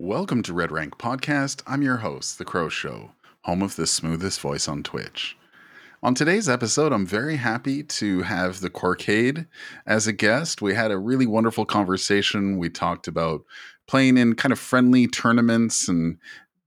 Welcome 0.00 0.44
to 0.44 0.52
Red 0.52 0.70
Rank 0.70 0.96
Podcast. 0.96 1.60
I'm 1.66 1.82
your 1.82 1.96
host, 1.96 2.38
The 2.38 2.44
Crow 2.44 2.68
Show, 2.68 3.10
home 3.40 3.62
of 3.62 3.74
the 3.74 3.84
smoothest 3.84 4.38
voice 4.38 4.68
on 4.68 4.84
Twitch. 4.84 5.36
On 6.04 6.14
today's 6.14 6.48
episode, 6.48 6.92
I'm 6.92 7.04
very 7.04 7.34
happy 7.34 7.82
to 7.82 8.22
have 8.22 8.60
the 8.60 8.70
Corcade 8.70 9.48
as 9.88 10.06
a 10.06 10.12
guest. 10.12 10.62
We 10.62 10.72
had 10.72 10.92
a 10.92 10.98
really 10.98 11.26
wonderful 11.26 11.64
conversation. 11.64 12.58
We 12.58 12.70
talked 12.70 13.08
about 13.08 13.42
playing 13.88 14.18
in 14.18 14.36
kind 14.36 14.52
of 14.52 14.60
friendly 14.60 15.08
tournaments 15.08 15.88
and 15.88 16.18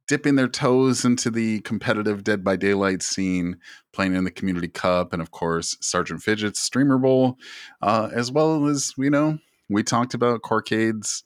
dipping 0.09 0.35
their 0.35 0.49
toes 0.49 1.05
into 1.05 1.31
the 1.31 1.61
competitive 1.61 2.25
Dead 2.25 2.43
by 2.43 2.57
Daylight 2.57 3.01
scene, 3.01 3.59
playing 3.93 4.13
in 4.13 4.25
the 4.25 4.31
Community 4.31 4.67
Cup, 4.67 5.13
and 5.13 5.21
of 5.21 5.31
course, 5.31 5.77
Sergeant 5.79 6.21
Fidget's 6.21 6.59
Streamer 6.59 6.97
Bowl, 6.97 7.37
uh, 7.81 8.09
as 8.11 8.29
well 8.29 8.65
as, 8.65 8.93
you 8.97 9.09
know, 9.09 9.37
we 9.69 9.83
talked 9.83 10.13
about 10.13 10.41
Corcade's 10.41 11.23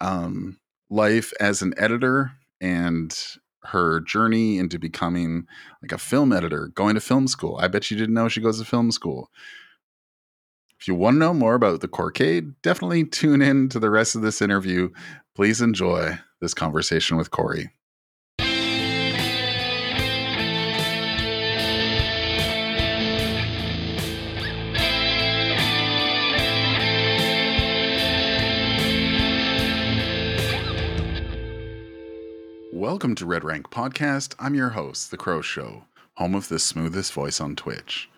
um, 0.00 0.58
life 0.90 1.32
as 1.40 1.62
an 1.62 1.74
editor 1.76 2.32
and 2.60 3.16
her 3.64 4.00
journey 4.00 4.58
into 4.58 4.78
becoming 4.78 5.46
like 5.82 5.92
a 5.92 5.98
film 5.98 6.32
editor, 6.32 6.68
going 6.68 6.94
to 6.94 7.00
film 7.00 7.26
school. 7.26 7.58
I 7.60 7.68
bet 7.68 7.90
you 7.90 7.96
didn't 7.96 8.14
know 8.14 8.28
she 8.28 8.40
goes 8.40 8.58
to 8.58 8.64
film 8.64 8.90
school. 8.92 9.30
If 10.78 10.86
you 10.86 10.94
want 10.94 11.14
to 11.14 11.18
know 11.18 11.34
more 11.34 11.54
about 11.54 11.80
the 11.80 11.88
Corcade, 11.88 12.60
definitely 12.62 13.04
tune 13.04 13.42
in 13.42 13.68
to 13.70 13.80
the 13.80 13.90
rest 13.90 14.14
of 14.14 14.22
this 14.22 14.42
interview. 14.42 14.90
Please 15.34 15.60
enjoy 15.60 16.18
this 16.40 16.54
conversation 16.54 17.16
with 17.16 17.30
Cory. 17.30 17.70
Welcome 32.96 33.14
to 33.16 33.26
Red 33.26 33.44
Rank 33.44 33.68
Podcast. 33.68 34.34
I'm 34.38 34.54
your 34.54 34.70
host, 34.70 35.10
The 35.10 35.18
Crow 35.18 35.42
Show, 35.42 35.84
home 36.14 36.34
of 36.34 36.48
the 36.48 36.58
smoothest 36.58 37.12
voice 37.12 37.42
on 37.42 37.54
Twitch. 37.54 38.08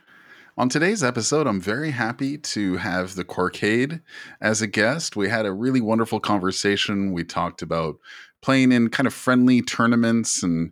On 0.57 0.69
today's 0.69 1.03
episode, 1.03 1.48
I'm 1.48 1.61
very 1.61 1.91
happy 1.91 2.39
to 2.39 2.77
have 2.77 3.17
the 3.17 3.25
Corcade 3.25 4.01
as 4.41 4.62
a 4.62 4.69
guest. 4.69 5.17
We 5.17 5.31
had 5.31 5.47
a 5.47 5.53
really 5.53 5.81
wonderful 5.81 6.21
conversation. 6.21 7.12
We 7.12 7.25
talked 7.25 7.61
about 7.61 7.97
playing 8.41 8.71
in 8.71 8.89
kind 8.89 9.09
of 9.09 9.12
friendly 9.12 9.62
tournaments 9.62 10.45
and 10.45 10.71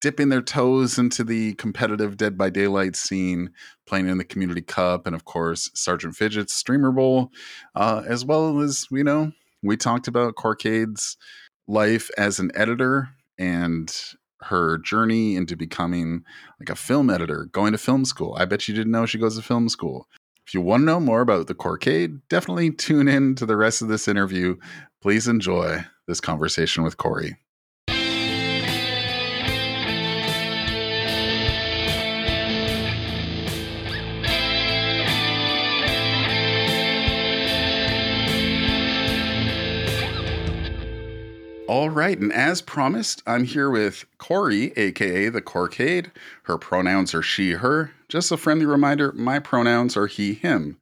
dipping 0.00 0.28
their 0.28 0.42
toes 0.42 0.96
into 0.96 1.24
the 1.24 1.54
competitive 1.54 2.16
Dead 2.16 2.38
by 2.38 2.50
Daylight 2.50 2.94
scene, 2.94 3.50
playing 3.84 4.08
in 4.08 4.18
the 4.18 4.24
Community 4.24 4.62
Cup, 4.62 5.08
and 5.08 5.16
of 5.16 5.24
course, 5.24 5.72
Sergeant 5.74 6.14
Fidget's 6.14 6.52
Streamer 6.52 6.92
Bowl, 6.92 7.32
uh, 7.74 8.04
as 8.06 8.24
well 8.24 8.60
as, 8.60 8.86
you 8.92 9.02
know, 9.02 9.32
we 9.60 9.76
talked 9.76 10.06
about 10.06 10.36
Corcade's 10.36 11.16
life 11.66 12.10
as 12.16 12.38
an 12.38 12.52
editor 12.54 13.08
and 13.40 13.92
her 14.42 14.78
journey 14.78 15.34
into 15.34 15.56
becoming 15.56 16.22
like 16.60 16.70
a 16.70 16.76
film 16.76 17.10
editor, 17.10 17.48
going 17.52 17.72
to 17.72 17.78
film 17.78 18.04
school. 18.04 18.36
I 18.38 18.44
bet 18.44 18.68
you 18.68 18.74
didn't 18.74 18.92
know 18.92 19.06
she 19.06 19.18
goes 19.18 19.36
to 19.36 19.42
film 19.42 19.68
school. 19.68 20.06
If 20.46 20.54
you 20.54 20.60
want 20.60 20.82
to 20.82 20.86
know 20.86 21.00
more 21.00 21.20
about 21.20 21.46
the 21.46 21.54
Corcade, 21.54 22.26
definitely 22.28 22.70
tune 22.70 23.08
in 23.08 23.34
to 23.36 23.46
the 23.46 23.56
rest 23.56 23.82
of 23.82 23.88
this 23.88 24.08
interview. 24.08 24.56
Please 25.00 25.26
enjoy 25.26 25.84
this 26.06 26.20
conversation 26.20 26.82
with 26.82 26.96
Cory. 26.96 27.36
All 41.90 41.96
right, 41.96 42.20
and 42.20 42.32
as 42.32 42.62
promised, 42.62 43.20
I'm 43.26 43.42
here 43.42 43.68
with 43.68 44.04
Cory, 44.18 44.72
aka 44.76 45.28
the 45.28 45.42
Corcade. 45.42 46.12
Her 46.44 46.56
pronouns 46.56 47.16
are 47.16 47.20
she, 47.22 47.50
her. 47.54 47.90
Just 48.08 48.30
a 48.30 48.36
friendly 48.36 48.64
reminder, 48.64 49.10
my 49.10 49.40
pronouns 49.40 49.96
are 49.96 50.06
he, 50.06 50.34
him. 50.34 50.78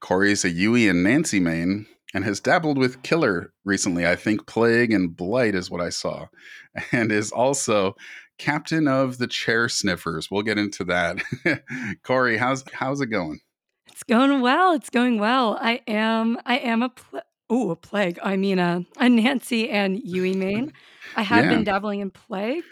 Cory's 0.00 0.44
a 0.44 0.50
Yui 0.50 0.88
and 0.88 1.02
Nancy 1.02 1.40
main 1.40 1.86
and 2.12 2.22
has 2.24 2.38
dabbled 2.38 2.76
with 2.76 3.02
Killer 3.02 3.54
recently. 3.64 4.06
I 4.06 4.14
think 4.14 4.46
Plague 4.46 4.92
and 4.92 5.16
Blight 5.16 5.54
is 5.54 5.70
what 5.70 5.80
I 5.80 5.88
saw, 5.88 6.26
and 6.92 7.10
is 7.10 7.32
also 7.32 7.96
captain 8.36 8.86
of 8.86 9.16
the 9.16 9.28
chair 9.28 9.70
sniffers. 9.70 10.30
We'll 10.30 10.42
get 10.42 10.58
into 10.58 10.84
that. 10.84 11.22
Cory, 12.02 12.36
how's 12.36 12.62
how's 12.74 13.00
it 13.00 13.06
going? 13.06 13.40
It's 13.86 14.02
going 14.02 14.42
well. 14.42 14.74
It's 14.74 14.90
going 14.90 15.18
well. 15.18 15.56
I 15.58 15.80
am 15.86 16.38
I 16.44 16.58
am 16.58 16.82
a 16.82 16.90
pl- 16.90 17.22
oh 17.52 17.70
a 17.70 17.76
plague. 17.76 18.18
I 18.22 18.36
mean 18.36 18.58
a, 18.58 18.84
a 18.98 19.08
Nancy 19.08 19.70
and 19.70 20.00
Yui 20.02 20.34
main. 20.34 20.72
I 21.14 21.22
have 21.22 21.44
Yeah. 21.44 21.50
been 21.50 21.64
dabbling 21.64 22.00
in 22.00 22.10
plague 22.10 22.64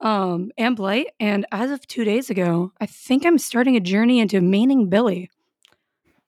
um 0.00 0.52
and 0.58 0.76
blight 0.76 1.08
and 1.20 1.46
as 1.52 1.70
of 1.72 1.86
2 1.88 2.04
days 2.04 2.30
ago, 2.30 2.72
I 2.80 2.86
think 2.86 3.26
I'm 3.26 3.38
starting 3.38 3.76
a 3.76 3.80
journey 3.80 4.20
into 4.20 4.40
maining 4.40 4.88
Billy. 4.90 5.30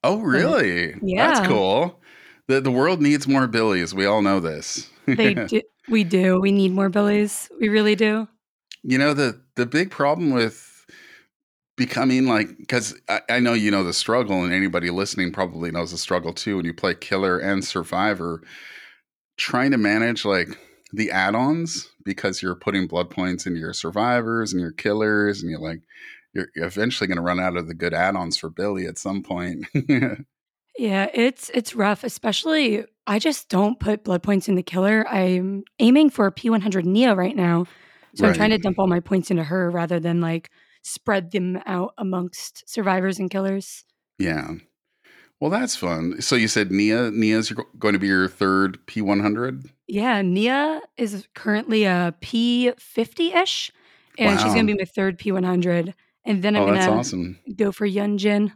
Oh, 0.03 0.21
really? 0.21 0.95
Yeah. 1.03 1.29
That's 1.29 1.41
cool. 1.41 2.01
The 2.49 2.61
the 2.61 2.71
world 2.71 3.01
needs 3.01 3.29
more 3.29 3.47
Billies. 3.47 3.95
We 3.95 4.07
all 4.07 4.23
know 4.23 4.41
this. 4.41 4.91
They 5.17 5.35
do 5.49 5.63
we 5.89 6.05
do. 6.05 6.41
We 6.41 6.53
need 6.53 6.73
more 6.73 6.89
Billies. 6.89 7.49
We 7.61 7.69
really 7.69 7.97
do. 7.97 8.29
you 8.83 8.99
know 8.99 9.15
the 9.15 9.41
the 9.57 9.67
big 9.67 9.91
problem 9.91 10.31
with 10.31 10.70
becoming 11.81 12.27
like 12.27 12.59
because 12.59 12.95
I, 13.09 13.23
I 13.31 13.41
know 13.41 13.55
you 13.55 13.71
know 13.71 13.83
the 13.83 13.95
struggle 13.95 14.45
and 14.45 14.53
anybody 14.53 14.91
listening 14.91 15.33
probably 15.33 15.71
knows 15.71 15.93
the 15.93 15.97
struggle 15.97 16.35
too 16.35 16.59
when 16.59 16.67
you 16.67 16.75
play 16.75 16.95
killer 16.95 17.39
and 17.39 17.65
survivor 17.65 18.43
trying 19.39 19.71
to 19.71 19.79
manage 19.79 20.27
like 20.27 20.49
the 20.93 21.11
add-ons 21.11 21.91
because 22.05 22.43
you're 22.43 22.55
putting 22.55 22.87
blood 22.87 23.09
points 23.09 23.47
into 23.47 23.59
your 23.59 23.73
survivors 23.73 24.53
and 24.53 24.61
your 24.61 24.73
killers 24.73 25.41
and 25.41 25.51
you're 25.51 25.59
like 25.59 25.81
you're, 26.35 26.49
you're 26.55 26.67
eventually 26.67 27.09
going 27.09 27.17
to 27.17 27.23
run 27.23 27.41
out 27.41 27.57
of 27.57 27.67
the 27.67 27.73
good 27.73 27.95
add-ons 27.95 28.37
for 28.37 28.51
billy 28.51 28.85
at 28.87 28.99
some 28.99 29.23
point 29.23 29.65
Yeah, 30.79 31.11
it's 31.13 31.51
it's 31.53 31.75
rough, 31.75 32.05
especially 32.05 32.87
I 33.07 33.19
just 33.19 33.51
don't 33.51 33.79
put 33.79 34.05
blood 34.05 34.23
points 34.23 34.49
in 34.49 34.55
the 34.55 34.63
killer. 34.63 35.07
I'm 35.09 35.65
aiming 35.79 36.09
for 36.09 36.27
a 36.27 36.33
P100 36.33 36.85
Nea 36.85 37.15
right 37.15 37.37
now. 37.37 37.67
So 38.15 38.27
I'm 38.27 38.35
trying 38.35 38.51
to 38.51 38.59
dump 38.59 38.79
all 38.79 38.87
my 38.87 39.01
points 39.01 39.31
into 39.31 39.45
her 39.45 39.71
rather 39.71 40.01
than 40.01 40.21
like 40.23 40.51
spread 40.83 41.31
them 41.31 41.61
out 41.67 41.95
amongst 41.99 42.69
survivors 42.69 43.19
and 43.19 43.31
killers. 43.31 43.85
yeah 44.19 44.53
well 45.41 45.51
that's 45.51 45.77
fun 45.77 46.21
so 46.21 46.37
you 46.37 46.49
said 46.49 46.71
nea 46.71 47.11
nea's 47.11 47.53
going 47.79 47.93
to 47.95 47.99
be 47.99 48.07
your 48.09 48.29
third 48.29 48.79
p100 48.87 49.71
Yeah, 49.89 50.23
Nea 50.23 50.81
is 50.97 51.27
currently 51.35 51.85
a 51.85 52.15
P50-ish 52.23 53.73
and 54.19 54.39
she's 54.41 54.53
going 54.55 54.67
to 54.67 54.73
be 54.73 54.79
my 54.79 54.85
third 54.85 55.19
P100 55.19 55.95
and 56.25 56.43
then 56.43 56.55
I'm 56.57 56.63
oh 56.63 56.67
going 56.67 56.79
to 56.81 56.91
awesome 56.91 57.39
go 57.57 57.73
for 57.73 57.89
Yunjin. 57.89 58.53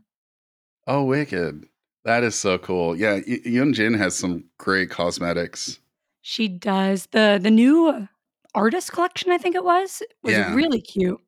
Oh, 0.86 1.04
wicked. 1.04 1.64
That 2.04 2.22
is 2.22 2.34
so 2.34 2.58
cool. 2.58 2.94
Yeah, 2.94 3.14
Y- 3.26 3.40
Yun 3.46 3.72
Jin 3.72 3.94
has 3.94 4.14
some 4.14 4.44
great 4.58 4.90
cosmetics. 4.90 5.78
She 6.20 6.46
does 6.48 7.06
the 7.12 7.38
the 7.42 7.50
new 7.50 8.06
artist 8.54 8.92
collection 8.92 9.32
I 9.32 9.38
think 9.38 9.54
it 9.56 9.64
was 9.64 10.02
was 10.22 10.34
Yeah. 10.34 10.54
really 10.54 10.80
cute. 10.82 11.20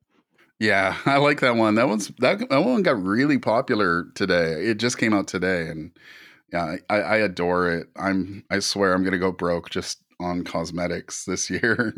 Yeah, 0.59 0.97
I 1.05 1.17
like 1.17 1.41
that 1.41 1.55
one. 1.55 1.75
That 1.75 1.87
one's 1.87 2.07
that, 2.19 2.49
that 2.49 2.59
one 2.63 2.83
got 2.83 3.01
really 3.01 3.37
popular 3.37 4.05
today. 4.15 4.65
It 4.65 4.75
just 4.75 4.97
came 4.97 5.13
out 5.13 5.27
today, 5.27 5.67
and 5.67 5.91
yeah, 6.51 6.77
I, 6.89 6.95
I 6.95 7.17
adore 7.17 7.69
it. 7.71 7.87
I'm 7.95 8.43
I 8.49 8.59
swear 8.59 8.93
I'm 8.93 9.03
gonna 9.03 9.17
go 9.17 9.31
broke 9.31 9.69
just 9.69 10.01
on 10.19 10.43
cosmetics 10.43 11.25
this 11.25 11.49
year. 11.49 11.93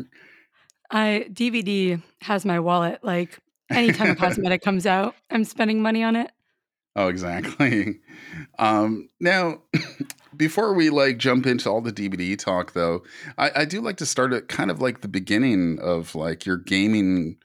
I 0.90 1.26
DBD 1.32 2.02
has 2.22 2.44
my 2.44 2.60
wallet. 2.60 3.00
Like 3.02 3.38
anytime 3.70 4.10
a 4.10 4.16
cosmetic 4.16 4.62
comes 4.62 4.86
out, 4.86 5.14
I'm 5.30 5.44
spending 5.44 5.82
money 5.82 6.02
on 6.02 6.16
it. 6.16 6.30
oh, 6.96 7.08
exactly. 7.08 8.00
Um, 8.58 9.08
now, 9.20 9.62
before 10.36 10.74
we 10.74 10.90
like 10.90 11.18
jump 11.18 11.46
into 11.46 11.70
all 11.70 11.80
the 11.80 11.92
DBD 11.92 12.36
talk, 12.38 12.72
though, 12.72 13.04
I, 13.38 13.50
I 13.56 13.64
do 13.64 13.80
like 13.80 13.96
to 13.98 14.06
start 14.06 14.32
at 14.32 14.48
kind 14.48 14.70
of 14.70 14.82
like 14.82 15.00
the 15.00 15.08
beginning 15.08 15.78
of 15.80 16.14
like 16.14 16.44
your 16.44 16.56
gaming 16.56 17.36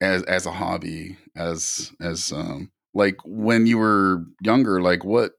as 0.00 0.22
as 0.24 0.46
a 0.46 0.52
hobby, 0.52 1.16
as 1.36 1.92
as 2.00 2.32
um 2.32 2.70
like 2.94 3.16
when 3.24 3.66
you 3.66 3.78
were 3.78 4.24
younger. 4.42 4.80
Like, 4.80 5.04
what 5.04 5.32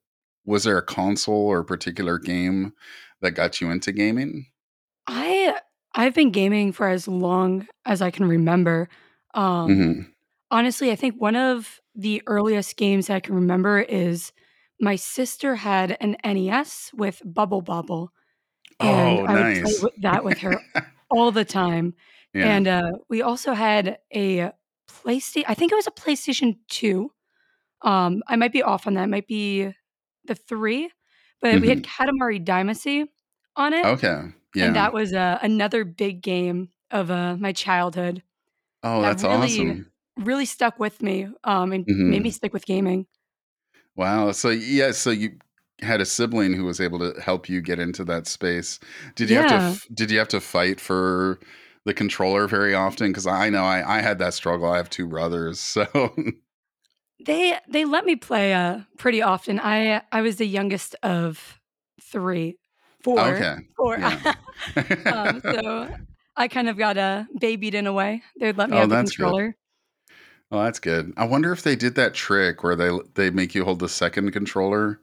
was 0.45 0.63
there 0.63 0.77
a 0.77 0.85
console 0.85 1.35
or 1.47 1.59
a 1.59 1.65
particular 1.65 2.17
game 2.19 2.73
that 3.21 3.31
got 3.31 3.61
you 3.61 3.69
into 3.71 3.91
gaming? 3.91 4.47
I 5.07 5.59
I've 5.93 6.13
been 6.15 6.31
gaming 6.31 6.71
for 6.71 6.87
as 6.87 7.07
long 7.07 7.67
as 7.85 8.01
I 8.01 8.11
can 8.11 8.25
remember. 8.27 8.87
Um, 9.33 9.83
Mhm. 9.83 10.13
honestly, 10.51 10.91
I 10.91 10.95
think 10.95 11.21
one 11.21 11.35
of 11.35 11.81
the 11.95 12.21
earliest 12.27 12.77
games 12.77 13.09
I 13.09 13.19
can 13.21 13.35
remember 13.35 13.81
is 13.81 14.31
my 14.81 14.95
sister 14.97 15.55
had 15.57 15.97
an 16.01 16.15
NES 16.23 16.91
with 16.95 17.21
Bubble 17.25 17.61
Bobble, 17.63 18.11
and 18.81 19.19
Oh, 19.19 19.25
I 19.27 19.37
would 19.37 19.49
play 19.51 19.73
that 20.01 20.23
with 20.25 20.39
her 20.39 20.55
all 21.11 21.31
the 21.31 21.45
time. 21.45 21.95
Yeah. 22.33 22.47
And 22.55 22.67
uh, 22.67 22.91
we 23.09 23.21
also 23.21 23.53
had 23.53 23.99
a 24.13 24.51
PlayStation. 24.89 25.43
I 25.47 25.53
think 25.53 25.71
it 25.71 25.75
was 25.75 25.87
a 25.87 25.91
PlayStation 25.91 26.57
Two. 26.69 27.11
Um, 27.81 28.21
I 28.27 28.35
might 28.35 28.53
be 28.53 28.63
off 28.63 28.87
on 28.87 28.93
that. 28.95 29.03
It 29.03 29.07
might 29.09 29.27
be 29.27 29.71
the 30.25 30.35
three, 30.35 30.91
but 31.41 31.59
we 31.61 31.67
had 31.69 31.83
Mhm. 31.83 31.85
Katamari 31.85 32.43
Damacy. 32.45 33.07
on 33.57 33.73
it. 33.73 33.85
Okay. 33.85 34.29
Yeah. 34.55 34.67
And 34.67 34.75
that 34.77 34.93
was 34.93 35.13
uh, 35.13 35.37
another 35.41 35.83
big 35.83 36.21
game 36.21 36.69
of 36.89 37.11
uh, 37.11 37.35
my 37.37 37.51
childhood. 37.51 38.23
oh, 38.83 39.01
that 39.01 39.17
that's 39.19 39.23
really 39.23 39.59
awesome. 39.69 39.91
really 40.17 40.45
stuck 40.45 40.79
with 40.79 41.01
me 41.01 41.27
um, 41.43 41.71
and 41.73 41.85
Mhm. 41.85 42.09
made 42.09 42.21
me 42.23 42.31
stick 42.31 42.53
with 42.53 42.65
gaming. 42.65 43.07
Wow. 43.95 44.31
So 44.31 44.49
yeah, 44.49 44.91
so 44.91 45.09
you 45.11 45.37
had 45.81 45.99
a 46.01 46.05
sibling 46.05 46.53
who 46.53 46.63
was 46.65 46.79
able 46.79 46.99
to 46.99 47.19
help 47.19 47.49
you 47.49 47.61
get 47.61 47.79
into 47.79 48.03
that 48.05 48.27
space. 48.27 48.79
Did 49.15 49.29
you 49.29 49.35
have 49.37 49.47
to 49.47 49.55
f- 49.55 49.87
did 49.93 50.11
you 50.11 50.19
have 50.19 50.27
to 50.29 50.39
fight 50.39 50.79
for 50.79 51.39
the 51.85 51.93
controller 51.93 52.47
very 52.47 52.73
often 52.73 53.13
cuz 53.13 53.25
I 53.27 53.49
know 53.49 53.63
I 53.63 53.97
I 53.97 54.01
had 54.01 54.19
that 54.19 54.33
struggle. 54.33 54.69
I 54.71 54.77
have 54.77 54.89
two 54.89 55.07
brothers. 55.07 55.59
So 55.85 56.13
They 57.25 57.57
they 57.69 57.85
let 57.85 58.05
me 58.05 58.15
play 58.15 58.53
uh, 58.53 58.81
pretty 58.97 59.21
often. 59.21 59.59
I 59.59 60.01
I 60.11 60.21
was 60.21 60.37
the 60.37 60.47
youngest 60.47 60.95
of 61.03 61.59
three, 62.01 62.57
four, 63.03 63.19
okay. 63.19 63.57
four. 63.77 63.97
Yeah. 63.99 64.33
um, 65.05 65.41
so 65.41 65.89
I 66.35 66.47
kind 66.47 66.67
of 66.69 66.77
got 66.77 66.97
uh, 66.97 67.25
babied 67.39 67.75
in 67.75 67.85
a 67.85 67.93
way. 67.93 68.23
They'd 68.39 68.57
let 68.57 68.69
me 68.69 68.77
Oh, 68.77 68.81
have 68.81 68.89
the 68.89 68.95
that's 68.95 69.11
good. 69.11 69.25
controller. 69.25 69.55
Well, 70.49 70.63
that's 70.63 70.79
good. 70.79 71.13
I 71.15 71.25
wonder 71.25 71.51
if 71.53 71.61
they 71.63 71.75
did 71.75 71.95
that 71.95 72.13
trick 72.13 72.63
where 72.63 72.75
they 72.75 72.89
they 73.13 73.29
make 73.29 73.53
you 73.55 73.63
hold 73.65 73.79
the 73.79 73.89
second 73.89 74.31
controller 74.31 74.99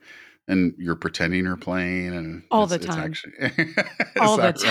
and 0.49 0.75
you're 0.79 0.97
pretending 0.97 1.45
you're 1.45 1.57
playing 1.57 2.15
and 2.15 2.43
All 2.51 2.67
the 2.67 2.79
time. 2.79 3.13
actually 3.13 3.33
All 4.21 4.37
the 4.37 4.53
that 4.53 4.65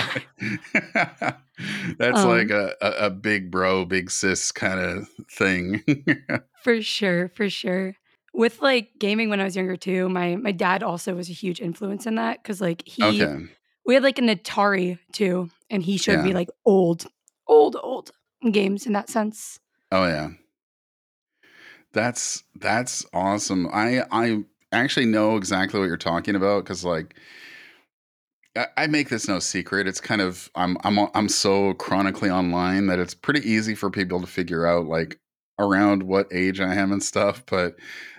right? 1.22 1.34
That's 1.98 2.24
like 2.24 2.50
Um, 2.50 2.70
a, 2.80 2.86
a, 2.86 3.06
a 3.06 3.10
big 3.10 3.50
bro, 3.50 3.84
big 3.84 4.10
sis 4.10 4.52
kind 4.52 4.80
of 4.80 5.08
thing. 5.30 5.82
For 6.62 6.82
sure, 6.82 7.30
for 7.34 7.48
sure. 7.48 7.94
With 8.34 8.60
like 8.60 8.90
gaming 8.98 9.30
when 9.30 9.40
I 9.40 9.44
was 9.44 9.56
younger 9.56 9.76
too, 9.76 10.08
my 10.08 10.36
my 10.36 10.52
dad 10.52 10.82
also 10.82 11.14
was 11.14 11.30
a 11.30 11.32
huge 11.32 11.60
influence 11.60 12.06
in 12.06 12.16
that 12.16 12.42
because 12.42 12.60
like 12.60 12.82
he 12.86 13.02
okay. 13.02 13.46
we 13.86 13.94
had 13.94 14.02
like 14.02 14.18
an 14.18 14.28
Atari 14.28 14.98
too, 15.12 15.50
and 15.70 15.82
he 15.82 15.96
showed 15.96 16.22
me 16.24 16.34
like 16.34 16.48
old, 16.64 17.06
old, 17.46 17.76
old 17.82 18.10
games 18.52 18.86
in 18.86 18.92
that 18.92 19.08
sense. 19.08 19.58
Oh 19.90 20.04
yeah. 20.06 20.30
That's 21.92 22.44
that's 22.54 23.06
awesome. 23.12 23.66
I 23.72 24.04
I 24.12 24.44
actually 24.72 25.06
know 25.06 25.36
exactly 25.36 25.80
what 25.80 25.86
you're 25.86 25.96
talking 25.96 26.34
about 26.34 26.64
because 26.64 26.84
like 26.84 27.14
I, 28.76 28.86
make 28.86 29.08
this 29.08 29.28
no 29.28 29.38
secret. 29.38 29.86
It's 29.86 30.00
kind 30.00 30.20
of 30.20 30.50
I'm 30.54 30.76
I'm 30.82 30.98
I'm 31.14 31.28
so 31.28 31.74
chronically 31.74 32.30
online 32.30 32.86
that 32.86 32.98
it's 32.98 33.14
pretty 33.14 33.48
easy 33.48 33.74
for 33.74 33.90
people 33.90 34.20
to 34.20 34.26
figure 34.26 34.66
out 34.66 34.86
like 34.86 35.20
around 35.58 36.02
what 36.02 36.28
age 36.32 36.60
I 36.60 36.74
am 36.74 36.92
and 36.92 37.02
stuff. 37.02 37.44
But 37.46 37.76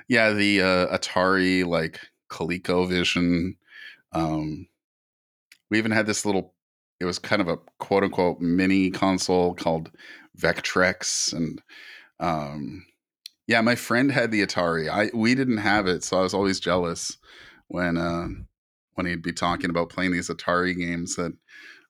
yeah, 0.08 0.32
the 0.32 0.62
uh, 0.62 0.98
Atari 0.98 1.66
like 1.66 2.00
ColecoVision. 2.32 3.56
Um, 4.14 4.68
we 5.70 5.78
even 5.78 5.92
had 5.92 6.06
this 6.08 6.26
little. 6.26 6.54
It 7.00 7.06
was 7.06 7.20
kind 7.20 7.42
of 7.42 7.48
a 7.48 7.58
quote 7.80 8.04
unquote 8.04 8.40
mini 8.40 8.92
console 8.92 9.56
called 9.56 9.92
Vectrex, 10.38 11.34
and 11.34 11.62
um, 12.20 12.86
yeah, 13.50 13.62
my 13.62 13.74
friend 13.74 14.12
had 14.12 14.30
the 14.30 14.46
Atari. 14.46 14.88
I 14.88 15.10
we 15.12 15.34
didn't 15.34 15.58
have 15.58 15.88
it, 15.88 16.04
so 16.04 16.20
I 16.20 16.22
was 16.22 16.36
always 16.36 16.60
jealous 16.60 17.18
when 17.68 17.98
uh, 17.98 18.28
when 18.94 19.08
he'd 19.08 19.24
be 19.24 19.34
talking 19.34 19.72
about 19.72 19.90
playing 19.90 20.12
these 20.12 20.30
Atari 20.30 20.78
games 20.78 21.16
that 21.16 21.32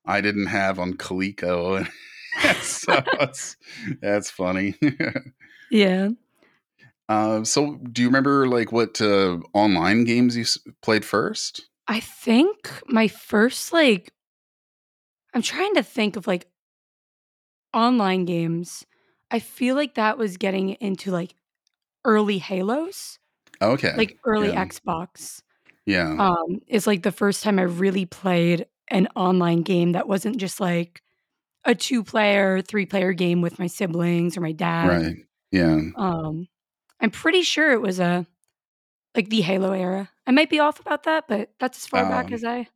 I 0.06 0.22
didn't 0.22 0.46
have 0.48 0.80
on 0.80 0.94
Coleco. 0.94 1.86
so 2.62 3.04
it's, 3.20 3.58
that's 4.02 4.32
funny. 4.32 4.76
Yeah. 5.72 6.10
uh, 7.10 7.44
so, 7.44 7.76
do 7.76 8.02
you 8.02 8.08
remember 8.08 8.48
like 8.48 8.72
what 8.72 9.00
uh, 9.02 9.38
online 9.54 10.04
games 10.06 10.36
you 10.36 10.44
s- 10.44 10.58
played 10.82 11.04
first? 11.06 11.68
I 11.88 12.00
think 12.00 12.72
my 12.88 13.08
first 13.10 13.74
like 13.74 14.14
I'm 15.34 15.42
trying 15.44 15.76
to 15.76 15.84
think 15.84 16.16
of 16.16 16.26
like 16.26 16.48
online 17.74 18.24
games. 18.26 18.86
I 19.30 19.38
feel 19.40 19.76
like 19.76 19.94
that 19.96 20.18
was 20.18 20.38
getting 20.38 20.70
into 20.70 21.12
like 21.12 21.36
early 22.06 22.38
Halos, 22.40 23.19
Okay, 23.62 23.94
like 23.98 24.18
early 24.25 24.54
yeah, 24.54 24.66
Xbox. 24.66 25.42
yeah, 25.86 26.19
Um, 26.19 26.62
it's 26.68 26.88
like 26.88 27.04
the 27.04 27.12
first 27.12 27.44
time 27.44 27.60
I 27.60 27.63
really 27.63 28.06
played 28.06 28.68
an 28.90 29.07
online 29.16 29.62
game 29.63 29.94
that 29.94 30.07
wasn't 30.07 30.38
just 30.38 30.60
like 30.60 31.01
a 31.66 31.75
two 31.75 32.04
player, 32.04 32.62
three 32.62 32.86
player 32.86 33.13
game 33.13 33.42
with 33.42 33.60
my 33.60 33.68
siblings 33.68 34.38
or 34.38 34.42
my 34.42 34.51
dad. 34.54 34.88
right, 34.88 35.16
yeah. 35.51 35.80
Um, 35.96 36.48
I'm 37.01 37.12
pretty 37.12 37.44
sure 37.44 37.72
it 37.72 37.81
was 37.81 38.00
a 38.00 38.28
like 39.16 39.30
the 39.30 39.42
Halo 39.42 39.74
era. 39.74 40.10
I 40.28 40.31
might 40.31 40.50
be 40.50 40.60
off 40.60 40.80
about 40.80 41.04
that, 41.04 41.28
but 41.28 41.52
that's 41.60 41.80
as 41.80 41.88
far 41.88 42.06
back 42.06 42.28
Um, 42.28 42.34
as 42.34 42.44
I 42.44 42.68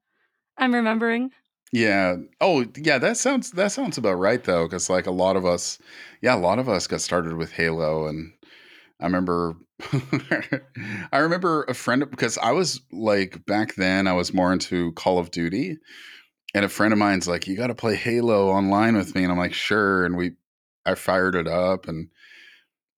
I'm 0.57 0.75
remembering. 0.75 1.31
Yeah. 1.71 2.17
Oh, 2.39 2.65
yeah. 2.77 2.99
That 2.99 3.17
sounds 3.17 3.51
that 3.51 3.71
sounds 3.71 3.97
about 3.97 4.13
right 4.19 4.43
though, 4.43 4.65
because 4.67 4.89
like 4.89 5.07
a 5.07 5.11
lot 5.11 5.35
of 5.35 5.45
us, 5.45 5.79
yeah, 6.21 6.35
a 6.35 6.37
lot 6.37 6.59
of 6.59 6.69
us 6.69 6.87
got 6.87 7.01
started 7.01 7.33
with 7.33 7.51
Halo, 7.51 8.07
and 8.07 8.31
I 9.03 9.07
remember, 9.07 9.57
I 11.11 11.17
remember 11.17 11.63
a 11.63 11.73
friend 11.73 12.09
because 12.09 12.37
I 12.37 12.51
was 12.53 12.79
like 12.93 13.45
back 13.45 13.75
then 13.75 14.07
I 14.07 14.13
was 14.13 14.33
more 14.33 14.53
into 14.53 14.93
Call 14.93 15.19
of 15.19 15.29
Duty, 15.29 15.77
and 16.53 16.63
a 16.63 16.69
friend 16.69 16.93
of 16.93 16.99
mine's 16.99 17.27
like, 17.27 17.45
"You 17.45 17.57
got 17.57 17.67
to 17.67 17.75
play 17.75 17.95
Halo 17.95 18.49
online 18.49 18.95
with 18.95 19.13
me," 19.13 19.23
and 19.23 19.31
I'm 19.31 19.37
like, 19.37 19.53
"Sure," 19.53 20.05
and 20.05 20.15
we, 20.15 20.31
I 20.85 20.95
fired 20.95 21.35
it 21.35 21.49
up, 21.49 21.89
and 21.89 22.07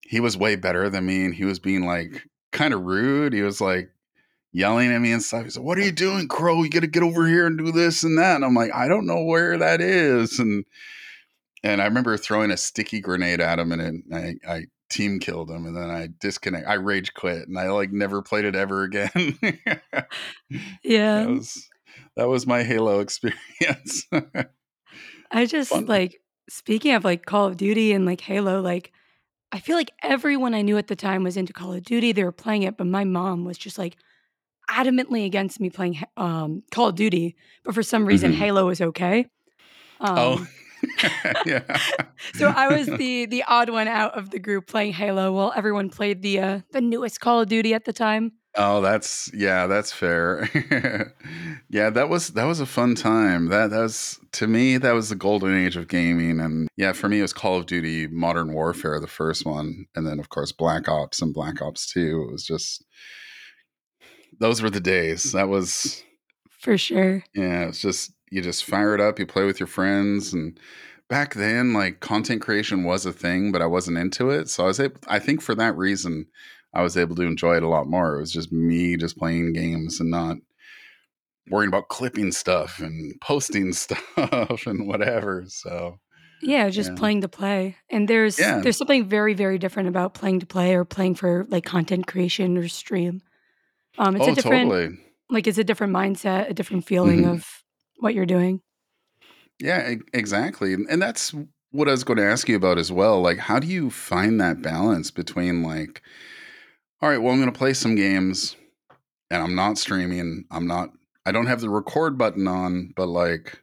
he 0.02 0.20
was 0.20 0.38
way 0.38 0.56
better 0.56 0.88
than 0.92 1.08
me, 1.08 1.26
and 1.26 1.34
he 1.34 1.44
was 1.44 1.58
being 1.58 1.88
like 1.88 2.28
kind 2.52 2.72
of 2.74 2.84
rude. 2.84 3.34
He 3.34 3.42
was 3.42 3.60
like 3.60 3.90
yelling 4.52 4.92
at 4.92 5.02
me 5.02 5.12
and 5.12 5.24
stuff. 5.24 5.44
He's 5.44 5.58
like, 5.58 5.66
"What 5.66 5.80
are 5.80 5.84
you 5.84 5.92
doing, 5.92 6.28
Crow? 6.28 6.62
You 6.62 6.70
got 6.70 6.82
to 6.82 6.88
get 6.88 7.02
over 7.02 7.28
here 7.28 7.48
and 7.48 7.58
do 7.58 7.72
this 7.72 8.04
and 8.04 8.20
that." 8.20 8.36
And 8.36 8.46
I'm 8.46 8.54
like, 8.54 8.72
"I 8.76 8.88
don't 8.88 9.08
know 9.08 9.24
where 9.24 9.58
that 9.58 9.82
is." 9.82 10.38
And 10.38 10.66
and 11.64 11.82
I 11.82 11.86
remember 11.86 12.16
throwing 12.16 12.52
a 12.52 12.58
sticky 12.58 13.02
grenade 13.02 13.42
at 13.42 13.58
him, 13.58 13.72
and 13.72 13.82
it, 13.82 13.96
I 14.14 14.54
I 14.54 14.66
team 14.96 15.20
killed 15.20 15.50
him, 15.52 15.66
and 15.66 15.76
then 15.76 15.90
I 15.90 16.10
disconnect. 16.20 16.68
I 16.68 16.76
rage 16.76 17.14
quit, 17.14 17.48
and 17.48 17.58
I 17.60 17.70
like 17.70 17.92
never 17.92 18.22
played 18.22 18.46
it 18.46 18.56
ever 18.56 18.84
again. 18.90 19.12
that 19.42 20.08
Yeah. 20.84 21.26
was 21.26 21.68
that 22.16 22.28
was 22.28 22.48
my 22.48 22.64
Halo 22.64 23.00
experience. 23.02 24.08
I 25.32 25.46
just 25.46 25.70
Fun. 25.72 25.86
like 25.86 26.22
speaking 26.50 26.94
of 26.94 27.04
like 27.04 27.26
Call 27.26 27.46
of 27.48 27.58
Duty 27.58 27.92
and 27.92 28.06
like 28.06 28.22
Halo, 28.22 28.62
like 28.62 28.92
I 29.52 29.60
feel 29.60 29.76
like 29.76 29.92
everyone 30.04 30.54
I 30.54 30.62
knew 30.62 30.78
at 30.78 30.88
the 30.88 30.96
time 30.96 31.24
was 31.24 31.38
into 31.38 31.54
Call 31.54 31.74
of 31.74 31.84
Duty. 31.84 32.12
They 32.12 32.24
were 32.24 32.32
playing 32.32 32.64
it, 32.64 32.78
but 32.78 32.88
my 32.88 33.04
mom 33.04 33.46
was 33.46 33.58
just 33.58 33.78
like 33.78 33.96
adamantly 34.70 35.26
against 35.26 35.60
me 35.60 35.70
playing 35.70 36.02
um, 36.18 36.64
Call 36.72 36.88
of 36.90 36.96
Duty. 36.96 37.36
But 37.64 37.76
for 37.76 37.84
some 37.84 38.06
reason, 38.06 38.32
Mhm. 38.32 38.36
Halo 38.38 38.66
was 38.68 38.82
okay. 38.82 39.28
Oh, 40.00 40.34
Um, 40.40 40.48
yeah. 41.46 41.62
so 42.34 42.48
I 42.48 42.76
was 42.76 42.88
the 42.88 43.26
the 43.26 43.44
odd 43.48 43.70
one 43.70 43.88
out 43.88 44.18
of 44.18 44.30
the 44.30 44.40
group 44.40 44.68
playing 44.68 44.94
Halo, 44.94 45.32
while 45.32 45.54
everyone 45.56 45.90
played 45.90 46.22
the 46.22 46.40
uh, 46.40 46.60
the 46.72 46.82
newest 46.82 47.20
Call 47.20 47.42
of 47.42 47.50
Duty 47.50 47.74
at 47.74 47.86
the 47.86 47.94
time. 47.94 48.34
Oh, 48.58 48.80
that's 48.80 49.30
yeah, 49.34 49.68
that's 49.68 49.92
fair. 49.92 50.50
yeah, 51.70 51.90
that 51.90 52.08
was 52.08 52.30
that 52.30 52.46
was 52.46 52.62
a 52.62 52.66
fun 52.66 52.96
time. 52.96 53.48
That 53.48 53.70
that 53.72 53.82
was 53.82 54.20
to 54.34 54.48
me 54.48 54.78
that 54.78 54.94
was 54.94 55.10
the 55.10 55.16
golden 55.16 55.56
age 55.56 55.76
of 55.76 55.88
gaming 55.90 56.40
and 56.40 56.70
yeah, 56.78 56.94
for 56.94 57.10
me 57.10 57.20
it 57.20 57.24
was 57.24 57.34
Call 57.34 57.58
of 57.58 57.66
Duty 57.66 58.08
Modern 58.08 58.54
Warfare 58.54 59.00
the 59.00 59.08
first 59.08 59.46
one 59.46 59.86
and 59.96 60.08
then 60.08 60.20
of 60.20 60.30
course 60.30 60.52
Black 60.54 60.88
Ops 60.88 61.22
and 61.22 61.34
Black 61.34 61.62
Ops 61.62 61.92
2. 61.92 62.28
It 62.30 62.32
was 62.32 62.46
just 62.46 62.86
those 64.40 64.62
were 64.62 64.70
the 64.70 64.80
days. 64.80 65.34
That 65.34 65.50
was 65.50 66.04
For 66.50 66.78
sure. 66.78 67.24
yeah, 67.34 67.68
it's 67.68 67.82
just 67.82 68.14
you 68.36 68.42
just 68.42 68.66
fire 68.66 68.94
it 68.94 69.02
up, 69.02 69.18
you 69.18 69.26
play 69.26 69.46
with 69.46 69.60
your 69.60 69.68
friends 69.68 70.34
and 70.34 70.60
back 71.10 71.34
then 71.36 71.72
like 71.74 72.00
content 72.02 72.42
creation 72.42 72.84
was 72.84 73.06
a 73.06 73.14
thing, 73.14 73.52
but 73.52 73.62
I 73.62 73.66
wasn't 73.66 73.98
into 73.98 74.30
it. 74.30 74.50
So 74.50 74.64
I 74.64 74.68
was 74.68 74.80
able 74.80 75.00
I 75.08 75.20
think 75.20 75.42
for 75.42 75.56
that 75.56 75.78
reason 75.78 76.26
I 76.74 76.82
was 76.82 76.98
able 76.98 77.16
to 77.16 77.22
enjoy 77.24 77.56
it 77.56 77.64
a 77.64 77.70
lot 77.70 77.88
more. 77.88 78.16
It 78.16 78.20
was 78.20 78.32
just 78.32 78.52
me 78.52 78.98
just 78.98 79.18
playing 79.18 79.54
games 79.54 80.00
and 80.02 80.12
not 80.12 80.38
worrying 81.50 81.70
about 81.70 81.90
clipping 81.90 82.32
stuff 82.32 82.80
and 82.80 83.14
posting 83.22 83.72
stuff 83.84 84.66
and 84.68 84.88
whatever. 84.88 85.46
So 85.48 86.00
Yeah, 86.42 86.70
just 86.70 86.92
yeah. 86.92 86.96
playing 86.98 87.22
to 87.22 87.28
play. 87.30 87.78
And 87.90 88.08
there's 88.08 88.38
Yeah. 88.40 88.60
there's 88.62 88.78
something 88.78 89.08
very 89.08 89.34
very 89.34 89.58
different 89.58 89.90
about 89.90 90.14
playing 90.14 90.40
to 90.42 90.46
play 90.46 90.76
or 90.76 90.84
playing 90.86 91.16
for 91.16 91.46
like 91.50 91.64
content 91.66 92.08
creation 92.08 92.58
or 92.58 92.68
stream. 92.68 93.22
Um, 93.98 94.16
it's 94.18 94.28
Oh, 94.28 94.32
a 94.32 94.36
different 94.36 94.70
totally. 94.72 94.98
like 95.30 95.48
it's 95.48 95.58
a 95.58 95.64
different 95.64 95.94
mindset, 95.94 96.50
a 96.50 96.54
different 96.54 96.86
feeling 96.86 97.24
Mhm. 97.24 97.32
of 97.36 97.48
what 97.98 98.14
you're 98.14 98.26
doing. 98.26 98.62
Yeah, 99.60 99.96
exactly. 100.14 100.74
And 100.74 101.02
that's 101.02 101.34
what 101.72 101.88
I 101.88 101.92
was 101.92 102.04
going 102.04 102.18
to 102.18 102.26
ask 102.26 102.50
you 102.50 102.56
about 102.56 102.78
as 102.78 102.92
well. 102.92 103.22
Like, 103.22 103.38
how 103.38 103.60
do 103.60 103.68
you 103.68 103.90
find 103.90 104.40
that 104.42 104.62
balance 104.62 105.12
between, 105.12 105.64
like, 105.64 106.02
all 107.02 107.10
right, 107.10 107.22
well, 107.22 107.34
I'm 107.34 107.40
going 107.40 107.52
to 107.52 107.58
play 107.58 107.74
some 107.74 107.96
games 107.96 108.56
and 109.30 109.42
I'm 109.42 109.56
not 109.56 109.78
streaming. 109.78 110.46
I'm 110.52 110.68
not, 110.68 110.90
I 111.26 111.32
don't 111.32 111.48
have 111.48 111.62
the 111.62 111.70
record 111.70 112.18
button 112.18 112.48
on, 112.48 112.94
but 112.96 113.08
like, 113.08 113.62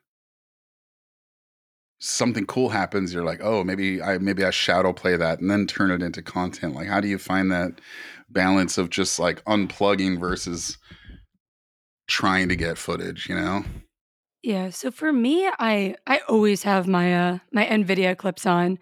something 2.04 2.44
cool 2.46 2.68
happens 2.68 3.14
you're 3.14 3.22
like 3.22 3.38
oh 3.44 3.62
maybe 3.62 4.02
i 4.02 4.18
maybe 4.18 4.44
i 4.44 4.50
shadow 4.50 4.92
play 4.92 5.16
that 5.16 5.38
and 5.38 5.48
then 5.48 5.68
turn 5.68 5.88
it 5.88 6.02
into 6.02 6.20
content 6.20 6.74
like 6.74 6.88
how 6.88 7.00
do 7.00 7.06
you 7.06 7.16
find 7.16 7.52
that 7.52 7.80
balance 8.28 8.76
of 8.76 8.90
just 8.90 9.20
like 9.20 9.42
unplugging 9.44 10.18
versus 10.18 10.78
trying 12.08 12.48
to 12.48 12.56
get 12.56 12.76
footage 12.76 13.28
you 13.28 13.36
know 13.36 13.64
Yeah, 14.44 14.70
so 14.70 14.90
for 14.90 15.12
me, 15.12 15.46
I 15.60 15.94
I 16.06 16.18
always 16.28 16.64
have 16.64 16.88
my, 16.88 17.14
uh, 17.14 17.38
my 17.52 17.64
NVIDIA 17.64 18.16
clips 18.18 18.44
on, 18.44 18.78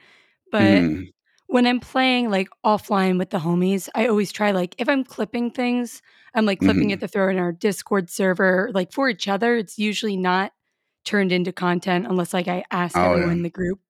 but 0.51 0.87
Mhm. 0.89 1.11
when 1.49 1.67
I'm 1.67 1.81
playing, 1.81 2.31
like, 2.31 2.49
offline 2.65 3.19
with 3.19 3.31
the 3.31 3.39
homies, 3.39 3.89
I 3.95 4.07
always 4.09 4.33
try, 4.33 4.53
like 4.53 4.75
if 4.79 4.89
I'm 4.89 5.05
clipping 5.05 5.51
things, 5.53 6.03
I'm, 6.35 6.47
like, 6.47 6.61
clipping 6.61 6.91
it 6.91 6.99
Mhm. 6.99 7.03
to 7.03 7.09
throw 7.09 7.31
in 7.31 7.39
our 7.39 7.53
Discord 7.53 8.11
server, 8.11 8.71
like, 8.75 8.93
for 8.93 9.09
each 9.11 9.29
other, 9.29 9.57
it's 9.57 9.79
usually 9.79 10.17
not 10.17 10.53
turned 11.05 11.33
into 11.33 11.53
content 11.53 12.07
unless, 12.09 12.35
like, 12.35 12.49
I 12.49 12.65
ask 12.73 13.03
Oh, 13.03 13.05
everyone 13.05 13.33
yeah. 13.33 13.37
in 13.39 13.43
the 13.45 13.51
group. 13.51 13.81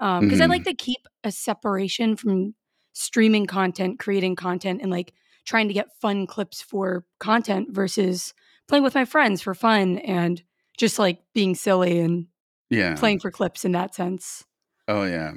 Um, 0.00 0.26
'cause 0.28 0.40
I 0.40 0.46
like 0.46 0.62
Mhm. 0.62 0.66
to 0.66 0.74
keep 0.74 1.00
a 1.24 1.32
separation 1.32 2.16
from 2.16 2.54
streaming 2.94 3.46
content, 3.46 3.98
creating 4.00 4.36
content, 4.36 4.82
and, 4.82 4.90
like, 4.92 5.14
trying 5.46 5.68
to 5.68 5.74
get 5.74 5.88
fun 6.00 6.26
clips 6.26 6.62
for 6.62 7.06
content 7.20 7.70
versus 7.72 8.34
playing 8.68 8.84
with 8.84 8.94
my 8.96 9.04
friends 9.06 9.42
for 9.42 9.54
fun 9.54 9.98
and 10.00 10.42
just, 10.78 10.98
like, 10.98 11.22
being 11.34 11.54
silly 11.54 12.00
and 12.00 12.26
Yeah. 12.70 12.96
playing 12.96 13.20
for 13.20 13.30
clips 13.30 13.64
in 13.64 13.72
that 13.72 13.94
sense. 13.94 14.44
Oh, 14.88 15.04
yeah. 15.04 15.32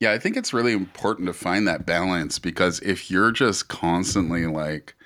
Yeah, 0.00 0.12
I 0.12 0.18
think 0.18 0.36
it's 0.36 0.54
really 0.54 0.72
important 0.72 1.26
to 1.28 1.34
find 1.34 1.68
that 1.68 1.86
balance 1.86 2.38
because 2.38 2.80
if 2.80 3.10
you're 3.10 3.32
just 3.32 3.68
constantly, 3.68 4.46
like, 4.46 4.96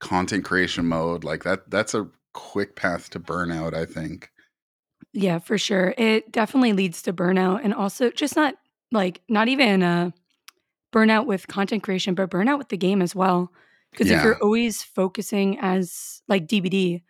content 0.00 0.44
creation 0.44 0.86
mode, 0.86 1.24
like, 1.24 1.44
that 1.44 1.70
that's 1.70 1.94
a 1.94 2.08
quick 2.34 2.76
path 2.76 3.10
to 3.10 3.20
burnout, 3.20 3.74
I 3.74 3.86
think. 3.86 4.30
Yeah, 5.12 5.38
for 5.38 5.58
sure. 5.58 5.94
It 5.98 6.30
definitely 6.32 6.72
leads 6.72 7.02
to 7.02 7.12
burnout 7.12 7.60
and 7.64 7.74
also 7.74 8.10
just 8.10 8.36
not 8.36 8.54
like, 8.92 9.22
not 9.28 9.46
even, 9.48 9.82
uh, 9.84 10.10
burnout 10.92 11.26
with 11.26 11.48
content 11.48 11.82
creation, 11.84 12.14
but 12.14 12.30
burnout 12.30 12.58
with 12.58 12.68
the 12.70 12.76
game 12.78 13.02
as 13.02 13.14
well. 13.14 13.52
'Cause 13.96 14.10
if 14.10 14.22
you're 14.24 14.38
always 14.42 14.82
focusing 14.82 15.58
as, 15.60 16.22
like, 16.28 16.48
DBD 16.48 17.02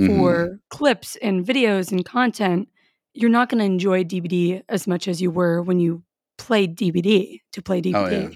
Mhm. 0.00 0.06
for 0.06 0.58
clips 0.70 1.16
and 1.16 1.44
videos 1.44 1.92
and 1.92 2.04
content, 2.04 2.68
you're 3.14 3.30
not 3.30 3.48
gonna 3.48 3.64
enjoy 3.64 4.04
DBD 4.04 4.62
as 4.68 4.86
much 4.86 5.06
as 5.08 5.20
you 5.20 5.30
were 5.30 5.62
when 5.62 5.80
you 5.80 6.02
played 6.38 6.76
DBD 6.76 7.40
to 7.52 7.62
play 7.62 7.82
Oh, 7.94 8.06
yeah. 8.08 8.28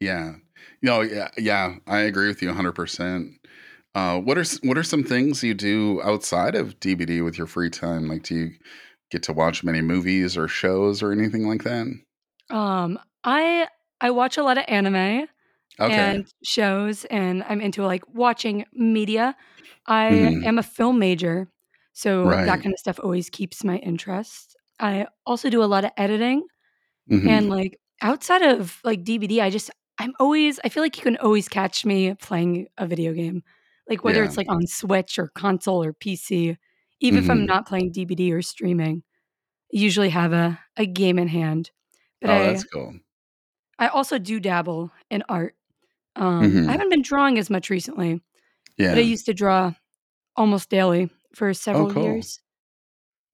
Yeah. 0.00 0.34
No, 0.82 1.00
yeah 1.00 1.30
yeah, 1.38 1.76
I 1.86 2.00
agree 2.00 2.28
with 2.28 2.42
you 2.42 2.48
100%. 2.48 3.32
Uh, 3.94 4.18
what 4.20 4.38
are 4.38 4.44
what 4.62 4.78
are 4.78 4.82
some 4.82 5.04
things 5.04 5.42
you 5.42 5.54
do 5.54 6.00
outside 6.02 6.54
of 6.54 6.80
DBD 6.80 7.22
with 7.22 7.36
your 7.38 7.46
free 7.46 7.70
time? 7.70 8.08
Like, 8.08 8.22
do 8.22 8.34
you 8.34 8.50
get 9.10 9.22
to 9.24 9.32
watch 9.32 9.62
many 9.64 9.82
movies 9.82 10.36
or 10.36 10.48
shows 10.48 11.02
or 11.02 11.12
anything 11.12 11.46
like 11.46 11.64
that? 11.64 11.86
Um, 12.50 12.98
I 13.24 13.68
I 14.00 14.10
watch 14.10 14.36
a 14.36 14.42
lot 14.42 14.58
of 14.58 14.64
anime 14.68 15.26
Okay. 15.80 16.16
and 16.16 16.26
shows, 16.44 17.04
and 17.06 17.42
I'm 17.44 17.60
into, 17.60 17.84
like, 17.84 18.02
watching 18.08 18.64
media. 18.74 19.36
I 19.86 20.04
Mhm. 20.08 20.44
am 20.44 20.58
a 20.58 20.62
film 20.62 20.98
major, 20.98 21.50
so 21.94 22.36
that 22.44 22.62
kinda 22.62 22.76
stuff 22.78 23.00
always 23.02 23.30
keeps 23.30 23.64
my 23.64 23.78
interest. 23.78 24.56
I 24.80 25.06
also 25.26 25.50
do 25.50 25.62
a 25.62 25.66
lot 25.66 25.84
of 25.84 25.90
editing, 25.96 26.44
and, 27.26 27.48
Mhm. 27.48 27.50
like, 27.50 27.78
outside 28.02 28.42
of, 28.42 28.80
like, 28.84 29.04
DBD, 29.04 29.40
I 29.42 29.50
just 29.50 29.70
I'm 30.00 30.14
always 30.20 30.60
I 30.64 30.68
feel 30.70 30.82
like 30.84 30.96
you 30.98 31.02
can 31.04 31.16
always 31.18 31.48
catch 31.48 31.84
me 31.86 32.14
playing 32.16 32.68
a 32.78 32.86
video 32.88 33.12
game. 33.14 33.42
Like, 33.88 34.04
whether 34.04 34.22
Yeah. 34.22 34.24
it's, 34.24 34.36
like, 34.38 34.48
on 34.50 34.66
Switch 34.66 35.18
or 35.18 35.28
console 35.36 35.84
or 35.84 35.92
PC, 35.94 36.56
even 37.00 37.18
if 37.20 37.30
I'm 37.30 37.44
Mhm. 37.44 37.46
not 37.46 37.66
playing 37.68 37.92
DBD 37.92 38.32
or 38.32 38.42
streaming, 38.42 39.04
I 39.74 39.78
usually 39.78 40.10
have 40.10 40.32
a 40.34 40.60
a 40.78 40.86
game 40.86 41.18
in 41.20 41.28
hand. 41.28 41.72
But 42.22 42.30
Oh, 42.30 42.32
I 42.32 42.44
that's 42.44 42.64
cool. 42.64 43.02
I 43.78 43.88
also 43.88 44.18
do 44.18 44.40
dabble 44.40 44.92
in 45.10 45.22
art. 45.28 45.54
Um, 46.16 46.60
I 46.66 46.72
Mhm. 46.72 46.72
haven't 46.72 46.90
been 46.90 47.02
drawing 47.02 47.38
as 47.38 47.50
much 47.50 47.70
recently, 47.70 48.22
but 48.88 48.98
I 48.98 49.02
used 49.02 49.26
to 49.26 49.34
draw 49.34 49.74
almost 50.36 50.70
daily 50.70 51.10
for 51.34 51.54
Oh, 51.72 51.86
several 51.86 51.86
cool. 51.86 52.24
years. 52.24 52.40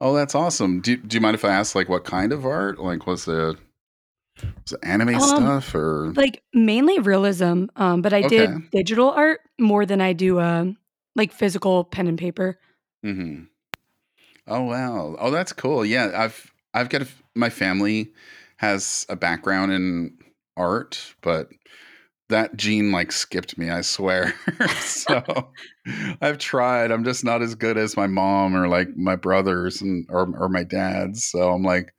Oh, 0.00 0.14
that's 0.14 0.35
awesome. 0.35 0.80
Do 0.80 0.97
do 0.97 1.16
you 1.16 1.20
mind 1.20 1.35
if 1.35 1.44
I 1.44 1.50
ask, 1.50 1.75
like, 1.75 1.88
what 1.88 2.04
kind 2.04 2.32
of 2.32 2.44
art? 2.47 2.78
Like, 2.78 3.06
was 3.06 3.26
it 3.28 3.35
was 3.37 4.73
it 4.73 4.78
anime 4.82 5.18
Um, 5.18 5.20
stuff 5.20 5.75
or 5.75 6.14
like, 6.16 6.42
mainly 6.54 6.99
realism, 7.00 7.66
um, 7.76 8.02
but 8.02 8.12
I 8.12 8.23
Okay. 8.23 8.49
did 8.49 8.70
digital 8.70 9.11
art 9.11 9.40
more 9.61 9.87
than 9.87 10.00
I 10.00 10.12
do, 10.14 10.40
um, 10.40 10.78
like, 11.16 11.32
physical 11.32 11.85
pen 11.85 12.08
and 12.08 12.18
paper. 12.18 12.58
Mm-hmm. 13.04 13.44
Oh, 14.47 14.62
wow. 14.64 15.16
Oh, 15.18 15.30
that's 15.30 15.52
cool. 15.52 15.85
Yeah, 15.85 16.12
I've 16.14 16.52
I've 16.75 16.88
got 16.88 17.02
a 17.02 17.08
my 17.35 17.50
family 17.50 18.12
has 18.56 19.06
a 19.08 19.16
background 19.16 19.73
in 19.73 20.16
art, 20.56 21.14
but 21.23 21.50
that 22.28 22.56
gene, 22.56 22.92
like, 22.92 23.12
skipped 23.12 23.58
me, 23.58 23.70
I 23.70 23.80
swear. 23.82 24.35
So, 24.80 25.52
I've 26.20 26.38
tried, 26.38 26.90
I'm 26.90 27.04
just 27.04 27.25
not 27.25 27.42
as 27.42 27.54
good 27.54 27.78
as 27.78 27.97
my 27.97 28.06
mom 28.06 28.54
or, 28.56 28.68
like, 28.68 28.88
my 28.97 29.16
brothers 29.16 29.80
and 29.82 30.06
or 30.11 30.28
or 30.37 30.49
my 30.49 30.64
dad, 30.64 31.16
so 31.16 31.52
I'm 31.52 31.62
like 31.62 31.94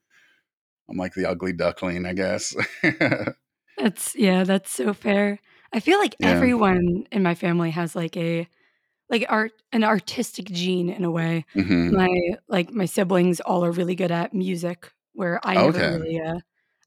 I'm 0.89 0.97
like 0.97 1.13
the 1.15 1.25
ugly 1.27 1.53
duckling, 1.53 2.05
I 2.05 2.13
guess. 2.13 2.55
That's 3.77 4.15
yeah, 4.15 4.43
that's 4.43 4.71
so 4.71 4.93
fair. 4.93 5.39
I 5.73 5.79
feel 5.79 5.99
like 5.99 6.15
Yeah. 6.19 6.49
everyone 6.61 7.05
in 7.11 7.23
my 7.23 7.35
family 7.35 7.69
has, 7.71 7.95
like, 7.95 8.17
a 8.17 8.47
like, 9.09 9.25
art 9.29 9.53
an 9.73 9.83
artistic 9.85 10.47
gene 10.47 10.89
in 10.89 11.03
a 11.05 11.11
way. 11.11 11.45
Mhm. 11.55 11.89
My 11.89 12.09
like, 12.49 12.71
my 12.71 12.85
siblings 12.85 13.41
all 13.41 13.65
are 13.65 13.71
really 13.71 13.95
good 13.95 14.11
at 14.11 14.33
music, 14.33 14.91
where 15.13 15.39
I 15.45 15.57
never 15.57 15.79
Okay. 15.79 15.99
really, 15.99 16.19
uh 16.21 16.39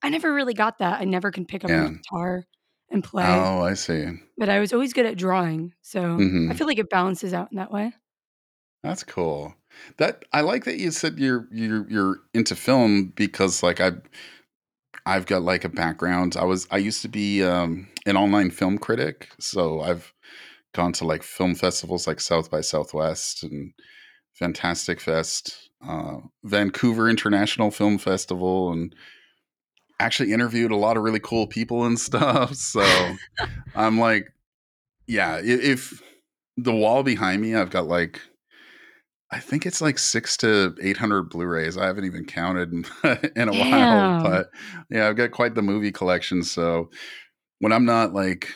I 0.02 0.11
never 0.11 0.34
really 0.34 0.54
got 0.54 0.78
that. 0.78 1.00
I 1.00 1.04
never 1.06 1.30
can 1.32 1.46
pick 1.46 1.64
up 1.64 1.76
a 1.76 1.80
guitar 1.80 2.44
and 2.92 3.04
play, 3.04 3.49
Oh, 3.49 3.62
I 3.62 3.72
see. 3.75 4.20
but 4.38 4.49
I 4.50 4.61
was 4.61 4.72
always 4.72 4.92
good 4.94 5.06
at 5.06 5.18
drawing, 5.18 5.75
so 5.82 6.26
I 6.49 6.54
Mhm. 6.54 6.54
feel 6.54 6.66
like 6.68 6.78
it 6.78 6.90
balances 6.90 7.34
out 7.34 7.52
in 7.52 7.58
that 7.58 7.72
way. 7.72 7.94
That's 8.82 9.04
cool. 9.04 9.54
That 9.99 10.25
I 10.32 10.40
like 10.40 10.64
that 10.64 10.78
you 10.78 10.90
said 10.90 11.18
you're 11.18 11.49
you're 11.52 11.88
you're 11.88 12.16
into 12.34 12.56
film 12.56 13.08
because, 13.16 13.62
like, 13.62 13.80
I've 13.80 14.02
I've 15.06 15.26
got, 15.26 15.42
like, 15.42 15.64
a 15.64 15.68
background. 15.68 16.37
I 16.37 16.44
was 16.44 16.66
I 16.70 16.76
used 16.78 17.02
to 17.02 17.08
be, 17.08 17.42
um, 17.42 17.88
an 18.06 18.16
online 18.16 18.50
film 18.50 18.78
critic, 18.78 19.28
so 19.40 19.80
I've 19.80 20.12
gone 20.75 20.92
to, 20.94 21.06
like, 21.06 21.22
film 21.22 21.54
festivals 21.56 22.06
like 22.06 22.20
South 22.20 22.50
by 22.50 22.61
Southwest 22.62 23.42
and 23.44 23.72
Fantastic 24.34 25.00
Fest, 25.00 25.70
uh, 25.87 26.18
Vancouver 26.44 27.08
International 27.11 27.70
Film 27.70 27.99
Festival, 27.99 28.72
and 28.72 28.94
actually 30.02 30.32
interviewed 30.32 30.71
a 30.71 30.76
lot 30.76 30.97
of 30.97 31.02
really 31.02 31.21
cool 31.21 31.47
people 31.47 31.85
and 31.85 31.99
stuff, 31.99 32.54
so 32.73 32.82
I'm 33.75 33.99
like 33.99 34.28
yeah, 35.06 35.40
if 35.42 36.00
the 36.56 36.73
wall 36.73 37.02
behind 37.02 37.42
me, 37.42 37.54
I've 37.56 37.71
got, 37.71 37.87
like 37.87 38.21
I 39.30 39.38
think 39.40 39.64
it's, 39.64 39.80
like, 39.80 39.99
6 39.99 40.37
to 40.38 40.75
800 40.82 41.30
Blu-rays. 41.30 41.78
I 41.78 41.87
haven't 41.87 42.04
even 42.04 42.26
counted 42.26 42.71
in 42.73 42.85
in 43.37 43.49
a 43.49 43.52
while, 43.52 44.23
but, 44.23 44.50
yeah, 44.90 45.09
I've 45.09 45.16
got 45.16 45.30
quite 45.30 45.54
the 45.54 45.62
movie 45.62 45.90
collection, 45.90 46.42
so 46.42 46.90
when 47.61 47.73
I'm 47.73 47.87
not, 47.87 48.12
like, 48.12 48.54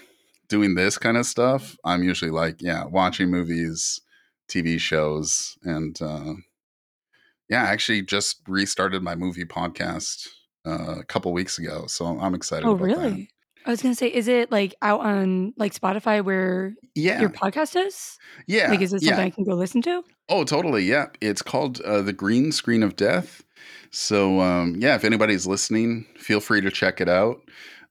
doing 0.48 0.74
this 0.74 0.98
kinda 0.98 1.24
stuff, 1.24 1.76
I'm 1.84 2.02
usually, 2.02 2.30
like, 2.30 2.56
yeah, 2.60 2.84
watching 2.84 3.30
movies, 3.30 4.00
TV 4.48 4.78
shows, 4.78 5.56
and, 5.64 6.00
uh 6.00 6.34
yeah, 7.48 7.62
I 7.62 7.66
actually 7.68 8.02
just 8.02 8.42
restarted 8.48 9.02
my 9.02 9.14
movie 9.14 9.44
podcast, 9.44 10.28
uh, 10.66 10.96
a 11.00 11.04
couple 11.04 11.32
weeks 11.32 11.58
ago, 11.58 11.86
so 11.86 12.04
I'm 12.06 12.34
excited 12.34 12.66
Oh, 12.66 12.72
about 12.72 12.88
that. 12.88 12.96
really? 12.98 13.30
I 13.64 13.70
was 13.70 13.82
gonna 13.82 13.94
say, 13.94 14.08
is 14.08 14.28
it, 14.28 14.52
like, 14.52 14.74
out 14.82 15.00
on, 15.00 15.52
like, 15.56 15.74
Spotify 15.74 16.22
where 16.24 16.74
your 16.94 17.30
podcast 17.30 17.74
is? 17.86 18.16
Yeah. 18.46 18.70
Like, 18.70 18.80
is 18.80 18.92
it 18.92 19.00
something 19.02 19.18
yeah. 19.18 19.24
I 19.24 19.30
can 19.30 19.44
go 19.44 19.54
listen 19.54 19.82
to? 19.82 20.02
Oh, 20.28 20.44
totally, 20.44 20.84
yeah. 20.84 21.06
It's 21.20 21.42
called, 21.42 21.80
uh, 21.80 22.02
The 22.02 22.12
Green 22.12 22.52
Screen 22.52 22.82
of 22.82 22.96
Death. 22.96 23.42
So, 23.90 24.40
um, 24.40 24.76
yeah, 24.78 24.94
if 24.94 25.04
anybody's 25.04 25.46
listening, 25.46 26.06
feel 26.16 26.40
free 26.40 26.60
to 26.60 26.70
check 26.70 27.00
it 27.00 27.08
out. 27.08 27.40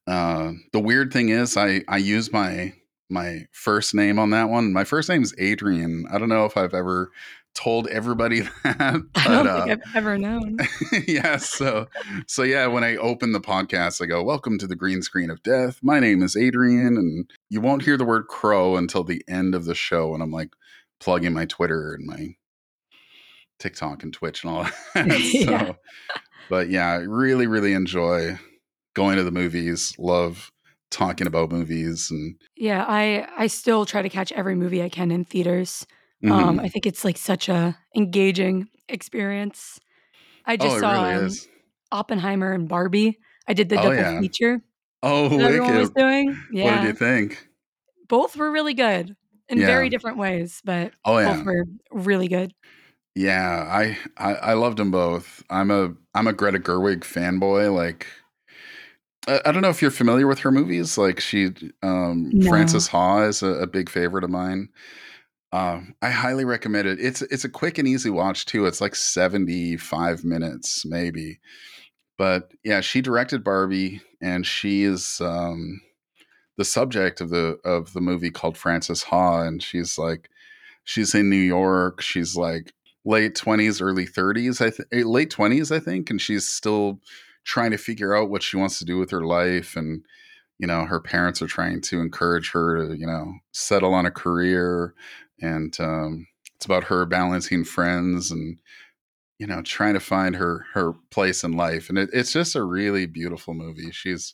Uh, 0.07 0.51
the 0.71 0.79
weird 0.79 1.11
thing 1.11 1.29
is 1.29 1.57
I 1.57 1.81
I 1.87 1.97
use 1.97 2.31
my 2.31 2.73
my 3.09 3.47
first 3.51 3.95
name 3.95 4.19
on 4.19 4.29
that 4.29 4.49
one. 4.49 4.71
My 4.71 4.83
first 4.83 5.09
name 5.09 5.23
is 5.23 5.33
Adrian. 5.39 6.05
I 6.11 6.19
don't 6.19 6.29
know 6.29 6.45
if 6.45 6.57
I've 6.57 6.75
ever 6.75 7.11
told 7.55 7.87
everybody 7.87 8.41
that, 8.63 9.01
I 9.15 9.27
don't 9.27 9.45
think 9.45 9.47
uh, 9.47 9.65
I've 9.71 9.95
ever 9.95 10.17
known. 10.17 10.57
yeah, 11.07 11.37
so 11.37 11.87
so, 12.27 12.43
yeah, 12.43 12.67
when 12.67 12.83
I 12.83 12.95
open 12.97 13.31
the 13.31 13.39
podcast, 13.41 14.01
I 14.01 14.05
go, 14.05 14.21
"Welcome 14.23 14.57
to 14.59 14.67
the 14.67 14.75
Green 14.75 15.01
Screen 15.01 15.29
of 15.29 15.41
Death. 15.43 15.79
My 15.81 15.99
name 15.99 16.21
is 16.21 16.35
Adrian," 16.35 16.97
and 16.97 17.29
you 17.49 17.61
won't 17.61 17.81
hear 17.83 17.97
the 17.97 18.05
word 18.05 18.27
"crow" 18.27 18.75
until 18.75 19.03
the 19.03 19.23
end 19.27 19.55
of 19.55 19.65
the 19.65 19.75
show, 19.75 20.13
and 20.13 20.21
I'm, 20.21 20.31
like, 20.31 20.49
plugging 20.99 21.33
my 21.33 21.45
Twitter 21.45 21.93
and 21.93 22.05
my 22.05 22.35
TikTok 23.59 24.03
and 24.03 24.13
Twitch 24.13 24.43
and 24.43 24.53
all 24.53 24.63
that, 24.93 25.33
Yeah. 25.33 25.73
but, 26.49 26.69
yeah, 26.69 26.91
I 26.91 26.95
really, 26.97 27.47
really 27.47 27.73
enjoy 27.73 28.37
going 28.93 29.15
to 29.17 29.23
the 29.23 29.31
movies, 29.31 29.93
love 29.97 30.51
talking 30.91 31.25
about 31.27 31.51
movies, 31.51 32.09
and 32.11 32.35
Yeah, 32.55 32.85
I 32.87 33.27
I 33.37 33.47
still 33.47 33.85
try 33.85 34.01
to 34.01 34.09
catch 34.09 34.31
every 34.33 34.55
movie 34.55 34.83
I 34.83 34.89
can 34.89 35.11
in 35.11 35.23
theaters. 35.25 35.85
Um, 36.23 36.59
I 36.59 36.69
think 36.69 36.85
it's, 36.85 37.03
like, 37.05 37.17
such 37.17 37.49
a 37.49 37.77
engaging 37.95 38.69
experience. 38.89 39.79
I 40.45 40.57
Oh, 40.59 40.65
just 40.65 40.77
it 40.77 40.79
saw, 40.79 40.91
really 41.03 41.15
um. 41.15 41.29
Oppenheimer 41.91 42.53
and 42.53 42.67
Barbie. 42.69 43.19
I 43.47 43.53
did 43.53 43.69
the 43.69 43.77
Oh, 43.77 43.81
double 43.83 43.91
yeah. 43.91 44.19
feature 44.19 44.61
Oh, 45.03 45.29
that 45.37 45.45
everyone 45.45 45.75
was 45.75 45.89
wicked. 45.89 45.97
doing. 45.97 46.37
What 46.61 46.71
did 46.73 46.83
you 46.83 46.93
think? 46.93 47.49
Both 48.07 48.35
were 48.37 48.51
really 48.51 48.73
good 48.73 49.15
in 49.49 49.57
Yeah. 49.59 49.65
very 49.67 49.89
different 49.89 50.17
ways, 50.17 50.61
but 50.63 50.93
Oh, 51.05 51.17
both 51.23 51.37
yeah. 51.37 51.43
were 51.45 51.65
really 51.91 52.27
good. 52.27 52.53
Yeah, 53.15 53.65
I, 53.69 53.97
I 54.17 54.33
I 54.35 54.53
loved 54.53 54.77
them 54.77 54.91
both. 54.91 55.41
I'm 55.49 55.71
a 55.71 55.93
I'm 56.13 56.27
a 56.27 56.33
Greta 56.33 56.59
Gerwig 56.59 57.01
fanboy. 57.01 57.73
Like, 57.73 58.07
I, 59.27 59.41
I 59.45 59.51
don't 59.51 59.61
know 59.61 59.69
if 59.69 59.81
you're 59.81 59.91
familiar 59.91 60.27
with 60.27 60.39
her 60.39 60.51
movies. 60.51 60.97
Like, 60.97 61.19
she, 61.19 61.49
um, 61.83 62.33
No. 62.33 62.49
Frances 62.49 62.87
Ha 62.89 63.23
is 63.23 63.41
a, 63.43 63.47
a 63.47 63.67
big 63.67 63.89
favorite 63.89 64.23
of 64.23 64.29
mine. 64.29 64.69
Um, 65.55 65.95
I 66.01 66.09
highly 66.09 66.43
recommend 66.43 66.85
it. 66.85 66.99
It's 66.99 67.21
it's 67.21 67.45
a 67.45 67.49
quick 67.49 67.77
and 67.77 67.87
easy 67.87 68.09
watch 68.09 68.45
too. 68.45 68.65
It's 68.65 68.81
like 68.81 68.93
75 68.93 70.25
minutes 70.25 70.85
maybe. 70.85 71.39
But 72.17 72.51
yeah, 72.65 72.81
she 72.81 73.01
directed 73.01 73.41
Barbie, 73.41 74.01
and 74.21 74.45
she 74.45 74.83
is 74.83 75.21
um, 75.21 75.79
the 76.57 76.65
subject 76.65 77.21
of 77.21 77.29
the 77.29 77.57
of 77.63 77.93
the 77.93 78.01
movie 78.01 78.31
called 78.31 78.57
Frances 78.57 79.03
Ha, 79.03 79.43
and 79.43 79.63
she's 79.63 79.97
like 79.97 80.29
she's 80.83 81.15
in 81.15 81.29
New 81.29 81.37
York. 81.37 82.01
She's 82.01 82.35
like 82.35 82.73
late 83.05 83.35
twenties, 83.35 83.81
early 83.81 84.05
thirties. 84.05 84.59
I 84.59 84.71
think 84.71 84.89
late 84.91 85.29
twenties, 85.29 85.71
I 85.71 85.79
think, 85.79 86.09
and 86.09 86.21
she's 86.21 86.45
still 86.45 86.99
trying 87.45 87.71
to 87.71 87.77
figure 87.77 88.13
out 88.13 88.29
what 88.29 88.43
she 88.43 88.57
wants 88.57 88.77
to 88.79 88.85
do 88.85 88.97
with 88.97 89.11
her 89.11 89.25
life. 89.25 89.77
And 89.77 90.03
you 90.59 90.67
know, 90.67 90.85
her 90.85 90.99
parents 90.99 91.41
are 91.41 91.47
trying 91.47 91.81
to 91.81 92.01
encourage 92.01 92.51
her 92.51 92.87
to 92.87 92.97
you 92.97 93.07
know 93.07 93.35
settle 93.53 93.93
on 93.93 94.05
a 94.05 94.11
career, 94.11 94.93
and 95.41 95.77
um, 95.79 96.27
it's 96.55 96.65
about 96.65 96.85
her 96.85 97.05
balancing 97.05 97.63
friends 97.63 98.31
and 98.31 98.57
you 99.39 99.47
know 99.47 99.61
trying 99.61 99.93
to 99.93 99.99
find 99.99 100.35
her 100.35 100.65
her 100.73 100.93
place 101.11 101.43
in 101.43 101.53
life. 101.53 101.89
And 101.89 101.97
it, 101.97 102.09
it's 102.13 102.33
just 102.33 102.55
a 102.55 102.63
really 102.63 103.05
beautiful 103.05 103.53
movie. 103.53 103.91
She's 103.91 104.33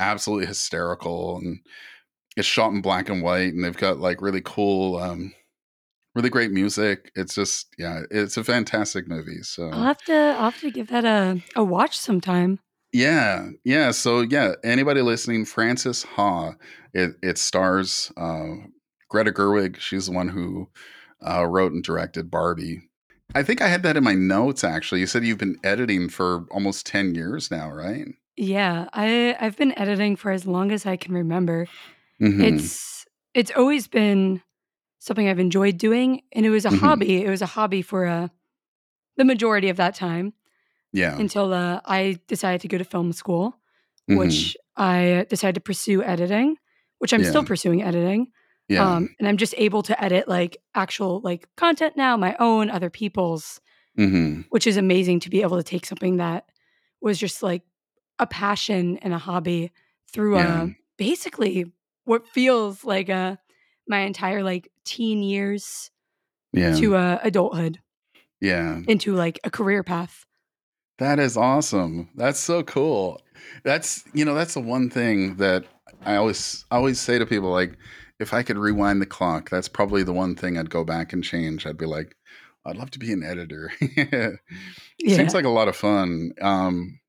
absolutely 0.00 0.46
hysterical 0.46 1.38
and 1.38 1.58
it's 2.36 2.46
shot 2.46 2.72
in 2.72 2.80
black 2.80 3.08
and 3.08 3.22
white 3.22 3.52
and 3.52 3.64
they've 3.64 3.76
got 3.76 3.98
like 3.98 4.22
really 4.22 4.40
cool 4.44 4.96
um 4.96 5.32
really 6.14 6.30
great 6.30 6.52
music 6.52 7.10
it's 7.16 7.34
just 7.34 7.66
yeah 7.78 8.02
it's 8.10 8.36
a 8.36 8.44
fantastic 8.44 9.08
movie 9.08 9.42
so 9.42 9.68
I'll 9.70 9.84
have 9.84 10.02
to 10.04 10.14
I'll 10.14 10.50
have 10.50 10.60
to 10.60 10.70
give 10.70 10.88
that 10.88 11.04
a 11.04 11.42
a 11.56 11.64
watch 11.64 11.98
sometime. 11.98 12.60
yeah 12.92 13.48
yeah 13.64 13.90
so 13.90 14.20
yeah 14.20 14.52
anybody 14.62 15.02
listening 15.02 15.44
frances 15.44 16.04
ha 16.04 16.52
it, 16.94 17.16
it 17.22 17.38
stars 17.38 18.12
uh, 18.16 18.54
greta 19.08 19.32
gerwig 19.32 19.78
she's 19.78 20.06
the 20.06 20.12
one 20.12 20.28
who 20.28 20.68
uh, 21.26 21.44
wrote 21.44 21.72
and 21.72 21.82
directed 21.82 22.30
barbie. 22.30 22.82
I 23.34 23.42
think 23.42 23.60
i 23.60 23.68
had 23.68 23.82
that 23.82 23.96
in 23.96 24.04
my 24.04 24.14
notes 24.14 24.64
actually. 24.64 25.00
You 25.00 25.06
said 25.06 25.24
you've 25.24 25.38
been 25.38 25.58
editing 25.64 26.08
for 26.08 26.46
almost 26.50 26.86
10 26.86 27.14
years 27.14 27.50
now 27.50 27.70
right? 27.70 28.08
Yeah, 28.36 28.88
I 28.92 29.36
I've 29.40 29.56
been 29.56 29.76
editing 29.76 30.14
for 30.14 30.30
as 30.30 30.46
long 30.46 30.70
as 30.70 30.86
I 30.86 30.96
can 30.96 31.12
remember. 31.12 31.66
mm-hmm. 32.20 32.40
It's 32.40 33.04
it's 33.34 33.50
always 33.54 33.88
been 33.88 34.42
something 35.00 35.28
I've 35.28 35.40
enjoyed 35.40 35.76
doing, 35.76 36.22
and 36.32 36.46
it 36.46 36.50
was 36.50 36.64
a 36.64 36.68
mm-hmm. 36.68 36.78
hobby. 36.78 37.24
It 37.24 37.30
was 37.30 37.42
a 37.42 37.46
hobby 37.46 37.82
for 37.82 38.06
uh, 38.06 38.28
the 39.16 39.24
majority 39.24 39.68
of 39.68 39.76
that 39.78 39.96
time 39.96 40.34
yeah. 40.92 41.18
until 41.18 41.52
uh, 41.52 41.80
I 41.84 42.20
decided 42.28 42.60
to 42.62 42.68
go 42.68 42.78
to 42.78 42.84
film 42.84 43.12
school, 43.12 43.58
mm-hmm. 44.08 44.16
which 44.16 44.56
I 44.76 45.26
decided 45.28 45.56
to 45.56 45.60
pursue 45.60 46.02
editing, 46.02 46.56
which 46.98 47.12
I'm 47.12 47.22
yeah. 47.22 47.30
still 47.30 47.44
pursuing 47.44 47.82
editing. 47.82 48.28
Yeah 48.68 48.96
Um, 48.96 49.08
and 49.18 49.26
I'm 49.28 49.36
just 49.36 49.54
able 49.56 49.82
to 49.84 50.02
edit 50.02 50.28
like 50.28 50.58
actual 50.74 51.20
like 51.20 51.48
content 51.56 51.96
now, 51.96 52.16
my 52.16 52.36
own, 52.38 52.70
other 52.70 52.90
people's, 52.90 53.60
mm-hmm 53.98 54.42
which 54.50 54.66
is 54.66 54.76
amazing 54.76 55.20
to 55.20 55.30
be 55.30 55.42
able 55.42 55.56
to 55.56 55.62
take 55.62 55.84
something 55.86 56.18
that 56.18 56.44
was 57.00 57.18
just 57.18 57.42
like 57.42 57.62
a 58.18 58.26
passion 58.26 58.98
and 58.98 59.12
a 59.12 59.18
hobby 59.18 59.70
through 60.12 60.36
yeah 60.36 60.62
uh 60.62 60.66
basically 60.96 61.64
what 62.04 62.26
feels 62.26 62.84
like 62.84 63.10
uh 63.10 63.36
my 63.86 64.00
entire 64.00 64.42
like 64.42 64.70
teen 64.84 65.22
years 65.22 65.90
yeah 66.52 66.74
to 66.76 66.96
uh 66.96 67.18
adulthood 67.22 67.78
yeah 68.40 68.80
into 68.86 69.14
like 69.14 69.38
a 69.44 69.50
career 69.50 69.82
path. 69.82 70.24
That 70.98 71.20
is 71.20 71.36
awesome. 71.36 72.08
That's 72.16 72.40
so 72.40 72.62
cool. 72.64 73.20
That's 73.62 74.02
you 74.14 74.24
know 74.24 74.34
that's 74.34 74.54
the 74.54 74.60
one 74.60 74.90
thing 74.90 75.36
that 75.36 75.64
I 76.04 76.16
always 76.16 76.64
always 76.70 76.98
say 76.98 77.18
to 77.18 77.26
people 77.26 77.50
like 77.50 77.76
if 78.18 78.34
I 78.34 78.42
could 78.42 78.58
rewind 78.58 79.00
the 79.00 79.06
clock, 79.06 79.50
that's 79.50 79.68
probably 79.68 80.02
the 80.02 80.12
one 80.12 80.34
thing 80.34 80.58
I'd 80.58 80.70
go 80.70 80.84
back 80.84 81.12
and 81.12 81.22
change. 81.22 81.66
I'd 81.66 81.78
be 81.78 81.86
like, 81.86 82.16
I'd 82.64 82.76
love 82.76 82.90
to 82.92 82.98
be 82.98 83.12
an 83.12 83.22
editor. 83.22 83.72
Seems 85.00 85.34
like 85.34 85.44
a 85.44 85.50
lot 85.50 85.68
of 85.68 85.76
fun. 85.76 86.32
Um, 86.40 87.00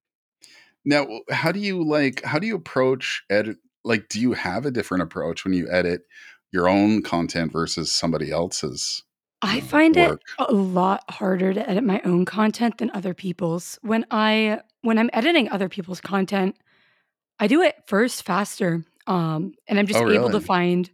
now, 0.85 1.07
how 1.29 1.51
do 1.51 1.59
you 1.59 1.83
like? 1.83 2.23
How 2.23 2.39
do 2.39 2.47
you 2.47 2.55
approach 2.55 3.23
edit? 3.29 3.57
Like, 3.83 4.09
do 4.09 4.19
you 4.19 4.33
have 4.33 4.65
a 4.65 4.71
different 4.71 5.03
approach 5.03 5.43
when 5.43 5.53
you 5.53 5.67
edit 5.69 6.01
your 6.51 6.67
own 6.67 7.01
content 7.01 7.51
versus 7.51 7.91
somebody 7.91 8.31
else's 8.31 9.03
I 9.41 9.59
uh, 9.59 9.61
find 9.61 9.95
it 9.95 10.19
a 10.37 10.51
lot 10.51 11.03
harder 11.09 11.53
to 11.53 11.69
edit 11.69 11.83
my 11.83 12.01
own 12.03 12.25
content 12.25 12.77
than 12.77 12.91
other 12.93 13.13
people's. 13.13 13.79
When 13.81 14.05
I 14.11 14.61
when 14.81 14.97
I'm 14.97 15.09
editing 15.13 15.49
other 15.49 15.69
people's 15.69 16.01
content, 16.01 16.57
I 17.39 17.47
do 17.47 17.61
it 17.61 17.75
first 17.85 18.23
faster. 18.23 18.83
Um, 19.07 19.53
and 19.67 19.79
I'm 19.79 19.85
Oh, 19.85 19.87
just 19.87 20.03
able 20.03 20.29
to 20.31 20.41
find 20.41 20.89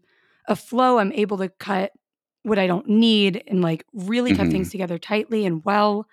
a 0.48 0.56
flow. 0.56 1.00
I'm 1.00 1.12
able 1.14 1.38
to 1.40 1.50
cut 1.50 1.92
what 2.44 2.60
I 2.60 2.68
don't 2.68 2.88
need 2.88 3.44
and 3.48 3.62
like 3.62 3.86
really 3.94 4.32
cut 4.32 4.48
hmm 4.48 4.52
things 4.52 4.70
together 4.70 4.98
tightly 4.98 5.46
and 5.46 5.64
well. 5.66 6.08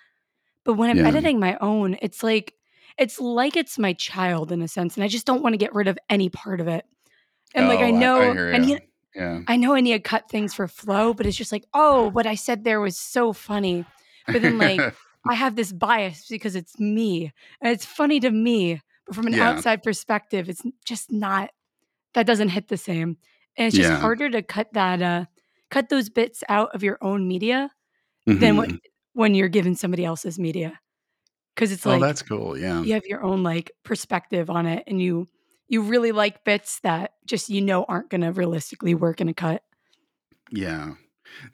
But 0.64 0.74
when 0.74 0.90
I'm 0.90 0.98
Yeah. 0.98 1.08
editing 1.08 1.40
my 1.40 1.56
own, 1.60 1.96
it's 2.02 2.22
like 2.22 2.54
it's 2.98 3.20
like 3.20 3.56
it's 3.56 3.78
my 3.78 3.92
child 3.94 4.52
in 4.52 4.62
a 4.62 4.68
sense, 4.68 4.96
and 4.96 5.04
I 5.04 5.08
just 5.08 5.26
don't 5.26 5.42
want 5.42 5.54
to 5.54 5.58
get 5.58 5.74
rid 5.74 5.88
of 5.88 5.98
any 6.10 6.28
part 6.28 6.60
of 6.60 6.68
it. 6.68 6.84
And 7.54 7.68
like 7.68 7.80
I 7.80 7.90
Oh, 7.90 7.96
I, 7.96 8.00
I 8.00 8.00
know, 8.00 8.32
hear 8.32 8.52
and 8.52 8.64
you. 8.64 8.70
you 8.70 8.78
Yeah. 9.14 9.40
I 9.46 9.56
know 9.56 9.74
I 9.74 9.80
need 9.80 9.92
to 9.92 10.00
cut 10.00 10.28
things 10.30 10.54
for 10.54 10.68
flow, 10.68 11.14
but 11.14 11.26
it's 11.26 11.36
just 11.36 11.52
like, 11.52 11.64
oh, 11.74 12.10
what 12.10 12.26
I 12.26 12.34
said 12.34 12.64
there 12.64 12.80
was 12.80 12.98
so 12.98 13.32
funny. 13.32 13.84
But 14.30 14.42
then 14.42 14.58
like 14.58 14.78
I 15.28 15.34
have 15.34 15.56
this 15.56 15.72
bias 15.72 16.26
because 16.28 16.56
it's 16.56 16.78
me 16.78 17.32
and 17.60 17.72
it's 17.72 17.84
funny 17.86 18.20
to 18.20 18.30
me, 18.30 18.80
but 19.06 19.14
from 19.16 19.26
an 19.26 19.34
yeah. 19.34 19.48
outside 19.48 19.82
perspective, 19.82 20.48
it's 20.48 20.62
just 20.84 21.12
not 21.12 21.50
that 22.14 22.26
doesn't 22.26 22.50
hit 22.50 22.68
the 22.68 22.76
same. 22.76 23.18
And 23.56 23.66
it's 23.68 23.76
just 23.76 23.90
Yeah. 23.90 23.98
harder 24.00 24.30
to 24.30 24.42
cut 24.42 24.72
that 24.74 25.02
uh 25.02 25.26
cut 25.70 25.88
those 25.88 26.08
bits 26.10 26.42
out 26.48 26.74
of 26.74 26.82
your 26.82 26.98
own 27.02 27.28
media 27.28 27.70
than 28.36 28.56
what 28.56 28.70
hmm 28.70 28.76
when 29.14 29.34
you're 29.34 29.48
given 29.48 29.74
somebody 29.76 30.04
else's 30.04 30.38
media. 30.38 30.80
Cause 31.56 31.72
it's 31.72 31.86
like 31.86 31.94
Oh, 31.96 31.98
like 32.02 32.08
that's 32.08 32.22
cool. 32.22 32.56
Yeah. 32.58 32.86
you 32.86 32.94
have 32.94 33.04
your 33.06 33.22
own 33.24 33.42
like 33.42 33.72
perspective 33.84 34.50
on 34.50 34.66
it 34.66 34.84
and 34.86 35.00
you 35.02 35.28
you 35.68 35.82
really 35.82 36.12
like 36.12 36.44
bits 36.44 36.80
that 36.80 37.12
just 37.26 37.48
you 37.50 37.60
know 37.62 37.84
aren't 37.84 38.10
gonna 38.10 38.32
realistically 38.32 38.94
work 38.94 39.20
in 39.20 39.28
a 39.28 39.34
cut. 39.34 39.62
Yeah. 40.50 40.94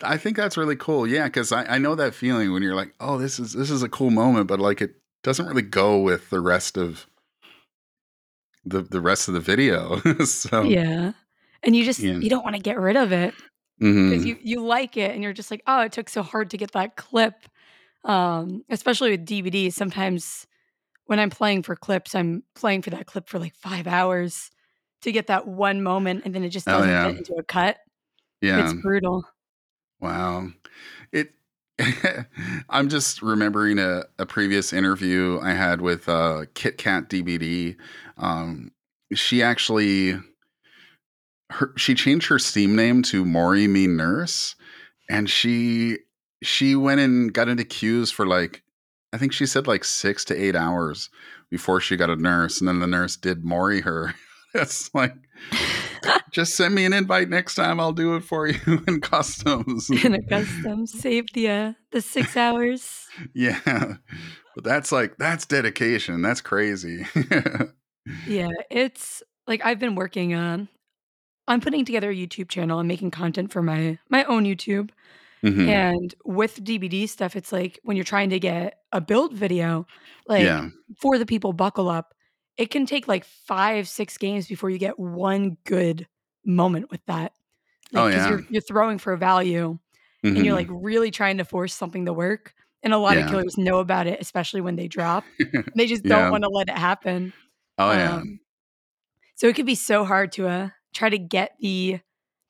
I 0.02 0.16
think 0.18 0.36
that's 0.36 0.56
really 0.56 0.76
cool. 0.76 1.06
Yeah, 1.06 1.26
because 1.26 1.52
I, 1.52 1.64
I 1.66 1.78
know 1.78 1.94
that 1.96 2.14
feeling 2.14 2.52
when 2.52 2.62
you're 2.62 2.74
like, 2.76 2.94
oh, 3.00 3.18
this 3.18 3.38
is 3.40 3.52
this 3.54 3.70
is 3.70 3.82
a 3.82 3.88
cool 3.88 4.10
moment, 4.10 4.48
but 4.48 4.60
like 4.60 4.82
it 4.82 4.96
doesn't 5.22 5.46
really 5.46 5.62
go 5.62 6.00
with 6.00 6.30
the 6.30 6.40
rest 6.40 6.76
of 6.78 7.06
the 8.64 8.82
the 8.82 9.00
rest 9.00 9.28
of 9.28 9.34
the 9.34 9.40
video. 9.40 9.98
so 10.24 10.76
Yeah. 10.76 11.12
And 11.62 11.76
you 11.76 11.84
just 11.84 12.08
yeah. 12.08 12.20
you 12.20 12.30
don't 12.30 12.44
wanna 12.44 12.60
get 12.60 12.78
rid 12.78 12.96
of 12.96 13.12
it 13.12 13.34
because 14.06 14.24
hmm 14.24 14.26
you 14.26 14.36
you 14.42 14.64
like 14.64 14.96
it 14.96 15.12
and 15.12 15.22
you're 15.22 15.32
just 15.34 15.50
like, 15.50 15.62
"Oh, 15.66 15.82
it 15.82 15.92
took 15.92 16.08
so 16.08 16.22
hard 16.22 16.50
to 16.50 16.58
get 16.58 16.72
that 16.72 16.96
clip." 16.96 17.34
Um, 18.04 18.64
especially 18.70 19.12
with 19.12 19.26
DBDs, 19.26 19.74
sometimes 19.74 20.46
when 21.06 21.20
I'm 21.20 21.30
playing 21.30 21.62
for 21.64 21.76
clips, 21.76 22.14
I'm 22.14 22.44
playing 22.56 22.82
for 22.82 22.90
that 22.90 23.06
clip 23.06 23.28
for, 23.28 23.38
like, 23.40 23.54
5 23.56 23.86
hours 23.88 24.50
to 25.02 25.12
get 25.12 25.28
that 25.28 25.46
one 25.48 25.82
moment, 25.82 26.22
and 26.26 26.34
then 26.34 26.44
it 26.44 26.50
just 26.50 26.68
Oh 26.68 26.70
doesn't 26.70 26.84
yeah. 26.84 27.02
fit 27.02 27.16
into 27.18 27.34
a 27.38 27.44
cut. 27.44 27.78
Yeah 28.40 28.58
it's 28.58 28.74
brutal. 28.74 29.24
Wow. 30.00 30.48
It 31.12 31.34
I'm 32.70 32.88
just 32.88 33.22
remembering 33.22 33.78
a, 33.78 34.04
a 34.18 34.26
previous 34.26 34.72
interview 34.72 35.40
I 35.42 35.52
had 35.52 35.80
with 35.80 36.08
uh 36.08 36.46
Kit 36.54 36.78
Kat 36.78 37.08
DBD. 37.08 37.76
Um 38.18 38.72
she 39.14 39.42
actually 39.42 40.18
her 41.50 41.72
she 41.76 41.94
changed 41.94 42.28
her 42.28 42.38
Steam 42.38 42.76
name 42.76 43.02
to 43.04 43.24
Mori 43.24 43.66
Me 43.66 43.86
Nurse 43.86 44.54
and 45.08 45.28
she 45.28 45.98
she 46.42 46.76
went 46.76 47.00
and 47.00 47.32
got 47.32 47.48
into 47.48 47.64
queues 47.64 48.10
for 48.10 48.26
like 48.26 48.62
I 49.12 49.18
think 49.18 49.32
she 49.32 49.46
said 49.46 49.66
like 49.66 49.84
six 49.84 50.24
to 50.26 50.36
eight 50.36 50.54
hours 50.54 51.10
before 51.50 51.80
she 51.80 51.96
got 51.96 52.10
a 52.10 52.16
nurse, 52.16 52.60
and 52.60 52.68
then 52.68 52.80
the 52.80 52.86
nurse 52.86 53.16
did 53.16 53.44
Mori 53.44 53.80
her. 53.82 54.14
It's 54.54 54.92
like 54.94 55.14
just 56.32 56.56
send 56.56 56.74
me 56.74 56.86
an 56.86 56.94
invite 56.94 57.28
next 57.28 57.54
time. 57.54 57.78
I'll 57.78 57.92
do 57.92 58.16
it 58.16 58.24
for 58.24 58.48
you 58.48 58.82
in 58.88 59.02
customs. 59.02 59.90
In 59.90 60.14
a 60.14 60.22
custom, 60.22 60.86
save 60.86 61.26
the, 61.34 61.50
uh, 61.50 61.72
the 61.92 62.00
6 62.00 62.34
hours. 62.34 63.06
yeah, 63.34 63.60
but 64.54 64.64
that's 64.64 64.90
like 64.90 65.18
that's 65.18 65.44
dedication. 65.44 66.22
That's 66.22 66.40
crazy. 66.40 67.06
Yeah, 68.26 68.48
it's 68.70 69.22
like, 69.46 69.64
I've 69.66 69.78
been 69.78 69.94
working 69.94 70.34
on 70.34 70.68
I'm 71.48 71.60
putting 71.60 71.84
together 71.84 72.10
a 72.10 72.14
YouTube 72.16 72.48
channel 72.48 72.78
and 72.80 72.88
making 72.88 73.10
content 73.12 73.52
for 73.52 73.62
my 73.62 73.98
my 74.10 74.24
own 74.24 74.44
YouTube. 74.44 74.90
hmm 75.42 75.68
And 75.68 76.14
with 76.24 76.64
DBD 76.64 77.08
stuff, 77.08 77.36
it's 77.36 77.52
like 77.52 77.80
when 77.84 77.96
you're 77.96 78.04
trying 78.04 78.30
to 78.30 78.40
get 78.40 78.80
a 78.92 79.00
build 79.00 79.34
video, 79.34 79.86
like 80.26 80.44
Yeah. 80.44 80.70
for 81.00 81.18
the 81.18 81.26
people 81.26 81.52
buckle 81.52 81.88
up, 81.88 82.14
it 82.56 82.70
can 82.70 82.86
take 82.86 83.08
like 83.08 83.24
5, 83.24 83.88
6 83.88 84.18
games 84.18 84.48
before 84.48 84.70
you 84.70 84.78
get 84.78 84.98
one 84.98 85.56
good 85.64 86.08
moment 86.44 86.90
with 86.90 87.00
that. 87.06 87.32
Oh 87.94 88.04
Like, 88.04 88.08
because 88.08 88.24
yeah. 88.24 88.30
you're 88.30 88.44
you're 88.48 88.62
throwing 88.62 88.98
for 88.98 89.16
value, 89.16 89.78
and 90.34 90.44
you're 90.46 90.54
like 90.54 90.68
really 90.70 91.10
trying 91.10 91.38
to 91.38 91.44
force 91.44 91.74
something 91.74 92.06
to 92.06 92.12
work. 92.14 92.54
And 92.82 92.94
a 92.94 92.98
lot 92.98 93.18
of 93.18 93.26
killers 93.26 93.58
know 93.58 93.78
about 93.80 94.06
it, 94.06 94.20
especially 94.20 94.60
when 94.62 94.76
they 94.76 94.88
drop. 94.88 95.30
They 95.76 95.86
just 95.86 96.06
don't 96.06 96.28
Yeah. 96.28 96.30
wanna 96.30 96.48
let 96.50 96.68
it 96.68 96.78
happen. 96.78 97.34
Oh, 97.78 97.92
yeah. 97.92 98.16
Um, 98.16 98.40
so 99.36 99.48
it 99.48 99.56
could 99.56 99.66
be 99.66 99.74
so 99.74 100.04
hard 100.04 100.32
to, 100.32 100.48
uh, 100.48 100.70
try 100.94 101.08
to 101.10 101.18
get 101.18 101.52
the 101.60 102.00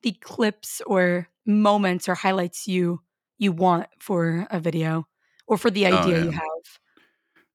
the 0.03 0.13
clips 0.13 0.81
or 0.87 1.29
moments 1.47 2.09
or 2.09 2.15
highlights 2.15 2.67
you 2.69 3.01
you 3.39 3.53
want 3.53 3.89
for 4.01 4.47
a 4.51 4.61
video 4.61 5.07
or 5.47 5.57
for 5.59 5.71
the 5.71 5.87
Oh, 5.87 5.89
idea 5.89 6.19
yeah. 6.19 6.25
you 6.25 6.31
have. 6.31 6.79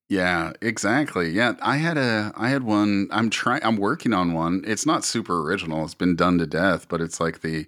Yeah, 0.09 0.53
exactly. 0.61 1.29
Yeah, 1.29 1.53
I 1.61 1.77
had 1.77 1.97
a 1.97 2.31
I 2.35 2.49
had 2.49 2.63
one 2.63 3.07
I'm 3.11 3.29
trying 3.29 3.63
I'm 3.63 3.77
working 3.77 4.13
on 4.13 4.33
one. 4.33 4.63
It's 4.67 4.85
not 4.85 5.03
super 5.03 5.41
original. 5.41 5.83
It's 5.85 5.95
been 5.95 6.15
done 6.15 6.37
to 6.39 6.45
death, 6.45 6.87
but 6.87 7.01
it's 7.01 7.19
like 7.19 7.41
the 7.41 7.65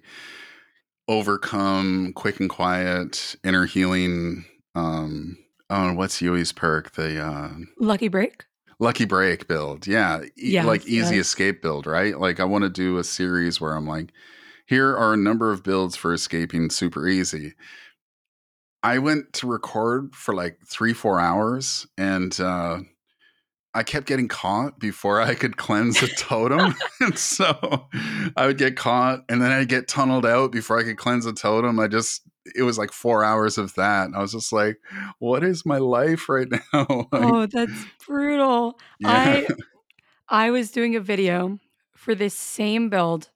overcome 1.08 2.12
quick 2.14 2.40
and 2.40 2.50
quiet 2.50 3.36
inner 3.44 3.64
healing 3.64 4.44
um 4.74 5.38
oh 5.70 5.92
what's 5.94 6.20
Yui's 6.20 6.52
perk? 6.52 6.92
The 6.92 7.20
uh 7.20 7.50
Lucky 7.78 8.08
break? 8.08 8.44
Lucky 8.78 9.04
break 9.04 9.48
build. 9.48 9.86
Yeah, 9.86 10.22
e- 10.36 10.52
like 10.66 10.86
easy 10.86 11.16
escape 11.20 11.62
build, 11.62 11.86
right? 11.86 12.18
Like 12.18 12.40
I 12.40 12.44
want 12.44 12.64
to 12.64 12.70
do 12.70 12.98
a 12.98 13.04
series 13.04 13.60
where 13.60 13.72
I'm 13.72 13.86
like 13.86 14.12
here 14.66 14.96
are 14.96 15.14
a 15.14 15.16
number 15.16 15.52
of 15.52 15.62
builds 15.62 15.96
for 15.96 16.12
escaping 16.12 16.70
super 16.70 17.06
easy. 17.06 17.54
I 18.82 18.98
went 18.98 19.32
to 19.34 19.46
record 19.46 20.14
for 20.14 20.34
like 20.34 20.58
3-4 20.66 21.20
hours 21.20 21.86
and 21.96 22.38
uh 22.40 22.80
I 23.74 23.82
kept 23.82 24.06
getting 24.06 24.28
caught 24.28 24.78
before 24.78 25.20
I 25.20 25.34
could 25.34 25.58
cleanse 25.58 26.02
a 26.02 26.08
totem. 26.08 26.74
and 27.00 27.18
so 27.18 27.88
I 28.34 28.46
would 28.46 28.56
get 28.56 28.74
caught 28.76 29.24
and 29.28 29.42
then 29.42 29.52
I'd 29.52 29.68
get 29.68 29.86
tunneled 29.86 30.24
out 30.24 30.50
before 30.50 30.78
I 30.78 30.82
could 30.82 30.96
cleanse 30.96 31.26
a 31.26 31.32
totem. 31.34 31.78
I 31.78 31.86
just, 31.86 32.22
it 32.54 32.62
was 32.62 32.78
like 32.78 32.92
four 32.92 33.24
hours 33.24 33.58
of 33.58 33.74
that. 33.74 34.06
And 34.06 34.16
I 34.16 34.20
was 34.20 34.32
just 34.32 34.52
like, 34.52 34.78
what 35.18 35.42
is 35.44 35.66
my 35.66 35.78
life 35.78 36.28
right 36.28 36.48
now? 36.72 37.08
like, 37.12 37.34
Oh, 37.34 37.46
that's 37.46 37.86
brutal. 38.06 38.78
yeah. 38.98 39.10
I 39.24 39.46
I 40.28 40.50
was 40.50 40.70
doing 40.70 40.96
a 40.96 41.00
video 41.00 41.58
for 41.96 42.14
this 42.14 42.34
same 42.34 42.88
build, 42.90 43.30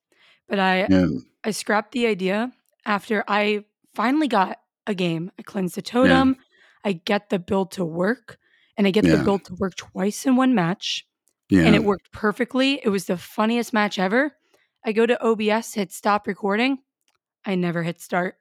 but 0.48 0.58
I 0.58 0.86
Yeah. 0.88 1.06
I 1.44 1.50
scrapped 1.52 1.92
the 1.92 2.06
idea 2.06 2.52
after 2.84 3.24
I 3.28 3.64
finally 3.94 4.28
got 4.28 4.58
a 4.86 4.94
game. 4.94 5.30
I 5.38 5.42
cleansed 5.42 5.76
the 5.76 5.80
Yeah. 5.80 5.92
totem, 5.92 6.36
I 6.84 6.92
get 6.92 7.30
the 7.30 7.38
build 7.38 7.72
to 7.72 7.84
work, 7.84 8.38
and 8.76 8.86
I 8.86 8.90
get 8.90 9.04
the 9.04 9.18
build 9.18 9.44
to 9.46 9.54
work 9.54 9.76
twice 9.76 10.26
in 10.26 10.36
one 10.36 10.54
match, 10.54 11.06
and 11.66 11.74
it 11.74 11.84
worked 11.84 12.12
perfectly. 12.12 12.80
It 12.84 12.88
was 12.90 13.06
the 13.06 13.16
funniest 13.16 13.72
match 13.72 13.98
ever. 13.98 14.36
I 14.84 14.92
go 14.92 15.06
to 15.06 15.18
OBS, 15.22 15.74
hit 15.74 15.92
stop 15.92 16.26
recording. 16.26 16.78
I 17.44 17.54
never 17.56 17.82
hit 17.82 18.00
start. 18.00 18.36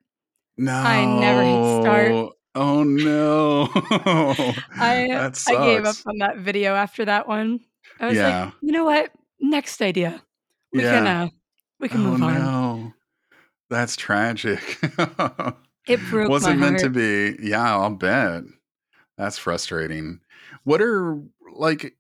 I 0.67 1.05
never 1.05 1.43
hit 1.43 1.81
start. 1.81 2.33
Oh 2.55 2.83
no. 2.83 3.69
I 3.73 5.31
I 5.47 5.65
gave 5.65 5.85
up 5.85 5.95
on 6.05 6.17
that 6.19 6.37
video 6.37 6.75
after 6.75 7.05
that 7.05 7.27
one. 7.27 7.59
I 7.99 8.07
was 8.07 8.17
like, 8.17 8.23
Yeah. 8.23 8.51
"You 8.61 8.71
know 8.71 8.85
what? 8.85 9.11
Next 9.39 9.81
idea. 9.81 10.21
We 10.73 10.81
can, 10.81 11.05
Yeah. 11.05 11.23
uh, 11.23 11.27
we 11.79 11.89
can 11.89 12.01
Oh 12.05 12.11
move 12.11 12.23
on." 12.23 12.33
no. 12.33 12.93
That's 13.69 13.95
tragic. 13.95 14.79
It 15.87 15.99
broke 16.11 16.29
Wasn't 16.29 16.59
meant 16.59 16.79
to 16.79 16.89
be. 16.89 17.35
Yeah, 17.41 17.63
I'll 17.77 17.89
bet. 17.89 18.43
That's 19.17 19.39
frustrating. 19.39 20.19
What 20.63 20.81
are 20.83 21.19
like 21.55 21.95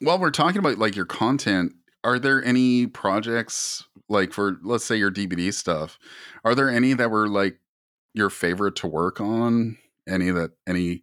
while 0.00 0.18
we're 0.18 0.30
talking 0.30 0.58
about 0.58 0.76
like 0.76 0.96
your 0.96 1.06
content, 1.06 1.72
are 2.04 2.18
there 2.18 2.44
any 2.44 2.86
projects 2.88 3.84
like 4.10 4.32
for 4.34 4.58
let's 4.64 4.84
say 4.86 4.96
your 4.96 5.10
DBD 5.10 5.52
stuff? 5.52 5.98
Are 6.44 6.54
there 6.56 6.70
any 6.70 6.94
that 6.94 7.10
were 7.12 7.28
like 7.28 7.60
your 8.14 8.30
favorite 8.30 8.76
to 8.76 8.88
work 8.88 9.20
on? 9.20 9.78
Any 10.08 10.30
that 10.32 10.52
any 10.68 11.02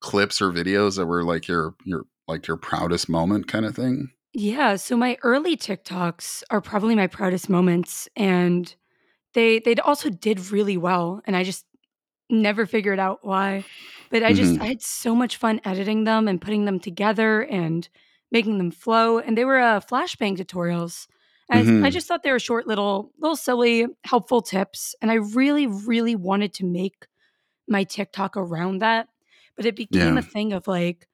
clips 0.00 0.42
or 0.42 0.50
videos 0.52 0.96
that 0.98 1.06
were 1.06 1.24
like 1.24 1.48
your 1.48 1.76
your 1.84 2.04
like 2.28 2.48
your 2.48 2.58
proudest 2.58 3.08
moment 3.10 3.48
kind 3.48 3.66
of 3.66 3.76
thing? 3.76 4.12
Yeah, 4.32 4.76
so 4.76 4.96
my 4.96 5.16
early 5.22 5.56
TikToks 5.56 6.42
are 6.50 6.60
probably 6.60 6.94
my 6.94 7.06
proudest 7.06 7.48
moments, 7.48 8.08
and 8.14 8.74
they 9.34 9.60
they 9.60 9.74
also 9.76 10.10
did 10.10 10.50
really 10.52 10.76
well, 10.76 11.22
and 11.26 11.36
I 11.36 11.44
just 11.44 11.66
never 12.30 12.66
figured 12.66 13.00
out 13.00 13.20
why. 13.24 13.66
But 14.10 14.24
I 14.24 14.34
just 14.34 14.60
I 14.60 14.66
Mhm. 14.66 14.68
had 14.68 14.82
so 14.82 15.14
much 15.16 15.36
fun 15.38 15.60
editing 15.64 16.04
them 16.04 16.28
and 16.28 16.40
putting 16.42 16.66
them 16.66 16.80
together 16.80 17.44
and 17.46 17.88
making 18.32 18.58
them 18.58 18.70
flow, 18.72 19.18
and 19.20 19.38
they 19.38 19.44
were, 19.46 19.58
uh, 19.60 19.80
flashbang 19.80 20.36
tutorials. 20.38 21.08
I 21.50 21.68
I 21.82 21.90
Mhm. 21.90 21.90
just 21.90 22.06
thought 22.08 22.22
they 22.22 22.32
were 22.32 22.38
short 22.38 22.66
little 22.66 23.12
little 23.18 23.36
silly, 23.36 23.86
helpful 24.04 24.42
tips, 24.42 24.94
and 25.02 25.10
I 25.10 25.14
really, 25.14 25.66
really 25.66 26.14
wanted 26.16 26.52
to 26.54 26.64
make 26.66 27.06
my 27.68 27.84
TikTok 27.84 28.36
around 28.36 28.80
that, 28.80 29.08
but 29.56 29.66
it 29.66 29.76
became 29.76 30.16
Yeah. 30.16 30.18
a 30.18 30.22
thing 30.22 30.52
of, 30.54 30.68
like, 30.68 31.08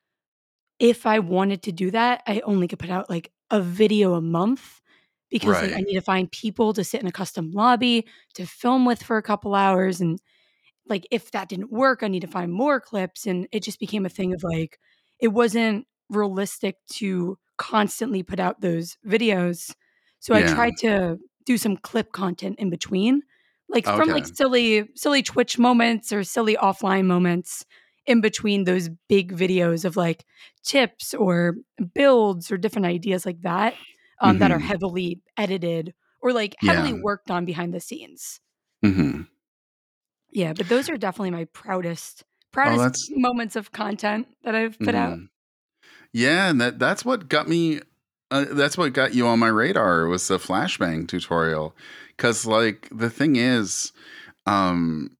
if 0.80 1.06
I 1.06 1.20
wanted 1.20 1.62
to 1.64 1.72
do 1.72 1.90
that, 1.92 2.22
I 2.26 2.40
only 2.42 2.68
could 2.68 2.78
put 2.80 2.90
out, 2.90 3.10
like, 3.10 3.32
a 3.50 3.60
video 3.62 4.14
a 4.14 4.22
month 4.22 4.82
because, 5.30 5.62
like, 5.62 5.72
I 5.76 5.82
need 5.82 5.94
to 5.94 6.02
find 6.02 6.30
people 6.32 6.74
to 6.74 6.84
sit 6.84 7.00
in 7.02 7.08
a 7.08 7.12
custom 7.12 7.52
lobby 7.52 8.06
to 8.34 8.46
film 8.46 8.86
with 8.86 9.02
for 9.02 9.18
a 9.18 9.22
couple 9.22 9.54
hours, 9.56 10.00
and, 10.00 10.20
like, 10.88 11.06
if 11.12 11.30
that 11.32 11.48
didn't 11.50 11.72
work, 11.72 12.02
I 12.02 12.08
need 12.08 12.20
to 12.22 12.28
find 12.28 12.52
more 12.52 12.80
clips, 12.80 13.26
and 13.26 13.48
it 13.52 13.62
just 13.64 13.80
became 13.80 14.06
a 14.06 14.10
thing 14.10 14.34
of, 14.34 14.42
like, 14.44 14.80
it 15.20 15.28
wasn't 15.30 15.86
realistic 16.10 16.78
to 16.94 17.38
constantly 17.58 18.22
put 18.24 18.40
out 18.40 18.60
those 18.62 18.98
videos. 19.06 19.74
So 20.24 20.34
I 20.34 20.42
tried 20.42 20.76
to 20.78 21.18
do 21.44 21.58
some 21.58 21.76
clip 21.76 22.12
content 22.12 22.58
in 22.58 22.70
between, 22.70 23.22
like, 23.68 23.86
from, 23.86 24.10
like, 24.10 24.26
silly 24.26 24.88
silly 24.96 25.22
Twitch 25.22 25.58
moments 25.58 26.12
or 26.12 26.24
silly 26.24 26.56
offline 26.56 27.04
moments 27.06 27.66
in 28.06 28.22
between 28.22 28.64
those 28.64 28.88
big 29.10 29.34
videos 29.36 29.84
of, 29.84 29.96
like, 29.98 30.24
tips 30.64 31.12
or 31.14 31.56
builds 31.94 32.50
or 32.50 32.56
different 32.58 32.86
ideas 32.86 33.26
like 33.26 33.42
that, 33.42 33.76
um, 34.22 34.38
that 34.38 34.50
are 34.52 34.58
Mhm. 34.58 34.72
heavily 34.72 35.20
edited 35.36 35.94
or, 36.22 36.32
like, 36.32 36.56
Yeah. 36.60 36.64
heavily 36.64 36.94
worked 36.94 37.30
on 37.30 37.44
behind 37.44 37.74
the 37.74 37.80
scenes. 37.80 38.40
Mhm. 38.82 39.26
Yeah, 40.30 40.52
but 40.52 40.68
those 40.68 40.88
are 40.88 40.96
definitely 40.96 41.30
my 41.30 41.44
proudest 41.46 42.24
Oh, 42.62 42.78
proudest 42.78 42.88
that's 42.88 43.10
moments 43.10 43.56
of 43.56 43.72
content 43.72 44.28
that 44.44 44.54
I've 44.54 44.80
put 44.82 44.94
out. 44.94 45.18
Mhm. 45.18 45.28
Yeah, 46.12 46.50
and 46.50 46.60
that 46.60 46.78
that's 46.78 47.04
what 47.04 47.28
got 47.28 47.48
me 47.48 47.80
uh, 48.30 48.46
that's 48.50 48.76
what 48.78 48.92
got 48.92 49.14
you 49.14 49.26
on 49.26 49.38
my 49.38 49.48
radar 49.48 50.06
was 50.06 50.26
the 50.28 50.38
flashbang 50.38 51.06
tutorial 51.06 51.74
cuz 52.16 52.46
like 52.46 52.88
the 52.90 53.10
thing 53.10 53.36
is 53.36 53.92
um 54.46 55.16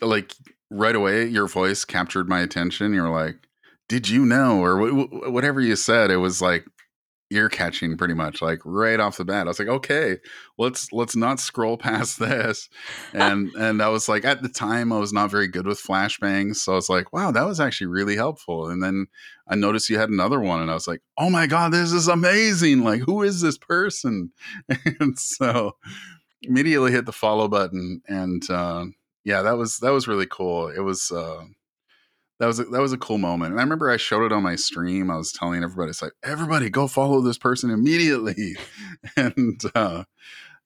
like 0.00 0.34
right 0.70 0.94
away 0.94 1.26
your 1.26 1.46
voice 1.46 1.84
captured 1.84 2.28
my 2.28 2.40
attention. 2.40 2.94
You're 2.94 3.10
like, 3.10 3.36
"Did 3.88 4.08
you 4.08 4.24
know?" 4.24 4.62
or 4.62 4.78
wh- 4.78 5.08
wh- 5.10 5.32
whatever 5.32 5.60
you 5.60 5.76
said. 5.76 6.10
It 6.10 6.18
was 6.18 6.40
like 6.40 6.66
ear 7.30 7.48
catching 7.48 7.96
pretty 7.96 8.14
much 8.14 8.42
like 8.42 8.60
right 8.64 8.98
off 9.00 9.16
the 9.16 9.24
bat. 9.24 9.46
I 9.46 9.50
was 9.50 9.58
like, 9.58 9.68
"Okay, 9.68 10.18
let's 10.58 10.92
let's 10.92 11.16
not 11.16 11.40
scroll 11.40 11.76
past 11.76 12.18
this." 12.18 12.68
And 13.12 13.50
and 13.54 13.82
I 13.82 13.88
was 13.88 14.08
like 14.08 14.24
at 14.24 14.42
the 14.42 14.48
time 14.48 14.92
I 14.92 14.98
was 14.98 15.12
not 15.12 15.30
very 15.30 15.48
good 15.48 15.66
with 15.66 15.82
flashbangs, 15.82 16.56
so 16.56 16.72
I 16.72 16.76
was 16.76 16.88
like, 16.88 17.12
"Wow, 17.12 17.30
that 17.30 17.46
was 17.46 17.60
actually 17.60 17.88
really 17.88 18.16
helpful." 18.16 18.68
And 18.68 18.82
then 18.82 19.06
I 19.48 19.54
noticed 19.54 19.90
you 19.90 19.98
had 19.98 20.10
another 20.10 20.40
one 20.40 20.62
and 20.62 20.70
I 20.70 20.74
was 20.74 20.88
like, 20.88 21.02
"Oh 21.18 21.30
my 21.30 21.46
god, 21.46 21.72
this 21.72 21.92
is 21.92 22.08
amazing. 22.08 22.82
Like 22.84 23.02
who 23.02 23.22
is 23.22 23.40
this 23.40 23.58
person?" 23.58 24.32
and 25.00 25.18
so 25.18 25.76
immediately 26.42 26.92
hit 26.92 27.06
the 27.06 27.12
follow 27.12 27.48
button 27.48 28.00
and 28.08 28.48
uh 28.50 28.86
yeah, 29.24 29.42
that 29.42 29.56
was 29.58 29.78
that 29.78 29.90
was 29.92 30.08
really 30.08 30.26
cool. 30.26 30.68
It 30.68 30.80
was 30.80 31.10
uh 31.10 31.44
that 32.40 32.46
was 32.46 32.58
a, 32.58 32.64
that 32.64 32.80
was 32.80 32.92
a 32.92 32.98
cool 32.98 33.18
moment. 33.18 33.52
And 33.52 33.60
I 33.60 33.62
remember 33.62 33.90
I 33.90 33.96
showed 33.98 34.24
it 34.24 34.32
on 34.32 34.42
my 34.42 34.56
stream. 34.56 35.10
I 35.10 35.16
was 35.16 35.30
telling 35.30 35.62
everybody, 35.62 35.90
it's 35.90 36.02
like, 36.02 36.14
everybody 36.24 36.68
go 36.70 36.88
follow 36.88 37.20
this 37.20 37.38
person 37.38 37.70
immediately. 37.70 38.56
and 39.16 39.60
uh 39.74 40.04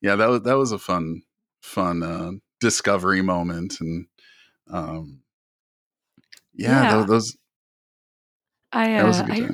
yeah, 0.01 0.15
that 0.15 0.27
was 0.29 0.41
that 0.41 0.57
was 0.57 0.71
a 0.71 0.79
fun 0.79 1.21
fun 1.61 2.01
uh 2.01 2.31
discovery 2.59 3.21
moment 3.21 3.79
and 3.81 4.07
um 4.71 5.21
yeah, 6.53 6.83
Yeah. 6.83 6.91
tho- 6.97 7.03
those 7.05 7.37
I, 8.71 8.87
that 8.93 9.05
was 9.05 9.19
a 9.19 9.23
uh, 9.23 9.27
I. 9.29 9.49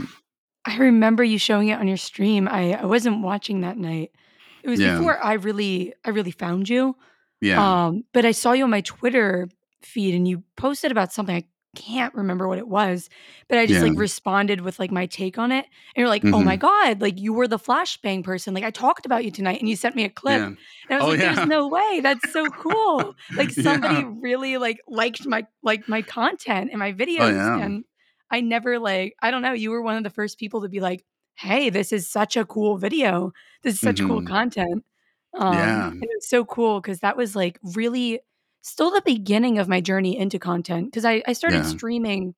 I 0.63 0.77
remember 0.77 1.23
you 1.23 1.39
showing 1.39 1.69
it 1.69 1.79
on 1.79 1.87
your 1.87 1.97
stream. 1.97 2.47
I 2.47 2.73
I 2.73 2.85
wasn't 2.85 3.23
watching 3.23 3.61
that 3.61 3.77
night. 3.77 4.11
It 4.63 4.69
was 4.69 4.79
Yeah. 4.79 4.97
before 4.97 5.17
I 5.23 5.33
really 5.33 5.93
I 6.05 6.11
really 6.11 6.31
found 6.31 6.69
you. 6.69 6.95
Yeah. 7.41 7.85
Um, 7.87 8.03
but 8.13 8.25
I 8.25 8.31
saw 8.31 8.51
you 8.53 8.63
on 8.65 8.69
my 8.69 8.81
Twitter 8.81 9.49
feed 9.81 10.13
and 10.13 10.27
you 10.27 10.43
posted 10.57 10.91
about 10.91 11.11
something. 11.11 11.35
I 11.35 11.43
can't 11.75 12.13
remember 12.13 12.47
what 12.47 12.57
it 12.57 12.67
was, 12.67 13.09
but 13.47 13.57
I 13.57 13.65
just 13.65 13.81
Yeah. 13.81 13.83
like 13.83 13.95
responded 13.95 14.61
with 14.61 14.79
like 14.79 14.91
my 14.91 15.05
take 15.05 15.37
on 15.37 15.51
it. 15.51 15.65
And 15.65 16.01
you're 16.01 16.09
like, 16.09 16.25
oh 16.33 16.43
my 16.43 16.55
hmm 16.55 16.57
God, 16.57 17.01
like 17.01 17.19
you 17.19 17.33
were 17.33 17.47
the 17.47 17.57
flashbang 17.59 18.23
person. 18.23 18.53
Like 18.53 18.63
I 18.65 18.71
talked 18.71 19.05
about 19.05 19.23
you 19.25 19.31
tonight 19.31 19.59
and 19.61 19.69
you 19.69 19.75
sent 19.77 19.95
me 19.95 20.03
a 20.03 20.09
clip. 20.09 20.43
Yeah. 20.43 20.51
And 20.89 20.95
I 20.95 20.97
was 20.97 21.05
Oh 21.05 21.11
like, 21.11 21.19
there's 21.19 21.45
no 21.45 21.67
way. 21.69 22.01
That's 22.01 22.29
so 22.29 22.51
cool. 22.51 23.15
Like 23.37 23.51
somebody 23.51 24.03
yeah. 24.03 24.05
really 24.05 24.57
like 24.57 24.79
liked 24.87 25.25
my 25.27 25.45
like 25.63 25.87
my 25.87 26.01
content 26.01 26.71
and 26.71 26.79
my 26.79 26.91
Oh 27.17 27.29
videos. 27.31 27.49
yeah. 27.55 27.61
And 27.61 27.85
I 28.29 28.41
never 28.41 28.79
like, 28.79 29.15
I 29.21 29.31
don't 29.31 29.41
know, 29.41 29.53
you 29.53 29.71
were 29.71 29.81
one 29.81 29.97
of 29.97 30.03
the 30.03 30.09
first 30.09 30.37
people 30.39 30.61
to 30.61 30.69
be 30.69 30.79
like, 30.79 31.05
hey, 31.35 31.69
this 31.69 31.91
is 31.93 32.09
such 32.09 32.37
a 32.37 32.45
cool 32.45 32.77
video. 32.77 33.31
This 33.63 33.75
is 33.75 33.81
such 33.81 34.03
cool 34.03 34.21
hmm 34.21 34.31
content. 34.31 34.83
Um, 35.37 35.47
Yeah. 35.47 35.93
and 36.01 36.09
it 36.09 36.15
was 36.15 36.27
so 36.29 36.43
cool 36.45 36.81
because 36.81 36.99
that 36.99 37.17
was 37.17 37.35
like 37.35 37.59
really 37.75 38.19
still 38.61 38.91
the 38.91 39.01
beginning 39.05 39.57
of 39.59 39.67
my 39.67 39.81
journey 39.81 40.17
into 40.17 40.39
content 40.39 40.87
because 40.87 41.05
I, 41.05 41.23
I 41.27 41.33
started 41.33 41.63
Yeah. 41.63 41.69
streaming 41.69 42.35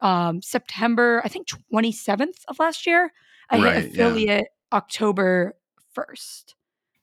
um, 0.00 0.42
September, 0.42 1.22
I 1.24 1.28
think 1.28 1.48
27th 1.48 2.44
of 2.48 2.58
last 2.58 2.86
year. 2.86 3.12
I 3.50 3.58
Right, 3.58 3.74
hit 3.76 3.84
yeah. 3.94 4.04
affiliate 4.04 4.48
October 4.72 5.56
1st. 5.96 6.54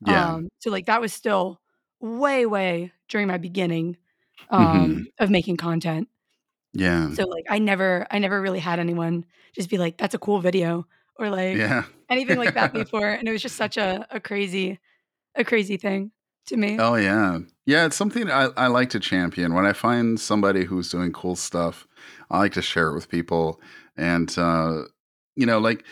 Yeah. 0.06 0.36
Um, 0.36 0.50
so 0.60 0.72
like 0.72 0.86
that 0.88 1.02
was 1.02 1.13
still 1.13 1.62
way, 2.00 2.46
way 2.46 2.93
during 3.10 3.28
my 3.28 3.38
beginning 3.38 3.98
um, 4.50 5.08
of 5.20 5.30
making 5.30 5.58
content. 5.58 6.10
Yeah. 6.74 7.10
So 7.12 7.24
like 7.26 7.46
I 7.50 7.60
never, 7.60 8.08
I 8.12 8.20
never 8.20 8.41
really 8.41 8.60
had 8.60 8.80
anyone 8.80 9.26
just 9.56 9.70
be 9.70 9.78
like, 9.78 9.98
"That's 9.98 10.13
a 10.15 10.20
cool 10.20 10.39
video," 10.39 10.88
or 11.17 11.30
like 11.30 11.58
Yeah. 11.58 11.86
anything 12.10 12.38
like 12.38 12.54
that 12.54 12.74
before, 12.74 13.08
and 13.10 13.28
it 13.28 13.32
was 13.32 13.41
just 13.41 13.56
such 13.56 13.78
a 13.78 14.06
a 14.12 14.20
crazy, 14.20 14.80
a 15.36 15.43
crazy 15.46 15.78
thing 15.78 16.12
to 16.48 16.58
me. 16.58 16.78
Oh 16.80 16.96
yeah. 16.96 17.40
Yeah, 17.66 17.86
it's 17.86 17.96
something 17.96 18.32
I, 18.32 18.50
I 18.56 18.68
like 18.68 18.90
to 18.92 19.00
champion. 19.00 19.54
When 19.54 19.66
I 19.66 19.74
find 19.74 20.20
somebody 20.20 20.64
who's 20.64 20.90
doing 20.90 21.12
cool 21.12 21.36
stuff, 21.36 21.86
I 22.30 22.40
like 22.40 22.54
to 22.54 22.62
share 22.62 22.90
it 22.90 22.96
with 22.96 23.10
people. 23.10 23.60
And 23.96 24.34
uh, 24.38 24.84
you 25.36 25.46
know, 25.46 25.60
like 25.60 25.86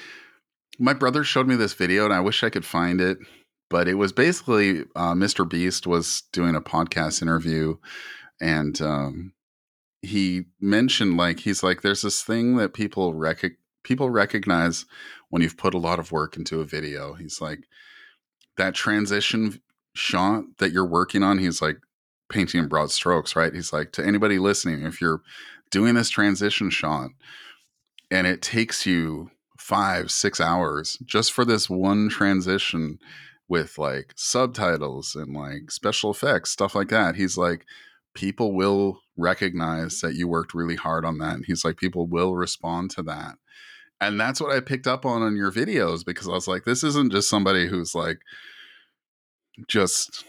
my 0.79 0.93
brother 0.93 1.23
showed 1.23 1.47
me 1.47 1.55
this 1.55 1.73
video 1.73 2.05
and 2.05 2.13
I 2.13 2.19
wish 2.19 2.43
I 2.43 2.49
could 2.49 2.65
find 2.65 3.01
it, 3.01 3.17
but 3.69 3.87
it 3.87 3.95
was 3.95 4.11
basically 4.11 4.81
uh, 4.95 5.13
Mr. 5.13 5.47
Beast 5.47 5.87
was 5.87 6.23
doing 6.31 6.55
a 6.55 6.61
podcast 6.61 7.21
interview 7.21 7.77
and 8.41 8.81
um 8.81 9.31
he 10.01 10.43
mentioned 10.59 11.17
like 11.17 11.39
he's 11.39 11.63
like 11.63 11.81
there's 11.81 12.01
this 12.01 12.21
thing 12.21 12.57
that 12.57 12.73
people 12.73 13.13
rec- 13.13 13.57
people 13.83 14.09
recognize 14.09 14.85
when 15.29 15.41
you've 15.41 15.57
put 15.57 15.73
a 15.73 15.79
lot 15.79 15.99
of 15.99 16.11
work 16.11 16.37
into 16.37 16.61
a 16.61 16.65
video. 16.65 17.13
He's 17.13 17.41
like 17.41 17.67
that 18.57 18.75
transition 18.75 19.61
shot 19.95 20.43
that 20.59 20.71
you're 20.71 20.85
working 20.85 21.23
on, 21.23 21.39
he's 21.39 21.61
like 21.61 21.77
painting 22.29 22.59
in 22.59 22.67
broad 22.67 22.91
strokes, 22.91 23.35
right? 23.35 23.53
He's 23.53 23.73
like, 23.73 23.91
to 23.93 24.05
anybody 24.05 24.37
listening, 24.37 24.83
if 24.83 25.01
you're 25.01 25.21
doing 25.71 25.95
this 25.95 26.09
transition 26.09 26.69
shot 26.69 27.09
and 28.11 28.27
it 28.27 28.41
takes 28.41 28.85
you 28.85 29.31
five, 29.57 30.11
six 30.11 30.39
hours 30.39 30.97
just 31.05 31.31
for 31.31 31.45
this 31.45 31.69
one 31.69 32.09
transition 32.09 32.99
with 33.47 33.77
like 33.77 34.13
subtitles 34.15 35.15
and 35.15 35.35
like 35.35 35.71
special 35.71 36.11
effects, 36.11 36.51
stuff 36.51 36.75
like 36.75 36.89
that, 36.89 37.15
he's 37.15 37.37
like, 37.37 37.65
people 38.13 38.53
will 38.53 39.01
recognize 39.17 40.01
that 40.01 40.15
you 40.15 40.27
worked 40.27 40.53
really 40.53 40.75
hard 40.75 41.05
on 41.05 41.17
that. 41.19 41.35
And 41.35 41.45
he's 41.45 41.63
like, 41.63 41.77
people 41.77 42.07
will 42.07 42.35
respond 42.35 42.91
to 42.91 43.03
that. 43.03 43.35
And 44.01 44.19
that's 44.19 44.41
what 44.41 44.51
I 44.51 44.59
picked 44.59 44.87
up 44.87 45.05
on 45.05 45.23
in 45.23 45.37
your 45.37 45.51
videos 45.51 46.05
because 46.05 46.27
I 46.27 46.31
was 46.31 46.47
like, 46.47 46.65
this 46.65 46.83
isn't 46.83 47.11
just 47.11 47.29
somebody 47.29 47.67
who's 47.67 47.95
like, 47.95 48.19
just 49.67 50.23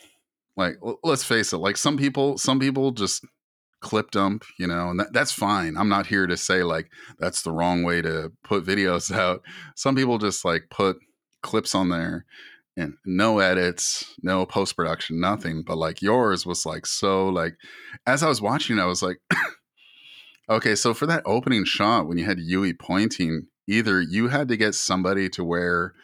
like 0.57 0.77
let's 1.03 1.25
face 1.25 1.53
it 1.53 1.59
like 1.59 1.77
some 1.77 1.97
people 1.97 2.39
some 2.39 2.59
people 2.59 2.91
just 2.91 3.25
clip 3.81 4.11
dump 4.11 4.43
you 4.59 4.67
know 4.67 4.91
and 4.91 5.01
that, 5.01 5.12
that's 5.12 5.33
fine. 5.33 5.77
I'm 5.77 5.89
not 5.89 6.07
here 6.07 6.27
to 6.27 6.37
say 6.37 6.62
like 6.62 6.91
that's 7.19 7.43
the 7.43 7.53
wrong 7.53 7.83
way 7.83 8.03
to 8.03 8.33
put 8.43 8.65
videos 8.65 9.15
out. 9.15 9.43
Some 9.75 9.95
people 9.95 10.19
just 10.19 10.45
like 10.45 10.65
put 10.71 10.99
clips 11.43 11.75
on 11.75 11.89
there 11.91 12.25
and 12.77 12.95
no 13.05 13.39
edits 13.39 14.15
no 14.23 14.45
post 14.45 14.77
production 14.77 15.21
nothing 15.21 15.62
but 15.62 15.79
like 15.79 16.03
yours 16.03 16.45
was 16.45 16.67
like 16.67 16.85
so 16.85 17.29
like 17.29 17.55
as 18.07 18.23
i 18.23 18.29
was 18.29 18.43
watching 18.43 18.79
i 18.79 18.85
was 18.85 19.03
like 19.03 19.19
okay 20.51 20.75
so 20.75 20.93
for 20.93 21.07
that 21.07 21.23
opening 21.25 21.65
shot 21.65 22.07
when 22.07 22.19
you 22.19 22.25
had 22.25 22.39
yui 22.39 22.73
pointing 22.75 23.47
either 23.69 24.01
you 24.01 24.29
had 24.29 24.49
to 24.49 24.57
get 24.57 24.75
somebody 24.75 25.29
to 25.29 25.45
wear 25.45 25.95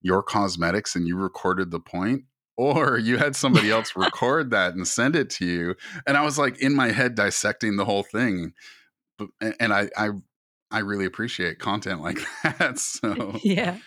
your 0.00 0.22
cosmetics 0.22 0.94
and 0.94 1.06
you 1.06 1.16
recorded 1.16 1.70
the 1.70 1.80
point 1.80 2.22
or 2.56 2.98
you 2.98 3.18
had 3.18 3.34
somebody 3.36 3.70
else 3.70 3.94
record 3.96 4.50
that 4.50 4.74
and 4.74 4.86
send 4.86 5.16
it 5.16 5.28
to 5.30 5.44
you 5.44 5.74
and 6.06 6.16
i 6.16 6.22
was 6.22 6.38
like 6.38 6.58
in 6.60 6.74
my 6.74 6.90
head 6.90 7.14
dissecting 7.14 7.76
the 7.76 7.84
whole 7.84 8.02
thing 8.02 8.52
but, 9.18 9.28
and 9.60 9.72
i 9.72 9.88
i 9.96 10.10
i 10.70 10.78
really 10.78 11.04
appreciate 11.04 11.58
content 11.58 12.00
like 12.00 12.18
that 12.44 12.78
so 12.78 13.38
yeah. 13.42 13.78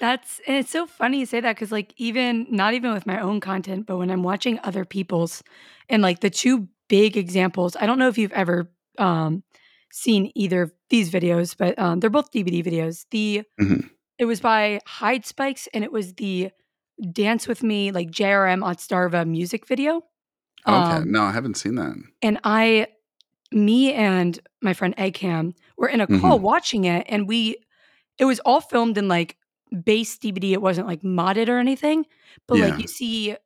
That's 0.00 0.40
and 0.46 0.56
it's 0.56 0.70
so 0.70 0.86
funny 0.86 1.20
you 1.20 1.26
say 1.26 1.40
that 1.40 1.54
because 1.54 1.70
like 1.70 1.94
even 1.98 2.46
not 2.50 2.74
even 2.74 2.92
with 2.92 3.06
my 3.06 3.20
own 3.20 3.40
content, 3.40 3.86
but 3.86 3.96
when 3.96 4.10
I'm 4.10 4.22
watching 4.22 4.58
other 4.64 4.84
people's 4.84 5.42
and 5.88 6.02
like 6.02 6.20
the 6.20 6.30
two 6.30 6.68
big 6.88 7.16
examples, 7.16 7.76
I 7.76 7.86
don't 7.86 7.98
know 7.98 8.08
if 8.08 8.18
you've 8.18 8.32
ever 8.32 8.70
um 8.98 9.42
seen 9.92 10.32
either 10.34 10.62
of 10.62 10.72
these 10.90 11.10
videos, 11.10 11.56
but 11.56 11.78
um 11.78 12.00
they're 12.00 12.10
both 12.10 12.32
DBD 12.32 12.64
videos. 12.64 13.04
The 13.10 13.42
Mhm. 13.60 13.88
it 14.18 14.24
was 14.24 14.40
by 14.40 14.80
Hide 14.86 15.24
Spikes 15.26 15.68
and 15.72 15.84
it 15.84 15.92
was 15.92 16.14
the 16.14 16.50
Dance 17.12 17.48
with 17.48 17.62
Me 17.62 17.90
like 17.92 18.10
JRM 18.10 18.60
Otzdarva 18.62 19.26
music 19.26 19.66
video. 19.66 20.02
okay 20.66 20.96
Um, 20.98 21.10
no 21.12 21.22
i 21.24 21.32
haven't 21.32 21.56
seen 21.56 21.74
that 21.74 21.94
and 22.22 22.38
I, 22.44 22.88
me 23.52 23.92
and 23.92 24.38
my 24.62 24.72
friend 24.74 24.96
Eggcam 24.96 25.54
were 25.76 25.88
in 25.88 26.00
a 26.00 26.06
call 26.06 26.38
watching 26.38 26.84
it, 26.84 27.04
and 27.08 27.28
we, 27.28 27.56
it 28.18 28.24
was 28.24 28.40
all 28.40 28.60
filmed 28.60 28.96
in 28.98 29.08
like 29.08 29.36
base 29.84 30.16
DBD. 30.18 30.52
It 30.52 30.62
wasn't 30.62 30.86
like 30.86 31.02
modded 31.02 31.48
or 31.48 31.58
anything, 31.58 32.06
but 32.48 32.56
Yeah. 32.58 32.66
like 32.66 32.80
you 32.80 32.88
see 32.88 33.36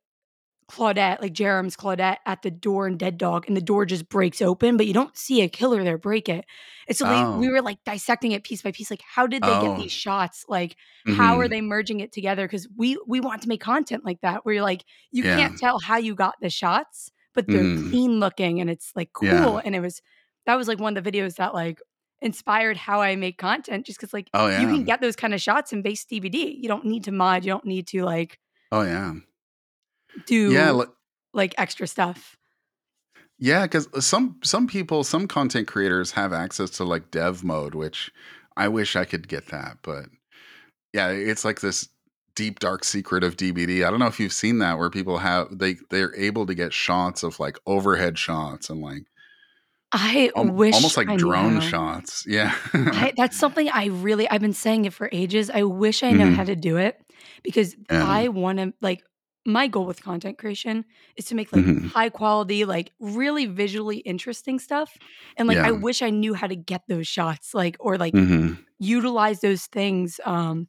Claudette, 0.70 1.20
like 1.22 1.33
Jerem's 1.33 1.76
Claudette 1.76 2.18
at 2.26 2.42
the 2.42 2.50
door 2.50 2.87
and 2.87 2.98
Dead 2.98 3.16
Dawg, 3.16 3.46
and 3.46 3.57
the 3.57 3.61
door 3.62 3.87
just 3.87 4.09
breaks 4.09 4.42
open, 4.42 4.76
but 4.76 4.87
you 4.87 4.92
don't 4.92 5.16
see 5.16 5.40
a 5.42 5.48
killer 5.48 5.83
there 5.83 5.96
break 5.98 6.28
it. 6.28 6.44
And 6.87 6.96
so 6.96 7.07
Oh. 7.09 7.38
we, 7.38 7.46
we 7.46 7.52
were 7.52 7.62
like 7.62 7.78
dissecting 7.85 8.33
it 8.33 8.44
piece 8.44 8.61
by 8.62 8.70
piece. 8.72 8.90
Like, 8.90 9.02
how 9.02 9.26
did 9.26 9.42
they 9.42 9.48
Oh. 9.50 9.76
get 9.76 9.83
these 9.83 9.92
shots? 9.92 10.44
Like, 10.48 10.76
how 11.07 11.38
are 11.40 11.46
Mhm. 11.46 11.50
they 11.50 11.61
merging 11.62 12.00
it 12.00 12.12
together? 12.12 12.46
Because 12.46 12.68
we 12.76 12.98
we 13.07 13.20
want 13.20 13.42
to 13.42 13.48
make 13.48 13.61
content 13.61 14.04
like 14.04 14.20
that 14.20 14.44
where 14.44 14.54
you're 14.54 14.62
like, 14.62 14.85
you 15.11 15.24
Yeah. 15.24 15.37
can't 15.37 15.59
tell 15.59 15.78
how 15.81 15.96
you 15.96 16.14
got 16.14 16.35
the 16.42 16.50
shots, 16.50 17.11
but 17.35 17.46
they're 17.46 17.62
Mhm. 17.62 17.88
clean 17.90 18.20
looking 18.20 18.61
and 18.61 18.68
it's 18.68 18.92
like 18.94 19.12
cool. 19.14 19.28
Yeah. 19.28 19.61
And 19.64 19.74
it 19.74 19.81
was 19.81 20.02
that 20.46 20.57
was 20.57 20.68
like 20.68 20.78
one 20.81 20.96
of 20.96 21.02
the 21.04 21.11
videos 21.12 21.37
that 21.37 21.54
like 21.54 21.81
inspired 22.20 22.76
how 22.76 23.00
I 23.00 23.16
make 23.16 23.38
content 23.38 23.87
just 23.87 23.98
because 24.00 24.12
like 24.12 24.28
oh 24.35 24.48
you 24.48 24.66
can 24.66 24.85
get 24.85 25.00
those 25.00 25.14
kind 25.16 25.33
of 25.33 25.40
shots 25.40 25.72
in 25.72 25.83
base 25.83 26.04
DBD. 26.04 26.59
You 26.61 26.68
don't 26.68 26.85
need 26.85 27.04
to 27.04 27.12
mod, 27.12 27.44
you 27.44 27.50
don't 27.52 27.64
need 27.64 27.87
to 27.88 28.04
like 28.04 28.38
oh 28.72 28.83
yeah 28.83 29.14
do 30.26 30.52
yeah 30.52 30.72
li- 30.72 30.87
like 31.35 31.54
extra 31.59 31.87
stuff. 31.87 32.37
Yeah, 33.38 33.62
because 33.66 33.88
some 34.04 34.40
some 34.42 34.66
people, 34.66 35.04
some 35.04 35.28
content 35.28 35.68
creators 35.68 36.11
have 36.12 36.33
access 36.33 36.70
to 36.70 36.85
like 36.85 37.11
dev 37.12 37.44
mode, 37.44 37.74
which 37.74 38.11
I 38.57 38.66
wish 38.68 38.96
I 38.96 39.04
could 39.04 39.28
get 39.28 39.46
that. 39.48 39.78
But 39.83 40.07
yeah, 40.92 41.11
it's 41.11 41.44
like 41.44 41.61
this 41.61 41.88
deep 42.35 42.59
dark 42.59 42.83
secret 42.85 43.22
of 43.22 43.37
DBD. 43.37 43.87
I 43.87 43.90
don't 43.90 44.00
know 44.00 44.07
if 44.09 44.18
you've 44.18 44.33
seen 44.33 44.59
that 44.59 44.78
where 44.78 44.90
people 44.90 45.18
have 45.18 45.57
they 45.57 45.76
they're 45.90 46.14
able 46.16 46.46
to 46.46 46.54
get 46.54 46.72
shots 46.72 47.22
of 47.22 47.38
like 47.38 47.59
overhead 47.66 48.18
shots 48.18 48.70
and 48.70 48.81
like 48.81 49.04
I 49.92 50.31
al- 50.37 50.46
wish 50.50 50.74
almost 50.74 50.96
like 50.96 51.09
I 51.09 51.16
drone 51.16 51.61
shots. 51.61 52.24
Yeah. 52.26 52.54
I, 52.74 53.12
that's 53.16 53.37
something 53.38 53.68
I 53.70 53.87
really 53.87 54.28
I've 54.28 54.40
been 54.40 54.52
saying 54.52 54.85
it 54.85 54.92
for 54.92 55.09
ages. 55.12 55.48
I 55.48 55.62
wish 55.62 56.02
I 56.02 56.11
know 56.11 56.26
Mhm. 56.26 56.35
how 56.35 56.44
to 56.44 56.57
do 56.57 56.76
it 56.76 57.00
because 57.44 57.74
Yeah. 57.90 58.04
I 58.07 58.28
want 58.28 58.59
to 58.59 58.74
like 58.81 59.02
my 59.48 59.68
goal 59.68 59.87
with 59.87 60.02
content 60.02 60.38
creation 60.38 60.84
is 61.16 61.26
to 61.26 61.37
make 61.37 61.52
like 61.52 61.66
Mhm. 61.66 61.92
high 61.94 62.11
quality, 62.11 62.64
like 62.66 62.92
really 63.00 63.46
visually 63.46 63.98
interesting 63.98 64.58
stuff. 64.61 64.98
And 65.38 65.48
like 65.48 65.61
I 65.64 65.72
wish 65.72 66.02
I 66.02 66.11
knew 66.11 66.34
how 66.34 66.48
to 66.48 66.56
get 66.56 66.82
those 66.88 67.08
shots, 67.08 67.54
like 67.54 67.76
or 67.80 67.98
like 67.98 68.14
hmm 68.14 68.58
utilize 68.78 69.40
those 69.40 69.66
things. 69.66 70.20
Um, 70.24 70.68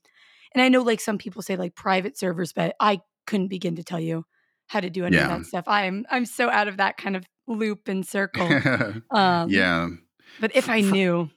and 0.54 0.62
I 0.62 0.70
know 0.70 0.82
like 0.82 1.02
some 1.02 1.18
people 1.18 1.42
say 1.42 1.56
like 1.58 1.76
private 1.76 2.18
servers, 2.18 2.54
but 2.54 2.76
I 2.80 3.02
couldn't 3.28 3.50
begin 3.50 3.76
to 3.78 3.84
tell 3.84 4.00
you 4.00 4.26
how 4.68 4.80
to 4.82 4.90
do 4.90 5.06
any 5.06 5.22
of 5.22 5.28
that 5.28 5.46
stuff. 5.46 5.66
I'm 5.68 6.06
I'm 6.12 6.26
so 6.26 6.50
out 6.50 6.68
of 6.68 6.78
that 6.78 6.98
kind 6.98 7.16
of 7.16 7.26
loop 7.48 7.88
and 7.88 8.06
circle. 8.08 8.62
Um, 9.12 9.68
yeah. 9.70 9.90
But 10.40 10.56
if 10.56 10.70
I 10.70 10.82
knew, 10.82 11.32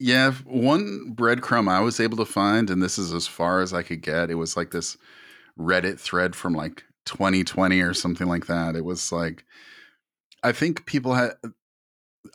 Yeah, 0.00 0.32
one 0.44 1.14
breadcrumb 1.14 1.68
I 1.68 1.80
was 1.80 1.98
able 1.98 2.16
to 2.18 2.24
find, 2.24 2.70
and 2.70 2.82
this 2.82 2.98
is 2.98 3.12
as 3.12 3.26
far 3.26 3.60
as 3.60 3.72
I 3.72 3.82
could 3.82 4.00
get. 4.00 4.30
It 4.30 4.36
was 4.36 4.56
like 4.56 4.70
this 4.70 4.96
Reddit 5.58 5.98
thread 5.98 6.36
from 6.36 6.54
like 6.54 6.84
2020 7.06 7.80
or 7.80 7.94
something 7.94 8.26
like 8.28 8.46
that. 8.46 8.76
It 8.76 8.84
was 8.84 9.10
like, 9.12 9.44
I 10.42 10.52
think 10.52 10.86
people 10.86 11.14
had, 11.14 11.32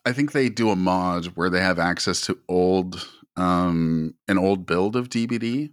I 0.05 0.11
think 0.11 0.31
they 0.31 0.49
do 0.49 0.69
a 0.69 0.75
mod 0.75 1.27
where 1.27 1.49
they 1.49 1.61
have 1.61 1.79
access 1.79 2.21
to 2.21 2.37
old, 2.47 3.07
um, 3.37 4.15
an 4.27 4.37
old 4.37 4.65
build 4.65 4.95
of 4.95 5.09
DBD, 5.09 5.71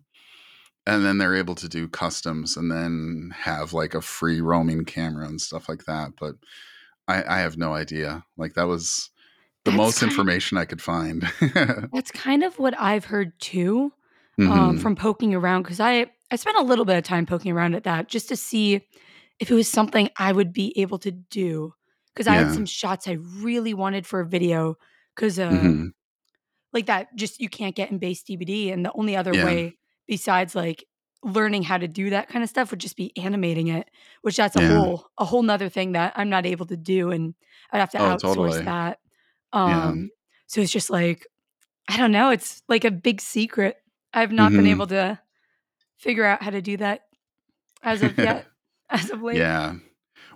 and 0.86 1.04
then 1.04 1.18
they're 1.18 1.34
able 1.36 1.54
to 1.56 1.68
do 1.68 1.88
customs 1.88 2.56
and 2.56 2.70
then 2.70 3.32
have 3.36 3.72
like 3.72 3.94
a 3.94 4.00
free 4.00 4.40
roaming 4.40 4.84
camera 4.84 5.26
and 5.26 5.40
stuff 5.40 5.68
like 5.68 5.84
that. 5.84 6.12
But 6.18 6.36
I, 7.08 7.22
I 7.24 7.38
have 7.40 7.56
no 7.58 7.74
idea. 7.74 8.24
Like 8.36 8.54
that 8.54 8.66
was 8.68 9.10
the 9.64 9.72
That's 9.72 9.76
most 9.76 10.02
information 10.02 10.56
I 10.56 10.64
could 10.64 10.80
find. 10.80 11.28
that's 11.92 12.10
kind 12.12 12.42
of 12.42 12.58
what 12.58 12.78
I've 12.78 13.06
heard 13.06 13.38
too. 13.40 13.92
um, 14.38 14.76
Mhm. 14.76 14.80
from 14.80 14.96
poking 14.96 15.34
around 15.34 15.62
because 15.64 15.80
I 15.80 16.06
I 16.30 16.36
spent 16.36 16.58
a 16.58 16.62
little 16.62 16.84
bit 16.84 16.96
of 16.96 17.04
time 17.04 17.26
poking 17.26 17.52
around 17.52 17.74
at 17.74 17.84
that 17.84 18.08
just 18.08 18.28
to 18.28 18.36
see 18.36 18.86
if 19.40 19.50
it 19.50 19.54
was 19.54 19.68
something 19.68 20.10
I 20.18 20.32
would 20.32 20.52
be 20.52 20.72
able 20.80 20.98
to 21.00 21.10
do 21.10 21.74
because 22.14 22.26
I 22.28 22.34
Yeah. 22.34 22.36
had 22.36 22.50
some 22.50 22.66
shots 22.66 23.08
I 23.08 23.12
really 23.38 23.74
wanted 23.74 24.06
for 24.06 24.20
a 24.20 24.26
video 24.28 24.76
because 25.16 25.38
uh, 25.38 25.74
Mhm. 25.74 25.92
like 26.72 26.86
that 26.86 27.14
just 27.16 27.40
you 27.40 27.48
can't 27.48 27.74
get 27.76 27.90
in 27.90 27.98
base 27.98 28.22
DBD 28.22 28.72
and 28.72 28.84
the 28.84 28.92
only 28.94 29.16
other 29.16 29.34
Yeah. 29.34 29.36
way 29.36 29.78
besides 30.06 30.54
like 30.54 30.84
learning 31.22 31.62
how 31.62 31.76
to 31.78 31.88
do 31.88 32.10
that 32.10 32.28
kind 32.28 32.42
of 32.42 32.48
stuff 32.50 32.70
would 32.70 32.80
just 32.80 32.96
be 32.96 33.12
animating 33.18 33.68
it, 33.68 33.88
which 34.22 34.36
that's 34.36 34.56
a 34.56 34.60
Yeah. 34.60 34.62
whole 34.62 35.06
a 35.18 35.24
whole 35.24 35.42
nother 35.42 35.68
thing 35.68 35.92
that 35.92 36.12
I'm 36.16 36.30
not 36.30 36.46
able 36.46 36.66
to 36.66 36.76
do, 36.76 37.10
and 37.10 37.34
I'd 37.72 37.80
have 37.80 37.90
to 37.92 37.98
Oh, 37.98 38.16
outsource 38.16 38.16
totally. 38.16 38.64
that. 38.64 38.98
Um, 39.52 40.10
so 40.46 40.60
it's 40.62 40.72
just 40.72 40.90
like 40.90 41.26
I 41.88 41.96
don't 41.98 42.12
know. 42.12 42.30
It's 42.30 42.62
like 42.68 42.84
a 42.84 42.90
big 42.92 43.20
secret. 43.20 43.76
I've 44.14 44.32
not 44.32 44.56
been 44.56 44.66
Mhm. 44.66 44.68
able 44.68 44.86
to 44.88 45.20
figure 46.00 46.24
out 46.24 46.42
how 46.42 46.50
to 46.50 46.62
do 46.62 46.76
that 46.78 47.02
as 47.82 48.02
of 48.02 48.18
yet, 48.18 48.46
as 48.90 49.10
of 49.10 49.22
late. 49.22 49.38
Yeah. 49.38 49.74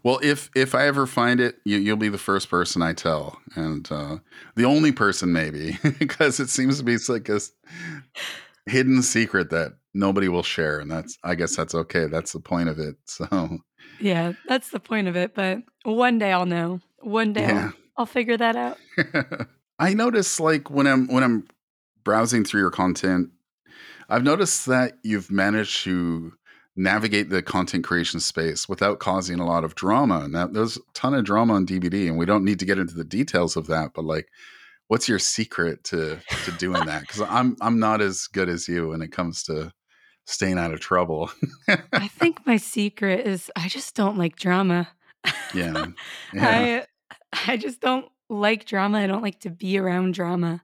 Well, 0.02 0.20
if 0.22 0.50
if 0.54 0.74
I 0.74 0.86
ever 0.86 1.06
find 1.06 1.40
it, 1.40 1.56
you, 1.64 1.78
you'll 1.78 1.96
be 1.96 2.10
the 2.10 2.18
first 2.18 2.50
person 2.50 2.82
I 2.82 2.92
tell, 2.92 3.38
and 3.56 3.90
uh, 3.90 4.18
the 4.54 4.66
only 4.66 4.92
person 4.92 5.32
maybe, 5.32 5.78
because 5.98 6.40
it 6.40 6.50
seems 6.50 6.78
to 6.78 6.84
be 6.84 6.98
like 7.08 7.28
a 7.30 7.40
hidden 8.66 9.02
secret 9.02 9.50
that 9.50 9.72
nobody 9.94 10.28
will 10.28 10.42
share, 10.42 10.78
and 10.78 10.90
that's 10.90 11.16
I 11.24 11.34
guess 11.34 11.56
that's 11.56 11.74
okay. 11.74 12.06
That's 12.06 12.32
the 12.32 12.40
point 12.40 12.68
of 12.68 12.78
it. 12.78 12.96
So 13.06 13.58
Yeah, 14.00 14.32
that's 14.46 14.70
the 14.70 14.80
point 14.80 15.08
of 15.08 15.16
it. 15.16 15.34
But 15.34 15.62
one 15.84 16.18
day 16.18 16.32
I'll 16.32 16.46
know. 16.46 16.80
One 17.00 17.32
day 17.32 17.42
yeah, 17.42 17.66
I'll, 17.66 17.72
I'll 17.98 18.06
figure 18.06 18.36
that 18.36 18.56
out. 18.56 18.78
I 19.78 19.94
notice 19.94 20.38
like 20.38 20.70
when 20.70 20.86
I'm 20.86 21.06
when 21.08 21.22
I'm 21.24 21.48
browsing 22.04 22.44
through 22.44 22.60
your 22.60 22.70
content, 22.70 23.30
I've 24.08 24.24
noticed 24.24 24.66
that 24.66 24.98
you've 25.02 25.30
managed 25.30 25.84
to 25.84 26.32
navigate 26.76 27.30
the 27.30 27.42
content 27.42 27.84
creation 27.84 28.20
space 28.20 28.68
without 28.68 28.98
causing 28.98 29.38
a 29.38 29.46
lot 29.46 29.64
of 29.64 29.74
drama. 29.74 30.20
And 30.20 30.34
that 30.34 30.52
there's 30.52 30.76
a 30.76 30.80
ton 30.92 31.14
of 31.14 31.24
drama 31.24 31.54
on 31.54 31.66
DBD, 31.66 32.08
and 32.08 32.18
we 32.18 32.26
don't 32.26 32.44
need 32.44 32.58
to 32.58 32.64
get 32.64 32.78
into 32.78 32.94
the 32.94 33.04
details 33.04 33.56
of 33.56 33.66
that. 33.68 33.90
But 33.94 34.04
like, 34.04 34.28
what's 34.88 35.08
your 35.08 35.18
secret 35.18 35.84
to 35.84 36.20
to 36.44 36.52
doing 36.58 36.84
that? 36.86 37.02
Because 37.02 37.22
I'm 37.22 37.56
I'm 37.60 37.78
not 37.78 38.00
as 38.00 38.26
good 38.26 38.48
as 38.48 38.68
you 38.68 38.88
when 38.88 39.02
it 39.02 39.12
comes 39.12 39.42
to 39.44 39.72
staying 40.26 40.58
out 40.58 40.72
of 40.72 40.80
trouble. 40.80 41.30
I 41.68 42.08
think 42.08 42.46
my 42.46 42.56
secret 42.56 43.26
is 43.26 43.50
I 43.56 43.68
just 43.68 43.94
don't 43.94 44.18
like 44.18 44.36
drama. 44.36 44.88
yeah, 45.54 45.86
yeah. 46.32 46.42
I 46.42 46.86
I 47.48 47.56
just 47.56 47.80
don't 47.80 48.06
like 48.28 48.66
drama. 48.66 48.98
I 48.98 49.06
don't 49.06 49.22
like 49.22 49.40
to 49.40 49.50
be 49.50 49.78
around 49.78 50.14
drama. 50.14 50.62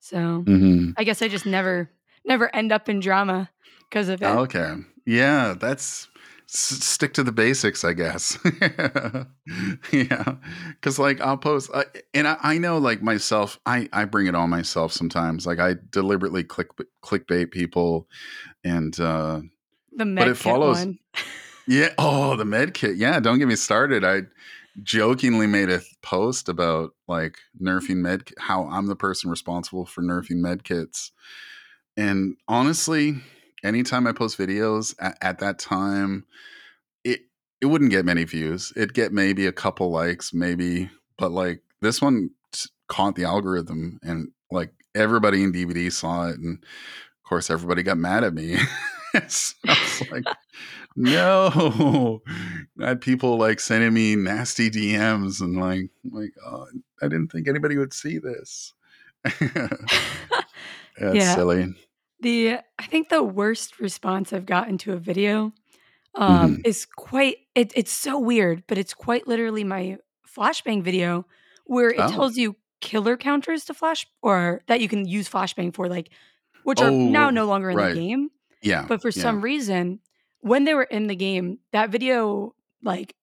So 0.00 0.42
hmm 0.46 0.90
I 0.96 1.04
guess 1.04 1.22
I 1.22 1.28
just 1.28 1.46
never 1.46 1.90
never 2.28 2.54
end 2.54 2.70
up 2.72 2.88
in 2.88 3.00
drama 3.00 3.50
because 3.88 4.08
of 4.08 4.22
it. 4.22 4.26
Okay. 4.26 4.74
Yeah, 5.06 5.54
that's 5.58 6.06
s- 6.48 6.84
stick 6.84 7.14
to 7.14 7.24
the 7.24 7.32
basics, 7.32 7.82
I 7.84 7.94
guess. 7.94 8.38
yeah, 9.92 10.34
because 10.70 10.98
like 10.98 11.20
I'll 11.20 11.38
post, 11.38 11.70
uh, 11.72 11.84
and 12.14 12.28
I, 12.28 12.36
I 12.42 12.58
know 12.58 12.78
like 12.78 13.02
myself, 13.02 13.58
I 13.66 13.88
I 13.92 14.04
bring 14.04 14.26
it 14.26 14.34
on 14.34 14.50
myself 14.50 14.92
sometimes. 14.92 15.46
Like 15.46 15.58
I 15.58 15.76
deliberately 15.90 16.44
click 16.44 16.68
clickbait 17.02 17.50
people, 17.50 18.06
and 18.64 18.98
uh 19.00 19.40
the 19.92 20.04
but 20.04 20.06
med 20.06 20.28
it 20.28 20.30
kit 20.32 20.36
follows. 20.42 20.78
one. 20.78 20.98
Yeah. 21.66 21.92
Oh, 21.98 22.36
the 22.36 22.44
med 22.44 22.74
kit. 22.74 22.96
Yeah. 22.96 23.20
Don't 23.20 23.38
get 23.38 23.48
me 23.48 23.56
started. 23.56 24.04
I 24.04 24.22
jokingly 24.82 25.46
made 25.46 25.70
a 25.70 25.80
post 26.02 26.48
about 26.48 26.90
like 27.08 27.38
nerfing 27.60 27.96
med, 27.96 28.30
how 28.38 28.64
I'm 28.68 28.86
the 28.86 28.94
person 28.96 29.28
responsible 29.30 29.84
for 29.86 30.02
nerfing 30.02 30.36
med 30.40 30.62
kits. 30.64 31.12
And 31.98 32.36
honestly, 32.46 33.16
anytime 33.64 34.06
I 34.06 34.12
post 34.12 34.38
videos 34.38 34.94
at, 35.00 35.18
at 35.20 35.38
that 35.40 35.58
time, 35.58 36.24
it 37.02 37.22
it 37.60 37.66
wouldn't 37.66 37.90
get 37.90 38.04
many 38.04 38.22
views. 38.22 38.72
It'd 38.76 38.94
get 38.94 39.12
maybe 39.12 39.46
a 39.46 39.52
couple 39.52 39.90
likes, 39.90 40.32
maybe, 40.32 40.90
but 41.18 41.32
like 41.32 41.62
this 41.80 42.00
one 42.00 42.30
caught 42.86 43.16
the 43.16 43.24
algorithm 43.24 43.98
and 44.02 44.28
like 44.50 44.72
everybody 44.94 45.42
in 45.42 45.52
DBD 45.52 45.92
saw 45.92 46.28
it 46.28 46.38
and 46.38 46.58
of 46.58 47.28
course 47.28 47.50
everybody 47.50 47.82
got 47.82 47.98
mad 47.98 48.22
at 48.22 48.32
me. 48.32 48.56
so 49.28 49.54
I 49.66 49.70
was 50.00 50.10
like, 50.12 50.24
no. 50.96 52.22
I 52.80 52.88
had 52.88 53.00
people 53.00 53.38
like 53.38 53.58
sending 53.58 53.92
me 53.92 54.14
nasty 54.14 54.70
DMs 54.70 55.40
and 55.40 55.60
like, 55.60 55.90
like, 56.12 56.32
oh, 56.46 56.66
I 57.02 57.08
didn't 57.08 57.32
think 57.32 57.48
anybody 57.48 57.76
would 57.76 57.92
see 57.92 58.18
this. 58.18 58.72
That's 59.40 61.14
Yeah. 61.14 61.34
silly. 61.34 61.74
The 62.20 62.58
I 62.78 62.86
think 62.86 63.08
the 63.10 63.22
worst 63.22 63.78
response 63.78 64.32
I've 64.32 64.46
gotten 64.46 64.78
to 64.78 64.92
a 64.92 64.96
video 64.98 65.52
um, 66.14 66.56
Mhm. 66.56 66.66
is 66.66 66.84
quite. 66.86 67.36
It, 67.54 67.72
it's 67.76 67.92
so 67.92 68.18
weird, 68.18 68.64
but 68.66 68.76
it's 68.78 68.94
quite 68.94 69.28
literally 69.28 69.62
my 69.62 69.98
flashbang 70.26 70.82
video 70.82 71.26
where 71.66 71.90
it 71.90 72.00
Oh. 72.00 72.08
tells 72.10 72.36
you 72.36 72.56
killer 72.80 73.16
counters 73.16 73.64
to 73.66 73.74
flash 73.74 74.06
or 74.22 74.62
that 74.68 74.80
you 74.80 74.88
can 74.88 75.06
use 75.06 75.28
flashbang 75.28 75.74
for, 75.74 75.88
like 75.88 76.10
which 76.64 76.80
are 76.80 76.90
now 76.90 77.28
Oh, 77.28 77.30
no 77.30 77.46
longer 77.46 77.70
in 77.70 77.76
right. 77.76 77.94
the 77.94 78.00
game. 78.00 78.30
Yeah. 78.62 78.84
But 78.88 79.00
for 79.00 79.08
yeah. 79.10 79.22
some 79.22 79.40
reason, 79.40 80.00
when 80.40 80.64
they 80.64 80.74
were 80.74 80.84
in 80.84 81.06
the 81.06 81.14
game, 81.16 81.58
that 81.72 81.90
video, 81.90 82.54
like, 82.82 83.14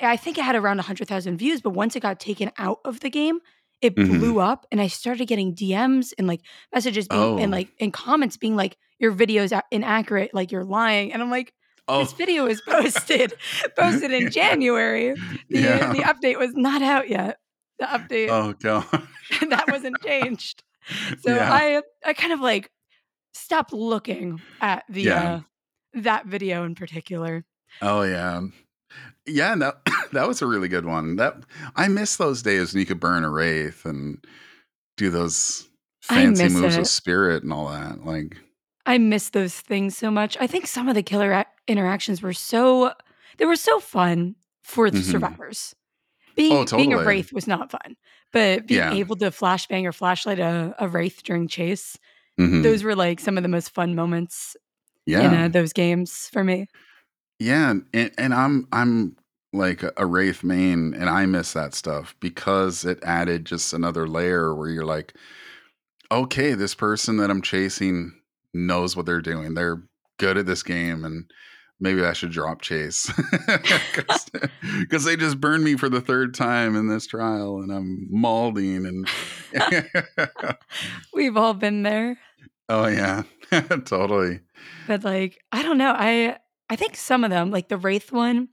I 0.00 0.16
think 0.16 0.36
it 0.38 0.44
had 0.44 0.56
around 0.56 0.78
100,000 0.78 1.38
views, 1.38 1.60
but 1.60 1.70
once 1.70 1.94
it 1.96 2.00
got 2.00 2.18
taken 2.20 2.50
out 2.58 2.80
of 2.84 3.00
the 3.00 3.10
game, 3.10 3.38
it 3.82 3.94
Mhm. 3.96 4.18
blew 4.20 4.38
up. 4.40 4.66
And 4.72 4.80
I 4.80 4.86
started 4.86 5.26
getting 5.26 5.54
DMs 5.54 6.12
and 6.18 6.26
like 6.26 6.40
messages 6.74 7.08
being, 7.08 7.40
and 7.40 7.52
Oh. 7.52 7.56
like 7.58 7.68
in 7.78 7.90
comments 7.92 8.36
being 8.36 8.56
like, 8.56 8.76
your 8.98 9.10
video 9.12 9.42
is 9.42 9.52
inaccurate, 9.70 10.32
like 10.32 10.52
you're 10.52 10.64
lying. 10.64 11.12
And 11.12 11.20
I'm 11.22 11.30
like, 11.30 11.52
oh, 11.88 12.00
this 12.04 12.12
video 12.12 12.44
was 12.46 12.60
posted, 12.62 13.34
posted 13.76 14.12
in 14.12 14.30
January. 14.40 15.14
The, 15.50 15.60
yeah. 15.60 15.92
the 15.92 15.98
update 16.00 16.38
was 16.38 16.54
not 16.54 16.80
out 16.82 17.08
yet. 17.08 17.38
The 17.80 17.86
update, 17.86 18.28
oh 18.30 18.54
god. 18.60 18.86
that 19.50 19.64
wasn't 19.68 20.00
changed. 20.02 20.62
So 21.20 21.34
Yeah. 21.34 21.52
I, 21.52 21.82
I 22.04 22.12
kind 22.12 22.32
of 22.32 22.40
like 22.40 22.70
stopped 23.34 23.72
looking 23.72 24.40
at 24.60 24.84
the, 24.88 25.02
Yeah. 25.02 25.32
uh, 25.34 25.40
that 25.94 26.26
video 26.26 26.64
in 26.64 26.74
particular. 26.76 27.44
Oh 27.80 28.02
yeah. 28.02 28.40
Yeah, 29.26 29.54
that 29.56 29.76
that 30.12 30.26
was 30.28 30.42
a 30.42 30.46
really 30.46 30.68
good 30.68 30.84
one. 30.86 31.16
That 31.16 31.36
I 31.76 31.88
miss 31.88 32.16
those 32.16 32.42
days 32.42 32.72
when 32.72 32.80
you 32.80 32.86
could 32.86 33.00
burn 33.00 33.24
a 33.24 33.30
wraith 33.30 33.84
and 33.84 34.18
do 34.96 35.10
those 35.10 35.68
fancy 36.02 36.48
moves 36.48 36.74
it. 36.76 36.78
with 36.80 36.88
spirit 36.88 37.42
and 37.42 37.52
all 37.52 37.68
that. 37.68 38.04
Like 38.04 38.36
I 38.86 38.98
miss 38.98 39.30
those 39.30 39.54
things 39.54 39.96
so 39.96 40.10
much. 40.10 40.36
I 40.40 40.46
think 40.46 40.66
some 40.66 40.88
of 40.88 40.94
the 40.94 41.02
killer 41.02 41.32
ac- 41.32 41.46
interactions 41.68 42.22
were 42.22 42.32
so 42.32 42.92
they 43.38 43.46
were 43.46 43.56
so 43.56 43.78
fun 43.80 44.34
for 44.62 44.90
the 44.90 44.98
Mhm. 44.98 45.10
survivors. 45.10 45.74
Being 46.34 46.52
Oh, 46.52 46.64
being 46.76 46.92
a 46.94 47.04
wraith 47.04 47.32
was 47.32 47.46
not 47.46 47.70
fun, 47.70 47.96
but 48.32 48.66
being 48.66 48.80
Yeah. 48.80 48.92
able 48.94 49.16
to 49.16 49.30
flashbang 49.30 49.84
or 49.84 49.92
flashlight 49.92 50.38
a, 50.38 50.74
a 50.78 50.88
wraith 50.88 51.22
during 51.22 51.46
chase, 51.46 51.98
mhm. 52.40 52.62
those 52.62 52.82
were 52.82 52.96
like 52.96 53.20
some 53.20 53.36
of 53.36 53.42
the 53.42 53.48
most 53.50 53.70
fun 53.74 53.94
moments 53.94 54.56
yeah. 55.06 55.20
in 55.20 55.34
uh, 55.44 55.48
those 55.48 55.72
games 55.72 56.28
for 56.32 56.42
me. 56.42 56.68
Yeah, 57.38 57.74
and, 57.92 58.12
and 58.16 58.34
I'm 58.34 58.68
I'm 58.72 59.16
like 59.52 59.82
a, 59.82 59.92
a 59.96 60.06
Wraith 60.06 60.42
main, 60.42 60.94
and 60.94 61.08
I 61.08 61.26
miss 61.26 61.52
that 61.52 61.74
stuff 61.74 62.14
because 62.20 62.84
it 62.84 63.02
added 63.02 63.44
just 63.44 63.72
another 63.72 64.06
layer 64.06 64.54
where 64.54 64.68
you're 64.70 64.84
like, 64.84 65.14
okay, 66.10 66.54
this 66.54 66.74
person 66.74 67.16
that 67.18 67.30
I'm 67.30 67.42
chasing 67.42 68.12
knows 68.54 68.96
what 68.96 69.06
they're 69.06 69.20
doing. 69.20 69.54
They're 69.54 69.82
good 70.18 70.38
at 70.38 70.46
this 70.46 70.62
game, 70.62 71.04
and 71.04 71.30
maybe 71.80 72.04
I 72.04 72.12
should 72.12 72.30
drop 72.30 72.62
chase 72.62 73.10
because 74.80 75.04
they 75.04 75.16
just 75.16 75.40
burned 75.40 75.64
me 75.64 75.76
for 75.76 75.88
the 75.88 76.00
third 76.00 76.34
time 76.34 76.76
in 76.76 76.88
this 76.88 77.06
trial, 77.06 77.58
and 77.58 77.72
I'm 77.72 78.08
malding 78.12 78.86
and 78.86 79.08
We've 81.12 81.36
all 81.36 81.54
been 81.54 81.82
there, 81.82 82.18
oh 82.68 82.86
yeah, 82.86 83.24
totally. 83.84 84.40
but 84.86 85.04
like 85.04 85.38
I 85.50 85.62
don't 85.62 85.78
know. 85.78 85.94
I 85.96 86.38
I 86.72 86.76
think 86.76 86.96
some 86.96 87.22
of 87.22 87.28
them, 87.30 87.50
like 87.50 87.68
the 87.68 87.76
wraith 87.76 88.12
one, 88.12 88.48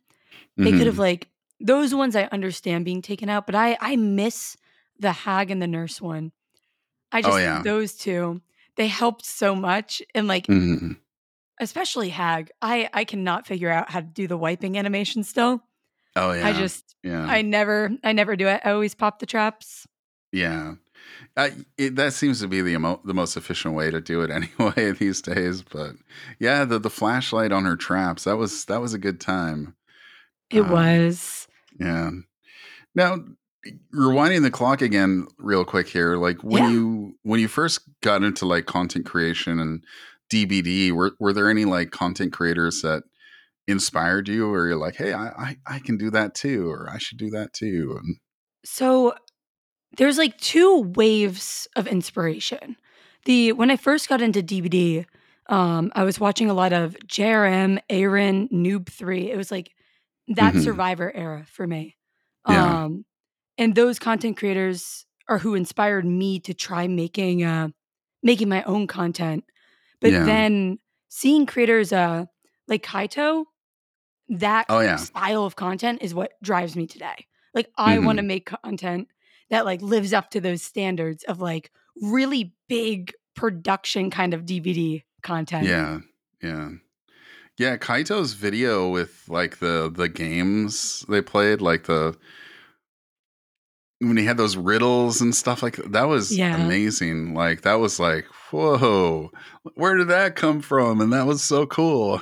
they 0.58 0.72
could 0.72 0.82
Mhm. 0.82 0.86
have 0.88 1.00
like 1.00 1.30
those 1.62 1.96
ones 1.96 2.16
I 2.18 2.24
understand 2.34 2.84
being 2.84 3.02
taken 3.02 3.30
out, 3.30 3.46
but 3.46 3.56
I 3.56 3.78
I 3.80 3.96
miss 3.96 4.58
the 5.00 5.14
hag 5.14 5.50
and 5.52 5.62
the 5.62 5.68
nurse 5.68 6.02
one. 6.02 6.34
I 7.14 7.20
Oh, 7.20 7.30
just 7.30 7.40
yeah. 7.40 7.62
those 7.64 7.96
two 7.96 8.42
they 8.76 8.88
helped 8.88 9.26
so 9.26 9.56
much 9.56 10.02
and 10.14 10.28
like 10.28 10.48
Mhm. 10.48 10.98
especially 11.62 12.10
hag. 12.10 12.52
I 12.62 12.90
I 12.94 13.06
cannot 13.06 13.48
figure 13.48 13.70
out 13.70 13.90
how 13.90 14.02
to 14.02 14.06
do 14.06 14.28
the 14.28 14.38
wiping 14.38 14.78
animation 14.78 15.24
still. 15.24 15.64
Oh 16.18 16.34
yeah, 16.34 16.48
I 16.48 16.52
just 16.54 16.96
yeah. 17.04 17.26
I 17.26 17.42
never 17.42 17.92
I 18.04 18.12
never 18.12 18.36
do 18.36 18.48
it. 18.48 18.62
I 18.66 18.72
always 18.72 18.96
pop 18.96 19.20
the 19.20 19.26
traps. 19.26 19.88
Yeah, 20.34 20.76
uh, 21.38 21.50
it, 21.78 21.96
that 21.96 22.14
seems 22.14 22.40
to 22.42 22.48
be 22.48 22.62
the 22.62 22.74
emo- 22.74 23.02
the 23.06 23.14
most 23.14 23.38
efficient 23.38 23.76
way 23.76 23.92
to 23.92 24.02
do 24.02 24.22
it 24.22 24.32
anyway 24.32 24.92
these 24.92 25.22
days. 25.22 25.62
But 25.62 25.94
yeah, 26.40 26.66
the 26.66 26.80
the 26.80 26.90
flashlight 26.90 27.52
on 27.52 27.66
her 27.66 27.76
traps 27.76 28.24
that 28.26 28.38
was 28.38 28.66
that 28.66 28.82
was 28.82 28.94
a 28.94 29.00
good 29.00 29.20
time. 29.22 29.76
It 30.50 30.62
Um, 30.62 30.70
was 30.70 31.48
Yeah. 31.80 32.12
Now, 32.96 33.18
rewinding 33.94 34.42
the 34.44 34.52
clock 34.52 34.82
again, 34.82 35.28
real 35.38 35.66
quick 35.66 35.88
here. 35.88 36.16
Like 36.18 36.44
when 36.44 36.64
Yeah. 36.64 36.70
you 36.70 37.16
when 37.24 37.40
you 37.40 37.48
first 37.48 37.82
got 38.02 38.24
into 38.24 38.46
like 38.46 38.66
content 38.66 39.06
creation 39.06 39.60
and 39.60 39.84
DBD, 40.30 40.92
were 40.92 41.12
were 41.20 41.34
there 41.34 41.50
any 41.50 41.66
like 41.66 41.92
content 41.92 42.34
creators 42.34 42.82
that 42.82 43.04
inspired 43.68 44.28
you, 44.28 44.52
or 44.52 44.68
you're 44.68 44.78
like, 44.78 44.96
hey, 44.96 45.14
I 45.14 45.28
I, 45.30 45.58
I 45.68 45.80
can 45.80 45.98
do 45.98 46.10
that 46.12 46.36
too, 46.36 46.70
or 46.70 46.90
I 46.90 46.98
should 46.98 47.18
do 47.18 47.30
that 47.32 47.54
too? 47.54 47.98
And 48.02 48.18
So 48.66 49.14
there's 49.98 50.18
like 50.18 50.38
two 50.38 50.82
waves 50.96 51.68
of 51.76 51.88
inspiration. 51.88 52.76
The 53.26 53.52
when 53.54 53.72
I 53.72 53.76
first 53.78 54.10
got 54.10 54.22
into 54.22 54.42
DBD, 54.42 55.06
Um, 55.48 55.92
I 55.96 56.04
was 56.04 56.20
watching 56.20 56.48
a 56.50 56.54
lot 56.54 56.74
of 56.74 56.96
JRM, 57.08 57.80
Aaron, 57.90 58.48
Noob3. 58.50 59.30
It 59.32 59.36
was 59.38 59.50
like 59.50 59.72
that 60.28 60.54
Mhm. 60.54 60.64
Survivor 60.64 61.12
era 61.16 61.44
for 61.48 61.66
me. 61.66 61.98
Yeah. 62.48 62.84
Um, 62.84 63.06
and 63.58 63.74
those 63.74 63.98
content 63.98 64.38
creators 64.38 65.06
are 65.28 65.40
who 65.40 65.56
inspired 65.56 66.06
me 66.06 66.40
to 66.42 66.54
try 66.54 66.88
making 66.88 67.44
uh 67.44 67.70
making 68.22 68.48
my 68.50 68.62
own 68.64 68.86
content. 68.88 69.44
But 70.02 70.12
Yeah. 70.14 70.26
then 70.26 70.80
seeing 71.10 71.46
creators 71.48 71.92
uh 71.92 72.26
like 72.68 72.84
Kaito, 72.84 73.46
that 74.30 74.68
Oh, 74.70 74.80
yeah. 74.82 74.98
style 74.98 75.46
of 75.46 75.56
content 75.56 76.00
is 76.04 76.14
what 76.14 76.34
drives 76.44 76.76
me 76.76 76.86
today. 76.88 77.26
Like 77.56 77.70
I 77.76 77.98
want 78.00 78.18
to 78.18 78.24
make 78.24 78.46
content 78.64 79.08
that 79.50 79.66
like 79.66 79.82
lives 79.82 80.14
up 80.14 80.30
to 80.32 80.42
those 80.42 80.62
standards 80.62 81.24
of 81.24 81.40
like 81.42 81.72
really 82.02 82.54
big 82.68 83.14
production 83.36 84.10
kind 84.10 84.34
of 84.34 84.46
DBD 84.46 85.04
content. 85.24 85.66
Yeah. 85.68 86.00
Yeah. 86.42 86.70
Yeah, 87.58 87.76
Kaito's 87.76 88.34
video 88.34 88.90
with 88.90 89.26
like 89.28 89.60
the 89.60 89.92
the 89.94 90.08
games 90.08 91.06
they 91.10 91.22
played, 91.22 91.60
like 91.62 91.84
the 91.86 92.16
when 94.02 94.16
he 94.16 94.24
had 94.24 94.38
those 94.38 94.56
riddles 94.56 95.20
and 95.20 95.36
stuff 95.36 95.62
like 95.62 95.76
that, 95.76 95.92
that 95.92 96.04
was 96.08 96.36
Yeah. 96.38 96.56
amazing. 96.64 97.34
Like 97.34 97.62
that 97.64 97.76
was 97.76 98.00
like, 98.00 98.26
whoa, 98.50 99.30
where 99.74 99.96
did 99.98 100.08
that 100.08 100.38
come 100.38 100.62
from? 100.62 101.02
And 101.02 101.12
that 101.12 101.26
was 101.28 101.44
so 101.44 101.66
cool. 101.66 102.22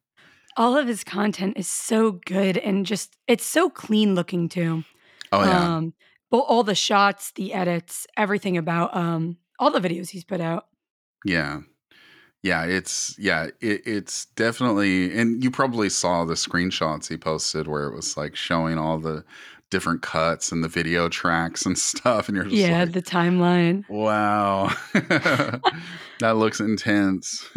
All 0.56 0.76
of 0.76 0.86
his 0.86 1.04
content 1.04 1.58
is 1.58 1.68
so 1.68 2.12
good 2.12 2.56
and 2.56 2.86
just 2.86 3.16
it's 3.26 3.44
so 3.44 3.68
clean 3.68 4.14
looking 4.14 4.48
too. 4.48 4.84
oh 5.32 5.44
yeah. 5.44 5.76
Um 5.76 5.94
all 6.40 6.62
the 6.64 6.74
shots, 6.74 7.30
the 7.32 7.52
edits, 7.52 8.06
everything 8.16 8.56
about 8.56 8.94
um 8.96 9.36
all 9.58 9.70
the 9.70 9.80
videos 9.80 10.10
he's 10.10 10.24
put 10.24 10.40
out. 10.40 10.66
Yeah. 11.24 11.60
Yeah, 12.42 12.64
it's 12.64 13.14
yeah, 13.18 13.46
it, 13.60 13.82
it's 13.86 14.26
definitely 14.34 15.16
and 15.16 15.44
you 15.44 15.50
probably 15.50 15.88
saw 15.88 16.24
the 16.24 16.34
screenshots 16.34 17.08
he 17.08 17.16
posted 17.16 17.68
where 17.68 17.86
it 17.86 17.94
was 17.94 18.16
like 18.16 18.34
showing 18.34 18.78
all 18.78 18.98
the 18.98 19.24
different 19.70 20.02
cuts 20.02 20.50
and 20.50 20.62
the 20.64 20.68
video 20.68 21.08
tracks 21.08 21.64
and 21.64 21.78
stuff 21.90 22.28
and 22.28 22.36
you're 22.36 22.44
just 22.46 22.56
Yeah, 22.56 22.80
like 22.80 22.92
the 22.92 23.02
timeline. 23.02 23.84
wow. 23.88 24.70
that 24.92 26.36
looks 26.36 26.58
intense. 26.60 27.48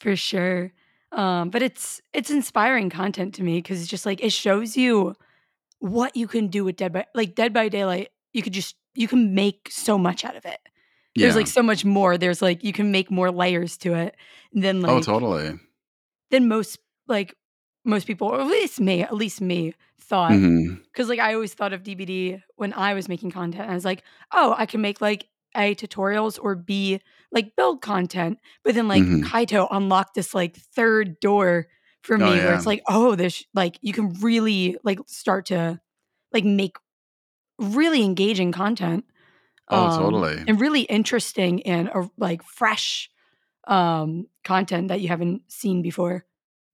For 0.00 0.16
sure. 0.16 0.72
Um, 1.12 1.50
but 1.50 1.62
it's 1.62 2.00
it's 2.12 2.30
inspiring 2.30 2.90
content 2.90 3.34
to 3.34 3.42
me 3.42 3.58
because 3.58 3.80
it's 3.80 3.90
just 3.90 4.06
like 4.06 4.22
it 4.24 4.32
shows 4.32 4.76
you 4.76 5.14
what 5.82 6.16
you 6.16 6.28
can 6.28 6.46
do 6.46 6.64
with 6.64 6.76
Dead 6.76 6.92
by 6.92 7.06
like 7.12 7.34
Dead 7.34 7.52
by 7.52 7.68
Daylight. 7.68 8.10
You 8.32 8.42
could 8.42 8.52
just 8.52 8.76
you 8.94 9.08
can 9.08 9.34
make 9.34 9.68
so 9.70 9.98
much 9.98 10.24
out 10.24 10.36
of 10.36 10.44
it. 10.46 10.60
There's 11.16 11.32
yeah. 11.32 11.36
like 11.36 11.46
so 11.48 11.62
much 11.62 11.84
more. 11.84 12.16
There's 12.16 12.40
like 12.40 12.62
you 12.62 12.72
can 12.72 12.92
make 12.92 13.10
more 13.10 13.30
layers 13.32 13.76
to 13.78 13.94
it 13.94 14.16
than 14.52 14.80
like 14.80 14.92
oh, 14.92 15.00
totally. 15.00 15.58
than 16.30 16.46
most 16.46 16.78
like 17.08 17.34
most 17.84 18.06
people, 18.06 18.28
or 18.28 18.40
at 18.40 18.46
least 18.46 18.80
me, 18.80 19.02
at 19.02 19.14
least 19.14 19.40
me 19.40 19.74
thought. 20.00 20.30
Because 20.30 21.08
like 21.08 21.18
I 21.18 21.34
always 21.34 21.52
thought 21.52 21.72
of 21.72 21.82
DBD 21.82 22.40
when 22.54 22.72
I 22.74 22.94
was 22.94 23.08
making 23.08 23.32
content. 23.32 23.68
I 23.68 23.74
was 23.74 23.84
like, 23.84 24.04
oh, 24.30 24.54
I 24.56 24.66
can 24.66 24.80
make 24.80 25.00
like 25.00 25.26
A 25.56 25.74
tutorials 25.74 26.38
or 26.40 26.54
B 26.54 27.00
like 27.32 27.56
build 27.56 27.82
content. 27.82 28.38
But 28.62 28.76
then 28.76 28.86
like 28.86 29.02
Mhm. 29.02 29.24
Kaito 29.24 29.66
unlocked 29.68 30.14
this 30.14 30.32
like 30.32 30.56
third 30.56 31.18
door 31.18 31.66
for 32.02 32.18
me 32.18 32.24
Oh, 32.24 32.30
where 32.30 32.54
it's 32.54 32.66
like, 32.66 32.82
oh, 32.88 33.14
there's 33.14 33.44
like 33.54 33.78
you 33.80 33.92
can 33.92 34.12
really 34.20 34.76
like 34.84 34.98
start 35.06 35.46
to 35.46 35.80
like 36.32 36.44
make 36.44 36.76
really 37.58 38.02
engaging 38.02 38.52
content. 38.52 39.04
Oh, 39.68 39.86
um, 39.86 39.98
totally. 39.98 40.44
And 40.46 40.60
really 40.60 40.82
interesting 40.82 41.62
and 41.62 41.90
uh, 41.94 42.08
like 42.18 42.42
fresh 42.42 43.08
um 43.68 44.26
content 44.42 44.88
that 44.88 45.00
you 45.00 45.08
haven't 45.08 45.42
seen 45.50 45.82
before. 45.82 46.24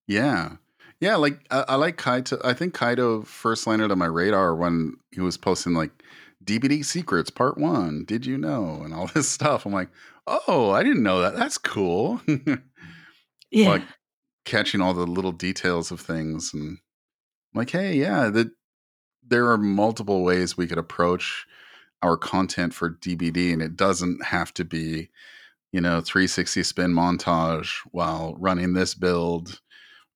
Yeah. 0.07 0.57
Yeah, 1.01 1.17
like 1.17 1.41
I, 1.51 1.65
I 1.69 1.75
like 1.77 1.97
Kaito. 1.97 2.41
I 2.45 2.55
think 2.55 2.75
Kaito 2.75 3.25
first 3.25 3.67
landed 3.67 3.93
on 3.93 3.99
my 3.99 4.07
radar 4.07 4.55
when 4.57 4.95
he 5.13 5.21
was 5.21 5.37
posting 5.37 5.75
like 5.75 6.03
DBD 6.45 6.85
Secrets 6.85 7.31
Part 7.31 7.59
One. 7.59 8.05
Did 8.05 8.27
you 8.27 8.37
know? 8.39 8.81
And 8.83 8.93
all 8.95 9.07
this 9.15 9.29
stuff. 9.29 9.67
I'm 9.67 9.73
like, 9.73 9.91
oh, 10.27 10.71
I 10.71 10.83
didn't 10.83 11.03
know 11.03 11.21
that. 11.21 11.37
That's 11.37 11.59
cool. 11.59 12.21
Yeah. 13.51 13.71
Like 13.71 13.83
catching 14.49 14.81
all 14.81 14.95
the 14.95 15.07
little 15.07 15.33
details 15.33 15.91
of 15.91 16.01
things 16.01 16.53
and 16.55 16.79
like, 17.55 17.71
hey, 17.71 17.95
yeah, 17.95 18.31
that 18.31 18.49
there 19.27 19.51
are 19.51 19.59
multiple 19.59 20.23
ways 20.23 20.57
we 20.57 20.67
could 20.67 20.79
approach 20.79 21.47
our 22.03 22.17
content 22.17 22.73
for 22.73 22.91
DBD, 22.91 23.53
and 23.53 23.61
it 23.61 23.77
doesn't 23.77 24.25
have 24.25 24.55
to 24.55 24.65
be, 24.65 25.11
you 25.71 25.81
know, 25.81 26.01
360 26.01 26.63
spin 26.63 26.93
montage 26.93 27.75
while 27.91 28.37
running 28.39 28.73
this 28.73 28.95
build, 28.95 29.61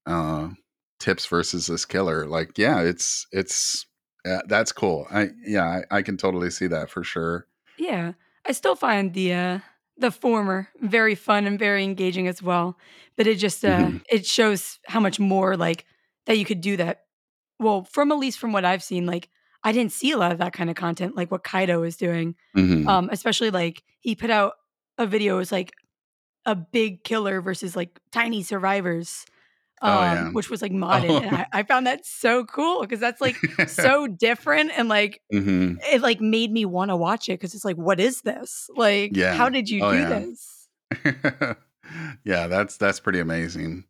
uh, 0.07 0.49
tips 0.99 1.27
versus 1.27 1.67
this 1.67 1.85
killer. 1.85 2.27
Like, 2.27 2.57
yeah, 2.57 2.81
it's 2.81 3.27
it's 3.33 3.85
uh, 4.25 4.43
that's 4.47 4.73
cool. 4.73 5.07
I 5.11 5.31
yeah, 5.45 5.83
I, 5.91 5.99
I 5.99 6.03
can 6.03 6.17
totally 6.17 6.51
see 6.51 6.69
that 6.69 6.89
for 6.89 7.05
sure. 7.05 7.47
Yeah, 7.77 8.13
I 8.47 8.53
still 8.53 8.77
find 8.77 9.13
the 9.13 9.35
uh, 9.35 9.59
the 9.97 10.11
former 10.11 10.69
very 10.81 11.15
fun 11.15 11.47
and 11.47 11.59
very 11.59 11.85
engaging 11.85 12.27
as 12.29 12.43
well. 12.43 12.79
But 13.17 13.27
it 13.27 13.37
just 13.39 13.65
uh, 13.65 13.69
Mhm. 13.89 14.03
it 14.11 14.27
shows 14.27 14.79
how 14.87 15.01
much 15.01 15.21
more 15.21 15.57
like 15.57 15.85
that 16.27 16.39
you 16.39 16.45
could 16.45 16.61
do 16.61 16.77
that. 16.79 17.05
Well, 17.61 17.85
from 17.85 18.13
at 18.13 18.19
least 18.19 18.39
from 18.39 18.53
what 18.53 18.65
I've 18.65 18.83
seen, 18.83 19.07
like 19.07 19.29
I 19.65 19.73
didn't 19.73 19.93
see 19.93 20.11
a 20.13 20.19
lot 20.19 20.33
of 20.33 20.39
that 20.39 20.53
kind 20.53 20.71
of 20.71 20.77
content, 20.77 21.17
like 21.17 21.31
what 21.31 21.45
Kaito 21.45 21.87
is 21.87 21.97
doing. 21.97 22.35
Mhm. 22.57 22.89
Um, 22.89 23.09
especially 23.13 23.51
like 23.51 23.83
he 24.01 24.15
put 24.17 24.31
out 24.31 24.55
a 24.99 25.07
video 25.07 25.37
it 25.37 25.39
was 25.39 25.53
like 25.53 25.73
a 26.47 26.55
big 26.57 27.05
killer 27.05 27.41
versus 27.41 27.77
like 27.77 28.01
tiny 28.13 28.43
survivors. 28.43 29.25
Um, 29.83 29.91
Oh, 29.91 30.01
yeah. 30.03 30.29
which 30.31 30.49
was 30.49 30.63
like 30.63 30.73
modded. 30.85 31.23
And 31.23 31.35
Oh. 31.35 31.39
I, 31.39 31.47
I 31.53 31.63
found 31.65 31.87
that 31.87 32.07
so 32.07 32.45
cool 32.45 32.81
because 32.83 33.01
that's 33.01 33.21
like 33.21 33.37
so 33.69 34.07
different 34.07 34.71
and 34.77 34.89
like 34.89 35.21
Mhm. 35.33 35.79
it 35.93 36.01
like 36.03 36.21
made 36.21 36.51
me 36.53 36.65
want 36.65 36.91
to 36.91 36.97
watch 36.97 37.29
it 37.29 37.33
because 37.33 37.55
it's 37.55 37.65
like, 37.65 37.77
what 37.77 37.99
is 38.01 38.23
this? 38.23 38.71
Like, 38.77 39.17
Yeah. 39.17 39.35
how 39.35 39.49
did 39.49 39.69
you 39.69 39.83
Oh, 39.85 39.93
do 39.93 39.99
yeah. 39.99 40.09
this? 40.21 40.69
yeah, 42.25 42.47
that's 42.47 42.77
that's 42.77 43.01
pretty 43.01 43.19
amazing. 43.19 43.85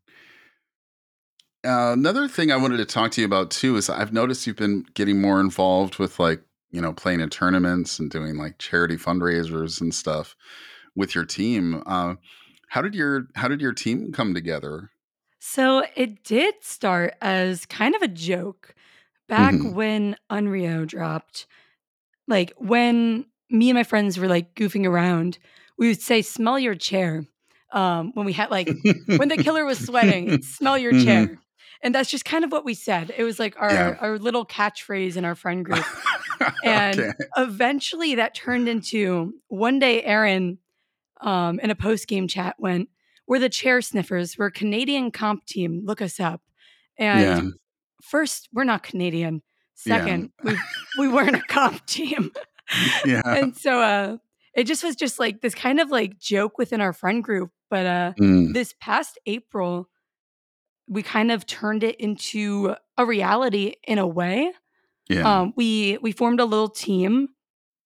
Uh, 1.64 1.92
another 1.92 2.26
thing 2.26 2.50
I 2.50 2.56
wanted 2.56 2.78
to 2.78 2.84
talk 2.84 3.12
to 3.12 3.20
you 3.20 3.26
about 3.26 3.50
too 3.50 3.76
is 3.76 3.88
I've 3.88 4.12
noticed 4.12 4.46
you've 4.46 4.56
been 4.56 4.84
getting 4.94 5.20
more 5.20 5.40
involved 5.40 5.98
with 5.98 6.18
like 6.18 6.42
you 6.70 6.80
know 6.80 6.92
playing 6.92 7.20
in 7.20 7.28
tournaments 7.28 7.98
and 7.98 8.10
doing 8.10 8.36
like 8.36 8.58
charity 8.58 8.96
fundraisers 8.96 9.80
and 9.80 9.94
stuff 9.94 10.34
with 10.96 11.14
your 11.14 11.24
team. 11.24 11.82
Uh, 11.86 12.14
how 12.68 12.82
did 12.82 12.94
your 12.94 13.26
how 13.34 13.46
did 13.48 13.60
your 13.60 13.72
team 13.74 14.10
come 14.12 14.32
together? 14.34 14.90
So 15.44 15.82
it 15.96 16.22
did 16.22 16.54
start 16.62 17.14
as 17.20 17.66
kind 17.66 17.96
of 17.96 18.02
a 18.02 18.06
joke 18.06 18.76
back 19.28 19.54
Mhm. 19.54 19.74
when 19.74 20.16
Onryō 20.30 20.86
dropped. 20.86 21.48
Like 22.28 22.52
when 22.58 23.26
me 23.50 23.68
and 23.68 23.76
my 23.76 23.82
friends 23.82 24.18
were 24.18 24.28
like 24.28 24.54
goofing 24.54 24.86
around, 24.86 25.40
we 25.76 25.88
would 25.88 26.00
say, 26.00 26.22
"Smell 26.22 26.60
your 26.60 26.76
chair." 26.76 27.26
Um, 27.72 28.12
when 28.14 28.24
we 28.24 28.32
had 28.32 28.52
like 28.52 28.68
when 29.16 29.28
the 29.30 29.36
killer 29.36 29.64
was 29.64 29.80
sweating, 29.84 30.42
smell 30.42 30.78
your 30.78 30.92
Mhm. 30.92 31.04
chair. 31.04 31.38
And 31.82 31.92
that's 31.92 32.08
just 32.08 32.24
kind 32.24 32.44
of 32.44 32.52
what 32.52 32.64
we 32.64 32.74
said. 32.74 33.12
It 33.16 33.24
was 33.24 33.40
like 33.40 33.56
our 33.60 33.72
Yeah. 33.74 33.96
our 34.00 34.18
little 34.20 34.46
catchphrase 34.46 35.16
in 35.16 35.24
our 35.24 35.34
friend 35.34 35.64
group. 35.64 35.84
And 36.64 37.00
okay. 37.00 37.12
eventually 37.36 38.14
that 38.14 38.34
turned 38.36 38.68
into 38.68 39.34
one 39.48 39.80
day 39.80 40.04
Aaron 40.04 40.58
um, 41.20 41.58
in 41.58 41.70
a 41.70 41.74
post 41.74 42.06
game 42.06 42.28
chat 42.28 42.54
went, 42.60 42.88
We're 43.32 43.38
the 43.38 43.48
chair 43.48 43.80
sniffers. 43.80 44.36
We're 44.36 44.48
a 44.48 44.52
Canadian 44.52 45.10
comp 45.10 45.46
team. 45.46 45.80
Look 45.86 46.02
us 46.02 46.20
up. 46.20 46.42
And 46.98 47.22
Yeah. 47.22 47.50
first, 48.02 48.50
we're 48.52 48.64
not 48.64 48.82
Canadian. 48.82 49.40
Yeah. 49.86 49.96
Second, 49.96 50.32
we, 50.44 50.58
we 50.98 51.08
weren't 51.08 51.36
a 51.36 51.40
comp 51.40 51.86
team. 51.86 52.30
Yeah. 53.06 53.22
and 53.24 53.56
so 53.56 53.80
uh, 53.80 54.16
it 54.54 54.64
just 54.64 54.84
was 54.84 54.96
just 54.96 55.18
like 55.18 55.40
this 55.40 55.54
kind 55.54 55.80
of 55.80 55.90
like 55.90 56.18
joke 56.18 56.58
within 56.58 56.82
our 56.82 56.92
friend 56.92 57.24
group. 57.24 57.50
But 57.70 57.86
uh, 57.86 58.12
Mm, 58.20 58.52
this 58.52 58.74
past 58.82 59.18
April, 59.24 59.88
we 60.86 61.02
kind 61.02 61.32
of 61.32 61.46
turned 61.46 61.82
it 61.84 61.96
into 61.98 62.74
a 62.98 63.06
reality 63.06 63.76
in 63.84 63.96
a 63.98 64.06
way. 64.06 64.52
yeah. 65.08 65.22
Um, 65.40 65.54
we 65.56 65.96
we 66.02 66.12
formed 66.12 66.38
a 66.40 66.44
little 66.44 66.68
team 66.68 67.28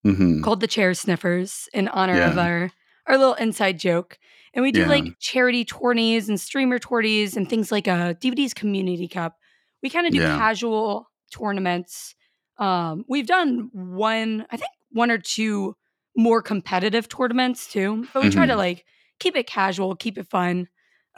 Mhm. 0.05 0.43
called 0.43 0.59
the 0.61 0.67
Chair 0.67 0.93
Sniffers 0.93 1.69
in 1.73 1.87
honor 1.87 2.21
of 2.21 2.37
our 2.37 2.73
our 3.07 3.17
little 3.17 3.35
inside 3.35 3.79
joke. 3.79 4.19
And 4.55 4.63
we 4.63 4.73
do 4.73 4.81
Yeah. 4.81 4.89
like 4.89 5.19
charity 5.21 5.65
tourneys 5.65 6.29
and 6.29 6.41
streamer 6.41 6.79
tourneys 6.79 7.37
and 7.37 7.49
things 7.49 7.71
like 7.71 7.87
a 7.87 8.17
DBD's 8.21 8.55
Community 8.55 9.09
Cup. 9.09 9.37
We 9.83 9.91
kind 9.91 10.07
of 10.07 10.13
do 10.13 10.21
Yeah. 10.21 10.37
casual 10.39 11.11
tournaments. 11.33 12.15
Um, 12.59 13.05
we've 13.09 13.27
done 13.27 13.69
one, 13.73 14.47
I 14.51 14.57
think 14.57 14.71
one 14.91 15.11
or 15.11 15.19
two 15.19 15.77
more 16.17 16.41
competitive 16.41 17.09
tournaments 17.09 17.71
too, 17.71 18.07
but 18.15 18.23
we 18.23 18.31
try 18.31 18.47
to 18.47 18.55
Mhm. 18.55 18.59
like 18.59 18.87
keep 19.21 19.37
it 19.37 19.47
casual, 19.47 19.95
keep 19.97 20.17
it 20.17 20.29
fun. 20.31 20.69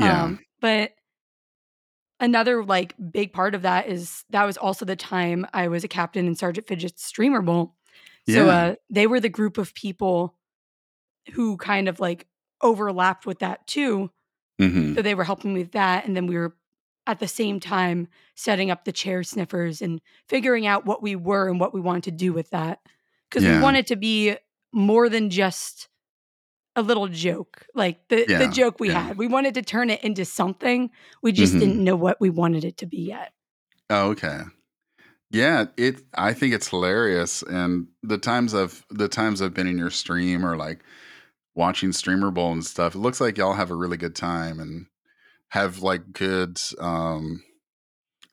Yeah. 0.01 0.25
Um, 0.25 0.41
but 0.61 0.93
another 2.21 2.65
like 2.65 2.95
big 3.13 3.33
part 3.33 3.55
of 3.55 3.63
that 3.63 3.87
is 3.89 4.25
that 4.31 4.45
was 4.45 4.57
also 4.57 4.85
the 4.85 4.97
time 4.97 5.47
I 5.53 5.69
was 5.69 5.85
a 5.85 5.89
captain 5.89 6.27
in 6.27 6.35
Sergeant 6.35 6.67
Fidget's 6.67 7.05
Streamer 7.05 7.43
Bowl. 7.43 7.77
So 8.29 8.47
Yeah. 8.47 8.53
uh, 8.57 8.75
they 8.91 9.07
were 9.07 9.21
the 9.21 9.29
group 9.29 9.57
of 9.59 9.73
people 9.75 10.37
who 11.33 11.57
kind 11.57 11.89
of 11.89 12.01
like 12.01 12.27
overlapped 12.63 13.27
with 13.27 13.41
that 13.41 13.67
too. 13.67 14.11
hmm 14.59 14.95
So 14.95 15.03
they 15.03 15.15
were 15.15 15.25
helping 15.25 15.55
me 15.55 15.61
with 15.63 15.73
that. 15.73 16.07
And 16.07 16.17
then 16.17 16.27
we 16.27 16.37
were 16.37 16.57
at 17.07 17.21
the 17.21 17.29
same 17.29 17.61
time 17.61 18.09
setting 18.35 18.71
up 18.71 18.85
the 18.85 18.93
chair 18.93 19.23
sniffers 19.23 19.81
and 19.83 20.01
figuring 20.29 20.67
out 20.67 20.87
what 20.87 21.03
we 21.03 21.17
were 21.17 21.49
and 21.49 21.61
what 21.61 21.73
we 21.75 21.81
wanted 21.81 22.05
to 22.05 22.11
do 22.13 22.33
with 22.33 22.51
that. 22.51 22.81
Because 23.31 23.47
we 23.47 23.57
wanted 23.57 23.87
to 23.89 23.97
be 23.97 24.37
more 24.73 25.09
than 25.09 25.31
just 25.31 25.89
a 26.77 26.83
little 26.83 27.09
joke, 27.09 27.67
like 27.75 28.09
the, 28.09 28.27
Yeah, 28.29 28.39
the 28.39 28.49
joke 28.49 28.81
we 28.81 28.89
yeah. 28.91 29.09
had. 29.09 29.19
We 29.19 29.27
wanted 29.27 29.55
to 29.55 29.63
turn 29.63 29.91
it 29.91 30.03
into 30.05 30.25
something. 30.25 30.91
We 31.23 31.33
just 31.33 31.57
Mhm. 31.57 31.61
didn't 31.61 31.85
know 31.85 31.97
what 31.97 32.21
we 32.21 32.31
wanted 32.31 32.65
it 32.65 32.77
to 32.79 32.87
be 32.87 32.99
yet. 32.99 33.33
Oh, 33.91 34.11
okay. 34.11 34.43
Yeah, 35.31 35.67
it. 35.77 36.03
I 36.15 36.33
think 36.33 36.55
it's 36.55 36.69
hilarious, 36.69 37.43
and 37.43 37.89
the 38.03 38.17
times 38.19 38.55
I've 38.55 38.85
the 38.91 39.09
times 39.09 39.43
I've 39.43 39.53
been 39.55 39.67
in 39.67 39.77
your 39.79 39.91
stream 39.91 40.45
or 40.45 40.57
like 40.57 40.83
watching 41.59 41.93
Streamer 41.93 42.31
Bowl 42.31 42.53
and 42.53 42.65
stuff, 42.65 42.95
it 42.95 42.99
looks 42.99 43.21
like 43.21 43.37
y'all 43.37 43.53
have 43.55 43.71
a 43.71 43.75
really 43.77 43.99
good 43.99 44.15
time 44.17 44.61
and 44.61 44.87
have 45.51 45.83
like 45.83 46.13
good 46.13 46.59
um 46.79 47.43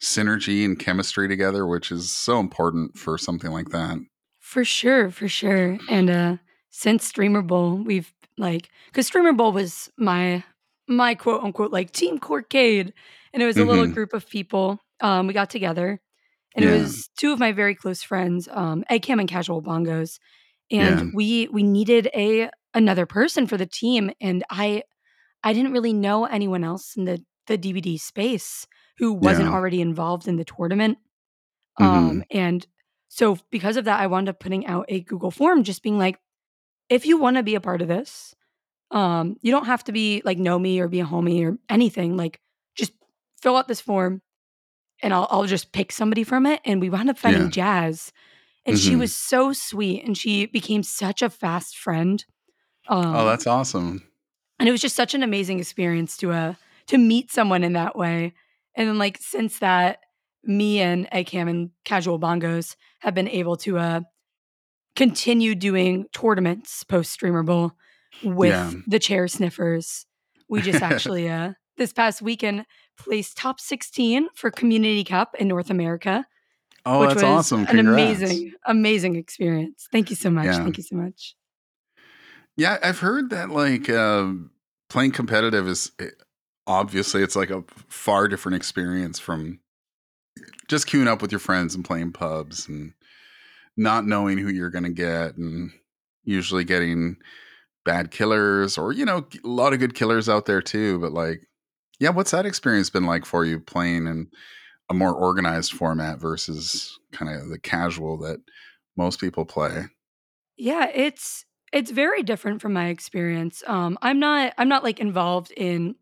synergy 0.02 0.64
and 0.66 0.80
chemistry 0.80 1.28
together, 1.28 1.66
which 1.66 1.92
is 1.92 2.12
so 2.12 2.40
important 2.40 2.98
for 2.98 3.18
something 3.18 3.52
like 3.52 3.70
that. 3.70 3.98
For 4.40 4.64
sure, 4.64 5.10
for 5.12 5.28
sure. 5.28 5.78
And 5.90 6.10
uh 6.10 6.38
since 6.70 7.06
Streamer 7.06 7.42
Bowl, 7.42 7.78
we've 7.78 8.14
like 8.38 8.70
because 8.88 9.08
Streamer 9.08 9.34
Bowl 9.34 9.52
was 9.52 9.90
my 9.98 10.44
my 10.88 11.16
quote 11.16 11.44
unquote 11.44 11.72
like 11.72 11.92
team 11.92 12.20
Corcade. 12.20 12.94
And 13.34 13.44
it 13.44 13.46
was 13.46 13.58
a 13.58 13.66
little 13.66 13.86
Mhm. 13.86 13.94
group 13.94 14.14
of 14.14 14.30
people. 14.30 14.80
Um, 15.02 15.28
we 15.28 15.34
got 15.34 15.50
together 15.50 16.00
and 16.56 16.64
it 16.64 16.72
was 16.72 17.10
two 17.18 17.34
of 17.34 17.40
my 17.40 17.52
very 17.52 17.76
close 17.76 18.02
friends, 18.02 18.48
um, 18.50 18.86
Eggcam 18.90 19.20
and 19.20 19.28
Casual 19.30 19.62
Bongos. 19.62 20.20
And 20.72 21.00
Yeah. 21.00 21.06
we 21.14 21.48
we 21.52 21.64
needed 21.64 22.10
a 22.16 22.50
another 22.76 23.08
person 23.08 23.48
for 23.48 23.58
the 23.58 23.66
team. 23.66 24.12
And 24.22 24.44
I 24.52 24.84
I 25.44 25.54
didn't 25.54 25.74
really 25.74 25.94
know 25.94 26.26
anyone 26.26 26.64
else 26.64 26.96
in 26.98 27.06
the 27.06 27.24
the 27.48 27.58
DBD 27.58 28.00
space 28.00 28.68
who 28.98 29.14
wasn't 29.14 29.50
Yeah. 29.50 29.56
already 29.56 29.82
involved 29.82 30.28
in 30.28 30.38
the 30.38 30.46
tournament. 30.46 31.00
Mhm. 31.80 31.86
Um, 31.86 32.24
and 32.32 32.68
so 33.10 33.38
because 33.52 33.78
of 33.78 33.86
that, 33.86 34.00
I 34.00 34.08
wound 34.08 34.30
up 34.30 34.40
putting 34.40 34.66
out 34.68 34.86
a 34.90 35.02
Google 35.02 35.32
form 35.32 35.64
just 35.64 35.84
being 35.84 35.98
like, 36.00 36.20
if 36.90 37.06
you 37.06 37.18
want 37.20 37.38
to 37.38 37.44
be 37.44 37.56
a 37.56 37.62
part 37.62 37.82
of 37.82 37.88
this, 37.88 38.36
um, 38.92 39.38
you 39.42 39.52
don't 39.52 39.66
have 39.68 39.84
to 39.86 39.92
be 39.94 40.22
like 40.26 40.38
know 40.38 40.60
me 40.60 40.80
or 40.80 40.88
be 40.88 41.00
a 41.02 41.06
homie 41.06 41.46
or 41.46 41.58
anything. 41.70 42.18
Like 42.18 42.40
just 42.78 42.94
fill 43.42 43.58
out 43.58 43.68
this 43.68 43.82
form 43.82 44.22
and 45.04 45.14
I'll 45.14 45.28
I'll 45.32 45.46
just 45.46 45.72
pick 45.74 45.92
somebody 45.92 46.24
from 46.24 46.46
it. 46.46 46.62
And 46.66 46.82
we 46.82 46.90
wound 46.90 47.10
up 47.10 47.18
finding 47.20 47.44
Yeah. 47.44 47.50
Jazz. 47.50 48.12
And 48.66 48.80
she 48.80 48.94
Mhm. 48.96 49.00
was 49.00 49.16
so 49.16 49.54
sweet 49.54 50.04
and 50.06 50.18
she 50.18 50.46
became 50.48 50.84
such 50.84 51.22
a 51.22 51.30
fast 51.30 51.78
friend. 51.78 52.26
Um, 52.88 53.16
Oh, 53.16 53.26
that's 53.26 53.48
awesome. 53.48 54.04
and 54.60 54.70
it 54.70 54.72
was 54.72 54.82
just 54.82 54.96
such 54.96 55.14
an 55.14 55.24
amazing 55.24 55.60
experience 55.60 56.18
to 56.18 56.32
uh 56.32 56.54
to 56.88 56.98
meet 56.98 57.32
someone 57.32 57.64
in 57.64 57.74
that 57.74 57.96
way 57.96 58.34
and 58.76 58.88
then 58.88 58.98
like 58.98 59.18
since 59.20 59.60
that 59.60 60.00
me 60.44 60.80
and 60.80 61.10
Eggcam 61.12 61.50
and 61.50 61.72
casual 61.84 62.20
bongos 62.20 62.76
have 63.00 63.14
been 63.16 63.28
able 63.28 63.56
to 63.58 63.78
uh 63.80 64.02
continue 64.96 65.56
doing 65.56 66.06
tournaments 66.14 66.84
post 66.84 67.12
streamer 67.12 67.44
bowl 67.44 67.74
with 68.24 68.52
Yeah. 68.52 68.72
the 68.88 69.00
chair 69.00 69.28
sniffers 69.28 70.06
we 70.48 70.62
just 70.62 70.82
actually 70.92 71.30
uh 71.30 71.54
this 71.78 71.92
past 71.92 72.22
weekend 72.22 72.66
placed 72.98 73.36
top 73.38 73.60
16 73.60 74.30
for 74.36 74.52
community 74.52 75.04
cup 75.04 75.36
in 75.40 75.48
north 75.48 75.70
america 75.70 76.26
Oh, 76.88 77.00
which 77.00 77.10
that's 77.10 77.24
was 77.24 77.52
awesome. 77.52 77.66
an 77.68 77.80
amazing 77.80 78.54
amazing 78.66 79.16
experience 79.16 79.88
thank 79.92 80.10
you 80.12 80.16
so 80.16 80.30
much 80.30 80.46
Yeah. 80.46 80.64
thank 80.64 80.78
you 80.78 80.84
so 80.84 80.96
much 80.96 81.36
Yeah, 82.58 82.78
I've 82.82 83.00
heard 83.00 83.30
that 83.32 83.50
like 83.50 83.90
um, 83.90 84.52
playing 84.90 85.12
competitive 85.12 85.68
is 85.68 85.92
eh, 86.00 86.10
obviously 86.68 87.22
it's 87.22 87.36
like 87.36 87.50
a 87.50 87.64
far 87.88 88.28
different 88.28 88.56
experience 88.56 89.20
from 89.20 89.60
just 90.68 90.88
queuing 90.88 91.08
up 91.08 91.22
with 91.22 91.32
your 91.32 91.40
friends 91.40 91.76
and 91.76 91.86
playing 91.86 92.12
pubs 92.12 92.68
and 92.68 92.94
not 93.78 94.06
knowing 94.06 94.38
who 94.38 94.50
you're 94.50 94.70
going 94.70 94.84
to 94.84 94.90
get 94.90 95.38
and 95.38 95.72
usually 96.24 96.64
getting 96.64 97.18
bad 97.84 98.10
killers 98.10 98.78
or 98.78 98.92
you 98.92 99.06
know 99.06 99.28
a 99.44 99.48
lot 99.48 99.74
of 99.74 99.80
good 99.80 99.94
killers 99.94 100.28
out 100.28 100.48
there 100.48 100.62
too 100.62 100.98
but 100.98 101.12
like 101.12 101.48
yeah 102.00 102.10
what's 102.10 102.32
that 102.32 102.46
experience 102.46 102.90
been 102.90 103.06
like 103.06 103.26
for 103.26 103.46
you 103.46 103.60
playing 103.60 104.08
in 104.08 104.28
a 104.90 104.94
more 104.94 105.14
organized 105.14 105.74
format 105.74 106.20
versus 106.20 107.00
kind 107.12 107.34
of 107.34 107.50
the 107.50 107.60
casual 107.60 108.18
that 108.20 108.40
most 108.96 109.20
people 109.20 109.46
play? 109.46 109.86
Yeah, 110.58 110.90
it's 110.94 111.46
it's 111.76 111.92
very 111.92 112.24
different 112.24 112.62
from 112.62 112.74
my 112.74 112.88
experience. 112.90 113.64
Um, 113.68 114.00
I'm 114.04 114.20
not 114.20 114.56
I'm 114.60 114.70
not 114.70 114.84
like 114.86 115.02
involved 115.02 115.54
in 115.58 115.98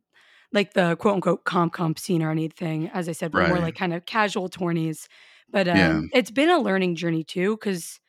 like 0.54 0.74
the 0.74 0.98
quote 0.98 1.16
unquote 1.16 1.46
comp 1.46 1.74
comp 1.74 2.00
scene 2.00 2.24
or 2.24 2.32
anything. 2.32 2.90
As 2.92 3.10
I 3.10 3.14
said, 3.14 3.34
we're 3.34 3.44
more 3.44 3.62
like 3.62 3.76
kind 3.76 3.94
of 3.94 4.06
casual 4.08 4.50
tourneys. 4.50 5.10
But 5.52 5.70
um, 5.70 6.06
Yeah. 6.08 6.10
it's 6.14 6.32
been 6.32 6.50
a 6.52 6.60
learning 6.60 6.96
journey 6.98 7.26
too, 7.26 7.58
because 7.58 8.02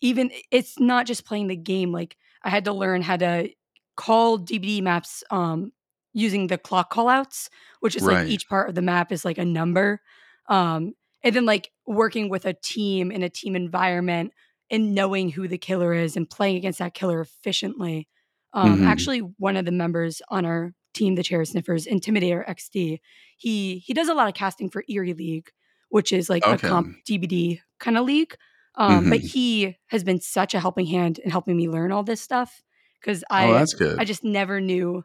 even 0.00 0.32
it's 0.50 0.80
not 0.80 1.06
just 1.06 1.24
playing 1.26 1.48
the 1.48 1.56
game. 1.56 1.92
Like 1.92 2.16
I 2.44 2.50
had 2.50 2.64
to 2.66 2.72
learn 2.74 3.02
how 3.02 3.16
to 3.18 3.50
call 3.96 4.38
DBD 4.38 4.82
maps 4.82 5.24
um, 5.30 5.72
using 6.14 6.48
the 6.48 6.58
clock 6.58 6.92
callouts, 6.92 7.48
which 7.80 7.96
is 7.96 8.06
like 8.06 8.20
each 8.24 8.48
part 8.48 8.68
of 8.68 8.74
the 8.76 8.82
map 8.82 9.12
is 9.12 9.24
like 9.24 9.38
a 9.38 9.44
number. 9.44 10.00
Um, 10.48 10.94
and 11.24 11.34
then 11.36 11.46
like 11.46 11.72
working 11.86 12.28
with 12.28 12.46
a 12.46 12.54
team 12.54 13.12
in 13.12 13.22
a 13.22 13.30
team 13.30 13.56
environment 13.56 14.32
and 14.72 14.94
knowing 14.94 15.30
who 15.30 15.46
the 15.46 15.58
killer 15.58 15.94
is 15.94 16.16
and 16.16 16.28
playing 16.28 16.56
against 16.56 16.80
that 16.80 16.94
killer 16.94 17.20
efficiently. 17.20 18.08
Um, 18.54 18.80
Mhm. 18.80 18.86
Actually, 18.88 19.20
one 19.20 19.56
of 19.56 19.64
the 19.66 19.72
members 19.72 20.20
on 20.30 20.44
our 20.46 20.74
team, 20.94 21.14
the 21.14 21.22
Chair 21.22 21.44
Sniffers, 21.44 21.86
Intimidator 21.86 22.44
XD, 22.48 23.00
he 23.38 23.78
he 23.78 23.94
does 23.94 24.08
a 24.08 24.14
lot 24.14 24.28
of 24.28 24.34
casting 24.34 24.68
for 24.70 24.84
Erie 24.88 25.14
League, 25.14 25.50
which 25.90 26.12
is 26.12 26.28
like 26.30 26.44
Okay. 26.44 26.68
a 26.68 26.70
comp 26.70 26.96
DBD 27.08 27.60
kind 27.78 27.96
of 27.98 28.04
league. 28.06 28.34
Um, 28.76 29.08
But 29.10 29.20
Mhm. 29.20 29.30
he 29.30 29.78
has 29.88 30.02
been 30.04 30.20
such 30.20 30.54
a 30.54 30.60
helping 30.60 30.86
hand 30.86 31.18
in 31.20 31.30
helping 31.30 31.56
me 31.56 31.68
learn 31.68 31.92
all 31.92 32.02
this 32.02 32.20
stuff 32.22 32.62
because 33.00 33.22
I 33.30 33.46
oh 33.46 33.54
that's 33.54 33.74
good 33.74 33.98
I 34.00 34.04
just 34.04 34.24
never 34.24 34.60
knew 34.60 35.04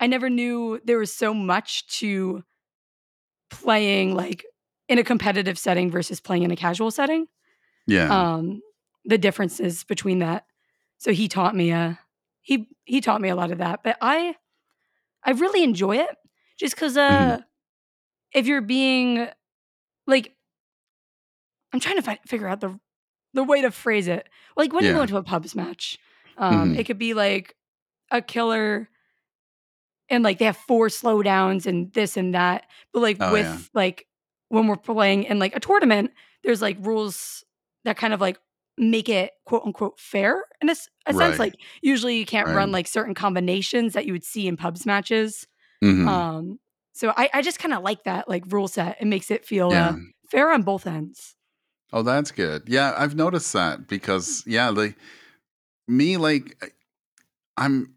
I 0.00 0.06
never 0.08 0.30
knew 0.30 0.80
there 0.84 0.98
was 0.98 1.12
so 1.12 1.34
much 1.34 1.86
to 2.00 2.44
playing 3.50 4.14
like 4.14 4.44
in 4.88 4.98
a 4.98 5.04
competitive 5.04 5.58
setting 5.58 5.90
versus 5.90 6.20
playing 6.20 6.42
in 6.42 6.50
a 6.50 6.56
casual 6.56 6.90
setting 6.90 7.26
yeah 7.86 8.12
um 8.12 8.60
the 9.08 9.18
differences 9.18 9.82
between 9.84 10.20
that 10.20 10.44
so 10.98 11.10
he 11.12 11.26
taught 11.28 11.56
me 11.56 11.72
uh 11.72 11.94
he 12.42 12.68
he 12.84 13.00
taught 13.00 13.20
me 13.20 13.28
a 13.28 13.34
lot 13.34 13.50
of 13.50 13.58
that 13.58 13.80
but 13.82 13.96
i 14.00 14.36
i 15.24 15.30
really 15.32 15.62
enjoy 15.64 15.96
it 15.96 16.14
just 16.60 16.74
because 16.76 16.94
Mm-hmm. 16.96 17.30
uh 17.32 17.38
if 18.32 18.46
you're 18.46 18.60
being 18.60 19.26
like 20.06 20.34
i'm 21.72 21.80
trying 21.80 21.96
to 21.96 22.02
fi- 22.02 22.20
figure 22.26 22.46
out 22.48 22.60
the 22.60 22.78
the 23.34 23.44
way 23.44 23.62
to 23.62 23.70
phrase 23.70 24.08
it 24.08 24.28
like 24.56 24.72
when 24.72 24.84
you 24.84 24.92
go 24.96 25.02
into 25.02 25.16
a 25.16 25.22
pubs 25.22 25.54
match 25.54 25.98
um 26.36 26.74
Mhm. 26.74 26.78
it 26.78 26.84
could 26.84 26.98
be 26.98 27.14
like 27.14 27.54
a 28.10 28.20
killer 28.22 28.88
and 30.10 30.24
like 30.24 30.38
they 30.38 30.46
have 30.46 30.56
four 30.56 30.88
slowdowns 30.88 31.66
and 31.66 31.92
this 31.92 32.16
and 32.16 32.34
that 32.34 32.66
but 32.92 33.00
like 33.00 33.16
Oh, 33.20 33.32
with 33.32 33.44
yeah. 33.46 33.58
like 33.74 34.06
when 34.48 34.66
we're 34.66 34.76
playing 34.76 35.24
in 35.24 35.38
like 35.38 35.54
a 35.56 35.60
tournament 35.60 36.12
there's 36.44 36.62
like 36.62 36.76
rules 36.80 37.44
that 37.84 37.96
kind 37.96 38.12
of 38.14 38.20
like 38.20 38.38
make 38.78 39.08
it 39.08 39.32
quote 39.44 39.62
unquote 39.64 39.98
fair 39.98 40.44
in 40.60 40.68
a 40.70 40.74
Right. 41.06 41.16
sense 41.16 41.38
like 41.38 41.54
usually 41.82 42.18
you 42.18 42.26
can't 42.26 42.46
Right. 42.46 42.56
run 42.56 42.72
like 42.72 42.86
certain 42.86 43.14
combinations 43.14 43.92
that 43.94 44.06
you 44.06 44.12
would 44.12 44.24
see 44.24 44.46
in 44.46 44.56
pubs 44.56 44.86
matches 44.86 45.46
Mhm. 45.82 46.06
um 46.08 46.58
so 46.92 47.12
i, 47.16 47.30
I 47.34 47.42
just 47.42 47.58
kind 47.58 47.74
of 47.74 47.82
like 47.82 48.04
that 48.04 48.28
like 48.28 48.44
rule 48.48 48.68
set 48.68 48.96
it 49.00 49.06
makes 49.06 49.30
it 49.30 49.44
feel 49.44 49.70
yeah 49.72 49.88
uh, 49.90 49.96
fair 50.30 50.50
on 50.52 50.62
both 50.62 50.86
ends 50.86 51.34
Oh, 51.90 52.02
that's 52.02 52.30
good. 52.32 52.64
Yeah, 52.66 52.92
I've 52.98 53.14
noticed 53.14 53.50
that 53.54 53.88
because 53.88 54.44
yeah, 54.46 54.68
like 54.68 54.94
me, 55.86 56.18
like 56.18 56.74
I'm, 57.56 57.94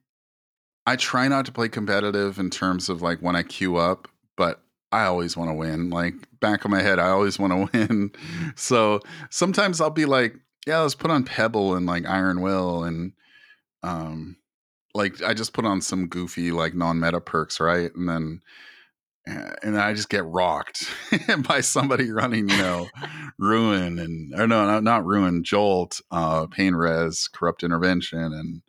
I 0.86 0.96
try 0.96 1.28
not 1.28 1.46
to 1.46 1.52
play 1.52 1.70
competitive 1.70 2.40
in 2.40 2.50
terms 2.50 2.90
of 2.90 3.02
like 3.02 3.20
when 3.20 3.36
I 3.36 3.44
queue 3.44 3.78
up, 3.78 4.08
but 4.38 4.62
I 4.92 5.04
always 5.06 5.38
want 5.38 5.50
to 5.50 5.54
win. 5.54 5.90
Like 5.90 6.16
back 6.40 6.66
of 6.66 6.72
my 6.72 6.82
head, 6.82 7.00
I 7.00 7.10
always 7.10 7.38
want 7.38 7.72
to 7.72 7.78
win. 7.88 8.12
So 8.56 9.02
sometimes 9.30 9.82
I'll 9.82 9.90
be 9.90 10.06
like, 10.06 10.36
yeah, 10.68 10.80
let's 10.80 10.96
put 10.96 11.12
on 11.12 11.24
Pebble 11.24 11.76
and 11.76 11.86
like 11.86 12.06
Iron 12.06 12.42
Will 12.42 12.84
and 12.84 13.14
um, 13.84 14.38
like 14.94 15.22
I 15.24 15.34
just 15.34 15.54
put 15.54 15.66
on 15.66 15.82
some 15.82 16.08
goofy 16.08 16.52
like 16.52 16.76
non-meta 16.76 17.22
perks, 17.22 17.60
right? 17.60 17.94
And 17.96 18.08
then 18.08 18.42
uh, 19.30 19.54
and 19.62 19.76
then 19.76 19.82
I 19.82 19.94
just 19.94 20.10
get 20.10 20.26
rocked 20.26 20.92
by 21.48 21.62
somebody 21.62 22.12
running, 22.12 22.50
you 22.50 22.58
know, 22.58 22.88
ruin 23.38 24.00
and 24.00 24.34
or 24.34 24.48
no, 24.48 24.66
not, 24.66 24.84
not 24.84 25.06
ruin, 25.06 25.44
jolt, 25.44 26.02
uh, 26.10 26.48
pain 26.48 26.74
res, 26.74 27.28
corrupt 27.28 27.64
intervention, 27.64 28.20
and 28.20 28.62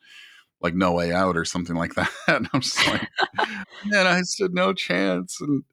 like 0.62 0.74
no 0.74 0.92
way 0.92 1.12
out 1.12 1.36
or 1.36 1.44
something 1.44 1.76
like 1.76 1.94
that. 1.96 2.10
And 2.28 2.48
I'm 2.52 2.60
just 2.60 2.86
like, 2.86 3.02
man, 3.84 4.06
I 4.06 4.22
stood 4.22 4.54
no 4.54 4.72
chance, 4.72 5.40
and, 5.40 5.64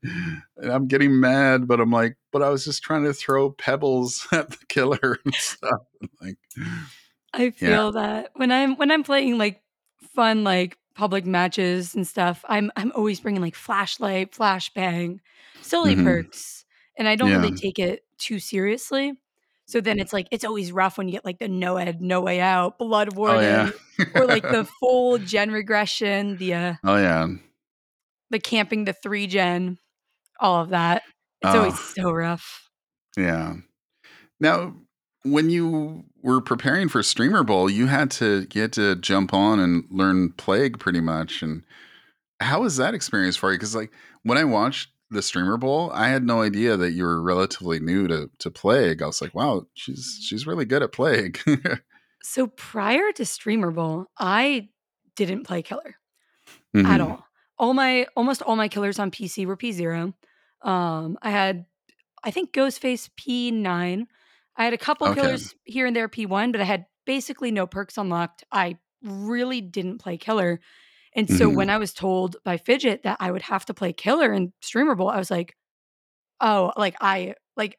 and 0.58 0.72
I'm 0.72 0.88
getting 0.88 1.20
mad, 1.20 1.68
but 1.68 1.80
I'm 1.80 1.92
like, 1.92 2.18
but 2.32 2.42
I 2.44 2.50
was 2.50 2.66
just 2.66 2.84
trying 2.84 3.04
to 3.06 3.14
throw 3.14 3.52
pebbles 3.52 4.28
at 4.34 4.50
the 4.52 4.58
killer 4.68 5.20
and 5.26 5.34
stuff. 5.36 5.82
Like, 6.22 6.38
I 7.34 7.52
feel 7.52 7.92
that 7.94 8.32
when 8.36 8.52
I'm 8.52 8.76
when 8.78 8.92
I'm 8.92 9.04
playing 9.04 9.38
like 9.38 9.62
fun 10.16 10.44
like 10.44 10.78
public 10.96 11.26
matches 11.26 11.96
and 11.96 12.08
stuff, 12.08 12.44
I'm 12.48 12.72
I'm 12.76 12.92
always 12.96 13.20
bringing 13.20 13.42
like 13.42 13.56
flashlight, 13.56 14.32
flashbang, 14.32 15.20
silly 15.62 15.96
Mhm. 15.96 16.04
perks, 16.04 16.66
and 16.98 17.08
I 17.08 17.16
don't 17.16 17.30
Yeah. 17.30 17.38
really 17.38 17.52
take 17.52 17.80
it 17.80 18.04
too 18.18 18.40
seriously. 18.40 19.14
So 19.70 19.82
then 19.82 20.00
it's 20.00 20.12
like 20.12 20.28
it's 20.32 20.44
always 20.44 20.72
rough 20.72 20.98
when 20.98 21.08
you 21.08 21.12
get 21.12 21.24
like 21.26 21.38
the 21.38 21.48
no 21.48 21.78
ed, 21.78 22.02
no 22.02 22.22
way 22.22 22.40
out, 22.42 22.80
blood 22.80 23.10
Oh, 23.16 23.40
yeah. 23.40 23.70
or 24.16 24.26
like 24.26 24.42
the 24.42 24.64
full 24.80 25.20
gen 25.20 25.52
regression, 25.52 26.38
the 26.38 26.54
uh 26.56 26.74
Oh, 26.84 26.96
yeah. 26.98 27.28
the 28.32 28.40
camping, 28.40 28.86
the 28.86 28.94
three 28.94 29.28
gen, 29.28 29.78
all 30.40 30.62
of 30.62 30.70
that. 30.70 31.04
It's 31.42 31.54
always 31.56 31.74
Oh, 31.74 31.94
so 31.96 32.12
rough. 32.12 32.68
yeah. 33.16 33.58
Now, 34.40 34.74
when 35.24 35.50
you 35.52 36.04
were 36.24 36.42
preparing 36.42 36.90
for 36.90 37.04
Streamer 37.04 37.44
Bowl, 37.44 37.70
you 37.70 37.86
had 37.88 38.10
to 38.12 38.46
get 38.48 38.72
to 38.74 38.96
jump 38.96 39.34
on 39.34 39.60
and 39.60 39.84
learn 39.92 40.32
Plague 40.32 40.80
pretty 40.80 41.02
much. 41.02 41.44
And 41.44 41.64
how 42.40 42.62
was 42.62 42.78
that 42.78 42.94
experience 42.96 43.36
for 43.36 43.52
you? 43.52 43.58
Because 43.60 43.76
like 43.76 43.92
when 44.24 44.38
I 44.38 44.46
watched 44.46 44.90
the 45.12 45.22
Streamer 45.22 45.58
Bowl, 45.58 45.92
I 45.94 46.10
had 46.10 46.24
no 46.24 46.42
idea 46.42 46.78
that 46.78 46.92
you 46.92 47.04
were 47.04 47.22
relatively 47.22 47.80
new 47.80 48.08
to 48.08 48.30
to 48.40 48.52
Plague. 48.52 49.02
I 49.02 49.08
was 49.08 49.22
like, 49.22 49.34
wow, 49.36 49.66
she's 49.74 50.20
she's 50.22 50.48
really 50.48 50.66
good 50.66 50.84
at 50.84 50.92
Plague. 50.92 51.40
So 52.22 52.48
prior 52.48 53.12
to 53.14 53.26
Streamer 53.26 53.72
Bowl, 53.72 54.08
I 54.18 54.70
didn't 55.16 55.46
play 55.46 55.62
killer 55.62 55.96
at 56.84 57.02
Mhm. 57.02 57.02
all. 57.02 57.26
All 57.58 57.74
my 57.74 58.08
almost 58.16 58.42
all 58.42 58.56
my 58.56 58.68
killers 58.70 59.00
on 59.00 59.12
PC 59.12 59.46
were 59.46 59.58
P0. 59.58 60.14
Um, 60.62 61.18
I 61.22 61.30
had 61.32 61.66
I 62.24 62.32
think 62.32 62.54
Ghostface 62.54 63.10
P9. 63.18 64.08
I 64.58 64.64
had 64.66 64.74
a 64.74 64.78
couple 64.78 65.08
Okay. 65.08 65.22
killers 65.22 65.56
here 65.66 65.86
and 65.86 65.96
there 65.96 66.10
P1, 66.10 66.52
but 66.52 66.62
I 66.62 66.66
had 66.66 66.86
basically 67.06 67.52
no 67.52 67.68
perks 67.68 67.98
unlocked. 67.98 68.44
I 68.52 68.78
really 69.04 69.62
didn't 69.62 70.00
play 70.00 70.18
killer. 70.18 70.60
And 71.16 71.30
so 71.30 71.50
Mhm. 71.50 71.56
when 71.56 71.70
I 71.70 71.78
was 71.78 71.94
told 71.94 72.38
by 72.44 72.58
Fidget 72.58 73.04
that 73.04 73.18
I 73.20 73.32
would 73.32 73.42
have 73.44 73.66
to 73.66 73.74
play 73.74 73.94
killer 73.94 74.34
in 74.34 74.54
Streamer 74.62 74.96
Bowl, 74.96 75.10
I 75.10 75.18
was 75.18 75.32
like, 75.32 75.56
"Oh, 76.42 76.74
like 76.78 76.96
I 77.02 77.36
like 77.58 77.78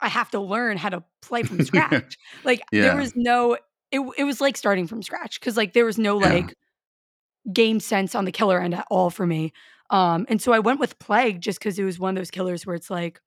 I 0.00 0.08
have 0.08 0.30
to 0.32 0.40
learn 0.40 0.76
how 0.76 0.90
to 0.90 1.04
play 1.22 1.42
from 1.42 1.60
scratch." 1.60 2.18
Like 2.44 2.62
there 2.80 2.94
was 2.96 3.12
no 3.14 3.54
it 3.90 4.00
it 4.18 4.24
was 4.24 4.40
like 4.40 4.56
starting 4.56 4.86
from 4.86 5.02
scratch 5.02 5.40
cuz 5.40 5.56
like 5.56 5.72
there 5.72 5.84
was 5.84 5.98
no 5.98 6.16
Yeah. 6.18 6.18
like 6.18 6.54
game 7.52 7.80
sense 7.80 8.14
on 8.14 8.24
the 8.24 8.32
killer 8.32 8.60
end 8.60 8.74
at 8.74 8.86
all 8.90 9.10
for 9.10 9.26
me. 9.26 9.52
Um, 9.90 10.26
and 10.28 10.40
so 10.40 10.52
I 10.52 10.58
went 10.60 10.80
with 10.80 10.98
Plague 10.98 11.40
just 11.40 11.58
because 11.58 11.78
it 11.78 11.84
was 11.84 11.98
one 11.98 12.16
of 12.16 12.20
those 12.20 12.30
killers 12.30 12.66
where 12.66 12.76
it's 12.76 12.90
like, 12.90 13.20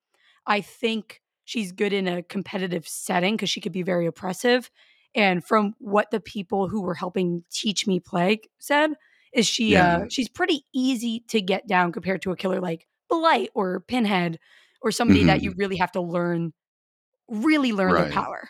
I 0.48 0.62
think 0.62 1.22
she's 1.46 1.72
good 1.72 1.94
in 1.94 2.08
a 2.08 2.24
competitive 2.24 2.88
setting 2.88 3.36
because 3.36 3.50
she 3.50 3.62
could 3.62 3.72
be 3.74 3.84
very 3.84 4.06
oppressive. 4.08 4.72
And 5.16 5.44
from 5.46 5.76
what 5.80 6.12
the 6.12 6.20
people 6.20 6.68
who 6.70 6.82
were 6.82 6.94
helping 6.96 7.44
teach 7.52 7.88
me 7.88 8.00
Plague 8.00 8.48
said, 8.60 8.92
is 9.34 9.48
she 9.48 9.76
Yeah. 9.76 9.78
uh 9.78 10.02
she's 10.10 10.30
pretty 10.30 10.66
easy 10.74 11.22
to 11.30 11.42
get 11.42 11.68
down 11.68 11.92
compared 11.92 12.22
to 12.24 12.32
a 12.32 12.36
killer 12.38 12.60
like 12.62 12.88
Blight 13.10 13.50
or 13.56 13.82
Pinhead 13.82 14.40
or 14.82 14.92
somebody 14.92 15.24
that 15.26 15.42
you 15.44 15.52
Mhm. 15.52 15.58
really 15.58 15.78
have 15.78 15.92
to 15.94 16.02
learn 16.02 16.54
really 17.30 17.72
learn 17.74 17.96
their 17.96 18.06
Right. 18.06 18.08
power. 18.08 18.50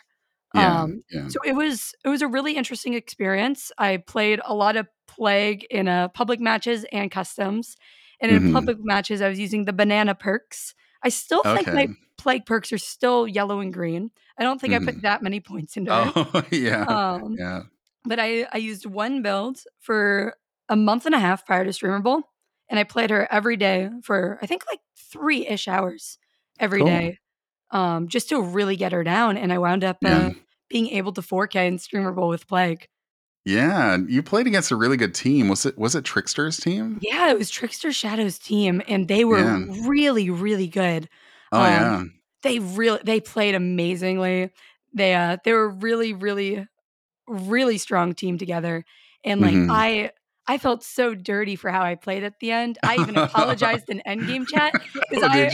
Yeah. 0.52 0.74
Um, 0.74 1.02
Yeah. 1.10 1.28
so 1.28 1.38
it 1.44 1.54
was 1.54 1.94
it 2.04 2.08
was 2.08 2.22
a 2.22 2.28
really 2.28 2.56
interesting 2.56 2.94
experience. 2.94 3.72
I 3.78 3.98
played 3.98 4.40
a 4.44 4.54
lot 4.54 4.76
of 4.76 4.88
Plague 5.08 5.66
in 5.70 5.88
uh, 5.88 6.08
public 6.08 6.40
matches 6.40 6.84
and 6.92 7.10
customs, 7.10 7.76
and 8.20 8.30
in 8.32 8.40
Mhm. 8.40 8.44
public 8.44 8.78
matches, 8.80 9.22
I 9.22 9.28
was 9.28 9.38
using 9.40 9.64
the 9.66 9.72
banana 9.72 10.14
perks. 10.14 10.74
I 11.04 11.08
still 11.10 11.44
think 11.44 11.68
Okay. 11.68 11.72
my 11.72 11.88
Plague 12.18 12.44
perks 12.46 12.72
are 12.72 12.78
still 12.78 13.26
yellow 13.28 13.60
and 13.60 13.72
green. 13.72 14.10
I 14.38 14.42
don't 14.42 14.60
think 14.60 14.74
I 14.74 14.78
put 14.80 14.96
Mhm. 14.98 15.02
that 15.02 15.22
many 15.22 15.40
points 15.50 15.76
into 15.76 15.90
it. 15.92 16.12
Oh, 16.16 16.42
yeah. 16.50 16.82
Um, 16.84 17.36
Yeah. 17.38 17.62
but 18.04 18.18
I 18.20 18.46
I 18.52 18.58
used 18.58 18.84
one 18.86 19.22
build 19.22 19.60
for 19.80 20.34
a 20.68 20.76
month 20.76 21.06
and 21.06 21.14
a 21.14 21.18
half 21.18 21.46
prior 21.46 21.64
to 21.64 21.72
Streamer 21.72 22.00
Bowl, 22.00 22.22
and 22.68 22.78
I 22.78 22.84
played 22.84 23.10
her 23.10 23.26
every 23.32 23.56
day 23.56 23.88
for 24.02 24.38
I 24.42 24.46
think 24.46 24.64
like 24.70 24.80
three 24.96 25.46
ish 25.46 25.68
hours 25.68 26.18
every 26.60 26.80
Cool. 26.80 26.88
day, 26.88 27.18
um, 27.70 28.08
just 28.08 28.28
to 28.30 28.42
really 28.42 28.76
get 28.76 28.92
her 28.92 29.04
down. 29.04 29.36
And 29.36 29.52
I 29.52 29.58
wound 29.58 29.84
up 29.84 29.98
Yeah. 30.02 30.18
uh, 30.18 30.30
being 30.68 30.88
able 30.88 31.12
to 31.12 31.22
4K 31.22 31.66
in 31.66 31.78
Streamer 31.78 32.12
Bowl 32.12 32.28
with 32.28 32.46
Plague. 32.46 32.88
Yeah, 33.44 33.96
you 34.06 34.22
played 34.22 34.46
against 34.46 34.70
a 34.72 34.76
really 34.76 34.98
good 34.98 35.14
team. 35.14 35.48
Was 35.48 35.64
it 35.64 35.78
was 35.78 35.94
it 35.94 36.04
Trickster's 36.04 36.58
team? 36.58 36.98
Yeah, 37.00 37.30
it 37.30 37.38
was 37.38 37.48
Trickster 37.48 37.92
Shadow's 37.92 38.38
team, 38.38 38.82
and 38.88 39.08
they 39.08 39.24
were 39.24 39.38
Yeah. 39.38 39.64
really, 39.86 40.28
really 40.28 40.66
good. 40.68 41.08
Oh, 41.52 41.64
Um, 41.64 41.98
yeah. 41.98 42.04
they 42.42 42.58
really 42.60 43.00
they 43.04 43.20
played 43.20 43.54
amazingly. 43.54 44.50
They 44.94 45.14
uh 45.14 45.38
they 45.44 45.52
were 45.52 45.68
really, 45.70 46.12
really, 46.14 46.66
really 47.28 47.78
strong 47.78 48.14
team 48.14 48.38
together. 48.38 48.84
And 49.24 49.40
like 49.42 49.60
Mhm. 49.60 49.68
I 49.68 50.12
I 50.48 50.58
felt 50.58 50.84
so 50.84 51.14
dirty 51.14 51.56
for 51.56 51.70
how 51.70 51.82
I 51.82 51.94
played 51.96 52.24
at 52.24 52.40
the 52.40 52.52
end. 52.52 52.78
I 52.84 52.96
even 52.98 53.16
apologized 53.16 53.90
in 53.90 54.02
endgame 54.06 54.48
chat 54.48 54.76
because 55.10 55.22
Oh, 55.22 55.28
I? 55.30 55.50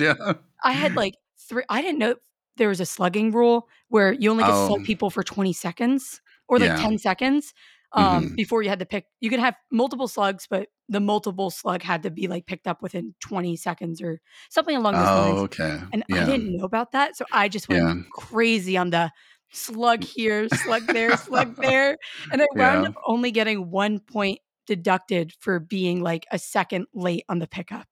I 0.64 0.72
had 0.72 0.96
like 0.96 1.14
three 1.38 1.64
I 1.68 1.82
didn't 1.82 1.98
know 1.98 2.16
there 2.56 2.68
was 2.68 2.80
a 2.80 2.86
slugging 2.86 3.32
rule 3.32 3.68
where 3.88 4.12
you 4.12 4.30
only 4.30 4.44
get 4.44 4.54
to 4.54 4.58
Oh, 4.58 4.60
slug 4.60 4.82
people 4.84 5.10
for 5.10 5.22
20 5.22 5.52
seconds 5.52 6.20
or 6.48 6.58
like 6.58 6.74
yeah. 6.74 6.76
10 6.76 6.98
seconds 6.98 7.54
um, 7.94 8.24
Mhm. 8.24 8.36
before 8.36 8.62
you 8.62 8.68
had 8.68 8.80
to 8.80 8.86
pick. 8.86 9.06
You 9.20 9.30
could 9.30 9.40
have 9.40 9.54
multiple 9.70 10.08
slugs, 10.08 10.46
but 10.48 10.68
the 10.88 11.00
multiple 11.00 11.50
slug 11.50 11.82
had 11.82 12.02
to 12.02 12.10
be 12.10 12.28
like 12.28 12.46
picked 12.46 12.66
up 12.66 12.82
within 12.82 13.14
20 13.20 13.56
seconds 13.56 14.02
or 14.02 14.20
something 14.50 14.76
along 14.76 14.94
those 14.94 15.08
Oh, 15.08 15.20
lines. 15.20 15.40
okay. 15.44 15.80
And 15.92 16.04
I 16.12 16.24
didn't 16.24 16.56
know 16.56 16.64
about 16.64 16.92
that. 16.92 17.16
So 17.16 17.24
I 17.32 17.48
just 17.48 17.68
went 17.68 17.82
Yeah. 17.84 17.94
crazy 18.12 18.76
on 18.76 18.90
the 18.90 19.10
slug 19.52 20.02
here, 20.04 20.48
slug 20.48 20.82
there, 20.92 21.16
slug 21.16 21.54
there. 21.60 21.96
And 22.32 22.42
I 22.42 22.46
wound 22.54 22.82
Yeah. 22.84 22.88
up 22.88 22.94
only 23.06 23.30
getting 23.30 23.70
one 23.70 24.00
point 24.00 24.40
deducted 24.66 25.32
for 25.40 25.60
being 25.60 26.02
like 26.02 26.26
a 26.32 26.38
second 26.38 26.86
late 26.94 27.24
on 27.28 27.38
the 27.38 27.46
pickup. 27.46 27.86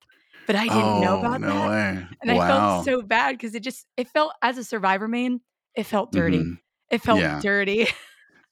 But 0.46 0.56
I 0.56 0.64
didn't 0.68 1.00
know 1.00 1.16
Oh, 1.16 1.20
about 1.20 1.40
no 1.40 1.48
that. 1.48 1.70
way. 1.70 2.06
And 2.22 2.30
I 2.30 2.38
felt 2.46 2.84
so 2.84 3.02
bad 3.02 3.32
because 3.38 3.54
it 3.54 3.62
just 3.62 3.86
it 3.96 4.08
felt 4.08 4.32
as 4.42 4.58
a 4.58 4.64
survivor 4.64 5.06
main, 5.06 5.40
it 5.76 5.84
felt 5.84 6.10
dirty. 6.12 6.38
Mhm. 6.38 6.58
It 6.90 7.02
felt 7.02 7.20
Yeah. 7.20 7.38
dirty. 7.40 7.86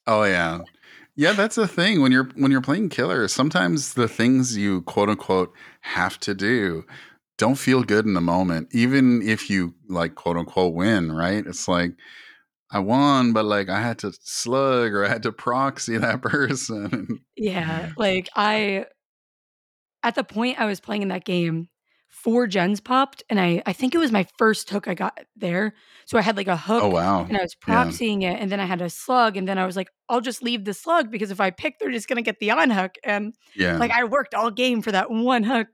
Oh, 0.07 0.25
yeah. 0.25 0.61
Yeah, 1.21 1.33
that's 1.33 1.57
the 1.57 1.69
thing 1.69 2.01
when 2.01 2.13
you're 2.13 2.31
when 2.35 2.51
you're 2.51 2.63
playing 2.63 2.89
killer, 2.89 3.29
sometimes 3.29 3.93
the 3.93 4.09
things 4.09 4.57
you 4.57 4.81
quote 4.81 5.11
unquote 5.11 5.53
have 5.83 6.19
to 6.21 6.33
do 6.33 6.87
don't 7.37 7.57
feel 7.57 7.83
good 7.83 8.07
in 8.07 8.15
the 8.15 8.23
moment, 8.23 8.69
even 8.73 9.21
if 9.21 9.51
you 9.51 9.75
like 9.87 10.15
quote 10.15 10.39
unquote 10.39 10.73
win, 10.73 11.13
right? 11.13 11.47
It's 11.47 11.69
like 11.69 11.93
I 12.73 12.79
won, 12.79 13.35
but 13.35 13.45
like 13.45 13.69
I 13.69 13.83
had 13.83 13.99
to 13.99 14.15
slug 14.23 14.95
or 14.95 15.05
I 15.05 15.09
had 15.11 15.23
to 15.25 15.31
proxy 15.31 15.99
that 15.99 16.23
person. 16.23 17.21
yeah. 17.37 17.91
Like 17.99 18.31
I 18.35 18.87
at 20.03 20.15
the 20.15 20.25
point 20.25 20.59
I 20.59 20.65
was 20.65 20.81
playing 20.81 21.03
in 21.03 21.09
that 21.09 21.27
game, 21.27 21.69
four 22.11 22.47
gens 22.47 22.81
popped, 22.81 23.23
and 23.31 23.41
I 23.41 23.63
I 23.67 23.73
think 23.73 23.95
it 23.95 23.99
was 23.99 24.13
my 24.13 24.27
first 24.39 24.71
hook 24.71 24.89
I 24.89 24.95
got 24.95 25.19
there. 25.37 25.75
So 26.07 26.19
I 26.19 26.23
had 26.23 26.37
like 26.37 26.49
a 26.49 26.57
hook 26.57 26.83
Oh 26.83 26.89
wow. 26.91 27.25
and 27.29 27.39
I 27.39 27.43
was 27.43 27.55
Yeah. 27.67 27.85
proxying 27.87 28.23
it, 28.23 28.41
and 28.41 28.51
then 28.53 28.61
I 28.61 28.67
had 28.67 28.83
a 28.83 28.91
slug, 28.91 29.37
and 29.37 29.49
then 29.49 29.59
I 29.59 29.67
was 29.67 29.77
like, 29.77 29.89
I'll 30.09 30.21
just 30.21 30.43
leave 30.43 30.65
the 30.65 30.75
slug 30.75 31.11
because 31.11 31.31
if 31.31 31.41
I 31.41 31.51
pick, 31.51 31.79
they're 31.79 31.91
just 31.93 32.09
gonna 32.09 32.23
get 32.23 32.39
the 32.41 32.51
on 32.53 32.71
hook. 32.71 32.97
And 33.05 33.35
Yeah. 33.55 33.79
like 33.79 33.93
I 33.93 34.05
worked 34.05 34.35
all 34.35 34.51
game 34.51 34.83
for 34.83 34.93
that 34.93 35.11
one 35.11 35.45
hook. 35.45 35.69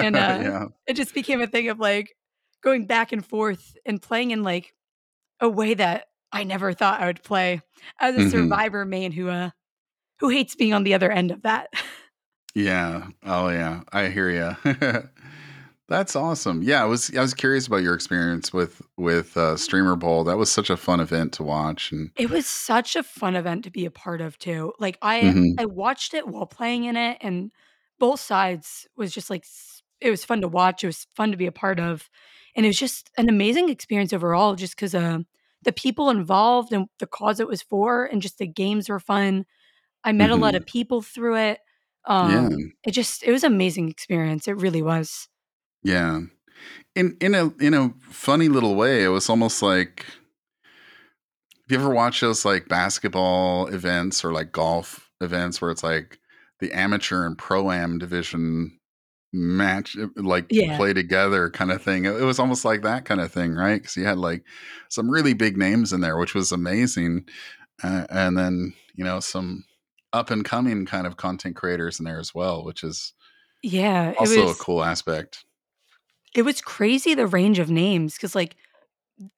And 0.00 0.16
uh 0.18 0.44
yeah. 0.44 0.66
it 0.86 0.94
just 0.94 1.14
became 1.14 1.40
a 1.40 1.46
thing 1.46 1.68
of 1.70 1.78
like 1.80 2.14
going 2.62 2.86
back 2.86 3.12
and 3.12 3.24
forth 3.26 3.74
and 3.86 4.00
playing 4.02 4.30
in 4.32 4.42
like 4.44 4.74
a 5.40 5.48
way 5.48 5.74
that 5.74 6.06
I 6.32 6.44
never 6.44 6.72
thought 6.74 7.00
I 7.00 7.06
would 7.06 7.22
play 7.24 7.60
as 8.00 8.16
a 8.16 8.22
Mhm. 8.22 8.24
survivor 8.24 8.84
main 8.84 9.12
who 9.12 9.28
uh 9.28 9.50
who 10.20 10.28
hates 10.30 10.54
being 10.56 10.74
on 10.74 10.84
the 10.84 10.94
other 10.94 11.10
end 11.12 11.30
of 11.32 11.42
that. 11.42 11.68
Yeah. 12.54 13.08
Oh 13.22 13.48
yeah. 13.48 13.82
I 13.92 14.08
hear 14.08 14.30
you. 14.30 14.56
That's 15.88 16.16
awesome. 16.16 16.62
Yeah, 16.62 16.82
I 16.82 16.86
was 16.86 17.14
I 17.16 17.20
was 17.20 17.34
curious 17.34 17.66
about 17.66 17.82
your 17.82 17.94
experience 17.94 18.52
with 18.52 18.80
with 18.96 19.36
uh, 19.36 19.56
Streamer 19.56 19.96
Bowl. 19.96 20.24
That 20.24 20.38
was 20.38 20.50
such 20.50 20.70
a 20.70 20.76
fun 20.76 21.00
event 21.00 21.32
to 21.34 21.42
watch, 21.42 21.92
and 21.92 22.10
It 22.16 22.30
was 22.30 22.46
such 22.46 22.94
a 22.94 23.02
fun 23.02 23.36
event 23.36 23.64
to 23.64 23.70
be 23.70 23.84
a 23.86 23.90
part 23.90 24.20
of 24.20 24.38
too. 24.38 24.74
Like 24.78 24.98
I 25.02 25.34
Mhm. 25.34 25.56
I 25.56 25.64
watched 25.66 26.14
it 26.14 26.28
while 26.28 26.46
playing 26.46 26.84
in 26.84 26.96
it 26.96 27.18
and 27.20 27.50
both 27.98 28.20
sides 28.20 28.86
was 28.96 29.12
just 29.12 29.30
like 29.30 29.44
it 30.00 30.10
was 30.10 30.24
fun 30.24 30.40
to 30.42 30.48
watch. 30.48 30.84
It 30.84 30.88
was 30.88 31.06
fun 31.16 31.30
to 31.30 31.36
be 31.36 31.46
a 31.46 31.52
part 31.52 31.80
of. 31.80 32.10
And 32.54 32.66
it 32.66 32.68
was 32.68 32.78
just 32.78 33.10
an 33.16 33.28
amazing 33.28 33.68
experience 33.70 34.12
overall 34.12 34.54
just 34.56 34.76
cuz 34.76 34.94
uh 34.94 35.18
the 35.62 35.72
people 35.72 36.10
involved 36.10 36.72
and 36.72 36.88
the 36.98 37.06
cause 37.06 37.40
it 37.40 37.46
was 37.48 37.62
for 37.62 38.04
and 38.04 38.20
just 38.20 38.38
the 38.38 38.46
games 38.46 38.88
were 38.88 39.00
fun. 39.00 39.46
I 40.04 40.12
met 40.12 40.30
a 40.30 40.36
lot 40.36 40.54
Mhm. 40.54 40.56
of 40.56 40.66
people 40.66 41.02
through 41.02 41.36
it. 41.38 41.60
yeah, 42.20 42.48
Um 42.48 42.72
it 42.84 42.92
just 42.92 43.22
it 43.24 43.32
was 43.32 43.44
an 43.44 43.52
amazing 43.54 43.88
experience. 43.90 44.48
It 44.48 44.56
really 44.58 44.82
was. 44.82 45.28
Yeah. 45.82 46.20
In 46.94 47.16
in 47.20 47.34
a 47.34 47.50
in 47.60 47.74
a 47.74 47.94
funny 48.00 48.48
little 48.48 48.74
way, 48.74 49.04
it 49.04 49.08
was 49.08 49.28
almost 49.30 49.62
like 49.62 50.04
have 50.04 51.70
you 51.70 51.78
ever 51.78 51.94
watched 51.94 52.20
those 52.20 52.44
like 52.44 52.68
basketball 52.68 53.66
events 53.68 54.24
or 54.24 54.32
like 54.32 54.52
golf 54.52 55.10
events 55.20 55.60
where 55.60 55.70
it's 55.70 55.82
like 55.82 56.18
the 56.60 56.72
amateur 56.72 57.24
and 57.26 57.38
pro 57.38 57.70
am 57.70 57.98
division 57.98 58.78
match 59.32 59.96
uh, 59.96 60.08
like 60.16 60.46
Yeah. 60.50 60.76
play 60.76 60.92
together 60.92 61.48
kind 61.50 61.72
of 61.72 61.82
thing. 61.82 62.04
It, 62.04 62.16
it 62.20 62.24
was 62.24 62.38
almost 62.38 62.64
like 62.64 62.82
that 62.82 63.04
kind 63.04 63.20
of 63.20 63.32
thing, 63.32 63.54
right? 63.54 63.80
Because 63.80 63.96
you 63.96 64.04
had 64.04 64.18
like 64.18 64.44
some 64.90 65.08
really 65.10 65.34
big 65.34 65.56
names 65.56 65.92
in 65.92 66.00
there, 66.00 66.18
which 66.18 66.34
was 66.34 66.52
amazing, 66.52 67.26
uh, 67.82 68.06
and 68.10 68.36
then 68.36 68.74
you 68.94 69.04
know 69.04 69.20
some 69.20 69.64
up 70.12 70.30
and 70.30 70.44
coming 70.44 70.84
kind 70.84 71.06
of 71.06 71.16
content 71.16 71.56
creators 71.56 71.98
in 71.98 72.04
there 72.04 72.20
as 72.20 72.34
well, 72.34 72.64
which 72.64 72.84
is 72.84 73.14
yeah, 73.62 74.10
it 74.10 74.18
also 74.18 74.44
was 74.44 74.60
a 74.60 74.62
cool 74.62 74.84
aspect. 74.84 75.44
It 76.34 76.42
was 76.42 76.60
crazy 76.62 77.14
the 77.14 77.26
range 77.26 77.58
of 77.58 77.70
names 77.70 78.14
because 78.14 78.34
like 78.34 78.56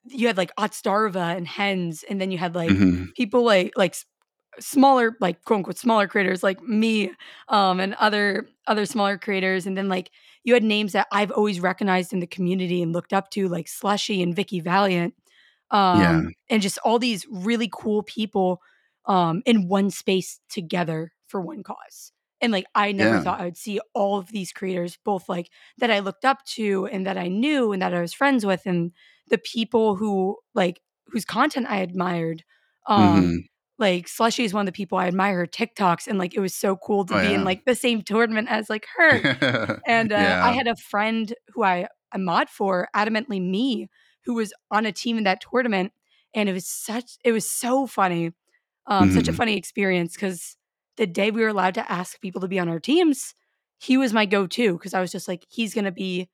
you 0.07 0.27
had 0.27 0.37
like 0.37 0.55
Otzdarva 0.57 1.37
and 1.37 1.47
Hens, 1.49 2.05
and 2.09 2.21
then 2.21 2.33
you 2.33 2.39
had 2.39 2.55
like 2.57 2.79
hmm 2.79 3.15
people 3.17 3.45
like 3.45 3.73
like 3.77 3.97
smaller 4.61 5.17
like 5.21 5.45
quote 5.45 5.59
unquote 5.59 5.79
smaller 5.79 6.09
creators 6.09 6.43
like 6.43 6.63
me 6.63 7.13
um 7.49 7.81
and 7.81 7.95
other 7.97 8.49
other 8.69 8.87
smaller 8.87 9.19
creators 9.19 9.67
and 9.67 9.77
then 9.77 9.89
like 9.89 10.11
you 10.45 10.55
had 10.55 10.65
names 10.65 10.93
that 10.93 11.09
I've 11.13 11.33
always 11.33 11.61
recognized 11.61 12.13
in 12.15 12.21
the 12.21 12.27
community 12.29 12.83
and 12.83 12.93
looked 12.93 13.13
up 13.13 13.31
to 13.33 13.49
like 13.49 13.69
Slushy 13.69 14.23
and 14.23 14.35
Vicky 14.37 14.61
Valiant 14.61 15.15
Yeah. 15.93 16.21
um 16.21 16.35
and 16.51 16.63
just 16.63 16.79
all 16.85 16.99
these 17.01 17.27
really 17.31 17.71
cool 17.73 18.03
people 18.05 18.63
um 19.07 19.43
in 19.47 19.69
one 19.69 19.91
space 19.91 20.41
together 20.51 21.13
for 21.29 21.43
one 21.43 21.63
cause 21.65 22.14
and 22.45 22.53
like 22.53 22.67
I 22.77 22.93
never 22.93 23.17
Yeah. 23.17 23.21
thought 23.21 23.41
I 23.41 23.47
would 23.47 23.59
see 23.59 23.81
all 23.95 24.19
of 24.19 24.29
these 24.31 24.53
creators 24.53 24.99
both 25.05 25.29
like 25.29 25.51
that 25.79 25.91
I 25.91 26.01
looked 26.01 26.27
up 26.27 26.45
to 26.57 26.87
and 26.89 27.07
that 27.07 27.19
I 27.19 27.29
knew 27.29 27.73
and 27.73 27.83
that 27.83 27.95
I 27.95 28.03
was 28.03 28.15
friends 28.15 28.47
with 28.47 28.63
and 28.67 28.93
the 29.31 29.39
people 29.39 29.97
who 29.97 30.39
like 30.55 30.81
whose 31.09 31.25
content 31.27 31.67
I 31.71 31.79
admired. 31.79 32.45
Um 32.89 33.27
hmm 33.27 33.47
like 33.79 34.09
Slushy 34.09 34.45
is 34.45 34.55
one 34.55 34.63
of 34.63 34.67
the 34.67 34.73
people 34.77 34.99
I 34.99 35.09
admire 35.09 35.37
her 35.39 35.47
TikToks, 35.47 36.07
and 36.09 36.19
like 36.19 36.35
it 36.35 36.41
was 36.41 36.55
so 36.55 36.77
cool 36.77 37.05
to 37.07 37.15
Oh 37.15 37.19
be 37.19 37.35
in 37.35 37.45
like 37.45 37.65
the 37.67 37.75
same 37.75 38.03
tournament 38.03 38.49
as 38.51 38.71
like 38.71 38.87
her. 38.97 39.27
And 39.87 40.13
uh, 40.13 40.37
I 40.43 40.53
had 40.53 40.67
a 40.67 40.77
friend 40.77 41.35
who 41.49 41.65
I 41.65 41.89
I 42.13 42.19
mod 42.19 42.49
for, 42.51 42.89
adamantly 42.97 43.41
me, 43.43 43.89
who 44.25 44.35
was 44.35 44.53
on 44.71 44.87
a 44.87 44.93
team 44.93 45.19
in 45.19 45.25
that 45.25 45.43
tournament, 45.43 45.93
and 46.35 46.49
it 46.49 46.53
was 46.53 46.69
such 46.69 47.19
it 47.25 47.33
was 47.33 47.51
so 47.51 47.87
funny, 47.87 48.33
um, 48.87 49.11
such 49.11 49.29
a 49.29 49.33
hmm 49.33 49.35
funny 49.35 49.57
experience 49.57 50.15
because 50.15 50.57
the 50.97 51.07
day 51.07 51.31
we 51.31 51.43
were 51.43 51.49
allowed 51.49 51.75
to 51.75 51.91
ask 51.91 52.21
people 52.21 52.41
to 52.43 52.49
be 52.49 52.59
on 52.59 52.69
our 52.69 52.81
teams, 52.81 53.35
he 53.79 53.97
was 53.97 54.13
my 54.13 54.27
go 54.27 54.47
to 54.47 54.73
because 54.75 54.95
I 54.95 55.01
was 55.01 55.13
just 55.13 55.29
like 55.29 55.45
he's 55.49 55.75
gonna 55.75 55.93
be 55.93 56.29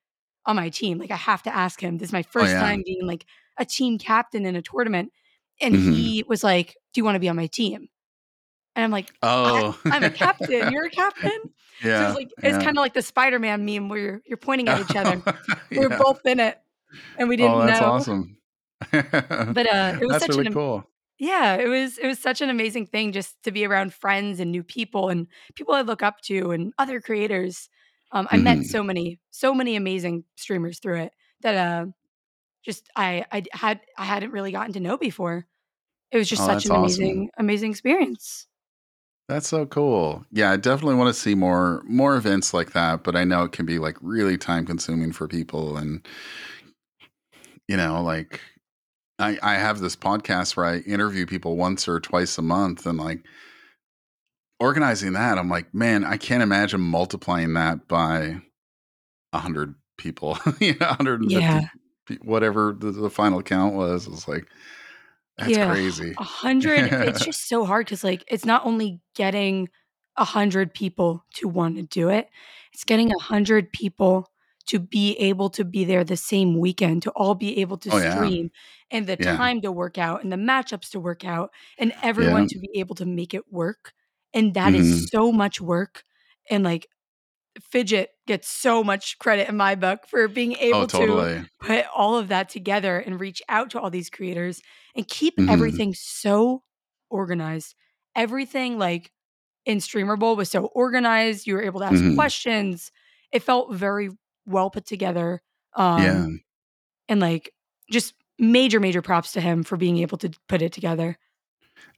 on 0.46 0.56
my 0.56 0.68
team, 0.70 0.98
like 0.98 1.10
I 1.10 1.16
have 1.16 1.42
to 1.44 1.54
ask 1.54 1.80
him. 1.82 1.98
This 1.98 2.08
is 2.10 2.12
my 2.12 2.22
Oh 2.22 2.30
first 2.32 2.52
yeah. 2.52 2.60
time 2.60 2.82
being 2.84 3.06
like 3.06 3.26
a 3.58 3.64
team 3.64 3.98
captain 3.98 4.46
in 4.46 4.56
a 4.56 4.62
tournament, 4.62 5.12
and 5.60 5.74
hmm 5.74 5.92
he 5.94 6.24
was 6.28 6.42
like, 6.44 6.76
"Do 6.94 7.00
you 7.00 7.04
want 7.04 7.16
to 7.16 7.20
be 7.20 7.28
on 7.28 7.36
my 7.36 7.46
team?" 7.46 7.88
And 8.76 8.84
I'm 8.84 8.90
like, 8.90 9.12
Oh. 9.22 9.78
I'm 9.90 10.04
a 10.04 10.10
captain. 10.10 10.68
You're 10.70 10.86
a 10.86 10.90
captain? 10.90 11.30
So 11.94 12.04
it's 12.04 12.14
yeah. 12.14 12.14
like 12.14 12.28
it's 12.42 12.58
Yeah. 12.58 12.64
kind 12.64 12.78
of 12.78 12.82
like 12.82 12.94
the 12.94 13.02
Spider-Man 13.02 13.64
meme 13.64 13.88
where 13.88 13.98
you're 13.98 14.22
you're 14.26 14.36
pointing 14.38 14.68
at 14.68 14.78
each 14.78 14.96
other. 14.96 15.22
We're 15.76 15.90
both 15.90 16.20
in 16.24 16.40
it 16.40 16.58
and 17.16 17.28
we 17.28 17.36
Oh, 17.38 17.42
didn't 17.42 17.58
know. 17.60 17.66
that's 17.66 17.80
know. 17.80 17.86
awesome. 17.88 18.36
But 19.52 19.66
uh 19.72 19.94
it 20.00 20.06
was 20.06 20.12
that's 20.14 20.20
such 20.20 20.30
really 20.30 20.42
an 20.42 20.46
am- 20.48 20.54
cool. 20.54 20.89
Yeah, 21.20 21.56
it 21.56 21.68
was 21.68 21.98
it 21.98 22.08
was 22.08 22.20
such 22.20 22.42
an 22.42 22.50
amazing 22.50 22.86
thing 22.88 23.12
just 23.12 23.42
to 23.44 23.52
be 23.52 23.66
around 23.66 23.94
friends 23.94 24.40
and 24.40 24.52
new 24.52 24.64
people 24.64 25.10
and 25.10 25.28
people 25.56 25.74
I 25.74 25.82
look 25.82 26.02
up 26.02 26.20
to 26.24 26.52
and 26.52 26.74
other 26.78 27.00
creators. 27.02 27.70
Um 28.12 28.28
I 28.30 28.38
met 28.38 28.64
hmm 28.64 28.64
so 28.64 28.84
many 28.84 29.20
so 29.32 29.54
many 29.54 29.76
amazing 29.76 30.24
streamers 30.36 30.80
through 30.80 31.00
it 31.02 31.14
that 31.42 31.56
uh 31.56 31.86
just 32.64 32.90
I 32.96 33.24
I 33.32 33.44
had 33.52 33.80
I 33.98 34.04
hadn't 34.06 34.32
really 34.32 34.52
gotten 34.52 34.74
to 34.74 34.80
know 34.80 34.98
before. 34.98 35.46
It 36.12 36.18
was 36.18 36.28
just 36.30 36.44
Oh, 36.44 36.44
such 36.44 36.66
an 36.66 36.74
awesome. 36.74 36.76
amazing 36.76 37.30
amazing 37.38 37.70
experience. 37.72 38.48
That's 39.28 39.48
so 39.48 39.64
cool. 39.64 40.24
Yeah, 40.32 40.50
I 40.50 40.56
definitely 40.56 40.96
want 40.96 41.14
to 41.14 41.20
see 41.20 41.34
more 41.36 41.82
more 41.84 42.16
events 42.16 42.52
like 42.52 42.72
that, 42.72 43.04
but 43.04 43.14
I 43.14 43.22
know 43.24 43.44
it 43.44 43.52
can 43.52 43.64
be 43.64 43.78
like 43.78 43.96
really 44.00 44.36
time 44.36 44.66
consuming 44.66 45.12
for 45.12 45.28
people 45.28 45.76
and 45.76 46.04
you 47.68 47.76
know, 47.76 48.02
like 48.02 48.40
I 49.20 49.38
I 49.42 49.54
have 49.54 49.80
this 49.80 49.96
podcast 49.96 50.56
where 50.56 50.66
I 50.66 50.78
interview 50.78 51.26
people 51.26 51.56
once 51.56 51.88
or 51.88 52.00
twice 52.00 52.38
a 52.38 52.42
month 52.42 52.86
and 52.86 52.98
like 52.98 53.20
organizing 54.58 55.14
that, 55.14 55.38
I'm 55.38 55.48
like, 55.48 55.72
man, 55.74 56.04
I 56.04 56.16
can't 56.16 56.42
imagine 56.42 56.80
multiplying 56.80 57.54
that 57.54 57.88
by 57.88 58.40
a 59.32 59.38
hundred 59.38 59.74
people, 59.96 60.38
you 60.60 60.74
know, 60.78 60.86
150, 60.88 61.30
Yeah. 61.30 61.68
whatever 62.22 62.76
the, 62.78 62.90
the 62.92 63.10
final 63.10 63.42
count 63.42 63.74
was. 63.74 64.06
It's 64.06 64.28
like, 64.28 64.46
that's 65.38 65.56
Yeah, 65.56 65.66
crazy. 65.68 66.12
a 66.18 66.22
100 66.22 66.96
it's 67.00 67.20
just 67.24 67.48
so 67.48 67.64
hard 67.64 67.86
because 67.86 68.04
like, 68.04 68.24
it's 68.28 68.44
not 68.44 68.66
only 68.66 69.00
getting 69.14 69.68
a 70.16 70.24
100 70.24 70.74
people 70.74 71.24
to 71.34 71.48
wanna 71.48 71.82
do 71.82 72.08
it, 72.10 72.28
it's 72.72 72.84
getting 72.84 73.08
a 73.10 73.16
100 73.16 73.72
people 73.72 74.28
to 74.66 74.78
be 74.78 75.16
able 75.18 75.50
to 75.50 75.64
be 75.64 75.84
there 75.84 76.04
the 76.04 76.16
same 76.16 76.58
weekend, 76.58 77.02
to 77.02 77.10
all 77.12 77.34
be 77.34 77.58
able 77.60 77.78
to 77.78 77.90
oh, 77.90 77.98
yeah. 77.98 78.30
And 78.90 79.06
the 79.06 79.16
Yeah. 79.18 79.38
time 79.38 79.60
to 79.62 79.72
work 79.72 79.98
out, 79.98 80.22
and 80.22 80.32
the 80.32 80.36
matchups 80.36 80.90
to 80.92 81.00
work 81.00 81.24
out, 81.24 81.52
and 81.78 81.92
Yeah. 82.16 82.44
everyone 82.44 82.46
to 82.48 82.58
be 82.58 82.70
able 82.80 82.94
to 82.96 83.06
make 83.06 83.34
it 83.34 83.52
work, 83.52 83.92
and 84.34 84.54
that 84.54 84.74
is 84.74 84.88
hmm 84.88 85.10
so 85.10 85.32
much 85.32 85.60
work, 85.60 86.04
and, 86.50 86.64
like, 86.64 86.88
Fidget 87.60 88.10
gets 88.26 88.48
so 88.48 88.82
much 88.84 89.18
credit 89.18 89.48
in 89.48 89.56
my 89.56 89.74
book 89.74 90.06
for 90.06 90.28
being 90.28 90.52
Oh, 90.72 90.84
able 90.84 90.86
to 90.88 91.26
put 91.60 91.86
all 91.94 92.16
of 92.16 92.28
that 92.28 92.48
together 92.48 92.98
and 92.98 93.20
reach 93.20 93.42
out 93.48 93.70
to 93.70 93.80
all 93.80 93.90
these 93.90 94.08
creators 94.10 94.62
and 94.94 95.06
keep 95.08 95.34
hmm 95.36 95.48
everything 95.48 95.92
so 95.94 96.62
organized. 97.10 97.74
Everything 98.16 98.78
like 98.78 99.12
in 99.66 99.80
Streamer 99.80 100.16
Bowl 100.16 100.36
was 100.36 100.50
so 100.50 100.66
organized. 100.66 101.46
You 101.46 101.54
were 101.54 101.62
able 101.62 101.80
to 101.80 101.86
ask 101.86 102.04
hmm 102.04 102.14
questions. 102.14 102.92
It 103.32 103.42
felt 103.42 103.74
very 103.74 104.10
well 104.46 104.70
put 104.70 104.86
together. 104.86 105.42
Yeah. 105.94 106.24
Um, 106.24 106.40
and 107.08 107.20
like 107.20 107.52
just 107.90 108.14
major, 108.40 108.80
major 108.80 109.02
props 109.02 109.32
to 109.32 109.40
him 109.40 109.62
for 109.62 109.76
being 109.76 109.98
able 109.98 110.18
to 110.18 110.30
put 110.48 110.62
it 110.62 110.72
together. 110.72 111.18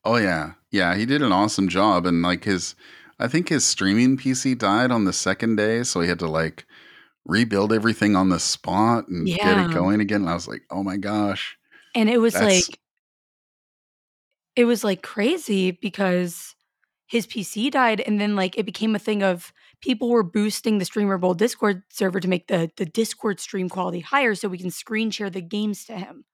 Oh, 0.04 0.16
yeah. 0.16 0.52
Yeah. 0.70 0.96
He 0.96 1.06
did 1.06 1.22
an 1.22 1.32
awesome 1.32 1.68
job. 1.68 2.06
And 2.06 2.22
like 2.22 2.44
his, 2.44 2.74
I 3.18 3.28
think 3.28 3.48
his 3.48 3.64
streaming 3.64 4.16
PC 4.16 4.58
died 4.58 4.90
on 4.90 5.04
the 5.04 5.12
second 5.12 5.56
day. 5.56 5.84
So 5.84 6.00
he 6.00 6.08
had 6.08 6.18
to 6.18 6.26
like 6.26 6.66
rebuild 7.24 7.72
everything 7.72 8.16
on 8.16 8.28
the 8.28 8.40
spot 8.40 9.08
and 9.08 9.26
get 9.26 9.58
it 9.58 9.72
going 9.72 10.00
again. 10.00 10.22
And 10.22 10.30
I 10.30 10.34
was 10.34 10.48
like, 10.48 10.62
oh 10.70 10.82
my 10.82 10.96
gosh, 10.96 11.56
And 11.94 12.08
it 12.10 12.18
was 12.18 12.34
that's, 12.34 12.44
like 12.44 12.78
it 14.56 14.64
was 14.64 14.84
like 14.84 15.02
crazy 15.02 15.70
because 15.70 16.54
his 17.06 17.26
PC 17.26 17.70
died 17.70 18.00
and 18.00 18.20
then 18.20 18.34
like 18.36 18.58
it 18.58 18.66
became 18.66 18.94
a 18.94 18.98
thing 18.98 19.22
of 19.22 19.52
people 19.80 20.08
were 20.10 20.22
boosting 20.22 20.78
the 20.78 20.84
Streamer 20.84 21.18
Bowl 21.18 21.34
Discord 21.34 21.82
server 21.90 22.20
to 22.20 22.28
make 22.28 22.48
the 22.48 22.70
the 22.76 22.86
Discord 22.86 23.40
stream 23.40 23.68
quality 23.68 24.00
higher 24.00 24.34
so 24.34 24.48
we 24.48 24.58
can 24.58 24.70
screen 24.70 25.10
share 25.10 25.30
the 25.30 25.42
games 25.42 25.84
to 25.86 25.94
him. 25.94 26.24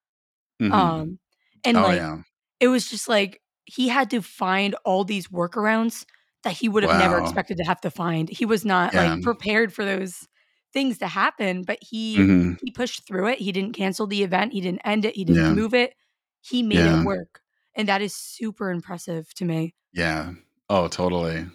Hmm 0.60 0.88
Um 0.90 1.18
and 1.64 1.80
oh, 1.80 1.82
like 1.82 2.02
yeah. 2.02 2.22
it 2.60 2.68
was 2.68 2.88
just 2.90 3.08
like 3.08 3.42
he 3.66 3.88
had 3.88 4.10
to 4.10 4.22
find 4.22 4.74
all 4.84 5.04
these 5.04 5.28
workarounds 5.28 6.04
that 6.44 6.54
he 6.54 6.68
would 6.68 6.82
have 6.82 6.94
never 6.94 7.18
expected 7.18 7.56
to 7.58 7.64
have 7.64 7.80
to 7.82 7.90
find. 7.90 8.28
He 8.30 8.44
was 8.46 8.64
not 8.64 8.94
Yeah. 8.94 8.98
like 8.98 9.20
prepared 9.22 9.72
for 9.74 9.84
those 9.84 10.28
things 10.72 10.98
to 10.98 11.08
happen, 11.08 11.64
but 11.64 11.78
he 11.82 12.32
hmm 12.32 12.58
he 12.58 12.70
pushed 12.72 13.06
through 13.06 13.28
it. 13.28 13.38
He 13.40 13.52
didn't 13.52 13.74
cancel 13.74 14.06
the 14.06 14.22
event, 14.24 14.52
he 14.52 14.60
didn't 14.60 14.82
end 14.86 15.04
it, 15.04 15.16
he 15.16 15.24
didn't 15.24 15.46
Yeah. 15.46 15.54
move 15.54 15.74
it. 15.74 15.94
He 16.42 16.62
made 16.62 16.86
it 16.86 17.00
work. 17.00 17.40
And 17.76 17.88
that 17.88 18.02
is 18.02 18.14
super 18.14 18.70
impressive 18.70 19.32
to 19.34 19.44
me. 19.44 19.74
Yeah. 19.92 20.34
Oh, 20.68 20.88
totally. 20.88 21.46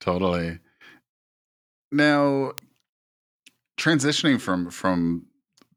Totally. 0.00 0.60
Now, 1.90 2.52
transitioning 3.76 4.40
from 4.40 4.70
from 4.70 5.26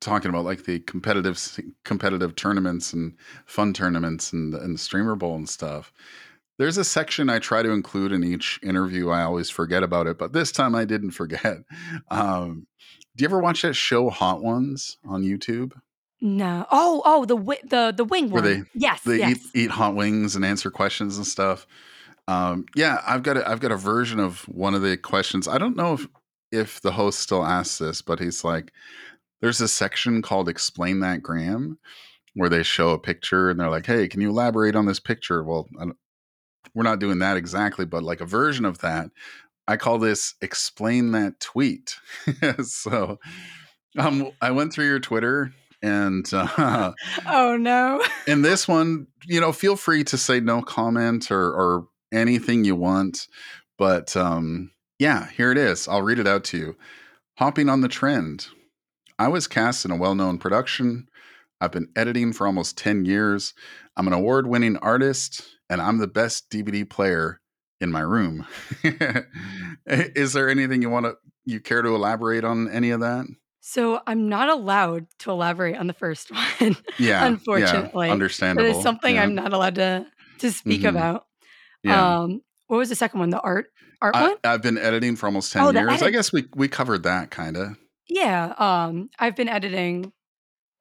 talking 0.02 0.30
about 0.30 0.43
like 0.43 0.66
the 0.66 0.80
competitive 0.80 1.39
competitive 1.86 2.36
tournaments 2.36 2.91
and 2.91 3.16
fun 3.45 3.74
tournaments 3.74 4.34
and 4.34 4.54
and 4.54 4.76
the 4.76 4.80
streamer 4.80 5.16
bowl 5.16 5.36
and 5.36 5.47
stuff. 5.47 5.93
There's 6.58 6.78
a 6.78 6.84
section 6.84 7.30
I 7.30 7.39
try 7.39 7.64
to 7.64 7.72
include 7.72 8.12
in 8.12 8.24
each 8.24 8.60
interview. 8.62 9.10
I 9.10 9.24
always 9.24 9.49
forget 9.49 9.82
about 9.82 10.06
it, 10.08 10.18
but 10.18 10.34
this 10.34 10.52
time 10.52 10.76
I 10.76 10.86
didn't 10.86 11.12
forget. 11.12 11.60
Um, 12.12 12.68
do 13.16 13.24
you 13.24 13.28
ever 13.28 13.39
watch 13.39 13.62
that 13.62 13.74
show 13.74 14.10
Hot 14.10 14.41
Ones 14.41 14.97
on 15.06 15.24
YouTube 15.24 15.74
No. 16.20 16.66
Oh, 16.72 17.02
oh, 17.06 17.26
the 17.26 17.36
the 17.64 17.93
the 17.95 18.04
wing 18.04 18.30
where 18.30 18.41
they. 18.41 18.64
Yes, 18.74 19.02
they 19.04 19.18
yes. 19.18 19.38
eat 19.54 19.64
eat 19.64 19.72
hot 19.72 19.95
wings 19.95 20.36
and 20.36 20.45
answer 20.45 20.72
questions 20.72 21.18
and 21.18 21.26
stuff? 21.26 21.68
Um, 22.28 22.66
yeah, 22.76 23.02
I've 23.06 23.24
got 23.24 23.38
a, 23.38 23.49
I've 23.49 23.60
got 23.60 23.72
a 23.72 23.78
version 23.78 24.20
of 24.20 24.41
one 24.47 24.74
of 24.74 24.82
the 24.82 24.97
questions. 24.97 25.47
I 25.47 25.58
don't 25.58 25.76
know 25.76 25.93
if 25.93 26.08
if 26.52 26.82
the 26.82 26.91
host 26.91 27.20
still 27.20 27.45
asks 27.45 27.78
this, 27.78 28.02
but 28.02 28.20
he's 28.20 28.43
like, 28.43 28.72
there's 29.42 29.62
a 29.62 29.68
section 29.68 30.22
called 30.22 30.48
"Explain 30.50 31.00
That 31.02 31.22
Gram," 31.22 31.78
where 32.36 32.50
they 32.50 32.64
show 32.64 32.92
a 32.92 33.00
picture 33.00 33.50
and 33.50 33.60
they're 33.60 33.70
like, 33.70 33.86
"Hey, 33.86 34.08
can 34.08 34.22
you 34.22 34.30
elaborate 34.30 34.76
on 34.76 34.86
this 34.86 35.00
picture?" 35.00 35.44
Well, 35.44 35.68
I 35.80 35.86
we're 36.74 36.84
not 36.84 37.00
doing 37.00 37.20
that 37.20 37.38
exactly, 37.38 37.86
but 37.86 38.04
like 38.04 38.22
a 38.22 38.26
version 38.26 38.66
of 38.66 38.80
that. 38.80 39.10
I 39.68 39.78
call 39.78 39.98
this 39.98 40.36
"Explain 40.42 41.12
That 41.12 41.39
Tweet." 41.39 41.96
so, 42.64 43.20
um, 43.98 44.32
I 44.42 44.52
went 44.52 44.74
through 44.74 44.86
your 44.88 45.00
Twitter 45.00 45.54
and 45.82 46.30
uh, 46.34 46.94
Oh 47.28 47.58
no. 47.58 48.04
in 48.28 48.42
this 48.42 48.68
one, 48.68 49.08
you 49.26 49.42
know, 49.42 49.52
feel 49.52 49.76
free 49.76 50.04
to 50.06 50.18
say 50.18 50.39
no 50.39 50.62
comment 50.62 51.32
or 51.32 51.52
or 51.52 51.88
anything 52.12 52.64
you 52.64 52.76
want. 52.76 53.28
But 53.78 54.16
um, 54.16 54.72
yeah, 55.00 55.30
here 55.32 55.52
it 55.52 55.58
is. 55.58 55.88
I'll 55.88 56.04
read 56.04 56.20
it 56.20 56.28
out 56.28 56.44
to 56.46 56.58
you. 56.58 56.76
Hopping 57.38 57.70
on 57.70 57.82
the 57.82 57.88
trend. 57.88 58.48
I 59.20 59.28
was 59.28 59.47
cast 59.47 59.86
in 59.86 59.91
a 59.91 59.95
well-known 59.95 60.38
production. 60.38 61.07
I've 61.59 61.72
been 61.72 61.89
editing 61.95 62.34
for 62.34 62.47
almost 62.47 62.78
10 62.78 63.05
years. 63.05 63.53
I'm 63.95 64.07
an 64.07 64.14
award-winning 64.14 64.78
artist 64.78 65.43
and 65.70 65.82
I'm 65.82 65.99
the 65.99 66.07
best 66.07 66.49
DBD 66.49 66.89
player 66.89 67.39
in 67.80 67.91
my 67.91 68.01
room. 68.01 68.45
Is 69.86 70.34
there 70.34 70.49
anything 70.49 70.82
you 70.82 70.89
want 70.89 71.05
to 71.05 71.16
you 71.45 71.59
care 71.59 71.82
to 71.82 71.89
elaborate 71.95 72.43
on 72.43 72.70
any 72.70 72.91
of 72.91 72.99
that? 73.01 73.26
So 73.62 74.01
I'm 74.07 74.28
not 74.28 74.49
allowed 74.49 75.07
to 75.20 75.32
elaborate 75.32 75.78
on 75.78 75.88
the 75.88 75.93
first 75.93 76.32
one, 76.59 76.78
Yeah, 76.97 77.26
unfortunately. 77.28 78.07
yeah, 78.07 78.14
understandable. 78.14 78.82
something 78.82 79.16
Yeah. 79.16 79.24
I'm 79.24 79.36
not 79.36 79.53
allowed 79.53 79.76
to 79.76 80.05
to 80.39 80.51
speak 80.51 80.82
hmm 80.82 80.88
about. 80.88 81.26
Yeah. 81.84 82.20
Um, 82.22 82.41
what 82.68 82.78
was 82.78 82.89
the 82.89 82.95
second 82.95 83.20
one? 83.20 83.30
The 83.30 83.39
art 83.41 83.68
art 84.01 84.16
I, 84.16 84.22
one? 84.22 84.36
I've 84.43 84.62
been 84.64 84.78
editing 84.78 85.16
for 85.16 85.28
almost 85.28 85.51
10 85.53 85.64
Oh, 85.64 85.72
years. 85.72 86.01
I 86.01 86.09
guess 86.09 86.32
we 86.34 86.47
we 86.55 86.68
covered 86.68 87.03
that 87.03 87.30
kind 87.30 87.55
of. 87.57 87.78
Yeah. 88.12 88.53
Um, 88.57 89.09
I've 89.20 89.36
been 89.38 89.47
editing 89.49 90.14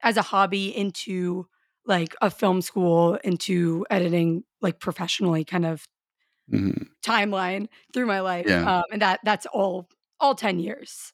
as 0.03 0.17
a 0.17 0.23
hobby 0.23 0.75
into 0.75 1.47
like 1.85 2.15
a 2.21 2.31
film 2.31 2.61
school, 2.61 3.15
into 3.23 3.85
editing 3.89 4.45
like 4.61 4.79
professionally, 4.79 5.45
kind 5.45 5.65
of 5.65 5.87
hmm 6.49 6.91
timeline 7.03 7.67
through 7.93 8.05
my 8.05 8.19
life. 8.19 8.47
Yeah. 8.47 8.65
Um, 8.65 8.83
and 8.91 9.01
that 9.01 9.19
that's 9.23 9.45
all 9.47 9.89
all 10.19 10.35
10 10.35 10.59
years. 10.59 11.11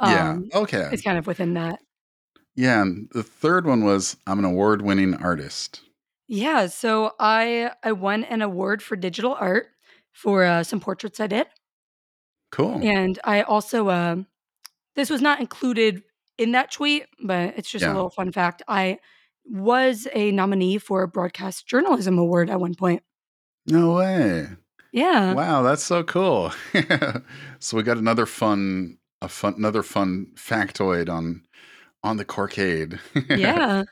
Yeah. 0.00 0.40
Um, 0.40 0.52
Okay. 0.54 0.92
it's 0.92 1.02
kind 1.02 1.18
of 1.18 1.26
within 1.26 1.54
that. 1.54 1.80
Yeah. 2.54 2.80
And 2.80 3.10
the 3.10 3.22
third 3.22 3.66
one 3.66 3.84
was 3.84 4.16
I'm 4.26 4.38
an 4.38 4.46
award 4.46 4.80
winning 4.80 5.14
artist. 5.14 5.82
Yeah, 6.28 6.66
so 6.66 7.14
I 7.20 7.72
I 7.82 7.92
won 7.92 8.24
an 8.24 8.42
award 8.42 8.82
for 8.82 8.96
digital 8.96 9.34
art 9.34 9.68
for 10.12 10.44
uh, 10.44 10.62
some 10.64 10.80
portraits 10.80 11.20
I 11.20 11.26
did, 11.26 11.46
Cool. 12.52 12.82
and 12.82 13.18
I 13.24 13.42
also 13.42 13.90
um 13.90 14.26
this 14.96 15.10
was 15.10 15.22
not 15.22 15.40
included 15.40 16.02
in 16.38 16.52
that 16.52 16.70
tweet, 16.70 17.06
but 17.22 17.54
it's 17.56 17.70
just 17.70 17.84
a 17.84 17.92
little 17.92 18.10
fun 18.10 18.32
fact. 18.32 18.62
I 18.68 18.98
was 19.44 20.06
a 20.12 20.30
nominee 20.32 20.78
for 20.78 21.02
a 21.02 21.08
broadcast 21.08 21.66
journalism 21.66 22.18
award 22.18 22.50
at 22.50 22.60
one 22.60 22.74
point. 22.74 23.02
No 23.66 23.94
way. 23.94 24.48
Yeah, 24.92 25.32
Wow, 25.32 25.62
that's 25.62 25.82
so 25.82 26.02
cool. 26.02 26.52
so 27.58 27.76
we 27.76 27.82
got 27.82 27.96
another 27.96 28.26
fun 28.26 28.98
a 29.22 29.28
fun 29.28 29.54
another 29.56 29.82
fun 29.82 30.26
factoid 30.34 31.08
on 31.08 31.42
on 32.02 32.18
the 32.18 32.24
Corcade. 32.24 32.98
yeah, 33.30 33.84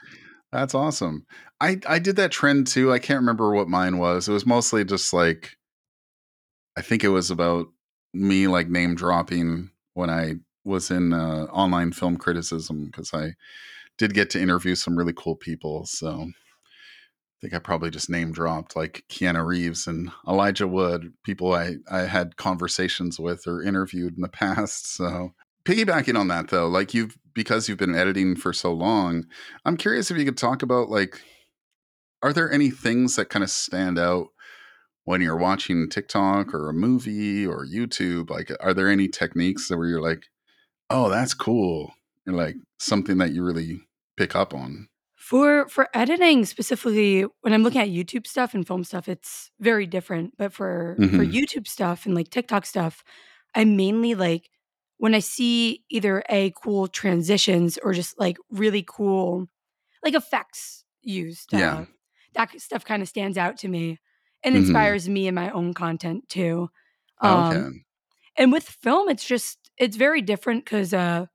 That's 0.53 0.74
awesome. 0.74 1.24
I 1.61 1.80
I 1.86 1.98
did 2.01 2.16
that 2.16 2.32
trend 2.32 2.66
too. 2.66 2.92
I 2.92 2.98
can't 2.98 3.20
remember 3.20 3.55
what 3.55 3.68
mine 3.68 3.98
was. 3.98 4.28
It 4.28 4.32
was 4.32 4.44
mostly 4.44 4.84
just 4.84 5.12
like 5.12 5.57
I 6.76 6.82
think 6.82 7.03
it 7.03 7.09
was 7.09 7.30
about 7.30 7.68
me 8.12 8.46
like 8.48 8.68
name 8.68 8.94
dropping 8.94 9.70
when 9.94 10.11
I 10.11 10.34
was 10.70 10.90
in 10.90 11.12
uh, 11.12 11.46
online 11.52 11.92
film 11.92 12.16
criticism 12.16 12.86
because 12.86 13.12
I 13.12 13.34
did 13.98 14.14
get 14.14 14.30
to 14.30 14.40
interview 14.40 14.74
some 14.74 14.96
really 14.96 15.12
cool 15.14 15.36
people. 15.36 15.84
So 15.84 16.08
I 16.10 17.36
think 17.40 17.52
I 17.54 17.58
probably 17.58 17.90
just 17.90 18.08
name 18.08 18.32
dropped 18.32 18.76
like 18.76 19.04
Keanu 19.10 19.46
Reeves 19.46 19.86
and 19.86 20.10
Elijah 20.26 20.66
Wood, 20.66 21.12
people 21.22 21.52
I 21.52 21.76
I 21.90 22.00
had 22.00 22.36
conversations 22.36 23.20
with 23.20 23.46
or 23.46 23.62
interviewed 23.62 24.14
in 24.16 24.22
the 24.22 24.28
past. 24.42 24.94
So 24.94 25.34
piggybacking 25.64 26.18
on 26.18 26.28
that 26.28 26.48
though, 26.48 26.68
like 26.68 26.94
you've 26.94 27.16
because 27.34 27.68
you've 27.68 27.78
been 27.78 27.94
editing 27.94 28.36
for 28.36 28.52
so 28.52 28.72
long, 28.72 29.26
I'm 29.64 29.76
curious 29.76 30.10
if 30.10 30.18
you 30.18 30.24
could 30.24 30.38
talk 30.38 30.62
about 30.62 30.88
like 30.88 31.20
are 32.22 32.32
there 32.32 32.52
any 32.52 32.70
things 32.70 33.16
that 33.16 33.30
kind 33.30 33.42
of 33.42 33.50
stand 33.50 33.98
out 33.98 34.28
when 35.04 35.22
you're 35.22 35.36
watching 35.36 35.88
TikTok 35.88 36.52
or 36.54 36.68
a 36.68 36.74
movie 36.74 37.46
or 37.46 37.66
YouTube? 37.66 38.30
Like 38.30 38.50
are 38.60 38.74
there 38.74 38.88
any 38.88 39.08
techniques 39.08 39.68
that 39.68 39.78
where 39.78 39.88
you're 39.88 40.02
like, 40.02 40.24
"Oh, 40.91 41.09
that's 41.11 41.34
cool." 41.34 41.95
And 42.26 42.36
like 42.36 42.57
something 42.78 43.18
that 43.18 43.32
you 43.32 43.45
really 43.45 43.80
pick 44.16 44.34
up 44.36 44.55
on? 44.55 44.88
For 45.16 45.68
for 45.68 45.88
editing 45.95 46.47
specifically, 46.47 47.22
when 47.43 47.53
I'm 47.53 47.62
looking 47.62 47.80
at 47.82 47.88
YouTube 47.88 48.26
stuff 48.26 48.55
and 48.55 48.66
film 48.66 48.84
stuff, 48.84 49.07
it's 49.09 49.51
very 49.61 49.86
different. 49.86 50.36
But 50.38 50.53
for 50.53 51.03
for 51.11 51.24
Mhm. 51.24 51.26
YouTube 51.26 51.68
stuff 51.68 52.07
and 52.07 52.14
like 52.14 52.30
TikTok 52.30 52.64
stuff, 52.64 53.05
I 53.55 53.64
mainly 53.64 54.14
like 54.14 54.49
when 54.97 55.14
I 55.14 55.18
see 55.20 55.84
either 55.91 56.22
a 56.30 56.53
cool 56.62 56.88
transitions 56.88 57.78
or 57.82 57.93
just 57.93 58.18
like 58.18 58.38
really 58.51 58.82
cool 58.86 59.47
like 60.05 60.14
effects 60.14 60.84
used. 61.03 61.53
Yeah. 61.53 61.80
Uh, 61.80 61.86
that 62.34 62.59
stuff 62.61 62.84
kind 62.84 63.03
of 63.03 63.09
stands 63.09 63.38
out 63.38 63.59
to 63.59 63.68
me 63.68 63.99
and 64.45 64.55
Mhm. 64.55 64.57
inspires 64.57 65.09
me 65.09 65.28
in 65.28 65.34
my 65.34 65.51
own 65.51 65.74
content 65.74 66.28
too. 66.28 66.70
Okay. 67.22 67.62
Um, 67.62 67.84
and 68.36 68.53
with 68.53 68.64
film, 68.64 69.09
it's 69.09 69.26
just 69.26 69.69
it's 69.81 69.97
very 69.97 70.22
different 70.22 70.64
because 70.64 70.95
uh, 70.95 71.26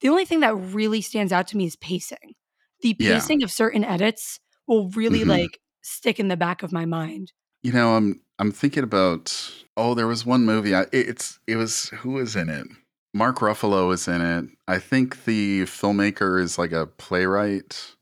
the 0.00 0.08
only 0.08 0.24
thing 0.24 0.40
that 0.40 0.54
really 0.56 1.00
stands 1.00 1.32
out 1.32 1.46
to 1.48 1.56
me 1.56 1.66
is 1.66 1.76
pacing. 1.76 2.34
The 2.80 2.96
Yeah. 2.98 3.14
pacing 3.14 3.44
of 3.44 3.52
certain 3.52 3.84
edits 3.84 4.40
will 4.66 4.88
really 4.90 5.20
Mhm. 5.20 5.28
like 5.28 5.60
stick 5.82 6.18
in 6.18 6.26
the 6.26 6.36
back 6.36 6.64
of 6.64 6.72
my 6.72 6.84
mind. 6.86 7.32
You 7.62 7.72
know, 7.72 7.94
I'm 7.94 8.20
I'm 8.40 8.50
thinking 8.50 8.82
about 8.82 9.52
oh, 9.76 9.94
there 9.94 10.08
was 10.08 10.26
one 10.26 10.44
movie. 10.44 10.74
I, 10.74 10.86
it's 10.92 11.38
it 11.46 11.56
was 11.56 11.90
who 12.00 12.10
was 12.12 12.34
in 12.34 12.48
it? 12.48 12.66
Mark 13.14 13.38
Ruffalo 13.38 13.92
is 13.94 14.08
in 14.08 14.20
it. 14.20 14.46
I 14.66 14.78
think 14.78 15.24
the 15.24 15.62
filmmaker 15.62 16.40
is 16.42 16.58
like 16.58 16.72
a 16.72 16.86
playwright, 16.86 17.94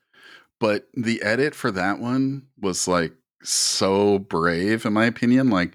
but 0.61 0.89
the 0.95 1.21
edit 1.23 1.55
for 1.55 1.71
that 1.73 1.99
one 1.99 2.47
was 2.61 2.87
like 2.89 3.13
so 3.43 4.19
brave, 4.21 4.87
in 4.87 4.93
my 4.93 5.07
opinion. 5.07 5.51
Like, 5.51 5.73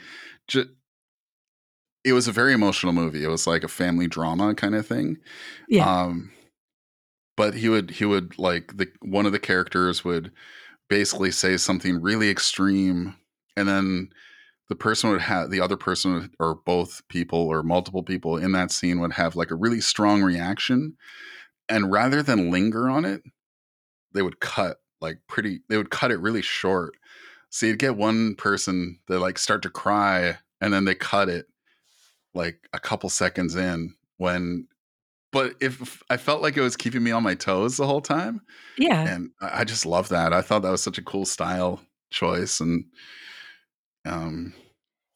ju- 0.47 0.69
it 2.05 2.13
was 2.13 2.27
a 2.27 2.31
very 2.31 2.53
emotional 2.53 2.93
movie. 2.93 3.23
It 3.23 3.29
was 3.29 3.47
like 3.47 3.63
a 3.63 3.67
family 3.67 4.07
drama 4.07 4.53
kind 4.53 4.75
of 4.75 4.85
thing. 4.85 5.17
Yeah. 5.67 5.89
Um, 5.89 6.31
but 7.35 7.55
he 7.55 7.67
would 7.67 7.89
he 7.89 8.05
would 8.05 8.37
like 8.37 8.77
the 8.77 8.87
one 9.01 9.25
of 9.25 9.31
the 9.31 9.39
characters 9.39 10.05
would 10.05 10.31
basically 10.87 11.31
say 11.31 11.57
something 11.57 12.01
really 12.01 12.29
extreme, 12.29 13.15
and 13.57 13.67
then 13.67 14.09
the 14.69 14.75
person 14.75 15.09
would 15.09 15.21
have 15.21 15.49
the 15.49 15.59
other 15.59 15.75
person 15.75 16.31
or 16.39 16.55
both 16.65 17.01
people 17.09 17.39
or 17.39 17.63
multiple 17.63 18.03
people 18.03 18.37
in 18.37 18.51
that 18.51 18.71
scene 18.71 18.99
would 18.99 19.13
have 19.13 19.35
like 19.35 19.51
a 19.51 19.55
really 19.55 19.81
strong 19.81 20.21
reaction, 20.21 20.95
and 21.67 21.91
rather 21.91 22.21
than 22.21 22.51
linger 22.51 22.87
on 22.87 23.03
it, 23.03 23.23
they 24.13 24.21
would 24.21 24.39
cut 24.39 24.77
like 25.01 25.17
pretty. 25.27 25.61
They 25.69 25.77
would 25.77 25.89
cut 25.89 26.11
it 26.11 26.19
really 26.19 26.43
short. 26.43 26.93
So 27.49 27.65
you'd 27.65 27.79
get 27.79 27.97
one 27.97 28.35
person 28.35 28.99
that 29.07 29.19
like 29.19 29.39
start 29.39 29.63
to 29.63 29.69
cry, 29.71 30.37
and 30.61 30.71
then 30.71 30.85
they 30.85 30.95
cut 30.95 31.29
it 31.29 31.47
like 32.35 32.67
a 32.73 32.79
couple 32.79 33.09
seconds 33.09 33.55
in 33.55 33.95
when 34.17 34.67
but 35.31 35.55
if 35.61 36.03
I 36.09 36.17
felt 36.17 36.41
like 36.41 36.57
it 36.57 36.61
was 36.61 36.77
keeping 36.77 37.03
me 37.03 37.11
on 37.11 37.23
my 37.23 37.35
toes 37.35 37.77
the 37.77 37.87
whole 37.87 38.01
time, 38.01 38.41
yeah. 38.77 39.09
and 39.09 39.31
I 39.41 39.63
just 39.65 39.85
love 39.85 40.09
that. 40.09 40.33
I 40.33 40.41
thought 40.41 40.61
that 40.63 40.71
was 40.71 40.83
such 40.83 40.97
a 40.97 41.03
cool 41.03 41.25
style 41.25 41.81
choice, 42.11 42.61
and 42.61 42.85
um, 44.05 44.53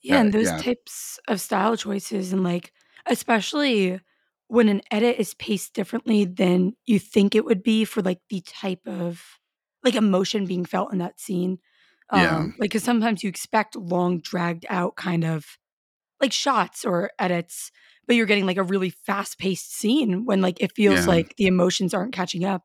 Yeah, 0.01 0.19
yeah, 0.19 0.21
and 0.21 0.33
those 0.33 0.51
yeah, 0.51 0.63
types 0.63 1.19
of 1.27 1.41
style 1.41 1.75
choices 1.75 2.31
and 2.33 2.43
like 2.43 2.71
especially 3.05 3.99
when 4.47 4.69
an 4.69 4.81
edit 4.91 5.17
is 5.19 5.33
paced 5.35 5.73
differently 5.73 6.25
than 6.25 6.73
you 6.85 6.99
think 6.99 7.35
it 7.35 7.45
would 7.45 7.63
be 7.63 7.85
for 7.85 8.01
like 8.01 8.19
the 8.29 8.41
type 8.41 8.81
of 8.87 9.21
like 9.83 9.95
emotion 9.95 10.45
being 10.45 10.65
felt 10.65 10.91
in 10.93 10.99
that 10.99 11.19
scene. 11.19 11.59
yeah, 12.11 12.47
Um 12.49 12.55
like 12.57 12.71
cuz 12.71 12.83
sometimes 12.83 13.23
you 13.23 13.29
expect 13.29 13.75
long 13.75 14.19
dragged 14.21 14.65
out 14.69 14.95
kind 14.95 15.25
of 15.25 15.57
like 16.21 16.33
shots 16.33 16.85
or 16.85 17.11
edits, 17.19 17.71
but 18.07 18.15
you're 18.15 18.25
getting 18.25 18.45
like 18.45 18.57
a 18.57 18.63
really 18.63 18.89
fast-paced 18.91 19.73
scene 19.73 20.25
when 20.25 20.41
like 20.41 20.61
it 20.61 20.73
feels 20.75 21.07
yeah, 21.07 21.07
like 21.07 21.35
the 21.37 21.47
emotions 21.47 21.93
aren't 21.93 22.13
catching 22.13 22.45
up. 22.45 22.63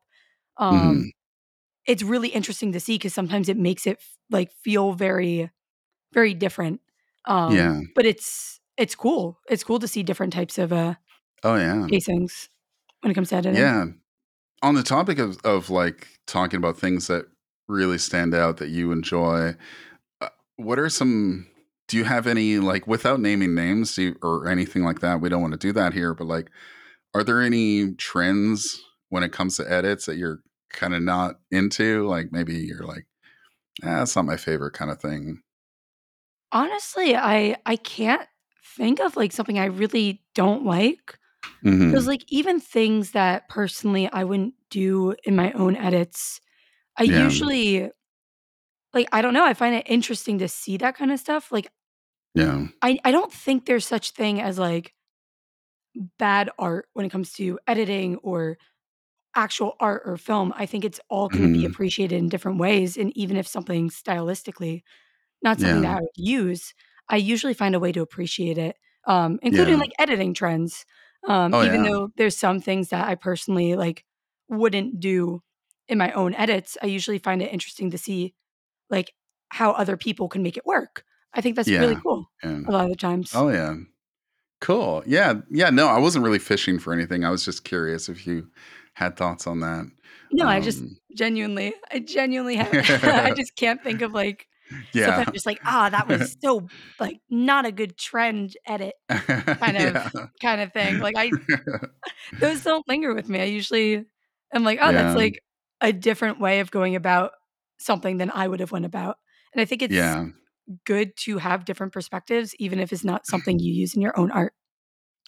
Um 0.57 1.05
hmm 1.05 1.11
it's 1.85 2.03
really 2.03 2.29
interesting 2.29 2.71
to 2.73 2.79
see 2.79 2.97
cuz 2.99 3.13
sometimes 3.13 3.49
it 3.49 3.57
makes 3.57 3.87
it 3.87 3.97
f- 3.99 4.17
like 4.29 4.51
feel 4.51 4.93
very 4.93 5.51
very 6.13 6.33
different. 6.33 6.81
Um, 7.25 7.55
yeah. 7.55 7.81
but 7.95 8.05
it's 8.05 8.61
it's 8.77 8.95
cool. 8.95 9.39
It's 9.49 9.63
cool 9.63 9.79
to 9.79 9.87
see 9.89 10.03
different 10.03 10.33
types 10.33 10.57
of 10.59 10.73
uh 10.73 10.95
Oh 11.43 11.55
yeah, 11.55 11.91
pacings 11.91 12.49
when 13.01 13.11
it 13.11 13.15
comes 13.15 13.29
to 13.29 13.35
editing. 13.37 13.75
yeah. 13.75 13.85
On 14.63 14.75
the 14.75 14.83
topic 14.83 15.19
of 15.19 15.39
of 15.45 15.69
like 15.69 16.07
talking 16.27 16.57
about 16.57 16.79
things 16.79 17.07
that 17.07 17.25
really 17.69 17.97
stand 17.99 18.35
out 18.35 18.57
that 18.57 18.69
you 18.69 18.91
enjoy, 18.91 19.55
uh, 20.21 20.29
what 20.57 20.79
are 20.79 20.89
some? 20.89 21.47
Do 21.87 21.97
you 21.97 22.03
have 22.03 22.25
any 22.27 22.57
like 22.59 22.87
without 22.87 23.19
naming 23.19 23.53
names 23.55 23.97
you, 23.97 24.15
or 24.23 24.47
anything 24.47 24.83
like 24.83 24.99
that? 25.01 25.21
We 25.21 25.29
don't 25.29 25.41
want 25.41 25.53
to 25.53 25.59
do 25.59 25.71
that 25.73 25.93
here, 25.93 26.13
but 26.15 26.25
like, 26.27 26.49
are 27.15 27.23
there 27.23 27.41
any 27.41 27.93
trends 27.95 28.83
when 29.09 29.23
it 29.23 29.33
comes 29.33 29.57
to 29.57 29.71
edits 29.71 30.05
that 30.07 30.17
you're 30.17 30.41
kind 30.71 30.95
of 30.95 31.03
not 31.03 31.41
into? 31.51 32.07
Like 32.07 32.31
maybe 32.31 32.55
you're 32.57 32.85
like, 32.85 33.07
ah, 33.83 33.99
that's 33.99 34.15
not 34.15 34.25
my 34.25 34.37
favorite 34.37 34.73
kind 34.73 34.91
of 34.91 35.01
thing. 35.01 35.41
Honestly, 36.51 37.15
I 37.15 37.57
I 37.65 37.75
can't 37.75 38.27
think 38.77 38.99
of 38.99 39.15
like 39.15 39.31
something 39.31 39.59
I 39.59 39.65
really 39.65 40.23
don't 40.33 40.63
like 40.65 41.17
because 41.79 42.07
hmm 42.07 42.07
like 42.07 42.23
even 42.29 42.59
things 42.59 43.11
that 43.11 43.49
personally 43.49 44.09
I 44.11 44.23
wouldn't 44.25 44.55
do 44.69 45.15
in 45.25 45.35
my 45.35 45.51
own 45.53 45.75
edits, 45.77 46.41
I 46.97 47.03
Yeah, 47.03 47.31
usually 47.31 47.91
like 48.95 49.07
I 49.11 49.21
don't 49.21 49.33
know, 49.33 49.45
I 49.45 49.53
find 49.53 49.75
it 49.75 49.85
interesting 49.87 50.39
to 50.39 50.47
see 50.47 50.77
that 50.77 50.95
kind 50.97 51.11
of 51.11 51.19
stuff. 51.19 51.51
Like 51.51 51.71
yeah, 52.35 52.67
I 52.81 52.99
I 53.03 53.11
don't 53.11 53.31
think 53.31 53.65
there's 53.65 53.85
such 53.85 54.11
thing 54.11 54.41
as 54.41 54.57
like 54.59 54.93
bad 56.17 56.49
art 56.59 56.87
when 56.93 57.05
it 57.05 57.09
comes 57.11 57.33
to 57.33 57.59
editing 57.67 58.17
or 58.17 58.57
actual 59.35 59.75
art 59.79 60.03
or 60.05 60.17
film. 60.17 60.53
I 60.57 60.65
think 60.65 60.85
it's 60.85 61.01
all 61.09 61.29
going 61.29 61.43
to 61.43 61.49
be 61.49 61.65
hmm 61.65 61.73
appreciated 61.73 62.17
in 62.17 62.29
different 62.29 62.59
ways. 62.59 62.97
And 62.97 63.15
even 63.17 63.37
if 63.37 63.47
something 63.47 63.89
stylistically 63.89 64.83
not 65.43 65.59
something 65.61 65.81
yeah, 65.81 65.83
that 65.83 65.97
I 65.97 66.01
would 66.01 66.09
use, 66.17 66.73
I 67.09 67.17
usually 67.17 67.53
find 67.55 67.75
a 67.75 67.79
way 67.79 67.91
to 67.93 68.01
appreciate 68.01 68.57
it, 68.57 68.77
um, 69.07 69.39
including 69.43 69.77
Yeah. 69.77 69.79
like 69.79 69.91
editing 69.99 70.33
trends. 70.33 70.85
Um, 71.27 71.53
Oh, 71.53 71.61
even 71.61 71.83
yeah. 71.83 71.89
though 71.89 72.11
there's 72.17 72.37
some 72.37 72.59
things 72.61 72.89
that 72.89 73.07
I 73.07 73.15
personally 73.15 73.75
like 73.75 74.05
wouldn't 74.49 74.99
do 74.99 75.41
in 75.87 75.97
my 75.99 76.11
own 76.13 76.35
edits, 76.35 76.77
I 76.83 76.87
usually 76.87 77.19
find 77.19 77.41
it 77.41 77.53
interesting 77.53 77.91
to 77.91 77.97
see 77.99 78.35
like 78.89 79.13
how 79.49 79.71
other 79.71 79.97
people 79.97 80.27
can 80.27 80.43
make 80.43 80.57
it 80.57 80.65
work. 80.65 81.03
I 81.33 81.41
think 81.41 81.55
that's 81.55 81.69
really 81.69 81.97
cool 81.97 82.29
And 82.43 82.65
a 82.67 82.71
lot 82.71 82.85
of 82.85 82.91
the 82.91 82.95
times. 82.95 83.31
oh, 83.35 83.49
yeah. 83.49 83.75
Cool. 84.61 85.03
Yeah. 85.05 85.41
Yeah. 85.51 85.69
No, 85.69 85.87
I 85.87 85.99
wasn't 85.99 86.23
really 86.23 86.39
fishing 86.39 86.79
for 86.79 86.93
anything. 86.93 87.25
I 87.25 87.29
was 87.29 87.43
just 87.43 87.65
curious 87.65 88.07
if 88.07 88.25
you 88.25 88.47
had 88.93 89.17
thoughts 89.17 89.45
on 89.45 89.59
that. 89.59 89.85
No, 90.31 90.47
I 90.47 90.59
just 90.59 90.81
Um, 90.81 90.97
genuinely, 91.15 91.73
I 91.91 91.99
genuinely 91.99 92.55
have, 92.61 92.73
I 93.03 93.33
just 93.35 93.55
can't 93.55 93.83
think 93.83 94.01
of 94.01 94.13
like 94.13 94.47
yeah. 94.93 95.07
sometimes 95.07 95.33
just 95.33 95.45
like 95.45 95.59
ah 95.63 95.89
that 95.89 96.07
was 96.07 96.35
so 96.43 96.67
like 96.99 97.19
not 97.29 97.65
a 97.65 97.71
good 97.71 97.97
trend 97.97 98.55
edit 98.65 98.95
kind 99.09 99.77
of 99.77 99.93
yeah. 99.93 100.09
kind 100.41 100.61
of 100.61 100.73
thing. 100.73 100.99
Like 100.99 101.15
I 101.17 101.31
those 102.39 102.63
don't 102.63 102.87
linger 102.87 103.13
with 103.13 103.29
me. 103.29 103.41
I 103.41 103.45
usually 103.45 104.05
am 104.53 104.63
like 104.63 104.79
oh 104.81 104.91
that's 104.91 105.15
like 105.15 105.41
a 105.81 105.93
different 105.93 106.39
way 106.39 106.61
of 106.61 106.71
going 106.71 106.95
about 106.95 107.31
something 107.77 108.17
than 108.17 108.31
I 108.31 108.47
would 108.47 108.59
have 108.59 108.71
went 108.71 108.85
about. 108.85 109.17
And 109.53 109.61
I 109.61 109.65
think 109.65 109.81
it's 109.81 109.93
Yeah. 109.93 110.25
good 110.85 111.15
to 111.25 111.37
have 111.37 111.65
different 111.65 111.93
perspectives, 111.93 112.55
even 112.59 112.79
if 112.79 112.91
it's 112.93 113.03
not 113.03 113.25
something 113.27 113.59
you 113.59 113.73
use 113.73 113.95
in 113.95 114.01
your 114.01 114.17
own 114.19 114.31
art. 114.31 114.53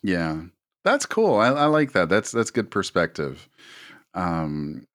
Yeah. 0.04 0.44
That's 0.84 1.06
cool. 1.06 1.36
I, 1.36 1.48
I 1.50 1.66
like 1.66 1.92
that. 1.94 2.08
That's 2.10 2.32
that's 2.32 2.52
good 2.52 2.72
perspective. 2.72 3.50
Um 4.14 4.88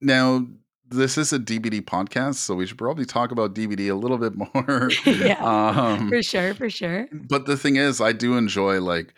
now 0.00 0.46
this 0.86 1.16
is 1.18 1.32
a 1.32 1.38
DBD 1.38 1.80
podcast, 1.80 2.34
so 2.34 2.54
we 2.54 2.66
should 2.66 2.78
probably 2.78 3.04
talk 3.06 3.32
about 3.32 3.54
DBD 3.54 3.88
a 3.90 3.94
little 3.94 4.18
bit 4.18 4.34
more. 4.54 4.90
yeah, 5.06 5.38
um 5.42 6.08
for 6.08 6.22
sure, 6.22 6.54
for 6.54 6.70
sure. 6.70 7.08
but 7.12 7.46
the 7.46 7.56
thing 7.56 7.76
is, 7.76 8.00
I 8.00 8.12
do 8.12 8.36
enjoy 8.36 8.80
like 8.80 9.14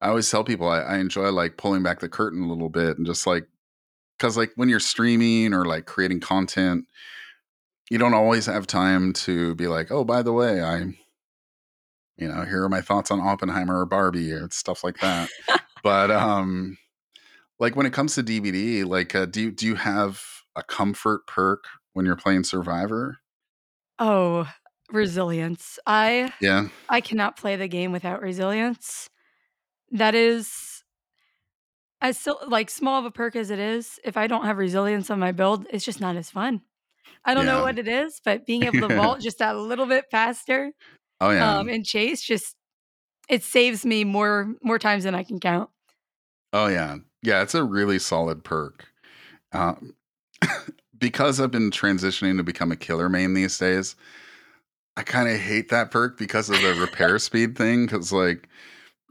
I 0.00 0.08
always 0.08 0.30
tell 0.30 0.44
people 0.44 0.68
I, 0.68 0.80
I 0.80 0.98
enjoy 0.98 1.30
like 1.30 1.56
pulling 1.58 1.82
back 1.82 2.00
the 2.00 2.08
curtain 2.08 2.42
a 2.42 2.48
little 2.48 2.70
bit 2.70 2.96
and 2.96 3.04
just 3.06 3.26
like 3.26 3.46
because 4.20 4.36
like 4.36 4.52
when 4.56 4.68
you're 4.68 4.80
streaming 4.80 5.54
or 5.54 5.64
like 5.64 5.86
creating 5.86 6.20
content, 6.20 6.84
you 7.88 7.96
don't 7.96 8.14
always 8.14 8.46
have 8.46 8.66
time 8.66 9.14
to 9.14 9.54
be 9.54 9.66
like, 9.66 9.90
oh, 9.90 10.04
by 10.04 10.22
the 10.22 10.32
way, 10.32 10.62
I, 10.62 10.78
you 12.18 12.28
know, 12.28 12.44
here 12.44 12.62
are 12.62 12.68
my 12.68 12.82
thoughts 12.82 13.10
on 13.10 13.18
Oppenheimer 13.18 13.80
or 13.80 13.86
Barbie 13.86 14.30
or 14.30 14.48
stuff 14.50 14.84
like 14.84 14.98
that. 14.98 15.30
but 15.82 16.10
um, 16.10 16.76
like 17.58 17.74
when 17.74 17.86
it 17.86 17.94
comes 17.94 18.14
to 18.14 18.22
DBD, 18.22 18.84
like 18.84 19.14
uh, 19.14 19.24
do 19.24 19.40
you 19.40 19.50
do 19.50 19.66
you 19.66 19.76
have 19.76 20.22
a 20.54 20.62
comfort 20.62 21.26
perk 21.26 21.64
when 21.94 22.04
you're 22.04 22.14
playing 22.14 22.44
Survivor? 22.44 23.18
Oh, 23.98 24.46
resilience. 24.90 25.78
I 25.86 26.32
Yeah, 26.42 26.68
I 26.90 27.00
cannot 27.00 27.38
play 27.38 27.56
the 27.56 27.68
game 27.68 27.90
without 27.90 28.20
resilience. 28.20 29.08
That 29.90 30.14
is 30.14 30.69
as 32.00 32.18
so, 32.18 32.38
like 32.46 32.70
small 32.70 32.98
of 32.98 33.04
a 33.04 33.10
perk 33.10 33.36
as 33.36 33.50
it 33.50 33.58
is. 33.58 33.98
If 34.04 34.16
I 34.16 34.26
don't 34.26 34.44
have 34.44 34.58
resilience 34.58 35.10
on 35.10 35.18
my 35.18 35.32
build, 35.32 35.66
it's 35.70 35.84
just 35.84 36.00
not 36.00 36.16
as 36.16 36.30
fun. 36.30 36.62
I 37.24 37.34
don't 37.34 37.46
know 37.46 37.58
yeah, 37.58 37.62
what 37.62 37.78
it 37.78 37.88
is, 37.88 38.20
but 38.24 38.46
being 38.46 38.64
able 38.64 38.88
to 38.88 38.96
vault 38.96 39.20
just 39.20 39.38
that 39.38 39.56
little 39.56 39.86
bit 39.86 40.06
faster 40.10 40.72
oh 41.20 41.30
yeah, 41.30 41.58
um, 41.58 41.68
and 41.68 41.84
chase 41.84 42.22
just 42.22 42.56
it 43.28 43.42
saves 43.42 43.84
me 43.84 44.04
more 44.04 44.54
more 44.62 44.78
times 44.78 45.04
than 45.04 45.14
I 45.14 45.22
can 45.22 45.38
count. 45.38 45.70
oh 46.52 46.66
yeah, 46.66 46.96
yeah. 47.22 47.42
It's 47.42 47.54
a 47.54 47.64
really 47.64 47.98
solid 47.98 48.44
perk. 48.44 48.86
Um, 49.52 49.94
because 50.98 51.40
I've 51.40 51.50
been 51.50 51.70
transitioning 51.70 52.36
to 52.36 52.42
become 52.42 52.72
a 52.72 52.76
killer 52.76 53.08
main 53.08 53.34
these 53.34 53.58
days, 53.58 53.96
I 54.96 55.02
kind 55.02 55.28
of 55.28 55.38
hate 55.38 55.68
that 55.70 55.90
perk 55.90 56.18
because 56.18 56.50
of 56.50 56.60
the 56.60 56.74
repair 56.74 57.18
speed 57.20 57.56
thing. 57.56 57.86
Because 57.86 58.12
like 58.12 58.48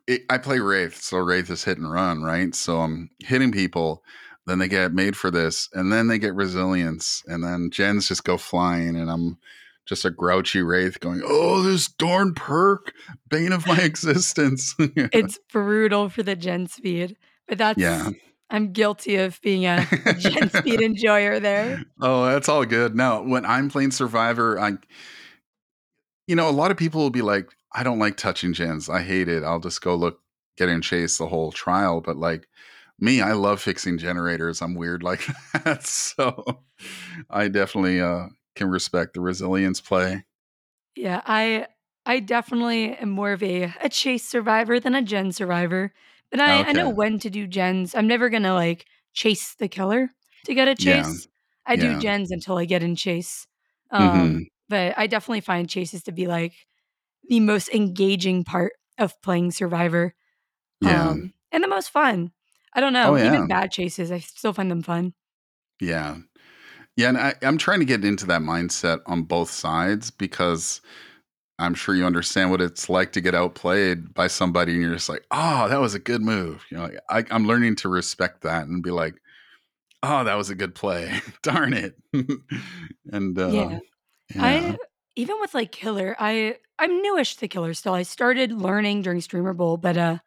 it, 0.10 0.24
I 0.30 0.39
play 0.39 0.60
Wraith, 0.60 1.01
so 1.01 1.20
Wraith 1.20 1.49
is 1.51 1.64
hit 1.64 1.78
and 1.78 1.89
run, 1.89 2.24
right? 2.24 2.53
So 2.55 2.80
I'm 2.82 3.12
hitting 3.20 3.51
people, 3.51 4.03
then 4.47 4.57
they 4.57 4.68
get 4.68 4.91
made 4.91 5.16
for 5.16 5.30
this, 5.30 5.70
and 5.74 5.93
then 5.93 6.07
they 6.07 6.18
get 6.18 6.34
resilience, 6.34 7.22
and 7.28 7.43
then 7.43 7.70
gens 7.72 8.07
just 8.07 8.24
go 8.24 8.36
flying, 8.36 8.95
and 8.95 9.12
I'm 9.12 9.38
just 9.86 10.05
a 10.05 10.10
grouchy 10.10 10.62
Wraith 10.64 10.99
going, 10.99 11.22
"Oh, 11.24 11.62
this 11.62 11.88
darn 11.88 12.34
perk, 12.34 12.91
bane 13.30 13.53
of 13.53 13.68
my 13.68 13.78
existence." 13.82 14.76
It's 14.80 15.39
brutal 15.51 16.10
for 16.10 16.24
the 16.24 16.36
gen 16.36 16.68
speed, 16.68 17.16
but 17.47 17.60
that's 17.60 17.80
yeah. 17.80 18.10
I'm 18.49 18.72
guilty 18.72 19.18
of 19.18 19.39
being 19.41 19.66
a, 19.66 19.86
a 20.07 20.14
gen 20.16 20.49
speed 20.55 20.82
enjoyer 20.82 21.39
there. 21.39 21.84
oh, 22.01 22.26
that's 22.26 22.49
all 22.49 22.66
good. 22.66 22.95
Now, 22.95 23.22
when 23.22 23.45
I'm 23.45 23.70
playing 23.70 23.91
Survivor, 23.91 24.60
I 24.60 24.78
you 26.26 26.36
know, 26.36 26.49
a 26.49 26.51
lot 26.51 26.72
of 26.72 26.78
people 26.78 27.01
will 27.01 27.10
be 27.10 27.24
like, 27.24 27.47
I 27.74 27.84
don't 27.84 28.00
like 28.00 28.18
touching 28.18 28.54
gens. 28.54 28.90
I 28.90 29.02
hate 29.02 29.28
it. 29.28 29.44
I'll 29.44 29.60
just 29.60 29.82
go 29.82 29.96
look, 29.96 30.22
get 30.58 30.70
in 30.70 30.82
chase 30.82 31.18
the 31.18 31.28
whole 31.28 31.52
trial. 31.52 32.02
But 32.02 32.18
like 32.18 32.48
me, 33.00 33.22
I 33.22 33.34
love 33.34 33.62
fixing 33.62 33.98
generators. 33.98 34.62
I'm 34.62 34.76
weird 34.76 35.04
like 35.04 35.26
that. 35.66 35.84
So 35.86 36.64
I 37.30 37.48
definitely 37.48 38.02
uh, 38.02 38.28
can 38.56 38.70
respect 38.70 39.14
the 39.14 39.22
resilience 39.22 39.82
play. 39.82 40.26
Yeah, 40.96 41.22
I 41.26 41.68
I 42.06 42.20
definitely 42.20 42.96
am 42.98 43.10
more 43.10 43.32
of 43.34 43.44
a, 43.44 43.64
a 43.82 43.90
chase 43.90 44.28
survivor 44.28 44.80
than 44.80 44.96
a 44.96 45.02
gen 45.02 45.32
survivor. 45.32 45.94
But 46.32 46.40
I, 46.40 46.70
I 46.70 46.74
know 46.74 46.90
when 46.90 47.20
to 47.20 47.30
do 47.30 47.48
gens. 47.48 47.96
I'm 47.96 48.08
never 48.08 48.30
gonna 48.30 48.54
like 48.54 48.86
chase 49.14 49.56
the 49.56 49.68
killer 49.68 50.12
to 50.46 50.54
get 50.54 50.68
a 50.68 50.76
Yeah. 50.78 51.14
chase. 51.16 51.28
I 51.66 51.76
do 51.76 51.96
gens 51.96 52.32
until 52.32 52.58
I 52.58 52.66
get 52.66 52.84
in 52.84 52.96
chase. 52.96 53.48
hmm 53.98 54.40
Um, 54.40 54.48
but 54.70 54.98
I 54.98 55.08
definitely 55.08 55.42
find 55.42 55.70
chases 55.70 56.04
to 56.04 56.12
be 56.12 56.28
like 56.28 56.54
the 57.30 57.40
most 57.40 57.70
engaging 57.70 58.44
part 58.44 58.74
of 58.98 59.20
playing 59.22 59.52
Survivor. 59.52 60.14
Yeah. 60.82 61.10
Um, 61.10 61.34
and 61.52 61.64
the 61.64 61.68
most 61.70 61.90
fun. 61.92 62.32
I 62.74 62.82
don't 62.82 62.96
Oh, 62.96 63.12
know. 63.12 63.16
yeah. 63.16 63.28
Even 63.34 63.48
bad 63.48 63.72
chases, 63.72 64.12
I 64.12 64.20
still 64.20 64.52
find 64.54 64.70
them 64.70 64.84
fun. 64.84 65.14
Yeah. 65.80 66.18
Yeah. 66.98 67.10
And 67.10 67.18
I, 67.18 67.36
I'm 67.42 67.58
trying 67.58 67.80
to 67.80 67.86
get 67.86 68.04
into 68.04 68.26
that 68.28 68.42
mindset 68.42 69.00
on 69.06 69.24
both 69.24 69.50
sides 69.50 70.12
because 70.12 70.82
I'm 71.58 71.74
sure 71.74 71.96
you 71.96 72.06
understand 72.06 72.52
what 72.52 72.62
it's 72.62 72.90
like 72.90 73.12
to 73.14 73.22
get 73.22 73.36
outplayed 73.36 74.14
by 74.14 74.28
somebody 74.28 74.74
and 74.74 74.82
you're 74.82 74.94
just 74.94 75.10
like, 75.10 75.26
oh, 75.32 75.68
that 75.70 75.80
was 75.80 75.94
a 75.94 76.00
good 76.00 76.22
move. 76.22 76.64
You 76.72 76.78
know, 76.78 76.84
like, 76.84 77.00
I, 77.10 77.24
I'm 77.32 77.48
learning 77.48 77.76
to 77.78 77.90
respect 77.90 78.42
that 78.42 78.68
and 78.68 78.84
be 78.84 78.92
like, 78.92 79.16
oh, 80.04 80.24
that 80.24 80.36
was 80.36 80.50
a 80.50 80.56
good 80.56 80.76
play. 80.76 81.20
Darn 81.44 81.74
it. 81.74 81.96
and 83.12 83.38
uh, 83.38 83.48
Yeah. 83.48 83.80
yeah. 84.36 84.44
I 84.46 84.78
even 85.20 85.40
with 85.42 85.54
like 85.54 85.72
killer, 85.72 86.16
I 86.20 86.58
I'm 86.80 87.02
newish 87.02 87.36
to 87.38 87.48
killer 87.48 87.74
still. 87.74 87.94
I 87.94 88.04
started 88.04 88.52
learning 88.54 89.02
during 89.04 89.22
Streamer 89.22 89.54
Bowl, 89.54 89.78
but 89.78 89.98
uh 89.98 90.20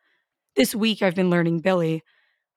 this 0.56 0.74
week 0.74 1.02
I've 1.02 1.14
been 1.16 1.30
learning 1.30 1.60
Billy. 1.60 2.02